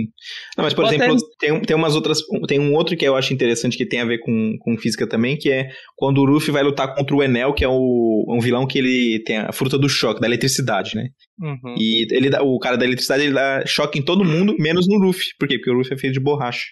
Não, 0.58 0.64
mas, 0.66 0.74
por 0.74 0.84
Ou 0.84 0.90
exemplo, 0.92 1.14
até- 1.14 1.24
tem, 1.40 1.52
um- 1.54 1.62
tem 1.62 1.76
umas 1.76 1.96
outras. 1.96 2.20
Tem 2.48 2.60
um 2.60 2.74
outro 2.74 2.98
que 2.98 3.06
eu 3.08 3.16
acho 3.16 3.34
interessante 3.34 3.78
que 3.78 3.86
tem 3.88 4.02
a 4.02 4.06
ver 4.06 4.20
com, 4.20 4.56
com 4.60 4.78
física 4.78 5.08
também, 5.08 5.38
que 5.38 5.52
é 5.52 5.70
quando 5.96 6.18
o 6.20 6.26
Luffy 6.26 6.52
vai 6.52 6.64
lutar 6.64 6.94
contra 6.96 7.16
o 7.16 7.24
Enel, 7.24 7.54
que 7.54 7.64
é 7.64 7.68
o, 7.70 8.26
um 8.30 8.40
vilão 8.40 8.66
que 8.68 8.78
ele 8.80 9.22
tem 9.26 9.38
a 9.38 9.52
fruta 9.52 9.78
do 9.78 9.88
choque, 9.88 10.20
da 10.20 10.28
eletricidade, 10.28 10.96
né? 10.96 11.10
Uhum. 11.42 11.76
E 11.78 12.06
ele 12.14 12.30
dá- 12.30 12.42
o 12.44 12.60
cara 12.60 12.78
da 12.78 12.86
eletricidade 12.86 13.24
ele 13.24 13.34
dá 13.34 13.64
choque 13.66 13.98
em 14.00 14.04
todo 14.04 14.26
mundo, 14.26 14.56
menos 14.60 14.88
no 14.88 14.98
Luffy. 14.98 15.28
Por 15.40 15.48
quê? 15.48 15.58
Porque 15.58 15.72
o 15.72 15.74
Luffy 15.74 15.94
é 15.94 15.98
feito 15.98 16.14
de 16.14 16.20
borracha. 16.20 16.66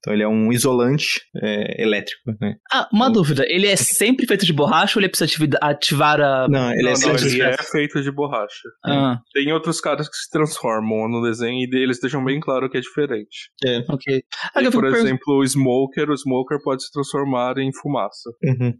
Então 0.00 0.14
ele 0.14 0.22
é 0.22 0.28
um 0.28 0.52
isolante 0.52 1.20
é, 1.42 1.82
elétrico, 1.82 2.20
né? 2.40 2.54
Ah, 2.72 2.88
uma 2.92 3.10
dúvida. 3.10 3.44
Ele 3.48 3.66
é 3.66 3.74
sempre 3.74 4.28
feito 4.28 4.46
de 4.46 4.52
borracha 4.52 4.96
ou 4.96 5.00
ele 5.02 5.08
precisa 5.08 5.28
ativar 5.60 6.20
a. 6.20 6.46
Não, 6.48 6.70
ele 6.72 6.82
não, 6.82 6.88
é 6.90 6.92
não, 6.92 6.96
sempre 6.96 7.26
ele 7.26 7.42
é 7.42 7.56
feito 7.64 8.00
de 8.00 8.10
borracha. 8.12 8.68
Ah, 8.84 9.18
Tem 9.34 9.52
outros 9.52 9.80
caras 9.80 10.08
que 10.08 10.14
se 10.16 10.30
transformam 10.30 11.08
no 11.08 11.20
desenho 11.20 11.58
e 11.58 11.68
eles 11.82 11.98
deixam 12.00 12.24
bem 12.24 12.38
claro 12.38 12.70
que 12.70 12.78
é 12.78 12.80
diferente. 12.80 13.50
ok. 13.88 14.22
Ah, 14.54 14.62
E, 14.62 14.70
por 14.70 14.84
exemplo, 14.86 15.34
o 15.40 15.44
Smoker, 15.44 16.10
o 16.10 16.16
Smoker 16.16 16.58
pode 16.62 16.84
se 16.84 16.92
transformar 16.92 17.58
em 17.58 17.70
fumaça. 17.74 18.30
Uhum. 18.44 18.72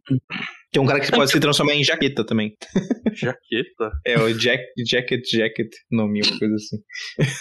Tem 0.71 0.83
um 0.83 0.87
cara 0.87 1.01
que 1.01 1.11
pode 1.11 1.31
se 1.33 1.41
transformar 1.41 1.75
em 1.75 1.85
jaqueta 1.85 2.25
também. 2.25 2.57
Jaqueta? 3.13 3.91
É 4.07 4.19
o 4.19 4.33
Jack, 4.35 4.63
Jacket 4.87 5.25
Jacket 5.27 5.71
nome, 5.91 6.21
uma 6.23 6.39
coisa 6.39 6.55
assim. 6.55 6.77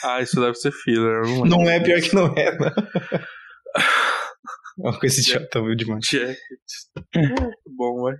Ah, 0.03 0.21
isso 0.21 0.39
deve 0.39 0.55
ser 0.55 0.71
filler. 0.71 1.23
Não 1.23 1.45
é. 1.45 1.49
Não 1.49 1.69
é 1.69 1.79
pior 1.79 2.01
que 2.01 2.15
não 2.15 2.33
é, 2.35 2.57
não. 2.57 2.71
É 4.79 4.89
uma 4.89 4.99
coisa 4.99 5.19
idiota, 5.19 5.59
viu, 5.59 5.75
demais. 5.75 6.05
Jacket. 6.05 6.37
Muito 7.15 7.51
bom, 7.75 8.03
vai. 8.03 8.15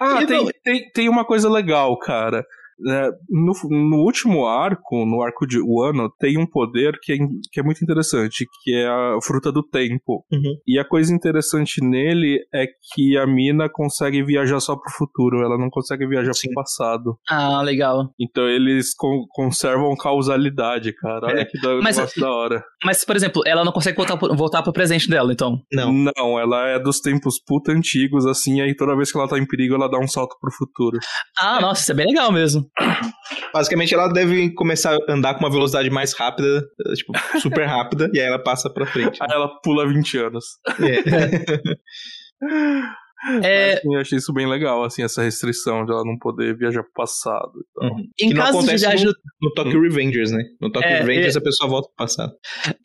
ah, 0.00 0.26
tem, 0.26 0.48
tem, 0.64 0.90
tem 0.90 1.08
uma 1.08 1.24
coisa 1.24 1.48
legal, 1.48 1.96
cara. 2.00 2.44
É, 2.86 3.10
no, 3.28 3.52
no 3.70 3.96
último 4.04 4.46
arco, 4.46 5.04
no 5.04 5.22
arco 5.22 5.46
de 5.46 5.58
Wano, 5.60 6.10
tem 6.18 6.38
um 6.38 6.46
poder 6.46 6.98
que 7.02 7.12
é, 7.12 7.16
que 7.52 7.60
é 7.60 7.62
muito 7.62 7.82
interessante, 7.82 8.46
que 8.62 8.74
é 8.74 8.86
a 8.86 9.18
fruta 9.22 9.50
do 9.50 9.62
tempo. 9.62 10.24
Uhum. 10.32 10.54
E 10.66 10.78
a 10.78 10.84
coisa 10.84 11.12
interessante 11.14 11.82
nele 11.82 12.38
é 12.54 12.66
que 12.94 13.16
a 13.18 13.26
mina 13.26 13.68
consegue 13.68 14.22
viajar 14.22 14.60
só 14.60 14.76
pro 14.76 14.92
futuro, 14.96 15.42
ela 15.42 15.58
não 15.58 15.68
consegue 15.70 16.06
viajar 16.06 16.32
Sim. 16.34 16.48
pro 16.52 16.62
passado. 16.62 17.18
Ah, 17.28 17.62
legal. 17.62 18.10
Então 18.20 18.48
eles 18.48 18.94
con- 18.96 19.26
conservam 19.30 19.96
causalidade, 19.96 20.92
cara. 20.94 21.26
Olha 21.26 21.40
É, 21.40 21.44
que 21.44 21.60
da, 21.60 21.76
mas- 21.82 21.96
negócio 21.96 22.20
da 22.20 22.30
hora. 22.30 22.64
Mas, 22.84 23.04
por 23.04 23.16
exemplo, 23.16 23.42
ela 23.46 23.64
não 23.64 23.72
consegue 23.72 23.96
voltar 23.96 24.16
pro, 24.16 24.34
voltar 24.36 24.62
pro 24.62 24.72
presente 24.72 25.08
dela, 25.08 25.32
então. 25.32 25.58
Não. 25.72 25.92
Não, 25.92 26.38
ela 26.38 26.68
é 26.68 26.78
dos 26.78 27.00
tempos 27.00 27.40
puta 27.44 27.72
antigos, 27.72 28.24
assim, 28.26 28.60
aí 28.60 28.74
toda 28.74 28.96
vez 28.96 29.10
que 29.10 29.18
ela 29.18 29.28
tá 29.28 29.38
em 29.38 29.46
perigo, 29.46 29.74
ela 29.74 29.88
dá 29.90 29.98
um 29.98 30.06
salto 30.06 30.36
pro 30.40 30.52
futuro. 30.52 30.98
Ah, 31.40 31.60
nossa, 31.60 31.82
isso 31.82 31.92
é 31.92 31.94
bem 31.94 32.06
legal 32.06 32.30
mesmo. 32.32 32.67
Basicamente, 33.52 33.94
ela 33.94 34.08
deve 34.08 34.50
começar 34.54 34.94
a 34.94 35.12
andar 35.12 35.34
com 35.34 35.40
uma 35.40 35.50
velocidade 35.50 35.90
mais 35.90 36.12
rápida, 36.12 36.62
tipo, 36.96 37.12
super 37.40 37.66
rápida, 37.66 38.10
e 38.12 38.20
aí 38.20 38.26
ela 38.26 38.38
passa 38.42 38.68
pra 38.72 38.86
frente. 38.86 39.18
Aí 39.22 39.28
ela 39.30 39.48
pula 39.62 39.86
20 39.88 40.18
anos. 40.18 40.44
É. 40.80 41.78
É, 43.42 43.72
Assim, 43.74 43.94
eu 43.94 44.00
achei 44.00 44.16
isso 44.18 44.32
bem 44.32 44.46
legal, 44.48 44.84
assim, 44.84 45.02
essa 45.02 45.20
restrição 45.24 45.84
de 45.84 45.90
ela 45.90 46.04
não 46.04 46.16
poder 46.18 46.56
viajar 46.56 46.84
pro 46.84 46.92
passado. 46.94 47.50
e 47.58 47.80
tal. 47.80 47.90
Uhum. 47.90 47.98
em 48.20 48.28
Que 48.28 48.34
não 48.34 48.44
casos 48.44 48.64
de 48.64 48.76
viagem. 48.76 49.06
no, 49.06 49.12
no 49.42 49.54
Tokyo 49.54 49.82
Revengers, 49.82 50.30
né? 50.30 50.38
No 50.60 50.70
Tokyo 50.70 50.88
É, 50.88 50.98
Revengers 51.00 51.34
é- 51.34 51.38
a 51.40 51.42
pessoa 51.42 51.68
volta 51.68 51.88
pro 51.88 52.06
passado. 52.06 52.32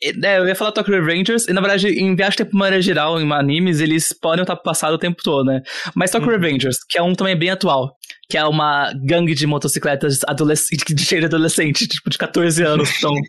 É, 0.02 0.38
eu 0.38 0.48
ia 0.48 0.56
falar 0.56 0.72
Tokyo 0.72 0.92
Revengers, 0.92 1.46
e 1.46 1.52
na 1.52 1.60
verdade, 1.60 1.86
em 1.88 2.16
viagem 2.16 2.32
de 2.32 2.44
tempo 2.44 2.56
maneira 2.56 2.82
geral, 2.82 3.20
em 3.20 3.32
animes, 3.32 3.78
eles 3.80 4.12
podem 4.12 4.42
estar 4.42 4.56
pro 4.56 4.64
passado 4.64 4.94
o 4.94 4.98
tempo 4.98 5.22
todo, 5.22 5.44
né? 5.46 5.62
Mas 5.94 6.10
Tokyo 6.10 6.26
Uhum. 6.28 6.34
Revengers, 6.34 6.78
que 6.90 6.98
é 6.98 7.02
um 7.02 7.14
também 7.14 7.38
bem 7.38 7.50
atual, 7.50 7.94
que 8.28 8.38
é 8.38 8.44
uma 8.44 8.92
gangue 9.04 9.34
de 9.34 9.46
motocicletas 9.46 10.20
adolescente, 10.26 10.94
de 10.94 11.04
cheio 11.04 11.20
de 11.20 11.26
adolescente, 11.26 11.86
tipo, 11.86 12.08
de 12.10 12.16
14 12.18 12.62
anos. 12.62 12.90
Então, 12.98 13.12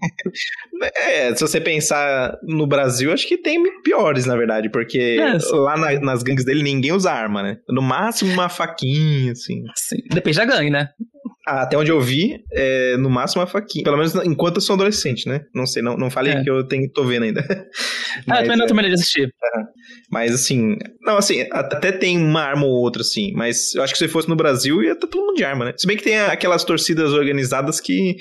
É, 0.98 1.34
se 1.34 1.42
você 1.42 1.62
pensar 1.62 2.38
no 2.44 2.68
Brasil, 2.68 3.12
acho 3.14 3.28
que 3.28 3.38
tem 3.38 3.62
piores, 3.82 4.26
na 4.26 4.36
verdade, 4.36 4.70
porque 4.70 5.18
É, 5.20 5.40
sim. 5.40 5.56
lá 5.56 5.78
na- 5.78 6.00
nas 6.02 6.22
gangues 6.22 6.44
dele 6.44 6.62
ninguém 6.64 6.92
usa 6.92 7.12
arma, 7.12 7.42
né? 7.42 7.58
No 7.70 7.82
máximo 7.82 8.32
uma 8.34 8.50
faquinha, 8.50 9.32
assim. 9.32 9.64
assim, 9.72 9.98
depende 10.12 10.38
da 10.38 10.46
gangue, 10.46 10.70
né? 10.70 10.90
Ah, 11.48 11.62
Até 11.62 11.78
onde 11.78 11.92
eu 11.92 12.02
vi, 12.02 12.40
é, 12.52 12.98
no 12.98 13.10
máximo 13.10 13.42
uma 13.42 13.48
faquinha. 13.48 13.84
Pelo 13.84 13.98
menos 13.98 14.16
enquanto 14.26 14.56
eu 14.58 14.62
sou 14.62 14.74
adolescente, 14.74 15.30
né? 15.30 15.42
Não 15.54 15.66
sei, 15.68 15.82
não, 15.82 15.96
não 15.96 16.10
falei 16.10 16.34
É. 16.34 16.44
que 16.44 16.50
eu 16.50 16.68
tenho, 16.68 16.90
tô 16.92 17.04
vendo 17.06 17.24
ainda. 17.24 17.42
Ah, 18.28 18.38
eu 18.40 18.44
também 18.44 18.58
não 18.58 18.64
é, 18.64 18.68
terminei 18.68 18.90
de 18.92 18.96
assistir. 18.96 19.30
Mas 20.10 20.34
assim, 20.34 20.78
não, 21.02 21.18
assim, 21.18 21.46
até 21.52 21.92
tem 21.92 22.18
uma 22.18 22.42
arma 22.42 22.66
ou 22.66 22.72
outra, 22.72 23.02
assim, 23.02 23.34
mas 23.36 23.76
eu 23.76 23.84
acho 23.84 23.92
que 23.94 24.00
se 24.00 24.08
fosse 24.08 24.28
no 24.30 24.36
Brasil 24.38 24.82
ia 24.86 24.94
estar 24.94 25.07
todo 25.07 25.26
mundo 25.26 25.36
de 25.36 25.44
arma, 25.44 25.66
né? 25.66 25.74
Se 25.78 25.88
bem 25.88 25.98
que 25.98 26.03
tem 26.03 26.18
aquelas 26.18 26.64
torcidas 26.64 27.12
organizadas 27.12 27.80
que, 27.80 28.16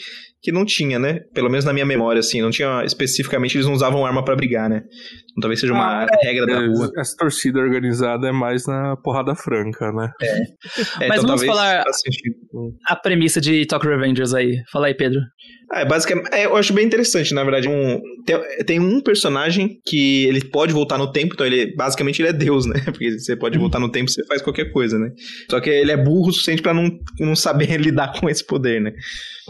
que 0.44 0.52
não 0.52 0.66
tinha, 0.66 0.98
né? 0.98 1.20
Pelo 1.32 1.48
menos 1.48 1.64
na 1.64 1.72
minha 1.72 1.86
memória, 1.86 2.20
assim, 2.20 2.42
não 2.42 2.50
tinha 2.50 2.84
especificamente, 2.84 3.56
eles 3.56 3.66
não 3.66 3.72
usavam 3.72 4.04
arma 4.04 4.22
pra 4.22 4.36
brigar, 4.36 4.68
né? 4.68 4.82
Então, 5.30 5.40
talvez 5.40 5.58
seja 5.58 5.72
uma 5.72 6.06
regra 6.22 6.44
da 6.44 6.66
rua. 6.66 6.92
É, 6.94 7.00
Essa 7.00 7.16
torcida 7.16 7.58
organizada 7.58 8.28
é 8.28 8.32
mais 8.32 8.66
na 8.66 8.94
porrada 8.94 9.34
franca, 9.34 9.90
né? 9.90 10.12
É, 10.20 10.36
Mas 11.08 11.22
então 11.22 11.28
vamos 11.28 11.46
falar-. 11.46 11.82
A 12.86 12.94
premissa 12.94 13.40
de 13.40 13.64
Tokyo 13.64 13.88
Revengers 13.88 14.34
aí. 14.34 14.58
Fala 14.70 14.88
aí, 14.88 14.94
Pedro. 14.94 15.18
Ah, 15.72 15.80
é 15.80 15.84
basicamente, 15.84 16.28
é, 16.32 16.44
eu 16.44 16.56
acho 16.56 16.72
bem 16.72 16.84
interessante, 16.84 17.32
na 17.32 17.42
verdade. 17.42 17.68
Um, 17.68 18.00
tem, 18.26 18.64
tem 18.66 18.80
um 18.80 19.00
personagem 19.00 19.80
que 19.86 20.26
ele 20.26 20.44
pode 20.44 20.72
voltar 20.72 20.98
no 20.98 21.10
tempo, 21.10 21.34
então 21.34 21.46
ele 21.46 21.74
basicamente 21.74 22.20
ele 22.20 22.28
é 22.28 22.32
Deus, 22.32 22.66
né? 22.66 22.80
Porque 22.84 23.18
você 23.18 23.34
pode 23.34 23.58
voltar 23.58 23.80
no 23.80 23.90
tempo, 23.90 24.10
você 24.10 24.24
faz 24.26 24.42
qualquer 24.42 24.70
coisa, 24.72 24.98
né? 24.98 25.10
Só 25.50 25.58
que 25.60 25.70
ele 25.70 25.90
é 25.90 25.96
burro 25.96 26.28
o 26.28 26.32
suficiente 26.32 26.62
pra 26.62 26.74
não, 26.74 26.90
não 27.18 27.34
saber 27.34 27.76
lidar 27.80 28.12
com 28.12 28.28
esse 28.28 28.44
poder, 28.46 28.80
né? 28.80 28.92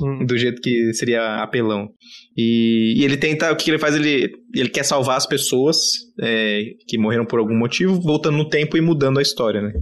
Hum. 0.01 0.25
Do 0.25 0.37
jeito 0.37 0.61
que 0.61 0.84
seria 0.93 1.43
apelão. 1.43 1.89
E, 2.37 2.95
e 3.01 3.05
ele 3.05 3.17
tenta, 3.17 3.53
o 3.53 3.57
que 3.57 3.71
ele 3.71 3.79
faz? 3.79 3.95
Ele, 3.95 4.31
ele 4.55 4.69
quer 4.69 4.85
salvar 4.85 5.17
as 5.17 5.27
pessoas 5.27 5.77
é, 6.21 6.63
que 6.87 6.99
morreram 6.99 7.25
por 7.25 7.39
algum 7.39 7.57
motivo, 7.57 8.01
voltando 8.01 8.37
no 8.37 8.49
tempo 8.49 8.77
e 8.77 8.81
mudando 8.81 9.19
a 9.19 9.23
história, 9.23 9.63
né? 9.63 9.73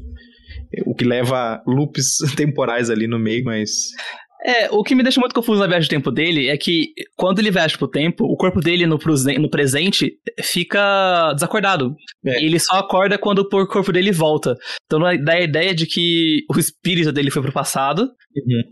O 0.86 0.94
que 0.94 1.04
leva 1.04 1.62
loops 1.66 2.16
temporais 2.36 2.90
ali 2.90 3.06
no 3.06 3.18
meio, 3.18 3.44
mas. 3.44 3.70
É, 4.44 4.68
o 4.70 4.82
que 4.82 4.94
me 4.94 5.02
deixa 5.02 5.20
muito 5.20 5.34
confuso 5.34 5.60
na 5.60 5.66
viagem 5.66 5.86
do 5.86 5.90
tempo 5.90 6.10
dele 6.10 6.48
é 6.48 6.56
que 6.56 6.92
quando 7.16 7.38
ele 7.38 7.50
viaja 7.50 7.78
pro 7.78 7.88
tempo, 7.88 8.24
o 8.24 8.36
corpo 8.36 8.60
dele 8.60 8.86
no, 8.86 8.98
no 9.38 9.50
presente 9.50 10.12
fica 10.42 11.32
desacordado. 11.34 11.94
É. 12.24 12.42
E 12.42 12.46
ele 12.46 12.58
só 12.58 12.76
acorda 12.76 13.16
quando 13.18 13.40
o 13.40 13.66
corpo 13.66 13.92
dele 13.92 14.10
volta. 14.10 14.56
Então 14.84 15.00
dá 15.00 15.34
a 15.34 15.40
ideia 15.40 15.74
de 15.74 15.86
que 15.86 16.44
o 16.50 16.58
espírito 16.58 17.12
dele 17.12 17.30
foi 17.30 17.42
pro 17.42 17.52
passado. 17.52 18.10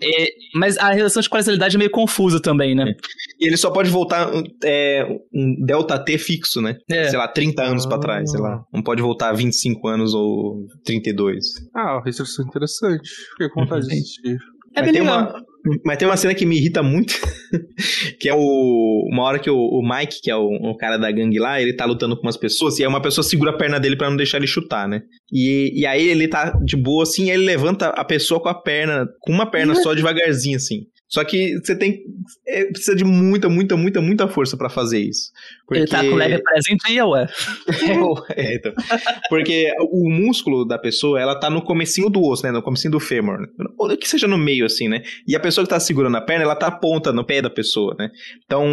É, 0.03 0.27
mas 0.55 0.79
a 0.79 0.91
relação 0.91 1.21
de 1.21 1.29
qualidade 1.29 1.77
é 1.77 1.79
meio 1.79 1.91
confusa 1.91 2.41
também, 2.41 2.75
né? 2.75 2.95
E 3.39 3.47
ele 3.47 3.57
só 3.57 3.71
pode 3.71 3.91
voltar 3.91 4.31
é, 4.65 5.07
um 5.33 5.65
delta 5.65 6.03
T 6.03 6.19
fixo, 6.19 6.61
né? 6.61 6.77
É. 6.91 7.05
Sei 7.11 7.19
lá, 7.19 7.29
30 7.29 7.63
anos 7.63 7.87
pra 7.87 7.99
trás, 7.99 8.31
sei 8.31 8.41
lá. 8.41 8.63
Não 8.73 8.83
pode 8.83 9.03
voltar 9.03 9.33
25 9.33 9.87
anos 9.87 10.15
ou 10.15 10.67
32. 10.85 11.45
Ah, 11.75 11.97
uma 11.97 12.05
restrição 12.05 12.45
interessante. 12.47 13.09
Fiquei 13.33 13.49
com 13.51 13.61
vontade 13.61 13.87
de 13.87 13.93
assistir. 13.93 14.39
É 14.75 14.83
bem 14.83 14.93
legal. 14.93 15.19
uma, 15.19 15.45
mas 15.85 15.97
tem 15.99 16.09
uma 16.09 16.17
cena 16.17 16.35
que 16.35 16.47
me 16.47 16.57
irrita 16.57 16.83
muito, 16.83 17.15
que 18.21 18.29
é 18.29 18.35
o 18.35 19.09
uma 19.11 19.25
hora 19.25 19.39
que 19.39 19.51
o, 19.51 19.57
o 19.57 19.83
Mike, 19.83 20.21
que 20.23 20.31
é 20.31 20.37
o, 20.37 20.47
o 20.47 20.77
cara 20.77 20.97
da 20.97 21.11
gangue 21.11 21.39
lá, 21.39 21.61
ele 21.61 21.75
tá 21.75 21.85
lutando 21.85 22.17
com 22.17 22.23
umas 22.23 22.37
pessoas, 22.37 22.79
e 22.79 22.83
aí 22.83 22.89
uma 22.89 23.03
pessoa 23.03 23.25
segura 23.25 23.51
a 23.51 23.57
perna 23.57 23.79
dele 23.79 23.97
pra 23.97 24.09
não 24.09 24.17
deixar 24.17 24.39
ele 24.39 24.47
chutar, 24.47 24.89
né? 24.89 25.03
E, 25.33 25.81
e 25.81 25.87
aí 25.87 26.09
ele 26.09 26.29
tá 26.29 26.51
de 26.65 26.77
boa 26.77 27.03
assim, 27.03 27.27
e 27.27 27.31
aí 27.31 27.37
ele 27.37 27.47
levanta 27.47 27.89
a 27.89 28.05
pessoa 28.05 28.41
com 28.41 28.49
a 28.49 28.55
perna, 28.55 29.07
com 29.21 29.33
uma 29.33 29.51
perna 29.51 29.75
só 29.75 29.95
devagarzinho 29.95 30.57
assim. 30.57 30.87
Só 31.11 31.25
que 31.25 31.59
você 31.59 31.75
tem. 31.75 32.05
é, 32.47 32.67
precisa 32.67 32.95
de 32.95 33.05
muita, 33.05 33.49
muita, 33.49 33.77
muita, 33.77 34.01
muita 34.01 34.29
força 34.29 34.57
pra 34.57 34.71
fazer 34.71 35.01
isso. 35.01 35.33
Ele 35.73 35.87
tá 35.87 36.03
com 36.05 36.15
leve 36.15 36.41
preso 36.41 36.73
em 36.73 36.77
dia, 36.87 37.05
ué. 37.05 37.27
É, 38.37 38.55
então. 38.55 38.73
Porque 39.29 39.73
o 39.91 40.09
músculo 40.09 40.65
da 40.65 40.79
pessoa, 40.79 41.21
ela 41.21 41.35
tá 41.35 41.51
no 41.51 41.63
comecinho 41.63 42.09
do 42.09 42.23
osso, 42.23 42.45
né? 42.45 42.53
No 42.53 42.63
comecinho 42.63 42.93
do 42.93 43.01
fêmur. 43.01 43.41
né? 43.41 43.47
Ou 43.77 43.97
que 43.97 44.09
seja 44.09 44.29
no 44.29 44.39
meio, 44.39 44.65
assim, 44.65 44.89
né? 44.89 45.03
E 45.27 45.35
a 45.35 45.41
pessoa 45.41 45.65
que 45.65 45.71
tá 45.71 45.81
segurando 45.81 46.17
a 46.17 46.21
perna, 46.21 46.45
ela 46.45 46.55
tá 46.55 46.69
a 46.69 46.71
ponta 46.71 47.13
no 47.13 47.25
pé 47.25 47.43
da 47.43 47.51
pessoa, 47.51 47.97
né? 47.99 48.11
Então, 48.45 48.65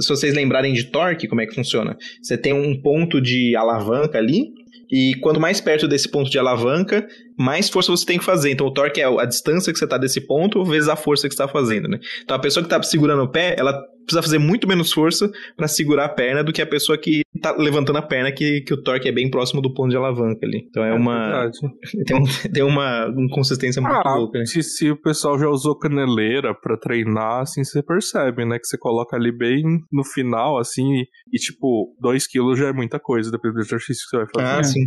se 0.00 0.08
vocês 0.08 0.34
lembrarem 0.34 0.72
de 0.72 0.84
torque, 0.84 1.28
como 1.28 1.40
é 1.40 1.46
que 1.46 1.54
funciona? 1.54 1.96
Você 2.20 2.36
tem 2.36 2.52
um 2.52 2.80
ponto 2.80 3.20
de 3.20 3.54
alavanca 3.54 4.18
ali, 4.18 4.52
e 4.90 5.14
quanto 5.20 5.40
mais 5.40 5.60
perto 5.60 5.88
desse 5.88 6.08
ponto 6.08 6.30
de 6.30 6.38
alavanca, 6.38 7.06
mais 7.38 7.68
força 7.68 7.90
você 7.90 8.06
tem 8.06 8.18
que 8.18 8.24
fazer. 8.24 8.50
Então, 8.50 8.66
o 8.66 8.72
torque 8.72 9.00
é 9.00 9.04
a 9.04 9.24
distância 9.24 9.72
que 9.72 9.78
você 9.78 9.86
tá 9.86 9.98
desse 9.98 10.20
ponto 10.20 10.64
vezes 10.64 10.88
a 10.88 10.96
força 10.96 11.28
que 11.28 11.34
você 11.34 11.42
tá 11.42 11.48
fazendo, 11.48 11.88
né? 11.88 11.98
Então, 12.22 12.36
a 12.36 12.40
pessoa 12.40 12.62
que 12.62 12.70
tá 12.70 12.82
segurando 12.82 13.22
o 13.22 13.30
pé, 13.30 13.54
ela 13.58 13.72
precisa 14.04 14.22
fazer 14.22 14.38
muito 14.38 14.68
menos 14.68 14.92
força 14.92 15.30
para 15.56 15.66
segurar 15.66 16.04
a 16.04 16.08
perna 16.08 16.44
do 16.44 16.52
que 16.52 16.60
a 16.60 16.66
pessoa 16.66 16.98
que 16.98 17.22
tá 17.40 17.54
levantando 17.56 17.98
a 17.98 18.02
perna, 18.02 18.30
que, 18.30 18.60
que 18.60 18.74
o 18.74 18.82
torque 18.82 19.08
é 19.08 19.12
bem 19.12 19.30
próximo 19.30 19.62
do 19.62 19.72
ponto 19.72 19.90
de 19.90 19.96
alavanca 19.96 20.44
ali. 20.44 20.66
Então, 20.68 20.84
é 20.84 20.92
uma... 20.92 21.20
verdade. 21.20 21.58
Tem, 22.06 22.16
um, 22.16 22.24
tem 22.52 22.62
uma 22.62 23.12
inconsistência 23.16 23.80
muito 23.80 23.96
Ah, 23.96 24.16
louca, 24.16 24.38
né? 24.38 24.44
se, 24.44 24.62
se 24.62 24.90
o 24.90 25.00
pessoal 25.00 25.38
já 25.38 25.48
usou 25.48 25.78
caneleira 25.78 26.54
pra 26.54 26.76
treinar, 26.76 27.40
assim, 27.42 27.64
você 27.64 27.82
percebe, 27.82 28.44
né? 28.44 28.58
Que 28.58 28.66
você 28.66 28.76
coloca 28.76 29.16
ali 29.16 29.32
bem 29.32 29.62
no 29.90 30.04
final, 30.04 30.58
assim, 30.58 30.82
e, 30.96 31.06
e, 31.32 31.38
tipo, 31.38 31.94
2 32.00 32.26
quilos 32.26 32.58
já 32.58 32.68
é 32.68 32.72
muita 32.72 32.98
coisa, 32.98 33.30
dependendo 33.30 33.60
do 33.60 33.66
exercício 33.66 34.04
que 34.04 34.10
você 34.10 34.16
vai 34.18 34.26
fazer. 34.34 34.58
Ah, 34.58 34.62
sim. 34.62 34.84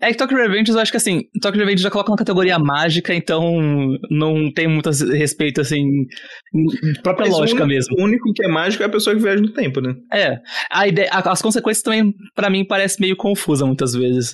É 0.00 0.10
que 0.12 0.18
Tokyo 0.18 0.36
Revengers, 0.36 0.76
eu 0.76 0.80
acho 0.80 0.90
que 0.90 0.96
assim, 0.96 1.22
Tokyo 1.40 1.58
Revengers 1.66 1.82
já 1.82 1.90
coloca 1.90 2.10
na 2.10 2.16
categoria 2.16 2.58
mágica, 2.58 3.14
então 3.14 3.42
não 4.10 4.50
tem 4.52 4.66
muito 4.68 4.88
respeito, 4.90 5.60
assim, 5.60 5.84
própria 7.02 7.26
Mas 7.26 7.34
o 7.34 7.40
lógica 7.40 7.62
único- 7.64 7.68
mesmo. 7.74 7.96
O 7.98 8.04
único 8.04 8.32
que 8.32 8.44
é 8.44 8.48
mágico 8.48 8.82
é 8.82 8.86
a 8.86 8.90
pessoa 8.90 9.14
que 9.14 9.22
viaja 9.22 9.42
no 9.42 9.52
tempo, 9.52 9.80
né? 9.80 9.94
É, 10.12 10.38
a 10.70 10.86
ideia, 10.88 11.10
as 11.10 11.42
consequências 11.42 11.82
também, 11.82 12.12
pra 12.34 12.48
mim, 12.50 12.64
parece 12.66 13.00
meio 13.00 13.16
confusa 13.16 13.66
muitas 13.66 13.92
vezes. 13.94 14.32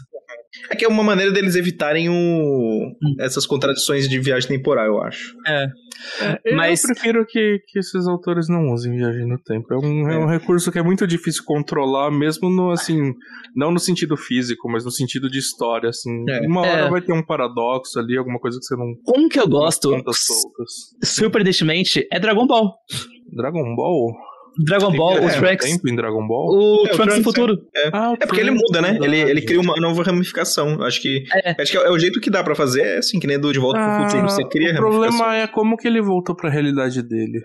É 0.70 0.76
que 0.76 0.84
é 0.84 0.88
uma 0.88 1.02
maneira 1.02 1.32
deles 1.32 1.54
evitarem 1.56 2.08
o... 2.08 2.92
essas 3.20 3.46
contradições 3.46 4.08
de 4.08 4.18
viagem 4.18 4.48
temporal, 4.48 4.86
eu 4.86 5.02
acho. 5.02 5.34
É. 5.46 5.66
Eu 6.44 6.56
Mas- 6.56 6.82
prefiro 6.82 7.24
que, 7.26 7.58
que 7.68 7.78
esses 7.78 8.06
autores 8.06 8.48
não 8.48 8.72
usem 8.72 8.96
viagem 8.96 9.26
no 9.26 9.38
tempo. 9.40 9.72
É 9.72 9.76
um, 9.78 10.10
é 10.10 10.18
um 10.18 10.26
recurso 10.26 10.70
que 10.72 10.78
é 10.78 10.82
muito 10.82 11.06
difícil 11.06 11.42
controlar, 11.46 12.10
mesmo 12.10 12.50
no, 12.50 12.70
assim, 12.70 13.12
não 13.56 13.70
no 13.70 13.78
sentido 13.78 14.16
físico, 14.16 14.68
mas 14.70 14.84
no 14.84 14.90
sentido 14.90 15.30
de 15.30 15.38
história, 15.38 15.88
assim. 15.88 16.24
É. 16.28 16.40
Uma 16.46 16.60
hora 16.62 16.86
É. 16.86 16.90
vai 16.90 17.00
ter 17.00 17.12
um 17.12 17.24
paradoxo 17.24 17.98
ali, 17.98 18.16
alguma 18.18 18.38
coisa 18.38 18.58
que 18.58 18.64
você 18.64 18.76
não... 18.76 18.92
Um 19.16 19.28
que 19.28 19.40
eu 19.40 19.48
gosto, 19.48 19.90
surpreendentemente, 21.02 22.06
é 22.12 22.18
Dragon 22.20 22.46
Ball. 22.46 22.72
Dragon 23.34 23.74
Ball? 23.74 24.12
Dragon 24.58 24.92
Ball, 24.92 25.14
o 25.22 25.28
é, 25.28 25.32
Trunks, 25.38 25.70
Tempo 25.70 25.88
em 25.88 25.96
Dragon 25.96 26.26
Ball? 26.26 26.48
o 26.50 26.86
É, 26.86 26.92
o 26.92 26.96
Trunks 26.96 26.96
do 26.96 27.04
Trunks, 27.04 27.24
futuro. 27.24 27.62
Ah, 27.92 28.14
É 28.20 28.26
porque 28.26 28.40
ele 28.40 28.50
muda, 28.50 28.80
né? 28.82 28.98
Ele, 29.02 29.18
ele 29.18 29.40
cria 29.42 29.60
uma 29.60 29.74
nova 29.76 30.02
ramificação. 30.02 30.82
Acho 30.82 31.00
que, 31.00 31.24
É. 31.34 31.54
acho 31.62 31.72
que 31.72 31.78
é 31.78 31.90
o 31.90 31.98
jeito 31.98 32.20
que 32.20 32.30
dá 32.30 32.42
pra 32.44 32.54
fazer, 32.54 32.82
é 32.82 32.98
assim, 32.98 33.18
que 33.18 33.26
nem 33.26 33.38
do 33.38 33.52
De 33.52 33.58
Volta 33.58 33.78
pro 33.78 34.04
Futuro. 34.10 34.28
Você 34.30 34.44
cria 34.48 34.70
Ah, 34.70 34.74
o 34.74 34.76
problema 34.76 35.36
é 35.36 35.46
como 35.46 35.76
que 35.76 35.86
ele 35.88 36.00
voltou 36.02 36.34
pra 36.34 36.50
realidade 36.50 37.02
dele. 37.02 37.40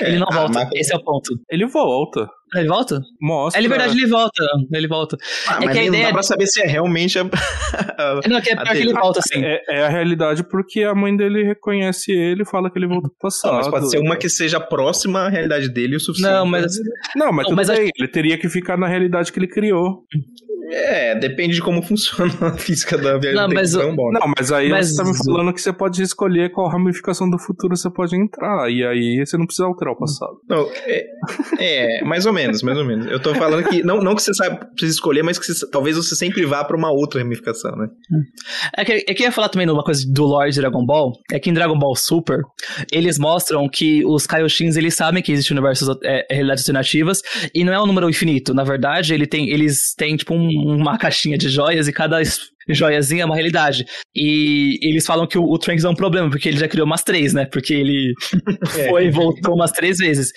Ele 0.00 0.18
não 0.18 0.26
Ah, 0.30 0.34
volta. 0.34 0.52
mas- 0.60 0.68
Esse 0.74 0.94
é 0.94 0.96
o 0.96 1.02
ponto. 1.02 1.34
Ele 1.50 1.66
volta. 1.66 2.28
Ele 2.54 2.68
volta? 2.68 3.00
Mostra. 3.20 3.62
É 3.64 3.68
verdade, 3.68 3.96
ele 3.96 4.06
volta. 4.08 4.44
Ele 4.72 4.88
volta. 4.88 5.16
Ah, 5.48 5.58
É 5.62 5.66
mas 5.66 5.72
que 5.72 5.78
a 5.78 5.82
nem- 5.82 5.82
não 5.82 5.88
ideia- 5.94 6.06
dá 6.08 6.12
pra 6.12 6.22
saber 6.22 6.46
se 6.46 6.60
é 6.60 6.66
realmente 6.66 7.18
a... 7.18 7.24
Não, 8.28 8.36
é 8.38 8.40
que 8.40 8.50
é 8.50 8.56
pior 8.56 8.72
que 8.72 8.78
ele 8.78 8.92
volta, 8.92 9.20
assim. 9.20 9.44
É, 9.44 9.60
é 9.68 9.82
a 9.84 9.88
realidade 9.88 10.42
porque 10.44 10.82
a 10.82 10.94
mãe 10.94 11.16
dele 11.16 11.44
reconhece 11.44 12.10
ele 12.12 12.42
e 12.42 12.46
fala 12.46 12.70
que 12.70 12.78
ele 12.78 12.88
voltou 12.88 13.10
pro 13.10 13.18
passado. 13.30 13.52
Não, 13.52 13.58
mas 13.60 13.68
pode 13.68 13.90
ser 13.90 13.98
uma 13.98 14.16
que 14.16 14.28
seja 14.28 14.58
próxima 14.60 15.20
à 15.20 15.28
realidade 15.28 15.68
dele 15.68 15.96
o 15.96 16.00
suficiente. 16.00 16.32
Não, 16.32 16.44
mas 16.46 16.72
Não, 17.14 17.26
mas 17.32 17.36
Não, 17.36 17.44
tudo 17.44 17.56
mas 17.56 17.68
bem. 17.68 17.90
Ele 17.96 18.08
teria 18.08 18.36
que 18.38 18.48
ficar 18.48 18.76
na 18.76 18.88
realidade 18.88 19.32
que 19.32 19.38
ele 19.38 19.48
criou. 19.48 20.04
É, 20.72 21.16
depende 21.16 21.54
de 21.54 21.62
como 21.62 21.82
funciona 21.86 22.32
a 22.42 22.52
física 22.56 22.96
da 22.96 23.18
viagem 23.18 23.34
Não, 23.34 23.48
mas 23.48 23.74
então 23.74 23.90
é. 23.90 23.94
Não, 24.20 24.32
mas 24.38 24.52
aí 24.52 24.68
Mas- 24.68 24.90
você 24.94 25.02
tá 25.02 25.08
me 25.10 25.16
falando 25.16 25.52
que 25.52 25.60
você 25.60 25.72
pode 25.72 26.00
escolher 26.02 26.50
qual 26.52 26.68
ramificação 26.68 27.28
do 27.28 27.38
futuro 27.40 27.76
você 27.76 27.90
pode 27.90 28.16
entrar. 28.16 28.70
E 28.70 28.84
aí 28.86 29.24
você 29.24 29.36
não 29.36 29.46
precisa 29.46 29.66
alterar 29.80 29.94
o 29.94 29.98
passado. 29.98 30.32
Não, 30.48 30.70
é, 30.86 31.04
é, 31.58 32.04
mais 32.04 32.26
ou 32.26 32.32
menos, 32.32 32.62
mais 32.62 32.78
ou 32.78 32.84
menos. 32.84 33.06
Eu 33.06 33.20
tô 33.20 33.34
falando 33.34 33.64
que, 33.68 33.82
não, 33.82 33.98
não 33.98 34.14
que 34.14 34.22
você 34.22 34.34
saiba, 34.34 34.56
precisa 34.56 34.92
escolher, 34.94 35.22
mas 35.22 35.38
que 35.38 35.46
você- 35.46 35.68
talvez 35.70 35.96
você 35.96 36.14
sempre 36.14 36.44
vá 36.44 36.64
pra 36.64 36.76
uma 36.76 36.90
outra 36.90 37.20
ramificação, 37.20 37.72
né? 37.76 37.86
É 38.76 38.84
que, 38.84 38.92
é 38.92 39.14
que 39.14 39.22
eu 39.22 39.26
ia 39.26 39.32
falar 39.32 39.48
também 39.48 39.66
de 39.66 39.72
uma 39.72 39.82
coisa 39.84 40.04
do 40.12 40.24
lore 40.24 40.50
de 40.50 40.60
Dragon 40.60 40.84
Ball. 40.84 41.12
É 41.32 41.38
que 41.38 41.50
em 41.50 41.52
Dragon 41.54 41.78
Ball 41.78 41.94
Super, 41.96 42.40
eles 42.92 43.18
mostram 43.18 43.68
que 43.68 44.04
os 44.04 44.26
Kaioshins, 44.26 44.76
eles 44.76 44.94
sabem 44.94 45.22
que 45.22 45.32
existem 45.32 45.56
universos, 45.56 45.88
é, 46.04 46.26
realidades 46.30 46.62
alternativas, 46.64 47.22
e 47.54 47.64
não 47.64 47.72
é 47.72 47.80
um 47.82 47.86
número 47.86 48.08
infinito. 48.08 48.54
Na 48.54 48.64
verdade, 48.64 49.14
ele 49.14 49.26
tem, 49.26 49.48
eles 49.50 49.94
têm, 49.96 50.16
tipo, 50.16 50.34
um- 50.34 50.76
uma 50.76 50.98
caixinha 50.98 51.36
de 51.38 51.48
joias, 51.48 51.88
e 51.88 51.92
cada 51.92 52.20
joiazinha 52.68 53.22
é 53.22 53.26
uma 53.26 53.34
realidade. 53.34 53.84
E 54.14 54.78
eles 54.82 55.06
falam 55.06 55.26
que 55.26 55.38
o, 55.38 55.44
o 55.44 55.58
Trunks 55.58 55.84
é 55.84 55.88
um 55.88 55.94
problema, 55.94 56.28
porque 56.30 56.48
ele 56.48 56.58
já 56.58 56.68
criou 56.68 56.86
umas 56.86 57.02
três, 57.02 57.32
né? 57.32 57.46
Porque 57.46 57.74
ele 57.74 58.12
foi 58.88 59.06
e 59.06 59.10
voltou 59.10 59.54
umas 59.54 59.72
três 59.72 59.98
vezes. 59.98 60.30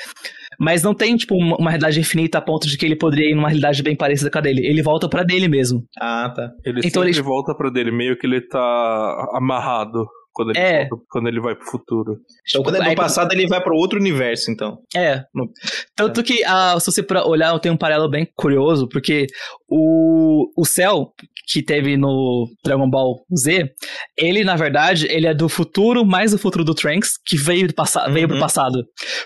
Mas 0.59 0.83
não 0.83 0.93
tem, 0.93 1.15
tipo, 1.17 1.35
uma, 1.35 1.57
uma 1.57 1.69
realidade 1.71 1.99
infinita 1.99 2.37
a 2.37 2.41
ponto 2.41 2.67
de 2.67 2.77
que 2.77 2.85
ele 2.85 2.95
poderia 2.95 3.31
ir 3.31 3.35
numa 3.35 3.49
realidade 3.49 3.81
bem 3.81 3.95
parecida 3.95 4.29
com 4.29 4.37
a 4.37 4.41
dele. 4.41 4.65
Ele 4.65 4.83
volta 4.83 5.09
pra 5.09 5.23
dele 5.23 5.47
mesmo. 5.47 5.83
Ah, 5.99 6.31
tá. 6.33 6.51
Ele 6.63 6.79
Então 6.79 7.01
sempre 7.01 7.09
ele- 7.17 7.21
volta 7.21 7.55
pra 7.55 7.69
dele, 7.71 7.91
meio 7.91 8.17
que 8.17 8.27
ele 8.27 8.39
tá 8.41 9.27
amarrado 9.33 10.05
quando 10.33 10.49
ele, 10.51 10.59
É. 10.59 10.87
volta- 10.87 11.05
quando 11.09 11.27
ele 11.27 11.39
vai 11.39 11.55
pro 11.55 11.65
futuro. 11.65 12.17
Então, 12.49 12.63
quando 12.63 12.75
é 12.81 12.89
do 12.89 12.95
passado, 12.95 13.31
ele 13.33 13.47
vai 13.47 13.61
pra 13.61 13.73
outro 13.75 13.99
universo, 13.99 14.51
então. 14.51 14.79
É. 14.95 15.23
No- 15.33 15.49
Tanto 15.95 16.23
que, 16.23 16.43
ah, 16.45 16.77
se 16.79 16.91
você 16.91 17.05
olhar, 17.25 17.57
tem 17.59 17.71
um 17.71 17.77
paralelo 17.77 18.09
bem 18.09 18.27
curioso, 18.35 18.87
porque 18.89 19.27
o, 19.69 20.49
o 20.57 20.65
Cell, 20.65 21.11
que 21.47 21.61
teve 21.61 21.97
no 21.97 22.47
Dragon 22.63 22.89
Ball 22.89 23.25
Z, 23.37 23.69
ele, 24.17 24.43
na 24.43 24.55
verdade, 24.55 25.07
ele 25.09 25.27
é 25.27 25.33
do 25.33 25.49
futuro 25.49 26.05
mais 26.05 26.33
o 26.33 26.37
futuro 26.37 26.63
do 26.63 26.73
Trunks, 26.73 27.11
que 27.25 27.37
veio, 27.37 27.67
do 27.67 27.73
passa 27.73 28.07
veio 28.09 28.27
pro 28.27 28.35
Uhum. 28.37 28.41
passado. 28.41 28.79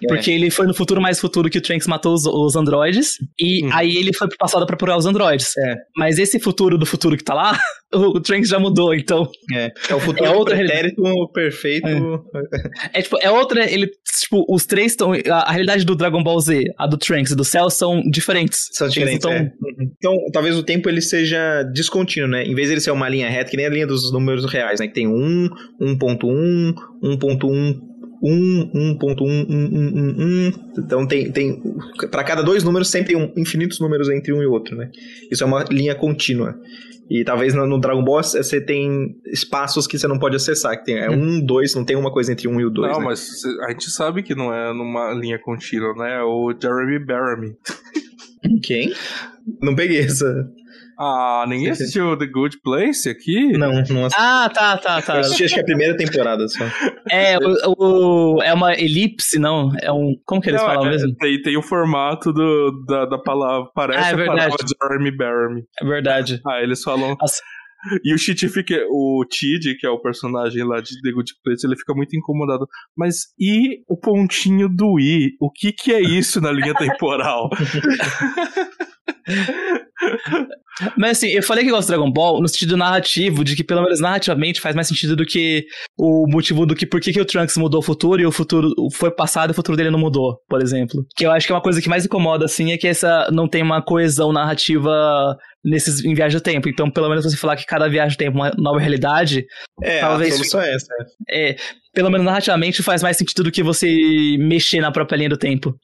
É. 0.03 0.07
Porque 0.07 0.31
ele 0.31 0.49
foi 0.49 0.65
no 0.67 0.73
futuro 0.73 1.01
mais 1.01 1.19
futuro 1.19 1.49
que 1.49 1.57
o 1.57 1.61
Trunks 1.61 1.87
matou 1.87 2.13
os, 2.13 2.25
os 2.25 2.55
androides, 2.55 3.13
e 3.39 3.63
Uhum. 3.65 3.69
aí 3.73 3.95
ele 3.97 4.13
foi 4.13 4.27
pro 4.27 4.37
passado 4.37 4.65
pra 4.65 4.75
procurar 4.77 4.97
os 4.97 5.05
androides. 5.05 5.55
É. 5.57 5.75
Mas 5.95 6.17
esse 6.17 6.39
futuro 6.39 6.77
do 6.77 6.85
futuro 6.85 7.15
que 7.17 7.23
tá 7.23 7.33
lá, 7.33 7.57
o, 7.93 8.19
Trunks 8.19 8.49
já 8.49 8.59
mudou, 8.59 8.93
então... 8.93 9.27
É, 9.53 9.71
é 9.89 9.95
o 9.95 9.99
futuro 9.99 10.25
É 10.25 10.29
outra 10.35 10.55
pretérito 10.55 10.96
perfeito. 11.33 11.87
É 12.93 13.01
tipo, 13.01 13.17
é 13.21 13.29
outra. 13.29 13.69
Ele, 13.71 13.87
tipo, 14.19 14.43
os 14.49 14.65
três 14.65 14.91
estão. 14.93 15.13
A, 15.13 15.49
a 15.49 15.51
realidade 15.51 15.85
do 15.85 15.95
Dragon 15.95 16.23
Ball 16.23 16.39
Z, 16.39 16.63
a 16.77 16.87
do 16.87 16.97
Trunks 16.97 17.31
e 17.31 17.35
do 17.35 17.43
Cell 17.43 17.69
são 17.69 18.01
diferentes. 18.09 18.67
São 18.73 18.87
diferentes, 18.87 19.25
é. 19.25 19.29
tão- 19.29 19.43
Uhum. 19.47 19.91
Então, 19.99 20.15
talvez 20.33 20.57
o 20.57 20.63
tempo 20.63 20.89
ele 20.89 21.01
seja 21.01 21.63
descontínuo, 21.73 22.29
né? 22.29 22.43
Em 22.43 22.55
vez 22.55 22.67
de 22.67 22.73
ele 22.75 22.81
ser 22.81 22.91
uma 22.91 23.07
linha 23.09 23.29
reta, 23.29 23.49
que 23.51 23.57
nem 23.57 23.65
a 23.65 23.69
linha 23.69 23.87
dos 23.87 24.11
números 24.11 24.45
reais, 24.51 24.79
né? 24.79 24.87
Que 24.87 24.93
tem 24.93 25.07
1, 25.07 25.49
1.1, 25.81 26.73
1.1, 27.03 27.79
1, 28.21 28.97
1.1, 28.97 29.21
1, 29.21 29.25
1, 29.25 29.97
1, 29.97 30.47
1. 30.47 30.79
Então 30.79 31.07
tem, 31.07 31.31
tem 31.31 31.61
para 32.09 32.23
cada 32.23 32.41
dois 32.41 32.63
números 32.63 32.89
sempre 32.89 33.13
tem 33.13 33.17
um, 33.17 33.31
infinitos 33.35 33.79
números 33.79 34.09
entre 34.09 34.33
um 34.33 34.41
e 34.41 34.45
outro, 34.45 34.75
né? 34.75 34.89
Isso 35.31 35.43
é 35.43 35.47
uma 35.47 35.63
linha 35.63 35.95
contínua. 35.95 36.59
E 37.09 37.23
talvez 37.23 37.53
no, 37.53 37.79
Dragon 37.79 38.03
Ball 38.03 38.21
você 38.21 38.59
tem 38.59 39.15
espaços 39.27 39.87
que 39.87 39.97
você 39.97 40.07
não 40.07 40.19
pode 40.19 40.35
acessar, 40.35 40.77
que 40.77 40.85
tem 40.85 40.97
é 40.97 41.09
um, 41.09 41.39
dois, 41.39 41.73
não 41.73 41.85
tem 41.85 41.95
uma 41.95 42.11
coisa 42.11 42.33
entre 42.33 42.47
um 42.49 42.59
e 42.59 42.65
o 42.65 42.69
dois. 42.69 42.91
não, 42.91 42.99
né? 42.99 43.05
mas 43.05 43.43
a 43.65 43.71
gente 43.71 43.89
sabe 43.89 44.23
que 44.23 44.35
não 44.35 44.53
é 44.53 44.73
numa 44.73 45.13
linha 45.13 45.39
contínua, 45.39 45.93
né? 45.95 46.17
É 46.17 46.23
o 46.23 46.53
Jeremy 46.61 46.99
Baramy. 46.99 47.55
Quem? 48.61 48.91
Não 49.61 49.73
peguei 49.73 49.99
essa. 49.99 50.49
Ah, 50.99 51.45
ninguém 51.47 51.69
assistiu 51.69 52.17
The 52.17 52.25
Good 52.25 52.59
Place 52.63 53.07
aqui? 53.07 53.51
Não, 53.57 53.71
não 53.71 54.05
assisti. 54.05 54.15
Ah, 54.21 54.49
tá, 54.51 54.77
tá, 54.77 55.01
tá. 55.01 55.13
Eu 55.15 55.19
assisti 55.19 55.43
acho 55.45 55.53
que 55.53 55.59
a 55.61 55.63
primeira 55.65 55.95
temporada 55.95 56.47
só. 56.47 56.63
É, 57.11 57.37
o, 57.37 58.35
o- 58.37 58.41
é 58.41 58.51
uma 58.53 58.73
elipse, 58.73 59.37
não? 59.37 59.71
É 59.81 59.91
um. 59.91 60.15
Como 60.25 60.41
que 60.41 60.49
eles 60.49 60.59
Não, 60.59 60.67
falam 60.67 60.87
é- 60.87 60.89
mesmo? 60.89 61.15
Tem, 61.17 61.39
tem 61.41 61.55
o 61.55 61.61
formato 61.61 62.33
do, 62.33 62.83
da, 62.87 63.05
da 63.05 63.17
palavra. 63.19 63.69
Parece 63.75 63.99
Ah, 63.99 64.09
é 64.09 64.13
a 64.13 64.15
verdade. 64.15 64.39
palavra 64.39 64.65
Jeremy 64.81 65.11
Baramy. 65.15 65.63
É 65.81 65.85
verdade. 65.85 66.41
Ah, 66.47 66.61
eles 66.63 66.81
falam. 66.81 67.15
Nossa. 67.19 67.41
E 68.03 68.11
o 68.13 68.17
Chit 68.17 68.49
fica. 68.49 68.75
O 68.89 69.23
Tid, 69.29 69.75
que 69.77 69.85
é 69.85 69.89
o 69.89 70.01
personagem 70.01 70.63
lá 70.63 70.81
de 70.81 70.99
The 71.03 71.11
Good 71.11 71.33
Place, 71.43 71.65
ele 71.65 71.75
fica 71.75 71.93
muito 71.93 72.15
incomodado. 72.17 72.67
Mas 72.97 73.17
e 73.39 73.83
o 73.87 73.95
pontinho 73.95 74.67
do 74.67 74.99
I? 74.99 75.33
O 75.39 75.51
que 75.51 75.71
que 75.71 75.93
é 75.93 76.01
isso 76.01 76.41
na 76.41 76.51
linha 76.51 76.73
temporal? 76.73 77.49
Mas 80.97 81.17
assim, 81.17 81.27
eu 81.29 81.43
falei 81.43 81.63
que 81.63 81.71
gosto 81.71 81.87
de 81.87 81.95
Dragon 81.95 82.11
Ball 82.11 82.41
no 82.41 82.47
sentido 82.47 82.77
narrativo, 82.77 83.43
de 83.43 83.55
que 83.55 83.63
pelo 83.63 83.83
menos 83.83 83.99
narrativamente 83.99 84.61
faz 84.61 84.75
mais 84.75 84.87
sentido 84.87 85.15
do 85.15 85.25
que 85.25 85.65
o 85.97 86.25
motivo 86.29 86.65
do 86.65 86.75
que 86.75 86.85
por 86.85 86.99
que, 87.01 87.11
que 87.11 87.21
o 87.21 87.25
Trunks 87.25 87.57
mudou 87.57 87.79
o 87.79 87.83
futuro 87.83 88.21
e 88.21 88.25
o 88.25 88.31
futuro 88.31 88.69
foi 88.93 89.11
passado 89.11 89.49
e 89.49 89.51
o 89.51 89.55
futuro 89.55 89.77
dele 89.77 89.91
não 89.91 89.99
mudou, 89.99 90.37
por 90.49 90.61
exemplo. 90.61 91.05
Que 91.15 91.25
eu 91.25 91.31
acho 91.31 91.45
que 91.45 91.51
é 91.51 91.55
uma 91.55 91.61
coisa 91.61 91.81
que 91.81 91.89
mais 91.89 92.05
incomoda, 92.05 92.45
assim, 92.45 92.71
é 92.71 92.77
que 92.77 92.87
essa 92.87 93.29
não 93.31 93.47
tem 93.47 93.61
uma 93.63 93.81
coesão 93.81 94.31
narrativa 94.31 95.35
nesses 95.63 96.03
em 96.05 96.13
viagem 96.13 96.37
do 96.37 96.43
tempo. 96.43 96.69
Então, 96.69 96.89
pelo 96.89 97.09
menos 97.09 97.25
você 97.25 97.35
falar 97.35 97.55
que 97.55 97.65
cada 97.65 97.89
viagem 97.89 98.15
do 98.15 98.19
tempo 98.19 98.37
é 98.37 98.41
uma 98.41 98.51
nova 98.57 98.79
realidade, 98.79 99.45
É, 99.83 99.99
Talvez 99.99 100.33
a 100.33 100.37
solução 100.37 100.61
é 100.61 100.73
essa. 100.73 100.87
é, 101.29 101.55
pelo 101.93 102.09
menos 102.09 102.25
narrativamente 102.25 102.81
faz 102.83 103.01
mais 103.03 103.17
sentido 103.17 103.43
do 103.43 103.51
que 103.51 103.63
você 103.63 103.87
mexer 104.39 104.79
na 104.81 104.91
própria 104.91 105.17
linha 105.17 105.29
do 105.29 105.37
tempo. 105.37 105.75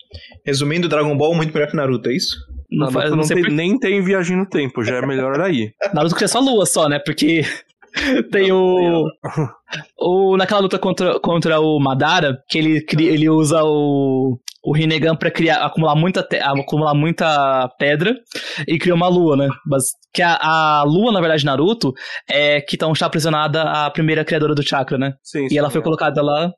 Resumindo, 0.45 0.87
Dragon 0.87 1.15
Ball 1.17 1.35
muito 1.35 1.53
melhor 1.53 1.69
que 1.69 1.75
Naruto, 1.75 2.09
é 2.09 2.13
isso? 2.15 2.37
Não, 2.73 2.91
faz, 2.91 3.09
não 3.09 3.17
não 3.17 3.27
tem- 3.27 3.43
nem 3.43 3.77
tem 3.79 4.01
viagem 4.01 4.35
no 4.37 4.45
tempo, 4.47 4.83
já 4.83 4.95
é 4.97 5.05
melhor 5.05 5.39
aí. 5.41 5.71
Naruto 5.93 6.15
cria 6.15 6.27
só 6.27 6.39
lua 6.39 6.65
só, 6.65 6.87
né? 6.89 6.99
Porque 6.99 7.41
tem 8.31 8.51
o. 8.51 9.05
o 9.99 10.37
naquela 10.37 10.61
luta 10.61 10.79
contra, 10.79 11.19
contra 11.19 11.59
o 11.59 11.79
Madara, 11.79 12.37
que 12.49 12.57
ele, 12.57 12.81
cria, 12.85 13.11
ele 13.11 13.29
usa 13.29 13.63
o. 13.63 14.39
O 14.65 14.73
Rinnegan 14.73 15.13
pra 15.13 15.29
criar, 15.29 15.57
acumular 15.65 15.93
muita, 15.93 16.23
te- 16.23 16.37
acumular 16.39 16.93
muita 16.93 17.67
pedra 17.77 18.15
e 18.65 18.79
cria 18.79 18.95
uma 18.95 19.09
lua, 19.09 19.35
né? 19.35 19.49
Mas, 19.67 19.87
que 20.13 20.21
a, 20.21 20.37
a 20.41 20.83
lua, 20.83 21.11
na 21.11 21.19
verdade, 21.19 21.43
Naruto, 21.45 21.91
é 22.29 22.61
que 22.61 22.77
tá, 22.77 22.89
está 22.89 23.07
aprisionada 23.07 23.61
a 23.61 23.91
primeira 23.91 24.23
criadora 24.23 24.55
do 24.55 24.63
chakra, 24.63 24.97
né? 24.97 25.15
Sim, 25.21 25.47
E 25.51 25.57
ela 25.57 25.69
foi 25.69 25.81
é. 25.81 25.83
colocada 25.83 26.21
lá. 26.21 26.49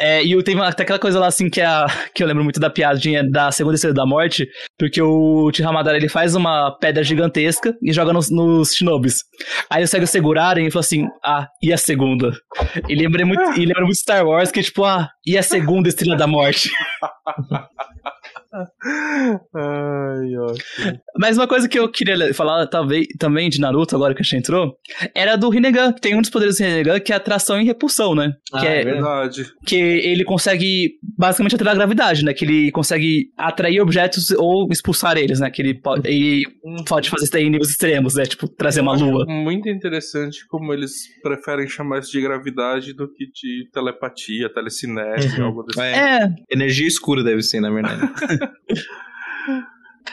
É, 0.00 0.22
e 0.22 0.40
tem 0.44 0.58
até 0.60 0.84
aquela 0.84 0.98
coisa 0.98 1.18
lá 1.18 1.26
assim 1.26 1.50
que, 1.50 1.60
é 1.60 1.66
a, 1.66 1.86
que 2.14 2.22
eu 2.22 2.26
lembro 2.26 2.44
muito 2.44 2.60
da 2.60 2.70
piadinha 2.70 3.28
da 3.28 3.50
segunda 3.50 3.74
estrela 3.74 3.94
da 3.94 4.06
morte, 4.06 4.48
porque 4.78 5.02
o 5.02 5.50
Tihamadara 5.50 5.96
ele 5.96 6.08
faz 6.08 6.34
uma 6.34 6.70
pedra 6.78 7.02
gigantesca 7.02 7.74
e 7.82 7.92
joga 7.92 8.12
nos, 8.12 8.30
nos 8.30 8.74
shinobis. 8.74 9.24
Aí 9.68 9.80
eles 9.80 9.90
conseguem 9.90 10.06
segurarem 10.06 10.66
e 10.66 10.70
falam 10.70 10.80
assim: 10.80 11.06
ah, 11.24 11.48
e 11.62 11.72
a 11.72 11.76
segunda? 11.76 12.32
E 12.88 12.94
lembra 12.94 13.26
muito, 13.26 13.42
e 13.60 13.66
muito 13.66 13.94
Star 13.94 14.24
Wars, 14.24 14.52
que 14.52 14.60
é 14.60 14.62
tipo, 14.62 14.84
ah, 14.84 15.08
e 15.26 15.36
a 15.36 15.42
segunda 15.42 15.88
estrela 15.88 16.16
da 16.16 16.26
morte? 16.26 16.70
Ai, 19.54 20.36
ótimo. 20.36 21.00
Mas 21.18 21.36
uma 21.36 21.46
coisa 21.46 21.68
que 21.68 21.78
eu 21.78 21.90
queria 21.90 22.32
falar 22.34 22.66
talvez, 22.66 23.06
também 23.18 23.48
de 23.48 23.60
Naruto, 23.60 23.94
agora 23.94 24.14
que 24.14 24.20
a 24.20 24.24
gente 24.24 24.36
entrou, 24.36 24.74
era 25.14 25.36
do 25.36 25.48
Rinnegan. 25.48 25.92
Tem 25.92 26.16
um 26.16 26.20
dos 26.20 26.30
poderes 26.30 26.56
do 26.56 26.64
Rinnegan 26.64 27.00
que 27.00 27.12
é 27.12 27.16
atração 27.16 27.60
e 27.60 27.64
repulsão, 27.64 28.14
né? 28.14 28.32
Ah, 28.52 28.60
que 28.60 28.66
é 28.66 28.80
é, 28.80 28.84
Verdade. 28.84 29.44
que 29.66 29.74
ele 29.76 30.24
consegue 30.24 30.92
basicamente 31.16 31.54
atrair 31.56 31.72
a 31.72 31.76
gravidade, 31.76 32.24
né? 32.24 32.32
Que 32.32 32.44
ele 32.44 32.70
consegue 32.70 33.30
atrair 33.36 33.80
objetos 33.80 34.30
ou 34.30 34.68
expulsar 34.70 35.16
eles, 35.16 35.40
né? 35.40 35.50
Que 35.50 35.62
ele 35.62 35.74
pode, 35.74 36.08
ele 36.08 36.42
pode 36.88 37.10
fazer 37.10 37.24
isso 37.24 37.36
em 37.36 37.50
níveis 37.50 37.70
extremos, 37.70 38.14
né? 38.14 38.24
Tipo, 38.24 38.48
trazer 38.48 38.80
uma 38.80 38.92
Eu 38.92 38.96
acho 38.96 39.04
lua. 39.10 39.26
Muito 39.26 39.68
interessante 39.68 40.46
como 40.48 40.72
eles 40.72 40.92
preferem 41.22 41.66
chamar 41.68 41.98
isso 42.00 42.12
de 42.12 42.20
gravidade 42.20 42.92
do 42.94 43.08
que 43.12 43.26
de 43.26 43.68
telepatia, 43.72 44.48
telecinese, 44.52 45.38
Uhum. 45.38 45.46
algo 45.46 45.62
desse 45.64 45.80
É, 45.80 46.22
É, 46.24 46.28
Energia 46.50 46.86
escura 46.86 47.22
deve 47.22 47.42
ser, 47.42 47.60
na 47.60 47.70
verdade. 47.70 48.00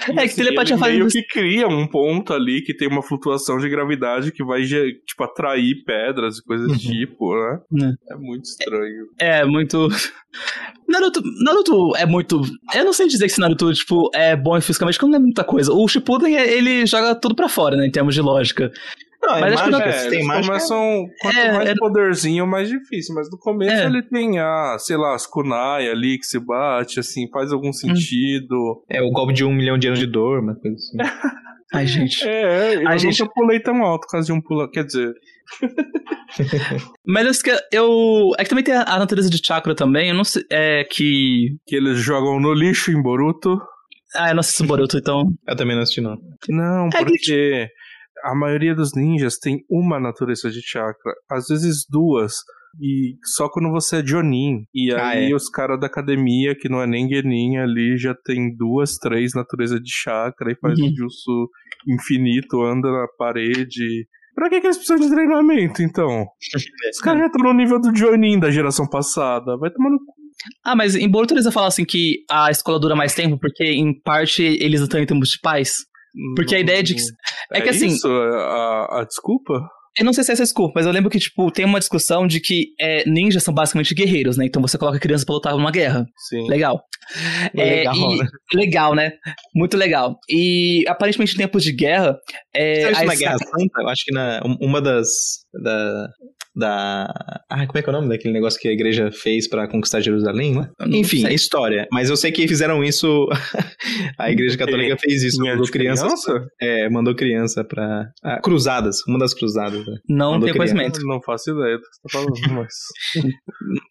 É 0.10 0.28
que 0.28 0.36
telepatia 0.36 0.74
ele 0.76 0.80
faz 0.80 0.94
meio 0.94 1.08
isso. 1.08 1.16
que 1.18 1.24
cria 1.28 1.68
um 1.70 1.88
ponto 1.88 2.34
ali 2.34 2.62
que 2.62 2.76
tem 2.76 2.88
uma 2.88 3.02
flutuação 3.02 3.58
de 3.58 3.70
gravidade 3.70 4.32
que 4.32 4.44
vai, 4.44 4.62
tipo, 4.64 5.24
atrair 5.24 5.84
pedras 5.86 6.38
e 6.38 6.44
coisas 6.44 6.68
do 6.68 6.74
Uhum. 6.74 6.78
tipo, 6.78 7.34
né? 7.34 7.94
É 8.12 8.16
muito 8.16 8.44
estranho. 8.44 9.06
é 9.18 9.46
muito. 9.46 9.88
Naruto, 10.88 11.22
Naruto 11.44 11.96
é 11.96 12.06
muito. 12.06 12.42
Eu 12.76 12.84
não 12.86 12.92
sei 12.94 13.08
dizer 13.08 13.26
que 13.26 13.32
esse 13.32 13.40
Naruto, 13.40 13.74
tipo, 13.74 14.10
é 14.14 14.36
bom 14.36 14.60
fisicamente, 14.60 14.96
porque 14.96 15.06
não 15.06 15.14
lembro 15.14 15.28
muita 15.28 15.44
coisa. 15.46 15.72
O 15.74 15.88
Shippuden, 15.88 16.36
ele 16.36 16.86
joga 16.86 17.16
tudo 17.16 17.34
pra 17.34 17.48
fora, 17.48 17.78
né? 17.78 17.88
Em 17.88 17.92
termos 17.92 18.14
de 18.14 18.22
lógica. 18.22 18.70
Não, 19.28 19.36
é 19.38 19.42
Mas 19.42 19.54
acho 19.54 19.64
que 19.66 19.72
mágica, 19.72 19.90
É, 19.90 19.92
se 19.94 20.10
tem 20.10 20.24
mágica. 20.26 20.48
começam. 20.48 21.06
Quanto 21.22 21.38
É, 21.38 21.52
mais 21.54 21.70
é- 21.70 21.74
poderzinho, 21.76 22.46
mais 22.48 22.70
difícil. 22.70 23.16
Mas 23.16 23.30
no 23.32 23.38
começo 23.38 23.74
É. 23.82 23.86
ele 23.86 24.04
tem 24.04 24.40
a, 24.40 24.78
sei 24.80 24.98
lá, 24.98 25.16
as 25.16 25.26
kunai 25.26 25.90
ali 25.90 26.18
que 26.20 26.26
se 26.26 26.40
bate, 26.40 27.00
assim, 27.00 27.30
faz 27.32 27.52
algum 27.52 27.72
sentido. 27.74 28.84
É 28.90 29.02
o 29.02 29.10
golpe 29.12 29.34
de 29.34 29.44
um 29.44 29.54
milhão 29.54 29.78
de 29.78 29.88
anos 29.88 30.00
de 30.00 30.06
dor, 30.08 30.40
uma 30.42 30.56
coisa 30.56 30.76
assim. 30.76 30.98
Ai, 31.74 31.88
gente. 31.88 32.24
É, 32.28 32.76
eu 32.76 32.88
A 32.88 32.96
gente- 32.98 33.20
nunca 33.20 33.34
pulei 33.34 33.60
tão 33.60 33.84
alto, 33.84 34.08
de 34.26 34.32
um 34.32 34.40
pula. 34.40 34.70
Quer 34.72 34.86
dizer, 34.86 35.12
Mas 37.06 37.26
eu, 37.26 37.44
que 37.44 37.76
eu. 37.76 38.32
É 38.38 38.44
que 38.44 38.50
também 38.50 38.64
tem 38.64 38.76
a, 38.76 39.00
natureza 39.00 39.30
de 39.30 39.40
chakra 39.44 39.76
também. 39.76 40.10
Eu 40.10 40.16
não 40.16 40.24
sei. 40.24 40.44
É 40.52 40.84
que. 40.84 41.56
que 41.66 41.76
eles 41.76 42.00
jogam 42.00 42.40
no 42.40 42.54
lixo 42.54 42.92
em 42.92 43.02
Boruto. 43.02 43.58
Ah, 44.16 44.30
eu 44.30 44.34
não 44.36 44.40
assisto 44.40 44.66
Boruto, 44.66 44.98
então. 44.98 45.24
Eu 45.48 45.56
também 45.56 45.76
não 45.76 45.84
assisti, 45.84 46.00
não. 46.02 46.16
Não, 46.50 46.88
É 46.88 46.90
que- 47.00 47.06
porque 47.06 47.68
a 48.26 48.36
maioria 48.36 48.74
dos 48.76 48.92
ninjas 48.96 49.38
tem 49.38 49.60
uma 49.70 50.00
natureza 50.00 50.50
de 50.50 50.62
chakra, 50.62 51.14
às 51.32 51.46
vezes 51.48 51.86
duas. 51.90 52.34
E 52.82 53.16
só 53.36 53.48
quando 53.48 53.72
você 53.72 53.98
é 53.98 54.06
Jonin. 54.06 54.66
E 54.74 54.92
Ah, 54.94 55.08
aí 55.10 55.32
é. 55.32 55.36
os 55.36 55.48
caras 55.50 55.80
da 55.80 55.88
academia, 55.88 56.54
que 56.54 56.68
não 56.68 56.82
é 56.82 56.86
nem 56.88 57.08
Genin 57.08 57.56
ali, 57.58 57.98
já 57.98 58.14
tem 58.14 58.54
duas, 58.54 58.98
três 58.98 59.34
naturezas 59.34 59.80
de 59.80 59.90
chakra 59.90 60.52
e 60.52 60.58
faz 60.60 60.78
Uhum. 60.78 60.88
o 60.88 60.96
jutsu 60.96 61.50
infinito, 61.88 62.62
anda 62.62 62.92
na 62.92 63.08
parede. 63.18 64.08
Pra 64.34 64.50
que, 64.50 64.60
que 64.60 64.68
eles 64.68 64.76
precisam 64.78 65.00
de 65.08 65.14
treinamento, 65.14 65.82
então? 65.82 66.26
Os 66.92 67.00
caras 67.00 67.22
já 67.22 67.28
estão 67.28 67.42
no 67.44 67.54
nível 67.54 67.80
do 67.80 67.96
Jonin 67.96 68.40
da 68.40 68.52
geração 68.52 68.86
passada. 68.90 69.56
Vai 69.58 69.70
tomar 69.72 69.92
no 69.92 70.00
cu. 70.00 70.14
Ah, 70.66 70.76
mas 70.76 70.96
em 70.96 71.10
Boruto 71.10 71.34
eles 71.34 71.46
falam 71.54 71.70
assim 71.70 71.86
que 71.86 72.18
a 72.30 72.52
escola 72.52 72.78
dura 72.78 72.94
mais 72.96 73.16
tempo, 73.16 73.40
porque 73.40 73.64
em 73.64 73.98
parte 74.02 74.44
eles 74.44 74.82
não 74.82 74.86
estão 74.86 75.00
em 75.00 75.06
tempos 75.06 75.30
de 75.30 75.40
paz. 75.42 75.72
Porque 76.36 76.56
a 76.56 76.60
ideia 76.60 76.82
de 76.84 76.96
que. 76.96 77.02
É 77.54 77.62
que 77.62 77.70
assim, 77.70 77.88
Isso, 77.88 78.08
a, 78.08 79.00
a 79.02 79.04
desculpa? 79.06 79.54
eu 79.98 80.04
não 80.04 80.12
sei 80.12 80.24
se 80.26 80.32
é 80.32 80.34
essa 80.34 80.44
desculpa, 80.44 80.74
mas 80.76 80.86
eu 80.86 80.92
lembro 80.92 81.10
que, 81.10 81.18
tipo, 81.20 81.50
tem 81.52 81.64
uma 81.64 81.80
discussão 81.80 82.28
de 82.28 82.42
que 82.42 82.66
é, 82.80 83.08
ninjas 83.10 83.44
são 83.44 83.54
basicamente 83.54 83.96
guerreiros, 83.96 84.36
né? 84.38 84.46
Então 84.46 84.62
você 84.62 84.78
coloca 84.78 85.00
criança 85.00 85.26
pra 85.26 85.36
lutar 85.36 85.54
numa 85.54 85.72
guerra. 85.72 86.06
Sim. 86.28 86.48
Legal. 86.50 86.82
É, 87.56 87.64
Legal, 87.78 87.96
e- 87.96 88.18
né? 88.18 88.26
legal, 88.54 88.96
né? 88.96 89.12
Muito 89.56 89.78
legal. 89.78 90.18
E 90.30 90.84
aparentemente 90.88 91.34
em 91.34 91.38
tempos 91.38 91.64
de 91.64 91.72
guerra. 91.72 92.18
É, 92.54 92.92
isso 92.92 93.00
as- 93.02 93.08
na 93.08 93.16
Guerra 93.16 93.38
Santa? 93.38 93.82
Eu 93.82 93.88
acho 93.88 94.04
que 94.04 94.14
na, 94.14 94.42
um- 94.46 94.58
uma 94.68 94.82
das. 94.82 95.08
Da, 95.64 96.08
da. 96.56 97.06
Ah, 97.50 97.66
como 97.68 97.78
é 97.78 97.82
que 97.82 97.90
é 97.90 97.92
o 97.92 97.96
nome 97.96 98.10
daquele 98.10 98.34
negócio 98.34 98.60
que 98.60 98.68
a 98.68 98.72
igreja 98.72 99.12
fez 99.12 99.48
pra 99.48 99.68
conquistar 99.68 100.02
Jerusalém? 100.02 100.56
Né? 100.56 100.70
Enfim, 100.88 101.22
sei. 101.22 101.36
história. 101.36 101.88
Mas 101.92 102.10
eu 102.10 102.16
sei 102.18 102.32
que 102.32 102.48
fizeram 102.48 102.84
isso. 102.84 103.28
a 104.18 104.32
igreja 104.32 104.58
católica 104.58 104.98
fez 104.98 105.24
isso. 105.24 105.38
Tinha 105.42 105.54
Mandou 105.56 105.70
crianças. 105.72 106.24
criança? 106.24 106.48
É, 106.62 106.90
mandou 106.90 107.16
criança 107.16 107.64
pra. 107.64 108.10
Ah, 108.24 108.40
cruzadas. 108.42 108.98
Uma 109.08 109.20
das 109.20 109.34
cruzadas. 109.34 109.86
Né? 109.86 109.96
não 110.10 110.34
Mandou 110.34 110.50
criança. 110.50 110.74
conhecimento. 110.74 111.06
Não 111.06 111.22
faço 111.22 111.52
ideia 111.52 111.78
do 111.78 111.82
que 111.82 111.88
você 111.96 112.02
tá 112.02 112.10
falando, 112.12 112.34
mas. 112.64 112.74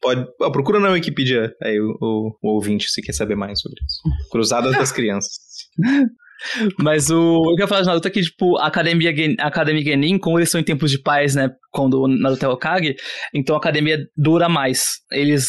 Pode. 0.00 0.26
ah, 0.42 0.50
procura 0.50 0.80
na 0.80 0.90
Wikipedia 0.90 1.52
aí 1.62 1.78
o, 1.80 1.96
o, 2.00 2.38
o 2.42 2.48
ouvinte 2.54 2.90
se 2.90 3.02
quer 3.02 3.12
saber 3.12 3.34
mais 3.36 3.60
sobre 3.60 3.80
isso. 3.84 4.30
Cruzadas 4.30 4.72
das 4.72 4.90
crianças. 4.92 5.32
Mas 6.78 7.10
o, 7.10 7.40
o 7.42 7.56
que 7.56 7.62
eu 7.62 7.68
falo 7.68 7.82
de 7.82 7.86
Naruto 7.88 8.08
é 8.08 8.10
que, 8.10 8.22
tipo, 8.22 8.56
a 8.58 8.66
academia, 8.66 9.14
Gen- 9.14 9.36
a 9.38 9.46
academia 9.46 9.82
Genin, 9.82 10.18
como 10.18 10.38
eles 10.38 10.50
são 10.50 10.60
em 10.60 10.64
tempos 10.64 10.90
de 10.90 11.00
paz, 11.00 11.34
né? 11.34 11.50
Quando 11.72 12.02
o 12.02 12.08
Naruto 12.08 12.44
é 12.44 12.48
Hokage, 12.48 12.94
então 13.34 13.54
a 13.56 13.58
academia 13.58 13.98
dura 14.16 14.48
mais. 14.48 14.84
Eles 15.10 15.48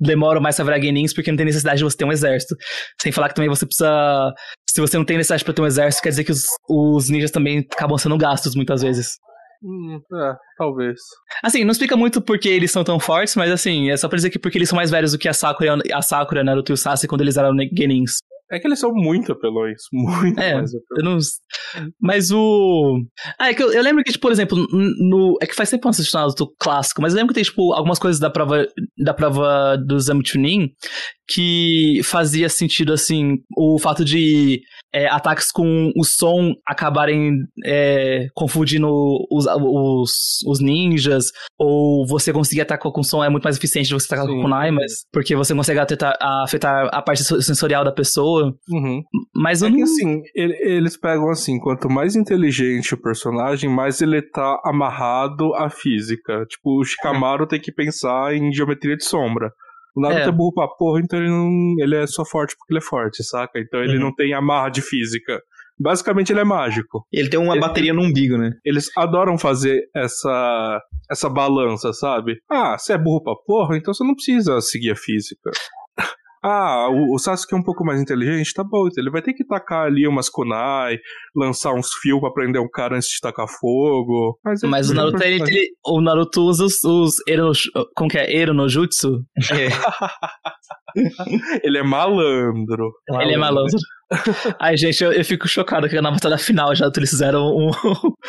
demoram 0.00 0.40
mais 0.40 0.56
pra 0.56 0.64
virar 0.64 0.80
Genins 0.80 1.12
porque 1.14 1.30
não 1.30 1.36
tem 1.36 1.46
necessidade 1.46 1.78
de 1.78 1.84
você 1.84 1.96
ter 1.96 2.04
um 2.04 2.12
exército. 2.12 2.54
Sem 3.00 3.12
falar 3.12 3.28
que 3.28 3.34
também 3.34 3.48
você 3.48 3.66
precisa. 3.66 4.32
Se 4.68 4.80
você 4.80 4.96
não 4.96 5.04
tem 5.04 5.16
necessidade 5.16 5.44
pra 5.44 5.52
ter 5.54 5.62
um 5.62 5.66
exército, 5.66 6.02
quer 6.02 6.10
dizer 6.10 6.24
que 6.24 6.32
os, 6.32 6.44
os 6.68 7.08
ninjas 7.08 7.30
também 7.30 7.66
acabam 7.72 7.98
sendo 7.98 8.16
gastos 8.16 8.54
muitas 8.54 8.82
vezes. 8.82 9.08
Hum, 9.62 10.00
é, 10.14 10.32
talvez. 10.56 10.98
Assim, 11.42 11.64
não 11.64 11.72
explica 11.72 11.94
muito 11.96 12.20
porque 12.22 12.48
eles 12.48 12.70
são 12.70 12.82
tão 12.82 12.98
fortes, 12.98 13.36
mas 13.36 13.50
assim, 13.50 13.90
é 13.90 13.96
só 13.96 14.08
pra 14.08 14.16
dizer 14.16 14.30
que 14.30 14.38
porque 14.38 14.56
eles 14.56 14.68
são 14.70 14.76
mais 14.76 14.90
velhos 14.90 15.12
do 15.12 15.18
que 15.18 15.28
a 15.28 15.34
Sakura, 15.34 15.76
a 15.92 16.00
Sakura, 16.00 16.42
Naruto 16.42 16.72
e 16.72 16.74
o 16.74 16.76
Sasuke 16.78 17.06
quando 17.08 17.20
eles 17.20 17.36
eram 17.36 17.54
Genins. 17.76 18.12
É 18.50 18.58
que 18.58 18.66
eles 18.66 18.78
são 18.78 18.92
muito 18.92 19.32
apelões. 19.32 19.82
Muito 19.92 20.40
É, 20.40 20.54
mais 20.54 20.72
apelões. 20.74 21.26
não... 21.74 21.90
Mas 22.00 22.30
o. 22.30 23.00
Ah, 23.38 23.50
é 23.50 23.54
que 23.54 23.62
eu, 23.62 23.72
eu 23.72 23.82
lembro 23.82 24.02
que, 24.02 24.12
tipo, 24.12 24.22
por 24.22 24.32
exemplo, 24.32 24.58
no. 24.72 25.36
É 25.40 25.46
que 25.46 25.54
faz 25.54 25.70
tempo 25.70 25.82
que 25.82 25.86
eu 25.86 25.90
assisti 25.90 26.14
o 26.14 26.18
Naruto 26.18 26.52
clássico, 26.58 27.00
mas 27.00 27.12
eu 27.12 27.18
lembro 27.18 27.32
que 27.32 27.40
tem, 27.40 27.44
tipo, 27.44 27.72
algumas 27.72 27.98
coisas 27.98 28.20
da 28.20 28.30
prova, 28.30 28.66
da 28.98 29.14
prova 29.14 29.76
do 29.76 29.96
exame 29.96 30.26
Chunin 30.26 30.70
que 31.32 32.00
fazia 32.02 32.48
sentido, 32.48 32.92
assim, 32.92 33.36
o 33.56 33.78
fato 33.78 34.04
de 34.04 34.60
é, 34.92 35.06
ataques 35.06 35.52
com 35.52 35.92
o 35.96 36.04
som 36.04 36.52
acabarem 36.66 37.32
é, 37.64 38.26
confundindo 38.34 38.88
os, 39.30 39.46
os, 39.46 40.10
os 40.44 40.60
ninjas, 40.60 41.26
ou 41.56 42.04
você 42.06 42.32
conseguir 42.32 42.62
atacar 42.62 42.90
com 42.90 43.02
som 43.02 43.22
é 43.22 43.28
muito 43.28 43.44
mais 43.44 43.56
eficiente 43.56 43.86
de 43.86 43.94
você 43.94 44.06
atacar 44.06 44.26
com 44.26 44.34
Sim. 44.34 44.42
kunai, 44.42 44.72
mas 44.72 45.04
porque 45.12 45.36
você 45.36 45.54
consegue 45.54 45.78
afetar, 45.78 46.16
afetar 46.20 46.88
a 46.92 47.00
parte 47.00 47.22
sensorial 47.22 47.84
da 47.84 47.92
pessoa. 47.92 48.39
Uhum. 48.70 49.02
Mas 49.34 49.62
eu 49.62 49.68
É 49.68 49.70
que 49.70 49.76
não. 49.78 49.84
assim, 49.84 50.22
ele- 50.34 50.56
eles 50.60 50.96
pegam 50.96 51.30
assim, 51.30 51.58
quanto 51.58 51.88
mais 51.90 52.16
inteligente 52.16 52.94
o 52.94 53.00
personagem, 53.00 53.68
mais 53.70 54.00
ele 54.00 54.20
tá 54.22 54.60
amarrado 54.64 55.54
à 55.54 55.68
física. 55.70 56.44
Tipo, 56.46 56.80
o 56.80 56.84
Shikamaru 56.84 57.46
tem 57.46 57.60
que 57.60 57.72
pensar 57.72 58.34
em 58.34 58.52
geometria 58.52 58.96
de 58.96 59.04
sombra. 59.04 59.52
O 59.96 60.00
Naruto 60.00 60.20
É. 60.20 60.28
é, 60.28 60.32
burro 60.32 60.54
pra 60.54 60.68
porra, 60.68 61.00
então 61.00 61.18
ele 61.18 61.28
não. 61.28 61.74
Ele 61.78 61.96
é 61.96 62.06
só 62.06 62.24
forte 62.24 62.54
porque 62.56 62.72
ele 62.72 62.78
é 62.78 62.82
forte, 62.86 63.24
saca? 63.24 63.58
Então 63.58 63.80
ele 63.82 63.94
Uhum. 63.96 64.04
não 64.04 64.14
tem 64.14 64.32
amarra 64.32 64.68
de 64.70 64.80
física. 64.82 65.40
Basicamente 65.82 66.30
ele 66.30 66.40
é 66.40 66.44
mágico. 66.44 67.04
Ele 67.10 67.28
tem 67.30 67.40
uma 67.40 67.54
Ele- 67.54 67.60
bateria 67.60 67.94
no 67.94 68.02
umbigo, 68.02 68.36
né? 68.36 68.52
Eles 68.64 68.88
adoram 68.96 69.36
fazer 69.38 69.82
essa 69.96 70.80
essa 71.10 71.28
balança, 71.28 71.92
sabe? 71.92 72.36
Ah, 72.48 72.78
você 72.78 72.92
é 72.92 72.98
burro 72.98 73.20
pra 73.24 73.34
porra, 73.34 73.76
então 73.76 73.92
você 73.92 74.04
não 74.04 74.14
precisa 74.14 74.60
seguir 74.60 74.92
a 74.92 74.96
física. 74.96 75.50
Ah, 76.42 76.88
o, 76.90 77.14
o 77.14 77.18
Sasuke 77.18 77.54
é 77.54 77.58
um 77.58 77.62
pouco 77.62 77.84
mais 77.84 78.00
inteligente, 78.00 78.54
tá 78.54 78.64
bom, 78.64 78.86
então 78.88 79.02
ele 79.02 79.10
vai 79.10 79.20
ter 79.20 79.34
que 79.34 79.44
tacar 79.44 79.86
ali 79.86 80.06
umas 80.08 80.28
kunai, 80.30 80.98
lançar 81.36 81.74
uns 81.74 81.88
fios 82.00 82.18
pra 82.20 82.32
prender 82.32 82.60
um 82.62 82.68
cara 82.68 82.96
antes 82.96 83.08
de 83.08 83.20
tacar 83.20 83.46
fogo. 83.46 84.38
Mas, 84.44 84.62
Mas 84.62 84.90
o 84.90 84.94
Naruto, 84.94 85.22
ele, 85.22 85.42
ele- 85.42 85.68
o 85.86 86.00
Naruto 86.00 86.40
usa 86.42 86.64
os, 86.64 86.82
os 86.84 87.16
Ero, 87.28 87.52
como 87.94 88.08
que 88.08 88.16
é? 88.18 88.34
Ero 88.34 88.54
no 88.54 88.68
Jutsu? 88.68 89.22
ele 91.62 91.78
é 91.78 91.82
malandro. 91.82 92.90
Ele 93.20 93.34
é 93.34 93.38
malandro. 93.38 93.76
Ai, 94.58 94.76
gente, 94.76 95.02
eu, 95.04 95.12
eu 95.12 95.24
fico 95.24 95.46
chocado 95.46 95.88
que 95.88 96.00
na 96.00 96.10
batalha 96.10 96.38
final 96.38 96.74
já 96.74 96.90
eles 96.94 97.10
fizeram 97.10 97.46
um, 97.56 97.70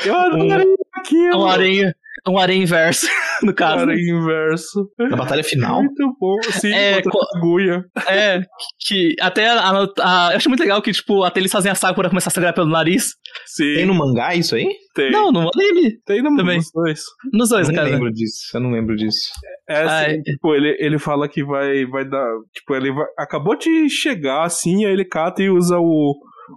Eu 0.05 0.13
Um- 0.37 0.75
aquilo. 1.01 1.43
um 1.43 1.47
aranha, 1.47 1.95
um 2.27 2.37
aranha 2.37 2.63
inverso, 2.63 3.07
no 3.43 3.53
caso. 3.53 3.77
Cara 3.85 3.93
inverso. 3.99 4.89
Na 4.99 5.15
batalha 5.17 5.43
final? 5.43 5.81
Muito 5.83 6.15
bom. 6.19 6.35
Sim, 6.51 6.71
É, 6.73 7.01
co- 7.01 7.19
agulha. 7.35 7.83
É, 8.07 8.41
que 8.87 9.15
até 9.19 9.47
a, 9.49 9.69
a- 9.71 10.29
eu 10.31 10.37
acho 10.37 10.49
muito 10.49 10.59
legal 10.61 10.81
que, 10.81 10.91
tipo, 10.91 11.23
até 11.23 11.39
eles 11.39 11.51
fazem 11.51 11.71
a 11.71 11.75
Sakura 11.75 12.09
começar 12.09 12.29
a 12.29 12.33
sangrar 12.33 12.53
pelo 12.53 12.69
nariz. 12.69 13.09
Sim, 13.45 13.73
Tem 13.75 13.85
no 13.85 13.93
mangá 13.93 14.35
isso 14.35 14.55
aí? 14.55 14.67
tem. 14.93 15.09
Não, 15.11 15.31
no 15.31 15.49
anime. 15.55 15.97
tem 16.05 16.21
no 16.21 16.35
também. 16.35 16.57
nos 16.57 16.71
dois. 16.73 17.01
Nos 17.33 17.49
dois, 17.49 17.69
eu 17.69 17.73
não 17.75 17.83
lembro 17.83 18.11
disso. 18.11 18.37
Eu 18.53 18.59
não 18.59 18.71
lembro 18.71 18.95
disso. 18.95 19.29
É 19.69 19.81
assim, 19.83 20.11
Ai. 20.11 20.21
tipo, 20.21 20.53
ele, 20.53 20.75
ele 20.79 20.99
fala 20.99 21.29
que 21.29 21.43
vai, 21.45 21.85
vai 21.85 22.03
dar. 22.07 22.27
Tipo, 22.53 22.75
ele 22.75 22.91
vai- 22.91 23.07
acabou 23.17 23.55
de 23.57 23.89
chegar 23.89 24.43
assim, 24.43 24.85
aí 24.85 24.91
ele 24.91 25.05
cata 25.05 25.41
e 25.41 25.49
usa 25.49 25.77
o, 25.79 26.13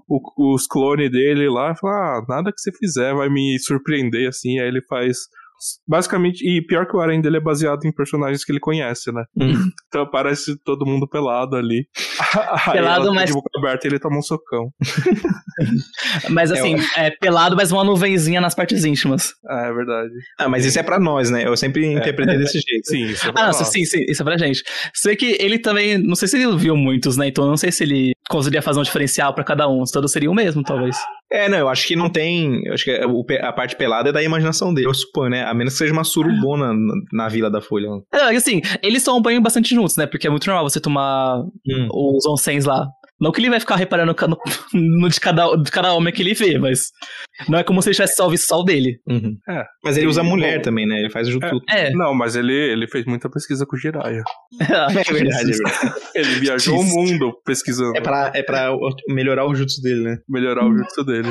o- 0.08 0.54
os 0.54 0.66
clones 0.66 1.10
dele 1.10 1.48
lá 1.48 1.72
e 1.72 1.78
fala: 1.78 2.18
Ah, 2.18 2.24
nada 2.28 2.52
que 2.52 2.60
você 2.60 2.72
fizer 2.72 3.14
vai 3.14 3.28
me 3.28 3.58
surpreender, 3.60 4.28
assim. 4.28 4.58
Aí 4.60 4.68
ele 4.68 4.82
faz. 4.82 5.16
Basicamente, 5.88 6.42
e 6.46 6.60
pior 6.66 6.86
que 6.86 6.96
o 6.96 7.00
Arém 7.00 7.20
dele 7.20 7.38
é 7.38 7.40
baseado 7.40 7.84
em 7.86 7.92
personagens 7.92 8.44
que 8.44 8.52
ele 8.52 8.60
conhece, 8.60 9.10
né? 9.12 9.24
Hum. 9.40 9.54
Então 9.88 10.02
aparece 10.02 10.56
todo 10.64 10.84
mundo 10.84 11.08
pelado 11.08 11.56
ali. 11.56 11.86
Pelado, 12.72 13.04
ela 13.04 13.04
tá 13.06 13.12
mas- 13.14 13.26
de 13.26 13.32
boca 13.32 13.48
aberta 13.58 13.86
ele 13.86 13.98
toma 13.98 14.18
um 14.18 14.22
socão. 14.22 14.70
Mas 16.30 16.50
assim, 16.50 16.76
é, 16.96 17.10
pelado, 17.10 17.56
mas 17.56 17.70
uma 17.72 17.84
nuvenzinha 17.84 18.40
nas 18.40 18.54
partes 18.54 18.84
íntimas. 18.84 19.32
Ah, 19.48 19.66
é 19.66 19.72
verdade. 19.72 20.10
Ah, 20.38 20.48
mas 20.48 20.64
isso 20.64 20.78
é 20.78 20.82
pra 20.82 20.98
nós, 20.98 21.30
né? 21.30 21.46
Eu 21.46 21.56
sempre 21.56 21.86
interpretei 21.92 22.36
desse 22.38 22.58
jeito. 22.60 22.86
Sim, 22.86 23.04
isso 23.06 23.26
é 23.26 23.30
Ah, 23.30 23.46
nossa, 23.46 23.64
verdade. 23.64 23.70
sim, 23.70 23.84
sim, 23.84 24.04
isso 24.08 24.22
é 24.22 24.24
pra 24.24 24.36
gente. 24.36 24.62
Sei 24.92 25.14
que 25.16 25.36
ele 25.40 25.58
também, 25.58 25.96
não 25.98 26.14
sei 26.16 26.28
se 26.28 26.36
ele 26.36 26.56
viu 26.56 26.76
muitos, 26.76 27.16
né? 27.16 27.28
Então 27.28 27.44
eu 27.44 27.50
não 27.50 27.56
sei 27.56 27.70
se 27.70 27.84
ele 27.84 28.12
conseguiria 28.28 28.62
fazer 28.62 28.80
um 28.80 28.82
diferencial 28.82 29.34
pra 29.34 29.44
cada 29.44 29.68
um. 29.68 29.84
Se 29.86 29.92
todos 29.92 30.10
seriam 30.12 30.32
o 30.32 30.36
mesmo, 30.36 30.62
talvez. 30.62 30.96
É, 31.32 31.48
não, 31.48 31.58
eu 31.58 31.68
acho 31.68 31.86
que 31.86 31.96
não 31.96 32.08
tem. 32.08 32.60
Eu 32.64 32.74
acho 32.74 32.84
que 32.84 32.96
pe- 33.26 33.40
a 33.40 33.52
parte 33.52 33.74
pelada 33.76 34.10
é 34.10 34.12
da 34.12 34.22
imaginação 34.22 34.72
dele, 34.72 34.86
eu 34.86 34.94
suponho, 34.94 35.30
né? 35.30 35.42
A 35.44 35.52
menos 35.52 35.72
que 35.72 35.78
seja 35.78 35.92
uma 35.92 36.04
surubona 36.04 36.72
na, 36.72 36.94
na 37.12 37.28
Vila 37.28 37.50
da 37.50 37.60
Folha. 37.60 37.88
É, 38.12 38.36
assim, 38.36 38.60
eles 38.82 39.02
tomam 39.02 39.20
banho 39.22 39.40
bastante 39.40 39.74
juntos, 39.74 39.96
né? 39.96 40.06
Porque 40.06 40.26
é 40.26 40.30
muito 40.30 40.46
normal 40.46 40.68
você 40.68 40.80
tomar 40.80 41.38
Hum. 41.66 41.88
os 41.92 42.24
onsens 42.26 42.64
lá. 42.64 42.86
Não 43.24 43.32
que 43.32 43.40
ele 43.40 43.48
vai 43.48 43.58
ficar 43.58 43.76
reparando 43.76 44.14
no, 44.28 44.38
no 45.00 45.08
de, 45.08 45.18
cada, 45.18 45.56
de 45.56 45.70
cada 45.70 45.94
homem 45.94 46.12
que 46.12 46.20
ele 46.20 46.34
vê, 46.34 46.58
mas 46.58 46.90
não 47.48 47.58
é 47.58 47.64
como 47.64 47.80
se 47.80 47.88
ele 47.88 47.96
tivesse 47.96 48.22
visto 48.28 48.46
só 48.48 48.60
o 48.60 48.62
dele. 48.62 49.00
Uhum. 49.08 49.34
É. 49.48 49.64
Mas 49.82 49.96
ele 49.96 50.06
usa 50.06 50.22
Sim, 50.22 50.28
mulher 50.28 50.56
bom. 50.58 50.62
também, 50.62 50.86
né? 50.86 50.98
Ele 50.98 51.08
faz 51.08 51.26
o 51.28 51.32
jutsu. 51.32 51.62
É, 51.70 51.90
Não, 51.94 52.14
mas 52.14 52.36
ele, 52.36 52.52
ele 52.52 52.86
fez 52.86 53.06
muita 53.06 53.30
pesquisa 53.30 53.64
com 53.64 53.76
o 53.76 53.78
Jiraiya. 53.78 54.22
É 54.60 55.12
verdade, 55.12 55.50
é 55.50 55.54
verdade. 55.54 55.94
Ele 56.14 56.34
viajou 56.40 56.78
o 56.78 56.84
mundo 56.84 57.32
pesquisando. 57.44 57.96
É 57.96 58.00
pra, 58.00 58.30
é 58.34 58.42
pra 58.42 58.70
melhorar 59.08 59.46
o 59.46 59.54
jutsu 59.54 59.80
dele, 59.82 60.02
né? 60.02 60.18
melhorar 60.28 60.66
o 60.66 60.76
jutsu 60.76 61.04
dele. 61.04 61.28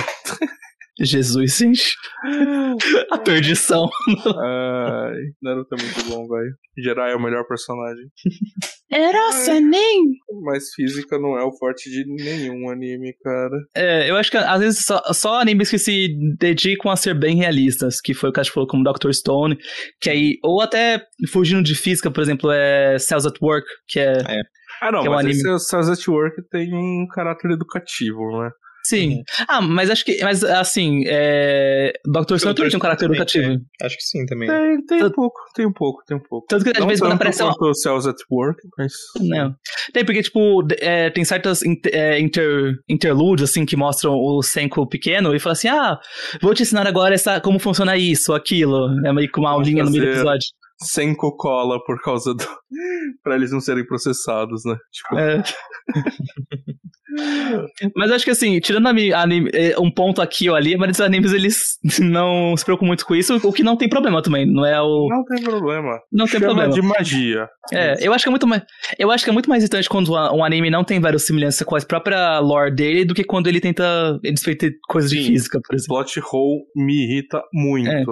Jesus, 0.99 1.57
gente. 1.57 1.95
A 3.11 3.17
perdição. 3.17 3.89
Ai, 4.25 5.17
Naruto 5.41 5.75
é 5.75 5.81
muito 5.81 6.03
bom, 6.09 6.27
velho. 6.27 6.55
Jirai 6.77 7.11
é 7.11 7.15
o 7.15 7.21
melhor 7.21 7.45
personagem. 7.47 8.05
Era 8.91 9.31
Senin! 9.31 10.13
Mas 10.43 10.71
física 10.75 11.17
não 11.17 11.35
é 11.37 11.43
o 11.43 11.51
forte 11.57 11.89
de 11.89 12.05
nenhum 12.05 12.69
anime, 12.69 13.13
cara. 13.23 13.57
É, 13.75 14.07
eu 14.09 14.15
acho 14.15 14.29
que 14.29 14.37
às 14.37 14.59
vezes 14.59 14.85
só, 14.85 15.01
só 15.13 15.41
animes 15.41 15.71
que 15.71 15.79
se 15.79 16.09
dedicam 16.37 16.91
a 16.91 16.95
ser 16.95 17.17
bem 17.17 17.35
realistas, 17.37 17.99
que 17.99 18.13
foi 18.13 18.29
o 18.29 18.33
que 18.33 18.39
a 18.39 18.43
gente 18.43 18.53
falou 18.53 18.67
como 18.67 18.83
Dr. 18.83 19.11
Stone, 19.11 19.57
que 19.99 20.11
aí, 20.11 20.37
ou 20.43 20.61
até 20.61 21.03
fugindo 21.31 21.63
de 21.63 21.73
física, 21.73 22.11
por 22.11 22.21
exemplo, 22.21 22.51
é 22.51 22.99
Cells 22.99 23.27
at 23.27 23.41
Work, 23.41 23.65
que 23.87 23.99
é. 23.99 24.13
É. 24.13 24.41
Ah, 24.81 24.91
não, 24.91 25.01
Que 25.01 25.07
é 25.07 25.09
um 25.09 25.13
mas 25.13 25.25
anime. 25.25 25.39
esse 25.39 25.49
é 25.49 25.57
Cells 25.57 25.91
at 25.91 26.07
Work 26.07 26.35
tem 26.51 26.71
um 26.73 27.07
caráter 27.07 27.49
educativo, 27.51 28.43
né? 28.43 28.51
Sim. 28.85 29.23
Ah, 29.47 29.61
mas 29.61 29.89
acho 29.89 30.03
que. 30.03 30.21
Mas 30.23 30.43
assim, 30.43 31.03
é. 31.07 31.93
Dr. 32.05 32.37
Stone 32.37 32.53
também 32.55 32.69
tem 32.69 32.77
um 32.77 32.81
caráter 32.81 33.05
educativo. 33.05 33.57
Acho 33.81 33.95
que 33.97 34.03
sim 34.03 34.25
também. 34.25 34.49
Tem, 34.49 34.85
tem 34.85 34.97
um 34.97 35.01
Tanto- 35.01 35.15
pouco, 35.15 35.39
tem 35.55 35.65
um 35.65 35.71
pouco, 35.73 36.03
tem 36.05 36.17
um 36.17 36.19
pouco. 36.19 36.45
Tanto 36.49 36.63
que 36.63 36.71
às 36.71 36.79
Não 36.79 36.87
vezes 36.87 36.99
quando 37.01 37.11
tanto 37.11 37.21
aparece. 37.21 37.43
uma- 37.43 37.55
quanto 37.55 37.71
o 37.71 37.75
Cells 37.75 38.09
at 38.09 38.17
Work, 38.29 38.59
mas... 38.77 38.91
Não. 39.21 39.55
Tem, 39.93 40.03
porque, 40.05 40.21
tipo, 40.21 40.67
é, 40.79 41.09
tem 41.09 41.23
certas 41.23 41.63
inter, 41.63 41.91
é, 41.95 42.19
inter- 42.19 42.73
interludes, 42.89 43.49
assim, 43.49 43.65
que 43.65 43.75
mostram 43.77 44.13
o 44.15 44.41
Senko 44.43 44.87
pequeno 44.87 45.33
e 45.35 45.39
fala 45.39 45.53
assim: 45.53 45.69
ah, 45.69 45.97
vou 46.41 46.53
te 46.53 46.63
ensinar 46.63 46.85
agora 46.85 47.13
essa, 47.15 47.39
como 47.39 47.59
funciona 47.59 47.95
isso, 47.97 48.33
aquilo. 48.33 48.89
É 49.07 49.13
meio 49.13 49.31
que 49.31 49.39
uma 49.39 49.51
aulinha 49.51 49.83
no 49.83 49.91
meio 49.91 50.03
do 50.03 50.09
episódio. 50.11 50.47
Sem 50.81 51.15
cola 51.15 51.83
por 51.83 52.01
causa 52.01 52.33
do... 52.33 52.43
pra 53.23 53.35
eles 53.35 53.51
não 53.51 53.59
serem 53.59 53.85
processados, 53.85 54.63
né? 54.65 54.75
Tipo, 54.91 55.17
É. 55.17 55.43
Mas 57.95 58.11
acho 58.11 58.25
que 58.25 58.31
assim, 58.31 58.59
tirando 58.59 58.87
anime, 58.87 59.49
é, 59.53 59.79
um 59.79 59.91
ponto 59.91 60.21
aqui 60.21 60.49
ou 60.49 60.55
ali, 60.55 60.75
mas 60.75 60.91
os 60.91 61.01
animes 61.01 61.31
eles 61.31 61.77
não 61.99 62.55
se 62.57 62.65
preocupam 62.65 62.87
muito 62.87 63.05
com 63.05 63.15
isso, 63.15 63.35
o 63.43 63.53
que 63.53 63.63
não 63.63 63.77
tem 63.77 63.87
problema 63.87 64.21
também, 64.21 64.51
não 64.51 64.65
é 64.65 64.81
o. 64.81 65.07
não 65.09 65.23
tem 65.23 65.43
problema. 65.43 65.99
Não 66.11 66.25
tem 66.25 66.39
Chama 66.39 66.53
problema. 66.53 66.73
de 66.73 66.81
magia. 66.81 67.47
É, 67.71 67.95
eu 68.05 68.13
acho 68.13 68.23
que 68.23 68.29
é 68.29 68.31
muito 68.31 68.47
mais. 68.47 68.63
Eu 68.97 69.11
acho 69.11 69.23
que 69.23 69.29
é 69.29 69.33
muito 69.33 69.49
mais 69.49 69.63
irritante 69.63 69.87
quando 69.87 70.11
um 70.11 70.43
anime 70.43 70.69
não 70.69 70.83
tem 70.83 70.99
verossimilhança 70.99 71.63
com 71.63 71.75
a 71.75 71.81
própria 71.81 72.39
lore 72.39 72.73
dele 72.73 73.05
do 73.05 73.13
que 73.13 73.23
quando 73.23 73.47
ele 73.47 73.61
tenta 73.61 74.17
desfeiter 74.23 74.71
coisas 74.87 75.11
de 75.11 75.23
física, 75.23 75.59
por 75.63 75.75
exemplo. 75.75 75.95
Plot 75.95 76.19
hole 76.19 76.63
me 76.75 77.03
irrita 77.03 77.41
muito. 77.53 77.89
É. 77.89 78.03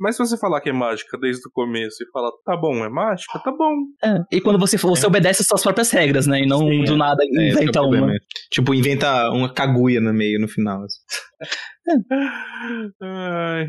Mas 0.00 0.16
se 0.16 0.20
você 0.20 0.36
falar 0.38 0.60
que 0.60 0.68
é 0.70 0.72
mágica 0.72 1.18
desde 1.18 1.46
o 1.48 1.50
começo 1.52 2.02
e 2.02 2.10
falar, 2.12 2.30
tá 2.44 2.56
bom, 2.56 2.84
é 2.84 2.88
mágica, 2.88 3.38
tá 3.40 3.50
bom. 3.50 3.74
É, 4.04 4.36
E 4.36 4.40
quando 4.40 4.58
você, 4.58 4.76
você 4.76 5.06
obedece 5.06 5.42
às 5.42 5.48
suas 5.48 5.62
próprias 5.62 5.90
regras, 5.90 6.26
né? 6.26 6.42
E 6.42 6.46
não 6.46 6.58
Sim, 6.60 6.84
do 6.84 6.94
é. 6.94 6.96
nada 6.96 7.22
É, 7.24 7.26
que 7.26 7.38
é 7.40 7.48
inventa 7.50 7.82
uma. 7.82 8.12
Tipo, 8.50 8.74
inventa 8.74 9.30
uma 9.30 9.52
caguia 9.52 10.00
no 10.00 10.12
meio, 10.14 10.40
no 10.40 10.46
final. 10.48 10.82
assim. 10.84 10.98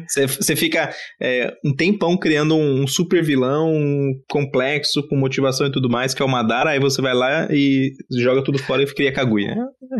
Você, 0.07 0.27
você 0.27 0.56
fica 0.56 0.89
é, 1.22 1.53
um 1.65 1.73
tempão 1.76 2.18
criando 2.18 2.56
um, 2.56 2.84
um 2.84 2.88
super 2.88 3.23
vilão 3.23 3.72
complexo, 4.30 5.07
com 5.07 5.15
motivação 5.15 5.68
e 5.68 5.72
tudo 5.72 5.89
mais, 5.89 6.14
que 6.14 6.22
é 6.22 6.26
o 6.26 6.30
Madara, 6.30 6.72
aí 6.72 6.80
você 6.80 7.01
vai 7.01 7.14
lá 7.14 7.47
e 7.49 7.91
joga 8.22 8.43
tudo 8.43 8.57
fora 8.60 8.84
e 8.84 8.93
cria 8.93 9.14
Kaguya. 9.14 9.51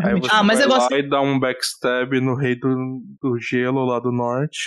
É, 0.02 0.08
Aí 0.08 0.20
você 0.20 0.30
Ah, 0.32 0.42
mas 0.42 0.58
vai 0.58 0.66
eu 0.66 0.70
lá 0.70 0.78
gosto- 0.78 0.94
e 0.94 1.08
dá 1.08 1.20
um 1.20 1.38
backstab 1.38 2.20
no 2.20 2.34
rei 2.36 2.54
do, 2.58 2.68
do 3.22 3.38
gelo 3.38 3.84
lá 3.84 3.98
do 4.00 4.12
norte. 4.12 4.58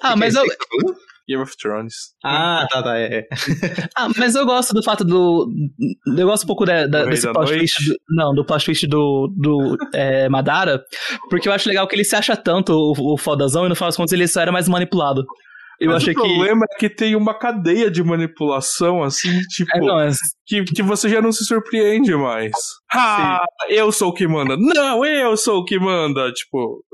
Ah, 0.00 0.16
mas 0.16 0.34
eu, 0.34 0.44
Game 1.28 1.42
of 1.42 1.56
Thrones. 1.56 1.94
Ah, 2.22 2.66
tá, 2.70 2.82
tá. 2.82 2.98
É. 2.98 3.18
é. 3.18 3.28
ah, 3.96 4.08
mas 4.16 4.34
eu 4.34 4.44
gosto 4.44 4.74
do 4.74 4.82
fato 4.82 5.04
do. 5.04 5.50
Eu 6.06 6.26
gosto 6.26 6.44
um 6.44 6.46
pouco 6.46 6.64
da, 6.64 6.86
desse 6.86 7.30
plot 7.32 7.52
twist. 7.52 7.88
Do, 7.88 7.96
não, 8.10 8.34
do 8.34 8.44
plot 8.44 8.64
twist 8.64 8.86
do, 8.86 9.32
do 9.36 9.76
é, 9.94 10.28
Madara, 10.28 10.82
porque 11.30 11.48
eu 11.48 11.52
acho 11.52 11.68
legal 11.68 11.86
que 11.88 11.96
ele 11.96 12.04
se 12.04 12.14
acha 12.14 12.36
tanto 12.36 12.72
o, 12.72 13.14
o 13.14 13.16
fodazão 13.16 13.64
e 13.64 13.68
no 13.68 13.74
final 13.74 13.88
das 13.88 13.96
contas 13.96 14.12
ele 14.12 14.28
só 14.28 14.40
era 14.40 14.52
mais 14.52 14.68
manipulado. 14.68 15.24
Eu 15.80 15.88
Mas 15.88 16.02
achei 16.02 16.12
o 16.12 16.16
que. 16.16 16.22
problema 16.22 16.64
é 16.70 16.78
que 16.78 16.88
tem 16.88 17.16
uma 17.16 17.34
cadeia 17.34 17.90
de 17.90 18.02
manipulação, 18.02 19.02
assim, 19.02 19.28
tipo, 19.50 19.76
É, 19.76 19.80
não, 19.80 20.00
é- 20.00 20.10
que, 20.46 20.62
que 20.64 20.82
você 20.82 21.08
já 21.08 21.20
não 21.20 21.32
se 21.32 21.44
surpreende 21.44 22.14
mais. 22.14 22.52
Ah, 22.92 23.44
eu 23.68 23.90
sou 23.90 24.10
o 24.10 24.14
que 24.14 24.26
manda. 24.26 24.56
Não, 24.56 25.04
eu 25.04 25.36
sou 25.36 25.60
o 25.60 25.64
que 25.64 25.78
manda. 25.78 26.30
Tipo, 26.32 26.84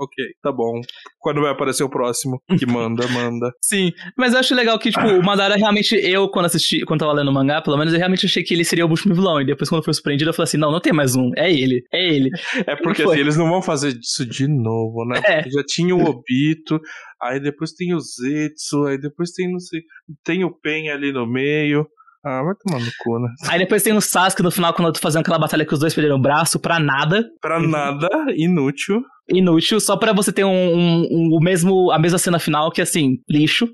ok, 0.00 0.24
tá 0.42 0.50
bom. 0.50 0.80
Quando 1.18 1.40
vai 1.42 1.50
aparecer 1.50 1.84
o 1.84 1.90
próximo 1.90 2.40
que 2.58 2.64
manda, 2.66 3.06
manda. 3.08 3.52
Sim, 3.62 3.92
mas 4.16 4.32
eu 4.32 4.40
acho 4.40 4.54
legal 4.54 4.78
que, 4.78 4.90
tipo, 4.90 5.06
o 5.06 5.22
Madara 5.22 5.56
realmente, 5.56 5.94
eu, 5.94 6.28
quando 6.28 6.46
assisti, 6.46 6.84
quando 6.84 7.00
tava 7.00 7.12
lendo 7.12 7.30
o 7.30 7.34
mangá, 7.34 7.60
pelo 7.60 7.76
menos, 7.76 7.92
eu 7.92 7.98
realmente 7.98 8.26
achei 8.26 8.42
que 8.42 8.54
ele 8.54 8.64
seria 8.64 8.86
o 8.86 8.90
último 8.90 9.14
vilão. 9.14 9.40
E 9.40 9.44
depois, 9.44 9.68
quando 9.68 9.84
foi 9.84 9.94
surpreendido, 9.94 10.30
eu 10.30 10.34
falei 10.34 10.44
assim: 10.44 10.56
não, 10.56 10.72
não 10.72 10.80
tem 10.80 10.92
mais 10.92 11.14
um, 11.14 11.30
é 11.36 11.50
ele, 11.52 11.82
é 11.92 12.08
ele. 12.08 12.30
É 12.66 12.74
porque 12.76 13.02
assim, 13.02 13.18
eles 13.18 13.36
não 13.36 13.48
vão 13.48 13.62
fazer 13.62 13.96
isso 13.98 14.26
de 14.26 14.48
novo, 14.48 15.04
né? 15.04 15.20
É. 15.26 15.42
Já 15.50 15.62
tinha 15.66 15.94
o 15.94 16.02
Obito, 16.02 16.80
aí 17.20 17.40
depois 17.40 17.72
tem 17.72 17.94
o 17.94 18.00
Zetsu, 18.00 18.86
aí 18.86 18.98
depois 18.98 19.30
tem, 19.32 19.50
não 19.50 19.60
sei, 19.60 19.82
tem 20.24 20.44
o 20.44 20.52
Pen 20.52 20.90
ali 20.90 21.12
no 21.12 21.26
meio. 21.26 21.86
Ah, 22.24 22.42
vai 22.42 22.54
tomar 22.64 22.78
no 22.84 22.90
cu, 23.02 23.18
né? 23.18 23.28
Aí 23.48 23.58
depois 23.58 23.82
tem 23.82 23.94
o 23.94 24.00
Sasuke 24.00 24.42
no 24.42 24.50
final, 24.50 24.74
quando 24.74 24.88
eu 24.88 24.92
tô 24.92 25.00
fazendo 25.00 25.22
aquela 25.22 25.38
batalha 25.38 25.64
que 25.64 25.72
os 25.72 25.80
dois 25.80 25.94
perderam 25.94 26.16
o 26.16 26.20
braço 26.20 26.58
pra 26.60 26.78
nada. 26.78 27.24
Pra 27.40 27.58
nada, 27.58 28.08
inútil. 28.36 29.00
inútil, 29.32 29.80
só 29.80 29.96
pra 29.96 30.12
você 30.12 30.30
ter 30.32 30.44
um, 30.44 30.50
um- 30.50 31.08
um- 31.10 31.28
o 31.36 31.40
mesmo, 31.40 31.90
a 31.90 31.98
mesma 31.98 32.18
cena 32.18 32.38
final, 32.38 32.70
que 32.70 32.82
assim, 32.82 33.16
lixo. 33.28 33.66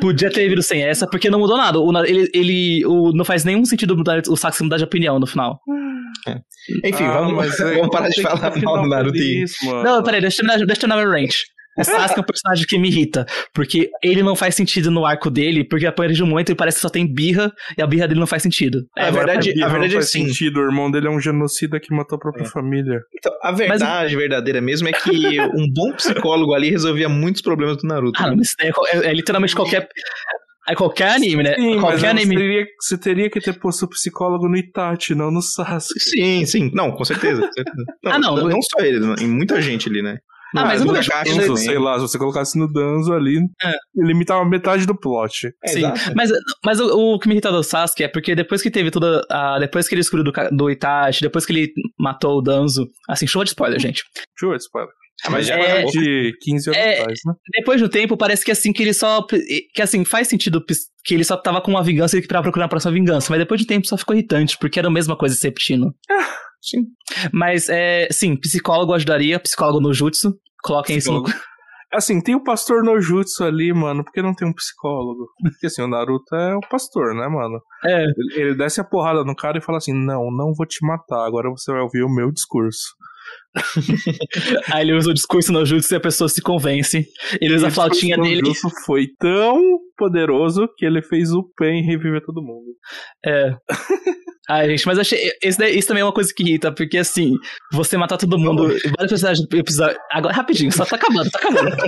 Podia, 0.00 0.30
ter 0.30 0.48
vindo 0.48 0.62
sem 0.62 0.84
essa, 0.84 1.08
porque 1.08 1.28
não 1.28 1.40
mudou 1.40 1.56
nada. 1.56 1.80
O, 1.80 2.04
ele, 2.04 2.30
ele 2.32 2.86
o, 2.86 3.10
não 3.12 3.24
faz 3.24 3.44
nenhum 3.44 3.64
sentido 3.64 3.96
mudar, 3.96 4.22
o 4.28 4.36
Saxo 4.36 4.62
mudar 4.62 4.76
de 4.76 4.84
opinião 4.84 5.18
no 5.18 5.26
final. 5.26 5.58
Enfim, 6.84 7.02
Ah, 7.04 7.20
vamos, 7.20 7.56
vamos 7.58 7.88
parar 7.90 8.08
de 8.08 8.22
falar 8.22 8.56
mal 8.62 8.82
do 8.82 8.88
Naruto 8.88 9.18
feliz, 9.18 9.52
mano. 9.64 9.82
Não, 9.82 10.02
peraí, 10.04 10.20
deixa 10.20 10.36
eu 10.42 10.46
terminar, 10.46 10.66
deixa 10.66 10.72
eu 10.84 10.88
terminar 10.88 11.02
meu 11.02 11.10
range. 11.12 11.38
O 11.78 11.84
Sasuke 11.84 12.18
é 12.18 12.22
um 12.22 12.26
personagem 12.26 12.66
que 12.66 12.78
me 12.78 12.88
irrita, 12.88 13.26
porque 13.54 13.90
ele 14.02 14.22
não 14.22 14.34
faz 14.34 14.54
sentido 14.54 14.90
no 14.90 15.04
arco 15.04 15.30
dele, 15.30 15.62
porque 15.64 15.86
a 15.86 15.92
partir 15.92 16.14
de 16.14 16.22
um 16.22 16.26
momento 16.26 16.48
ele 16.50 16.56
parece 16.56 16.76
que 16.78 16.82
só 16.82 16.88
tem 16.88 17.06
birra, 17.06 17.52
e 17.76 17.82
a 17.82 17.86
birra 17.86 18.08
dele 18.08 18.20
não 18.20 18.26
faz 18.26 18.42
sentido. 18.42 18.86
A 18.96 19.06
Agora, 19.08 19.26
verdade, 19.26 19.52
Birra 19.54 19.66
a 19.66 19.68
verdade 19.70 19.92
não 19.94 19.98
é 19.98 20.02
faz 20.02 20.06
assim. 20.14 20.26
sentido. 20.28 20.60
O 20.60 20.62
irmão 20.64 20.90
dele 20.90 21.06
é 21.06 21.10
um 21.10 21.20
genocida 21.20 21.78
que 21.78 21.94
matou 21.94 22.16
a 22.16 22.18
própria 22.18 22.44
É. 22.44 22.46
família. 22.46 23.00
Então, 23.14 23.32
a 23.42 23.52
verdade 23.52 24.16
verdadeira 24.16 24.60
mesmo 24.60 24.88
é 24.88 24.92
que 24.92 25.40
um 25.40 25.66
bom 25.72 25.92
psicólogo 25.92 26.54
ali 26.54 26.70
resolvia 26.70 27.08
muitos 27.08 27.42
problemas 27.42 27.76
do 27.76 27.86
Naruto. 27.86 28.20
Ah, 28.22 28.30
não, 28.30 28.40
isso 28.40 28.54
é, 28.60 28.68
é- 28.68 29.10
é 29.10 29.12
literalmente 29.14 29.54
qualquer. 29.54 29.88
É 30.68 30.74
qualquer 30.74 31.10
anime, 31.10 31.44
né? 31.44 31.54
Sim, 31.54 31.74
mas 31.74 31.80
qualquer 31.80 31.98
você 32.00 32.06
anime. 32.06 32.34
teria, 32.36 32.66
você 32.80 32.98
teria 32.98 33.30
que 33.30 33.40
ter 33.40 33.52
posto 33.56 33.84
o 33.84 33.88
psicólogo 33.88 34.48
no 34.48 34.56
Itachi, 34.56 35.14
não 35.14 35.30
no 35.30 35.40
Sasuke. 35.40 36.00
Sim, 36.00 36.44
sim. 36.44 36.70
Não, 36.74 36.90
com 36.90 37.04
certeza. 37.04 37.40
com 37.46 37.52
certeza. 37.52 37.84
Não, 38.02 38.12
Ah, 38.12 38.18
não. 38.18 38.36
Não 38.48 38.60
só 38.62 38.80
ele, 38.84 38.98
em 39.22 39.28
muita 39.28 39.62
gente 39.62 39.88
ali, 39.88 40.02
né? 40.02 40.18
Ah, 40.62 40.64
mas 40.66 40.80
eu 40.80 40.86
não 40.86 40.94
do 40.94 41.00
Kakashi 41.00 41.36
Danzo, 41.38 41.56
sei 41.56 41.78
lá, 41.78 41.94
se 41.96 42.00
você 42.02 42.18
colocasse 42.18 42.58
no 42.58 42.72
Danzo 42.72 43.12
ali, 43.12 43.38
É. 43.62 43.68
ele 43.96 44.08
limitava 44.08 44.44
metade 44.44 44.86
do 44.86 44.94
plot. 44.98 45.48
É, 45.64 45.68
Sim, 45.68 45.82
mas, 46.14 46.30
mas 46.64 46.80
o, 46.80 47.14
o 47.14 47.18
que 47.18 47.28
me 47.28 47.34
irrita 47.34 47.50
do 47.52 47.62
Sasuke 47.62 48.04
é 48.04 48.08
porque 48.08 48.34
depois 48.34 48.62
que 48.62 48.70
teve 48.70 48.90
toda. 48.90 49.22
a- 49.30 49.58
depois 49.58 49.88
que 49.88 49.94
ele 49.94 50.00
descobriu 50.02 50.24
do, 50.32 50.56
do 50.56 50.70
Itachi, 50.70 51.20
depois 51.22 51.44
que 51.46 51.52
ele 51.52 51.72
matou 51.98 52.38
o 52.38 52.42
Danzo. 52.42 52.88
Assim, 53.08 53.26
chuva 53.26 53.44
de 53.44 53.50
spoiler, 53.50 53.78
gente. 53.80 54.02
Deixa 54.14 54.44
eu 54.44 54.50
ver, 54.50 54.56
spoiler. 54.56 54.90
Ah, 55.24 55.30
mas 55.30 55.46
já 55.46 55.56
É-. 55.58 55.84
De 55.84 56.32
15 56.42 56.68
anos 56.70 56.78
É- 56.78 57.00
atrás, 57.00 57.20
né? 57.24 57.32
Depois 57.58 57.80
do 57.80 57.88
tempo, 57.88 58.16
parece 58.18 58.44
que 58.44 58.50
assim, 58.50 58.70
que 58.72 58.82
ele 58.82 58.92
só. 58.92 59.24
Que 59.74 59.80
assim, 59.80 60.04
faz 60.04 60.28
sentido 60.28 60.62
que 61.04 61.14
ele 61.14 61.24
só 61.24 61.36
tava 61.38 61.60
com 61.62 61.70
uma 61.70 61.82
vingança 61.82 62.18
e 62.18 62.20
que 62.22 62.28
tava 62.28 62.42
procurando 62.42 62.66
a 62.66 62.68
próxima 62.68 62.92
vingança. 62.92 63.28
Mas 63.30 63.38
depois 63.38 63.58
de 63.60 63.66
tempo 63.66 63.86
só 63.86 63.96
ficou 63.96 64.14
irritante, 64.14 64.58
porque 64.58 64.78
era 64.78 64.88
a 64.88 64.90
mesma 64.90 65.16
coisa 65.16 65.34
se 65.34 65.46
repetindo. 65.46 65.94
Sim. 66.60 66.80
Mas, 67.32 67.68
é, 67.68 68.08
sim, 68.10 68.36
psicólogo 68.36 68.92
ajudaria, 68.92 69.38
psicólogo 69.38 69.80
no 69.80 69.94
jutsu. 69.94 70.34
Coloquem 70.66 70.96
isso 70.96 71.12
no. 71.12 71.24
Assim, 71.92 72.20
tem 72.20 72.34
o 72.34 72.42
pastor 72.42 72.82
no 72.82 73.00
jutsu 73.00 73.44
ali, 73.44 73.72
mano, 73.72 74.02
porque 74.04 74.20
não 74.20 74.34
tem 74.34 74.46
um 74.46 74.52
psicólogo. 74.52 75.28
Porque 75.40 75.66
assim, 75.66 75.82
o 75.82 75.88
Naruto 75.88 76.34
é 76.34 76.56
o 76.56 76.60
pastor, 76.68 77.14
né, 77.14 77.28
mano? 77.28 77.60
É, 77.84 78.02
Ele, 78.02 78.34
ele 78.34 78.54
desce 78.56 78.80
a 78.80 78.84
porrada 78.84 79.24
no 79.24 79.36
cara 79.36 79.58
e 79.58 79.62
fala 79.62 79.78
assim: 79.78 79.94
Não, 79.94 80.30
não 80.30 80.52
vou 80.52 80.66
te 80.66 80.84
matar, 80.84 81.24
agora 81.24 81.48
você 81.48 81.72
vai 81.72 81.80
ouvir 81.80 82.02
o 82.02 82.12
meu 82.12 82.32
discurso. 82.32 82.88
aí 84.72 84.82
ele 84.82 84.94
usa 84.94 85.10
o 85.10 85.14
discurso 85.14 85.52
no 85.52 85.64
jutsu 85.64 85.94
e 85.94 85.96
a 85.96 86.00
pessoa 86.00 86.28
se 86.28 86.42
convence. 86.42 87.06
Ele 87.40 87.54
usa 87.54 87.66
a 87.66 87.68
o 87.68 87.72
flautinha 87.72 88.16
dele. 88.18 88.42
Jutsu 88.46 88.68
foi 88.84 89.06
tão 89.18 89.60
poderoso 89.96 90.68
que 90.76 90.84
ele 90.84 91.00
fez 91.02 91.32
o 91.32 91.42
Pen 91.56 91.82
reviver 91.84 92.22
todo 92.24 92.42
mundo. 92.42 92.66
É. 93.24 93.54
Ai, 94.48 94.68
gente, 94.70 94.86
mas 94.86 94.98
achei. 94.98 95.18
Esse, 95.42 95.58
daí- 95.58 95.76
isso 95.76 95.88
também 95.88 96.02
é 96.02 96.04
uma 96.04 96.12
coisa 96.12 96.32
que 96.34 96.42
irrita, 96.42 96.70
porque 96.72 96.98
assim, 96.98 97.32
você 97.72 97.96
matar 97.96 98.16
todo 98.16 98.38
mundo. 98.38 98.68
Vários 98.68 99.10
personagens 99.10 99.48
do 99.48 99.56
episódio. 99.56 99.98
Agora, 100.12 100.34
rapidinho, 100.34 100.70
só 100.70 100.84
tá 100.84 100.96
acabando, 100.96 101.30
tá 101.30 101.38
acabando. 101.38 101.76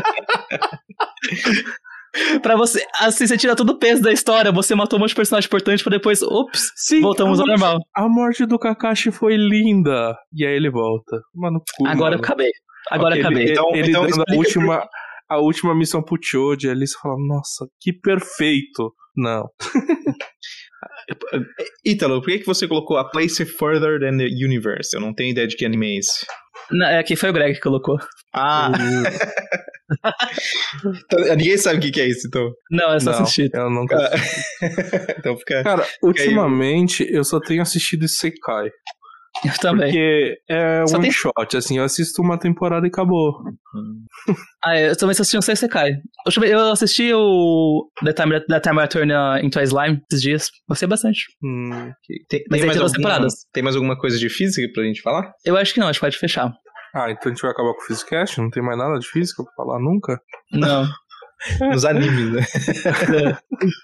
pra 2.42 2.56
você. 2.56 2.84
Assim, 3.00 3.26
você 3.26 3.36
tira 3.36 3.54
todo 3.56 3.70
o 3.70 3.78
peso 3.78 4.02
da 4.02 4.12
história, 4.12 4.50
você 4.52 4.74
matou 4.74 4.98
um 4.98 5.00
monte 5.00 5.10
de 5.10 5.16
personagem 5.16 5.46
importante 5.46 5.82
pra 5.82 5.90
depois. 5.90 6.22
Ops, 6.22 6.70
Sim, 6.76 7.00
voltamos 7.00 7.38
ao 7.40 7.46
morte- 7.46 7.60
normal. 7.60 7.78
A 7.94 8.08
morte 8.08 8.46
do 8.46 8.58
Kakashi 8.58 9.10
foi 9.10 9.36
linda. 9.36 10.16
E 10.32 10.46
aí 10.46 10.54
ele 10.54 10.70
volta. 10.70 11.20
Mano, 11.34 11.60
cu, 11.76 11.86
Agora 11.86 12.14
eu 12.14 12.18
mano. 12.18 12.24
acabei. 12.24 12.50
Agora 12.90 13.14
Ok, 13.14 13.20
acabei. 13.20 13.42
Ele, 13.44 13.52
Então- 13.52 13.70
ele 13.74 13.90
então 13.90 14.06
dando 14.06 14.24
a 14.28 14.34
última, 14.34 14.88
a 15.28 15.38
última 15.38 15.74
missão 15.74 16.02
pro 16.02 16.18
Choji 16.22 16.70
ali, 16.70 16.86
você 16.86 16.98
fala, 17.02 17.16
nossa, 17.26 17.66
que 17.80 17.92
perfeito. 17.92 18.92
Não. 19.16 19.44
Ítalo, 21.84 22.20
por 22.20 22.30
que, 22.30 22.38
que 22.40 22.46
você 22.46 22.68
colocou 22.68 22.96
A 22.98 23.08
Place 23.08 23.44
Further 23.44 23.98
Than 24.00 24.16
the 24.18 24.24
Universe? 24.26 24.94
Eu 24.94 25.00
não 25.00 25.12
tenho 25.14 25.30
ideia 25.32 25.46
de 25.46 25.56
que 25.56 25.64
anime 25.64 25.96
é 25.96 25.98
esse. 25.98 26.26
Não, 26.70 26.86
é 26.86 27.02
que 27.02 27.16
foi 27.16 27.30
o 27.30 27.32
Greg 27.32 27.54
que 27.54 27.60
colocou. 27.60 27.96
Ah! 28.34 28.70
Então, 30.84 31.36
ninguém 31.36 31.56
sabe 31.56 31.78
o 31.78 31.80
que 31.80 31.90
que 31.90 32.00
é 32.00 32.08
isso, 32.08 32.26
então. 32.26 32.50
Não, 32.70 32.92
é 32.94 33.00
só 33.00 33.12
Não, 33.12 33.20
assistir. 33.22 33.50
eu 33.52 33.70
nunca. 33.70 33.96
então 35.18 35.36
fica. 35.36 35.62
Cara, 35.62 35.86
ultimamente 36.02 37.06
eu 37.10 37.24
só 37.24 37.40
tenho 37.40 37.62
assistido 37.62 38.04
Isekai. 38.04 38.70
Eu 39.44 39.52
também. 39.60 39.86
Porque 39.92 40.36
é 40.48 40.84
Só 40.86 40.96
one 40.96 41.02
tem- 41.04 41.12
shot, 41.12 41.56
assim, 41.56 41.78
eu 41.78 41.84
assisto 41.84 42.20
uma 42.22 42.38
temporada 42.38 42.86
e 42.86 42.88
acabou. 42.88 43.34
Ah, 44.64 44.76
eu 44.80 44.96
também 44.96 45.12
assisti 45.12 45.36
um 45.38 45.42
Sekai. 45.42 45.92
Eu, 46.26 46.44
eu 46.44 46.72
assisti 46.72 47.12
o 47.14 47.88
The 48.04 48.12
Time, 48.14 48.40
The 48.46 48.58
Time 48.60 48.82
I 48.82 48.88
Turn 48.88 49.12
uh, 49.12 49.38
Into 49.44 49.60
a 49.60 49.62
Slime 49.62 50.00
esses 50.10 50.22
dias. 50.22 50.48
Gostei 50.68 50.88
bastante. 50.88 51.20
Hum, 51.44 51.70
Tem, 52.28 52.42
Mas 52.50 52.60
tem 52.62 52.70
aí 52.70 52.76
duas 52.76 52.92
alguma, 52.92 53.10
temporadas. 53.10 53.34
tem 53.52 53.62
mais 53.62 53.76
alguma 53.76 53.96
coisa 53.96 54.18
de 54.18 54.28
física 54.28 54.66
pra 54.74 54.82
gente 54.82 55.02
falar? 55.02 55.30
Eu 55.44 55.56
acho 55.56 55.72
que 55.72 55.78
não, 55.78 55.86
acho 55.88 56.00
que 56.00 56.06
pode 56.06 56.18
fechar. 56.18 56.50
Ah, 56.94 57.10
então 57.10 57.24
a 57.26 57.28
gente 57.28 57.42
vai 57.42 57.50
acabar 57.50 57.74
com 57.74 57.80
o 57.80 57.84
Physicast? 57.84 58.40
Não 58.40 58.50
tem 58.50 58.62
mais 58.62 58.78
nada 58.78 58.98
de 58.98 59.06
física 59.06 59.42
pra 59.44 59.52
falar 59.52 59.78
nunca? 59.78 60.20
Não. 60.52 60.86
Nos 61.72 61.84
animes, 61.84 62.32
né? 62.32 63.38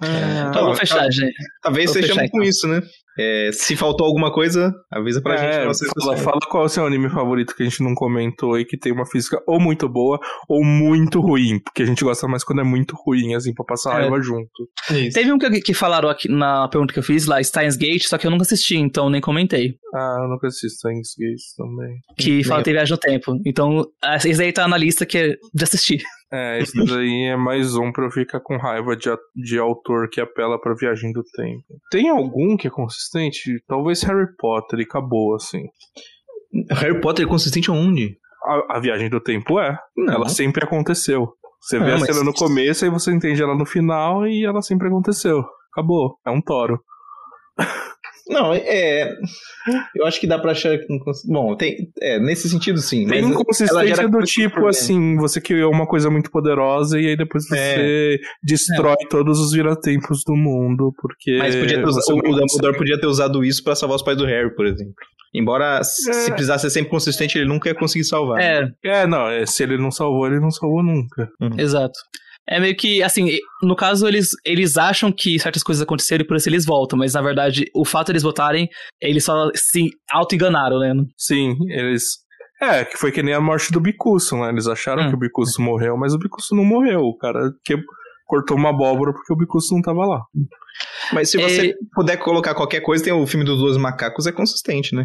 Então 0.00 0.52
Não, 0.52 0.62
vamos 0.64 0.78
fechar, 0.78 1.10
gente. 1.10 1.34
Talvez 1.60 1.92
Vou 1.92 2.02
com 2.02 2.22
então. 2.22 2.42
isso, 2.42 2.68
né? 2.68 2.80
É, 3.18 3.50
se 3.52 3.74
faltou 3.74 4.06
alguma 4.06 4.32
coisa, 4.32 4.72
avisa 4.90 5.20
pra 5.20 5.36
gente. 5.36 5.54
É, 5.54 5.64
redes 5.64 5.80
fala, 6.02 6.16
fala 6.16 6.40
qual 6.48 6.62
é 6.62 6.66
o 6.66 6.68
seu 6.68 6.86
anime 6.86 7.08
favorito 7.10 7.54
que 7.54 7.62
a 7.62 7.66
gente 7.66 7.82
não 7.82 7.94
comentou 7.94 8.58
e 8.58 8.64
que 8.64 8.76
tem 8.78 8.92
uma 8.92 9.04
física 9.06 9.42
ou 9.46 9.60
muito 9.60 9.88
boa 9.88 10.20
ou 10.48 10.64
muito 10.64 11.20
ruim. 11.20 11.58
Porque 11.58 11.82
a 11.82 11.86
gente 11.86 12.04
gosta 12.04 12.28
mais 12.28 12.44
quando 12.44 12.60
é 12.60 12.64
muito 12.64 12.94
ruim, 12.96 13.34
assim, 13.34 13.52
pra 13.52 13.64
passar 13.64 13.90
É. 13.98 14.02
raiva 14.02 14.20
junto. 14.22 14.68
Isso. 14.90 15.14
Teve 15.18 15.32
um 15.32 15.38
que, 15.38 15.50
que 15.60 15.74
falaram 15.74 16.08
aqui 16.08 16.28
na 16.28 16.68
pergunta 16.68 16.92
que 16.92 16.98
eu 16.98 17.02
fiz 17.02 17.26
lá, 17.26 17.42
Steins 17.42 17.76
Gate, 17.76 18.04
só 18.04 18.16
que 18.18 18.26
eu 18.26 18.30
nunca 18.30 18.42
assisti, 18.44 18.76
então 18.76 19.10
nem 19.10 19.20
comentei. 19.20 19.74
Ah, 19.94 20.18
eu 20.20 20.28
nunca 20.28 20.46
assisto 20.46 20.86
Thanks 20.88 21.14
Gates 21.18 21.54
também. 21.56 21.96
Que 22.16 22.30
Nem 22.30 22.44
fala 22.44 22.62
tem 22.62 22.72
viagem 22.74 22.92
no 22.92 22.98
tempo. 22.98 23.32
Então, 23.44 23.84
esse 24.24 24.40
aí 24.42 24.52
tá 24.52 24.68
na 24.68 24.76
lista 24.76 25.04
que 25.06 25.18
é 25.18 25.34
de 25.52 25.64
assistir. 25.64 26.02
É, 26.30 26.58
esse 26.60 26.84
daí 26.84 27.30
é 27.30 27.36
mais 27.36 27.74
um 27.74 27.90
pra 27.90 28.04
eu 28.04 28.10
ficar 28.10 28.38
com 28.40 28.58
raiva 28.58 28.94
de, 28.94 29.08
de 29.34 29.58
autor 29.58 30.10
que 30.10 30.20
apela 30.20 30.60
pra 30.60 30.74
viagem 30.74 31.10
do 31.10 31.22
tempo. 31.24 31.64
Tem 31.90 32.10
algum 32.10 32.54
que 32.54 32.66
é 32.66 32.70
consistente? 32.70 33.07
Talvez 33.66 34.02
Harry 34.02 34.26
Potter 34.38 34.80
e 34.80 34.82
acabou, 34.82 35.34
assim. 35.34 35.64
Harry 36.70 37.00
Potter 37.00 37.26
é 37.26 37.28
consistente 37.28 37.70
aonde? 37.70 38.16
A, 38.44 38.76
a 38.76 38.80
viagem 38.80 39.08
do 39.10 39.20
tempo 39.20 39.58
é. 39.60 39.78
Não. 39.96 40.14
Ela 40.14 40.28
sempre 40.28 40.64
aconteceu. 40.64 41.32
Você 41.60 41.78
vê 41.78 41.86
Não, 41.86 41.96
a 41.96 41.98
mas- 41.98 42.06
cena 42.06 42.24
no 42.24 42.32
começo, 42.32 42.84
aí 42.84 42.90
você 42.90 43.12
entende 43.12 43.42
ela 43.42 43.54
no 43.56 43.66
final 43.66 44.26
e 44.26 44.44
ela 44.44 44.62
sempre 44.62 44.88
aconteceu. 44.88 45.44
Acabou. 45.72 46.16
É 46.26 46.30
um 46.30 46.40
toro. 46.40 46.80
Não, 48.28 48.52
é. 48.54 49.10
Eu 49.96 50.06
acho 50.06 50.20
que 50.20 50.26
dá 50.26 50.38
pra 50.38 50.52
achar. 50.52 50.76
que 50.78 50.86
não 50.88 50.98
cons- 50.98 51.24
Bom, 51.26 51.56
tem. 51.56 51.76
É, 52.00 52.18
nesse 52.18 52.48
sentido 52.48 52.78
sim. 52.78 53.06
Tem 53.06 53.20
inconsistência 53.24 54.08
do 54.08 54.22
tipo 54.22 54.66
assim, 54.66 55.16
você 55.16 55.40
criou 55.40 55.72
uma 55.72 55.86
coisa 55.86 56.10
muito 56.10 56.30
poderosa 56.30 56.98
e 57.00 57.06
aí 57.08 57.16
depois 57.16 57.46
você 57.48 58.18
destrói 58.42 58.96
todos 59.10 59.38
os 59.40 59.52
viratempos 59.52 60.22
do 60.26 60.34
mundo, 60.36 60.92
porque. 61.00 61.36
Mas 61.38 61.56
podia 61.56 61.78
ter 61.78 61.86
usado, 61.86 62.16
o, 62.18 62.22
Dumbledore 62.22 62.76
podia 62.76 63.00
ter 63.00 63.06
usado 63.06 63.44
isso 63.44 63.62
pra 63.64 63.74
salvar 63.74 63.96
os 63.96 64.02
pais 64.02 64.16
do 64.16 64.24
Harry, 64.26 64.54
por 64.54 64.66
exemplo. 64.66 64.94
Embora, 65.34 65.82
se 65.84 66.08
É. 66.10 66.12
se 66.14 66.30
precisasse 66.30 66.62
ser 66.62 66.70
sempre 66.70 66.90
consistente, 66.90 67.36
ele 67.38 67.46
nunca 67.48 67.68
ia 67.68 67.74
conseguir 67.74 68.04
salvar. 68.04 68.40
É, 68.40 68.66
É, 68.84 69.06
não, 69.06 69.28
é, 69.28 69.44
se 69.44 69.62
ele 69.62 69.76
não 69.76 69.90
salvou, 69.90 70.26
ele 70.26 70.40
não 70.40 70.50
salvou 70.50 70.82
nunca. 70.82 71.28
exato. 71.58 71.98
É 72.50 72.58
meio 72.58 72.74
que, 72.76 73.02
assim, 73.02 73.36
no 73.62 73.76
caso, 73.76 74.06
eles, 74.08 74.28
eles 74.44 74.76
acham 74.78 75.12
que 75.12 75.38
certas 75.38 75.62
coisas 75.62 75.82
aconteceram 75.82 76.22
e 76.24 76.26
por 76.26 76.36
isso 76.36 76.48
eles 76.48 76.64
voltam, 76.64 76.98
mas 76.98 77.12
na 77.12 77.20
verdade, 77.20 77.66
o 77.74 77.84
fato 77.84 78.06
de 78.06 78.12
eles 78.12 78.22
votarem, 78.22 78.68
eles 79.02 79.24
só 79.24 79.50
se 79.54 79.90
auto-enganaram, 80.10 80.78
né? 80.78 80.94
Sim, 81.16 81.54
eles. 81.68 82.04
É, 82.60 82.84
que 82.84 82.96
foi 82.96 83.12
que 83.12 83.22
nem 83.22 83.34
a 83.34 83.40
morte 83.40 83.70
do 83.70 83.80
Bicuço, 83.80 84.36
né? 84.38 84.48
Eles 84.48 84.66
acharam 84.66 85.04
Hum. 85.04 85.08
que 85.10 85.14
o 85.14 85.18
Bicuço 85.18 85.60
morreu, 85.62 85.96
mas 85.96 86.14
o 86.14 86.18
Bicuço 86.18 86.56
não 86.56 86.64
morreu. 86.64 87.00
O 87.02 87.16
cara 87.16 87.52
que 87.64 87.76
cortou 88.26 88.56
uma 88.56 88.70
abóbora 88.70 89.12
porque 89.12 89.32
o 89.32 89.36
Bicuço 89.36 89.74
não 89.74 89.80
tava 89.82 90.04
lá. 90.06 90.20
Mas 91.12 91.30
se 91.30 91.38
você 91.38 91.68
É. 91.70 91.74
puder 91.94 92.16
colocar 92.16 92.54
qualquer 92.54 92.80
coisa, 92.80 93.04
tem 93.04 93.12
o 93.12 93.26
filme 93.26 93.44
dos 93.44 93.58
Dois 93.58 93.76
Macacos, 93.76 94.26
é 94.26 94.32
consistente, 94.32 94.94
né? 94.94 95.04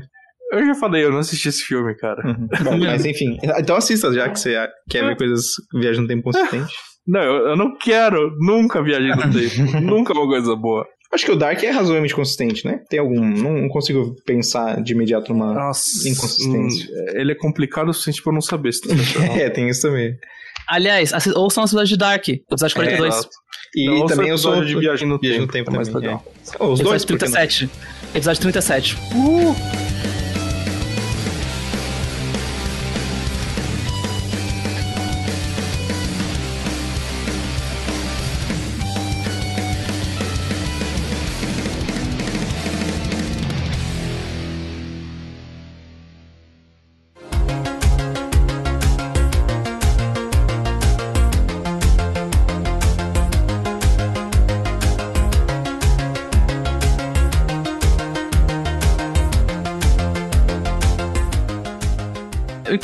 Eu 0.52 0.66
já 0.66 0.76
falei, 0.76 1.04
eu 1.04 1.12
não 1.12 1.20
assisti 1.20 1.50
esse 1.50 1.64
filme, 1.64 1.96
cara. 1.96 2.22
Bom, 2.64 2.78
mas 2.78 3.06
enfim. 3.06 3.38
Então 3.58 3.76
assista 3.76 4.12
já 4.14 4.30
que 4.30 4.40
você 4.40 4.56
quer 4.90 5.04
ver 5.06 5.18
coisas 5.18 5.46
viajando 5.74 6.04
no 6.04 6.08
tempo 6.08 6.24
consistente. 6.24 6.74
Não, 7.08 7.22
eu, 7.22 7.48
eu 7.50 7.56
não 7.58 7.78
quero 7.78 8.36
nunca 8.40 8.82
viajei 8.82 9.10
no 9.12 9.22
tempo. 9.32 9.82
nunca 9.82 10.14
uma 10.14 10.26
coisa 10.28 10.56
boa. 10.56 10.86
Acho 11.12 11.26
que 11.26 11.32
o 11.32 11.36
Dark 11.36 11.62
é 11.64 11.70
razoavelmente 11.70 12.16
consistente, 12.16 12.66
né? 12.66 12.80
Tem 12.90 13.00
algum. 13.00 13.20
Não 13.24 13.68
consigo 13.70 14.16
pensar 14.26 14.82
de 14.82 14.94
imediato 14.94 15.32
numa. 15.32 15.54
Nossa. 15.54 16.10
Inconsistência. 16.10 16.88
hum, 16.92 17.06
Ele 17.14 17.34
é 17.34 17.36
complicado 17.36 17.90
o 17.90 17.94
suficiente 17.94 18.24
pra 18.24 18.32
eu 18.32 18.34
não 18.36 18.42
saber 18.42 18.72
se 18.74 18.82
tá. 18.82 18.96
É, 19.38 19.48
tem 19.50 19.70
isso 19.70 19.82
também. 19.84 20.16
Aliás, 20.68 21.14
assi- 21.14 21.34
ouçam 21.36 21.64
a 21.64 21.68
cidade 21.68 21.90
de 21.90 21.98
Dark, 21.98 22.28
episódio 22.30 22.76
42. 22.76 23.14
Exato. 23.14 23.30
E 23.76 23.86
Não, 23.86 24.06
também 24.08 24.30
eu 24.30 24.38
sou. 24.38 24.54
episódio 24.54 24.74
de 24.76 24.80
viagem 24.82 25.08
no 25.08 25.20
Viagem 25.20 25.42
no 25.42 25.48
tempo, 25.48 25.54
tempo 25.66 25.72
é 25.72 25.76
mais 25.76 25.88
também, 25.90 26.08
legal. 26.10 26.26
Oh, 26.60 26.68
os 26.72 26.80
dois, 26.80 27.04
episódio 27.04 27.28
não? 27.30 27.34
37. 27.36 27.70
Episódio 28.16 28.42
37. 28.42 28.98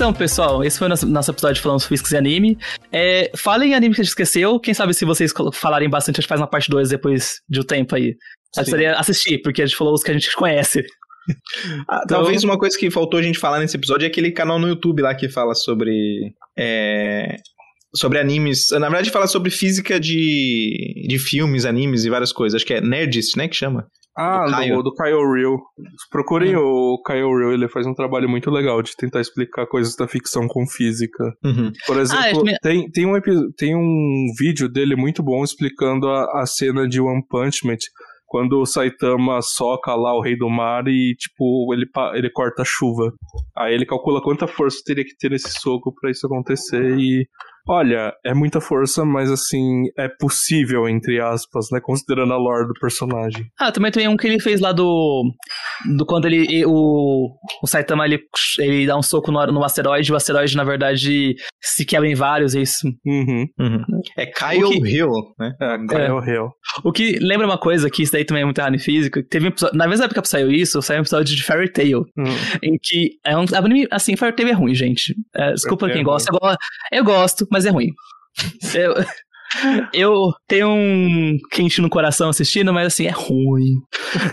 Então, 0.09 0.17
pessoal, 0.17 0.63
esse 0.63 0.79
foi 0.79 0.87
o 0.87 0.89
nosso, 0.89 1.05
nosso 1.07 1.29
episódio 1.29 1.61
falando 1.61 1.79
sobre 1.81 1.89
físicos 1.89 2.11
e 2.13 2.17
anime. 2.17 2.57
É, 2.91 3.29
falem 3.37 3.71
em 3.71 3.75
anime 3.75 3.93
que 3.93 4.01
a 4.01 4.03
gente 4.03 4.09
esqueceu. 4.09 4.59
Quem 4.59 4.73
sabe 4.73 4.91
se 4.91 5.05
vocês 5.05 5.31
falarem 5.53 5.87
bastante, 5.87 6.15
a 6.17 6.21
gente 6.21 6.27
faz 6.27 6.41
uma 6.41 6.47
parte 6.49 6.67
2 6.67 6.89
depois 6.89 7.35
de 7.47 7.59
um 7.59 7.63
tempo 7.63 7.93
aí. 7.93 8.07
Eu 8.07 8.13
Sim. 8.15 8.17
precisaria 8.55 8.95
assistir, 8.95 9.39
porque 9.43 9.61
a 9.61 9.67
gente 9.67 9.77
falou 9.77 9.93
os 9.93 10.01
que 10.01 10.09
a 10.09 10.13
gente 10.15 10.27
conhece. 10.35 10.83
Ah, 11.87 12.01
Então- 12.05 12.21
Talvez 12.23 12.43
uma 12.43 12.57
coisa 12.57 12.75
que 12.75 12.89
faltou 12.89 13.19
a 13.19 13.23
gente 13.23 13.37
falar 13.37 13.59
nesse 13.59 13.77
episódio 13.77 14.05
é 14.05 14.07
aquele 14.07 14.31
canal 14.31 14.57
no 14.57 14.67
YouTube 14.67 15.03
lá 15.03 15.13
que 15.13 15.29
fala 15.29 15.53
sobre. 15.53 16.33
é, 16.57 17.35
sobre 17.95 18.17
animes. 18.19 18.65
Na 18.71 18.89
verdade, 18.89 19.11
fala 19.11 19.27
sobre 19.27 19.51
física 19.51 19.99
de, 19.99 21.05
de 21.07 21.19
filmes, 21.19 21.65
animes 21.65 22.03
e 22.03 22.09
várias 22.09 22.31
coisas. 22.33 22.55
Acho 22.55 22.65
que 22.65 22.73
é 22.73 22.81
Nerdist, 22.81 23.37
né? 23.37 23.47
Que 23.47 23.55
chama. 23.55 23.85
Ah, 24.19 24.39
Do 24.45 24.45
do, 24.45 24.51
Caio. 24.51 24.83
do 24.83 24.93
Kyle 24.93 25.33
Real. 25.33 25.57
Procurem 26.11 26.55
Hum. 26.57 26.61
o 26.61 27.01
Kyle 27.03 27.21
Real, 27.37 27.53
ele 27.53 27.67
faz 27.69 27.85
um 27.87 27.93
trabalho 27.93 28.27
muito 28.29 28.49
legal 28.51 28.81
de 28.81 28.95
tentar 28.95 29.21
explicar 29.21 29.65
coisas 29.67 29.95
da 29.95 30.07
ficção 30.07 30.47
com 30.47 30.65
física. 30.67 31.23
Uhum. 31.43 31.71
Por 31.87 31.97
exemplo, 31.97 32.23
Ah, 32.25 32.31
eu 32.31 32.43
me- 32.43 32.57
tem, 32.61 32.89
tem, 32.91 33.05
um, 33.05 33.15
epi- 33.15 33.53
tem 33.57 33.75
um 33.75 34.25
vídeo 34.37 34.67
dele 34.67 34.95
muito 34.95 35.23
bom 35.23 35.43
explicando 35.43 36.07
a, 36.09 36.41
a 36.41 36.45
cena 36.45 36.87
de 36.87 36.99
One 36.99 37.23
Punch 37.29 37.65
Man, 37.65 37.75
quando 38.25 38.59
o 38.59 38.65
Saitama 38.65 39.39
soca 39.41 39.95
lá 39.95 40.13
o 40.15 40.21
Rei 40.21 40.37
do 40.37 40.49
Mar 40.49 40.87
e, 40.87 41.15
tipo, 41.15 41.73
ele, 41.73 41.85
ele 42.13 42.29
corta 42.29 42.61
a 42.61 42.65
chuva. 42.65 43.11
Aí 43.57 43.73
ele 43.73 43.85
calcula 43.85 44.21
quanta 44.21 44.45
força 44.47 44.77
teria 44.85 45.03
que 45.03 45.15
ter 45.17 45.31
nesse 45.31 45.51
soco 45.59 45.93
pra 45.99 46.11
isso 46.11 46.27
acontecer 46.27 46.97
e... 46.99 47.25
Olha, 47.67 48.13
é 48.25 48.33
muita 48.33 48.59
força, 48.59 49.05
mas 49.05 49.29
assim, 49.31 49.83
é 49.97 50.07
possível, 50.07 50.87
entre 50.89 51.19
aspas, 51.21 51.67
né? 51.71 51.79
Considerando 51.81 52.33
a 52.33 52.37
lore 52.37 52.67
do 52.67 52.73
personagem. 52.79 53.45
Ah, 53.59 53.71
também 53.71 53.91
tem 53.91 54.07
um 54.07 54.17
que 54.17 54.27
ele 54.27 54.39
fez 54.39 54.59
lá 54.59 54.71
do. 54.71 55.23
do 55.97 56.05
quando 56.05 56.25
ele. 56.25 56.65
O, 56.65 57.29
o 57.63 57.67
Saitama 57.67 58.05
ele, 58.05 58.19
ele 58.59 58.87
dá 58.87 58.97
um 58.97 59.01
soco 59.01 59.31
no, 59.31 59.45
no 59.47 59.63
asteroide, 59.63 60.11
o 60.11 60.15
asteroide, 60.15 60.55
na 60.57 60.63
verdade, 60.63 61.35
se 61.61 61.85
quebra 61.85 62.07
em 62.09 62.15
vários, 62.15 62.55
é 62.55 62.61
isso. 62.61 62.87
Uhum. 63.05 63.45
Uhum. 63.59 63.83
É 64.17 64.25
Kyle 64.25 64.63
O 64.65 64.69
que- 64.69 64.89
Hill, 64.89 65.09
né? 65.39 65.53
É, 65.61 65.77
Kyle 65.77 66.19
Real. 66.19 66.51
O 66.83 66.91
que 66.91 67.17
lembra 67.21 67.45
uma 67.45 67.57
coisa, 67.57 67.89
que 67.89 68.03
isso 68.03 68.11
daí 68.11 68.25
também 68.25 68.41
é 68.41 68.45
muito 68.45 68.57
errado 68.59 68.75
em 68.75 68.79
física. 68.79 69.23
Teve 69.29 69.45
um 69.45 69.49
episódio, 69.49 69.77
na 69.77 69.87
mesma 69.87 70.05
época 70.05 70.21
que 70.21 70.27
saiu 70.29 70.49
isso, 70.51 70.81
saiu 70.81 70.99
um 70.99 71.01
episódio 71.01 71.35
de 71.35 71.43
Fairy 71.43 71.71
Tail. 71.71 72.01
Hum. 72.17 72.23
Em 72.63 72.77
que 72.81 73.11
é 73.25 73.37
um 73.37 73.45
anime, 73.55 73.87
assim, 73.91 74.15
Fairy 74.15 74.35
Tail 74.35 74.49
é 74.49 74.53
ruim, 74.53 74.73
gente. 74.73 75.13
É, 75.35 75.51
desculpa 75.53 75.85
Fairy 75.85 75.93
quem 75.93 76.01
é 76.01 76.05
gosta, 76.05 76.31
eu, 76.33 76.39
go- 76.39 76.55
eu 76.91 77.03
gosto, 77.03 77.47
mas 77.51 77.58
é 77.65 77.69
ruim. 77.69 77.91
eu 79.93 80.31
tenho 80.47 80.69
um 80.69 81.37
quente 81.51 81.81
no 81.81 81.89
coração 81.89 82.29
assistindo, 82.29 82.73
mas 82.73 82.87
assim, 82.87 83.05
é 83.05 83.11
ruim. 83.11 83.75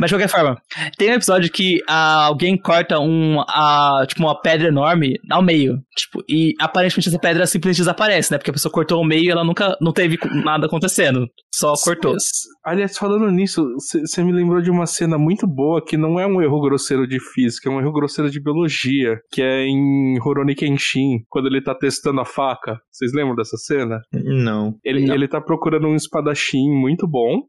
Mas 0.00 0.10
de 0.10 0.14
qualquer 0.14 0.28
forma, 0.28 0.56
tem 0.96 1.10
um 1.10 1.14
episódio 1.14 1.50
que 1.50 1.80
ah, 1.88 2.24
alguém 2.26 2.56
corta 2.56 2.98
um, 2.98 3.40
ah, 3.40 4.04
tipo, 4.06 4.22
uma 4.22 4.40
pedra 4.40 4.68
enorme 4.68 5.18
ao 5.30 5.42
meio. 5.42 5.78
Tipo, 5.96 6.22
e 6.28 6.52
aparentemente 6.60 7.08
essa 7.08 7.18
pedra 7.18 7.46
simplesmente 7.46 7.78
desaparece, 7.78 8.32
né? 8.32 8.38
Porque 8.38 8.50
a 8.50 8.54
pessoa 8.54 8.72
cortou 8.72 8.98
ao 8.98 9.04
meio 9.04 9.24
e 9.24 9.30
ela 9.30 9.44
nunca 9.44 9.76
não 9.80 9.92
teve 9.92 10.18
nada 10.44 10.66
acontecendo. 10.66 11.26
Só 11.54 11.72
cortou. 11.82 12.14
Aliás, 12.64 12.98
falando 12.98 13.30
nisso, 13.30 13.64
você 13.78 14.22
me 14.22 14.32
lembrou 14.32 14.60
de 14.60 14.70
uma 14.70 14.86
cena 14.86 15.16
muito 15.16 15.46
boa 15.46 15.82
que 15.84 15.96
não 15.96 16.20
é 16.20 16.26
um 16.26 16.42
erro 16.42 16.60
grosseiro 16.60 17.06
de 17.06 17.18
física, 17.32 17.70
é 17.70 17.72
um 17.72 17.80
erro 17.80 17.92
grosseiro 17.92 18.30
de 18.30 18.42
biologia, 18.42 19.18
que 19.32 19.42
é 19.42 19.64
em 19.64 20.18
Rurouni 20.18 20.54
Kenshin, 20.54 21.20
quando 21.28 21.46
ele 21.46 21.62
tá 21.62 21.74
testando 21.74 22.20
a 22.20 22.24
faca. 22.24 22.78
Vocês 22.90 23.12
lembram 23.14 23.34
dessa 23.34 23.56
cena? 23.56 24.00
Não. 24.12 24.74
Ele, 24.84 25.05
Não. 25.08 25.14
ele 25.14 25.28
tá 25.28 25.40
procurando 25.40 25.86
um 25.88 25.94
espadachim 25.96 26.70
muito 26.70 27.06
bom. 27.08 27.42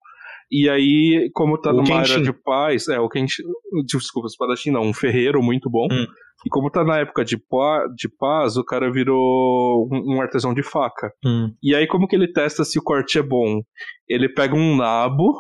E 0.49 0.69
aí, 0.69 1.29
como 1.34 1.59
tá 1.59 1.71
O 1.71 1.73
numa 1.73 1.85
Kenshin. 1.85 2.13
área 2.13 2.23
de 2.23 2.31
paz, 2.34 2.88
é, 2.88 2.99
o 2.99 3.09
Kenshin, 3.09 3.43
desculpa, 3.85 4.27
espadachim 4.27 4.71
não, 4.71 4.81
um 4.84 4.93
ferreiro 4.93 5.41
muito 5.43 5.69
bom. 5.69 5.88
Hum. 5.91 6.05
E 6.45 6.49
como 6.49 6.69
tá 6.69 6.84
na 6.85 6.99
época 6.99 7.25
de, 7.25 7.35
pa- 7.38 7.85
de 7.97 8.07
paz, 8.17 8.55
o 8.55 8.63
cara 8.63 8.89
virou 8.91 9.89
um, 9.91 10.21
artesão 10.21 10.53
de 10.53 10.63
faca. 10.63 11.11
Hum. 11.25 11.51
E 11.61 11.75
aí, 11.75 11.85
como 11.88 12.07
que 12.07 12.15
ele 12.15 12.31
testa 12.31 12.63
se 12.63 12.79
o 12.79 12.84
corte 12.84 13.17
é 13.19 13.21
bom? 13.23 13.59
Ele 14.07 14.29
pega 14.29 14.55
um 14.55 14.75
nabo, 14.77 15.34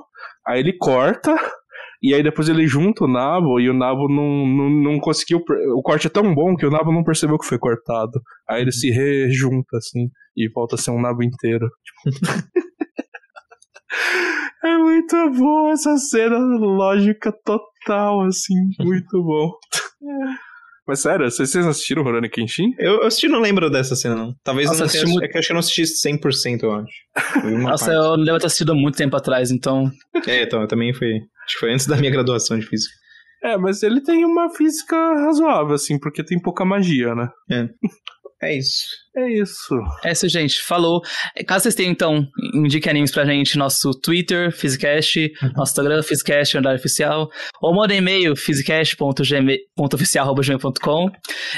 aí 0.45 0.59
ele 0.59 0.73
corta, 0.73 1.35
e 2.01 2.13
aí 2.13 2.21
depois 2.23 2.49
ele 2.49 2.67
junta 2.67 3.05
o 3.05 3.07
nabo, 3.07 3.59
e 3.61 3.69
o 3.69 3.73
nabo 3.73 4.09
não, 4.09 4.45
não, 4.47 4.69
não 4.69 4.99
conseguiu. 4.99 5.39
O 5.75 5.81
corte 5.81 6.07
é 6.07 6.09
tão 6.09 6.33
bom 6.35 6.55
que 6.55 6.65
o 6.65 6.71
nabo 6.71 6.91
não 6.91 7.03
percebeu 7.03 7.37
que 7.37 7.45
foi 7.47 7.59
cortado. 7.59 8.19
Aí 8.49 8.61
ele 8.61 8.71
se 8.73 8.89
rejunta, 8.89 9.77
assim, 9.77 10.09
e 10.37 10.47
volta 10.49 10.75
a 10.75 10.77
ser 10.77 10.91
um 10.91 11.01
nabo 11.01 11.23
inteiro. 11.23 11.67
é 14.63 14.77
muito 14.77 15.31
bom 15.31 15.71
essa 15.71 15.97
cena, 15.97 16.37
lógica 16.37 17.31
total, 17.43 18.21
assim, 18.25 18.53
muito 18.79 19.23
bom. 19.23 19.51
Mas 20.87 21.01
sério, 21.01 21.29
vocês 21.29 21.53
assistiram 21.55 22.03
Rurouni 22.03 22.29
Kenshin? 22.29 22.71
Eu, 22.79 23.01
eu 23.01 23.07
assisti, 23.07 23.27
não 23.27 23.41
lembro 23.41 23.69
dessa 23.69 23.93
cena, 23.95 24.15
não. 24.15 24.33
Talvez 24.41 24.67
Nossa, 24.67 24.77
eu 24.77 24.79
não 24.79 24.85
assisti 24.85 25.03
tenha, 25.05 25.13
muito- 25.13 25.25
É 25.25 25.27
que 25.27 25.35
eu 25.35 25.39
acho 25.39 25.47
que 25.47 25.51
eu 25.51 25.55
não 25.55 25.59
assisti 25.59 25.85
100%, 25.85 26.63
eu 26.63 26.73
acho. 26.73 27.57
Nossa, 27.61 27.85
parte. 27.91 27.97
eu 27.97 28.23
devo 28.23 28.39
ter 28.39 28.45
assistido 28.45 28.71
há 28.71 28.75
muito 28.75 28.95
tempo 28.97 29.15
atrás, 29.17 29.51
então. 29.51 29.91
É, 30.25 30.43
então, 30.43 30.61
eu 30.61 30.67
também 30.67 30.93
foi... 30.93 31.09
Acho 31.45 31.55
que 31.55 31.59
foi 31.59 31.73
antes 31.73 31.87
da 31.87 31.97
minha 31.97 32.11
graduação 32.11 32.57
de 32.57 32.65
física. 32.65 32.93
É, 33.43 33.55
mas 33.57 33.83
ele 33.83 34.01
tem 34.01 34.23
uma 34.25 34.49
física 34.49 34.95
razoável, 35.15 35.75
assim, 35.75 35.99
porque 35.99 36.23
tem 36.23 36.41
pouca 36.41 36.63
magia, 36.65 37.13
né? 37.13 37.29
É 37.51 37.67
isso. 38.55 38.85
É 39.15 39.31
isso. 39.33 39.75
É 40.03 40.11
isso, 40.11 40.29
gente. 40.29 40.61
Falou. 40.61 41.01
Caso 41.47 41.63
vocês 41.63 41.73
tenham, 41.73 41.91
então, 41.91 42.23
indiquem 42.53 42.91
animes 42.91 43.11
pra 43.11 43.25
gente, 43.25 43.57
nosso 43.57 43.89
Twitter, 43.99 44.51
Physicast, 44.51 45.31
nosso 45.55 45.71
Instagram, 45.71 46.03
Physicast, 46.03 46.55
andar 46.55 46.75
oficial, 46.75 47.27
ou 47.59 47.73
mandem 47.75 47.97
e-mail, 47.97 48.35
physicast.oficial.gmail.com. 48.35 51.09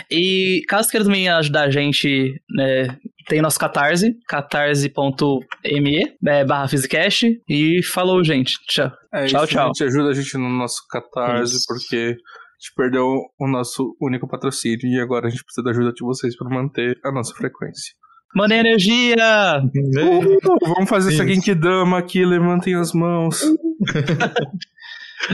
E 0.09 0.61
caso 0.69 0.89
queiram 0.89 1.05
também 1.05 1.27
ajudar 1.27 1.63
a 1.63 1.69
gente, 1.69 2.33
né, 2.55 2.95
tem 3.27 3.41
nosso 3.41 3.59
Catarse, 3.59 4.13
catarse.me, 4.25 6.13
né, 6.21 6.45
barra 6.45 6.69
Physicast. 6.69 7.27
E 7.47 7.83
falou, 7.83 8.23
gente. 8.23 8.53
Tchau. 8.67 8.89
É 9.13 9.25
Tchau, 9.25 9.43
isso, 9.43 9.53
tchau. 9.53 9.67
gente. 9.67 9.83
Ajuda 9.83 10.09
a 10.09 10.13
gente 10.13 10.37
no 10.37 10.49
nosso 10.49 10.77
catarse, 10.89 11.57
Isso. 11.57 11.65
porque 11.67 12.15
a 12.59 12.61
gente 12.61 12.73
perdeu 12.75 13.05
o 13.39 13.47
nosso 13.47 13.95
único 14.01 14.27
patrocínio 14.27 14.85
e 14.85 14.99
agora 14.99 15.27
a 15.27 15.29
gente 15.29 15.43
precisa 15.45 15.63
da 15.63 15.71
ajuda 15.71 15.93
de 15.93 16.03
vocês 16.03 16.35
para 16.35 16.49
manter 16.49 16.99
a 17.05 17.11
nossa 17.11 17.33
frequência. 17.33 17.93
Mandem 18.35 18.59
energia! 18.59 19.61
Uh, 19.63 20.37
vamos 20.67 20.89
fazer 20.89 21.13
essa 21.13 21.23
Isso. 21.23 21.33
Genkidama 21.33 21.97
aqui, 21.97 22.23
levantem 22.25 22.75
as 22.75 22.91
mãos. 22.91 23.41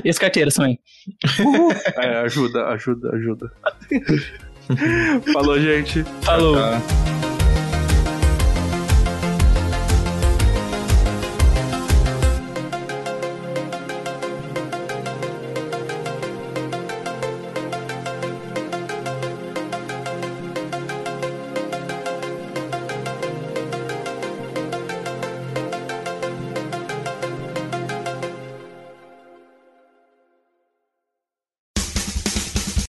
E 0.04 0.10
as 0.10 0.18
carteiras 0.18 0.54
também. 0.54 0.80
É, 1.98 2.18
ajuda, 2.22 2.68
ajuda, 2.68 3.10
ajuda. 3.16 3.52
Falou, 5.34 5.60
gente. 5.60 6.04
Falou. 6.22 6.56
Tá. 6.56 7.15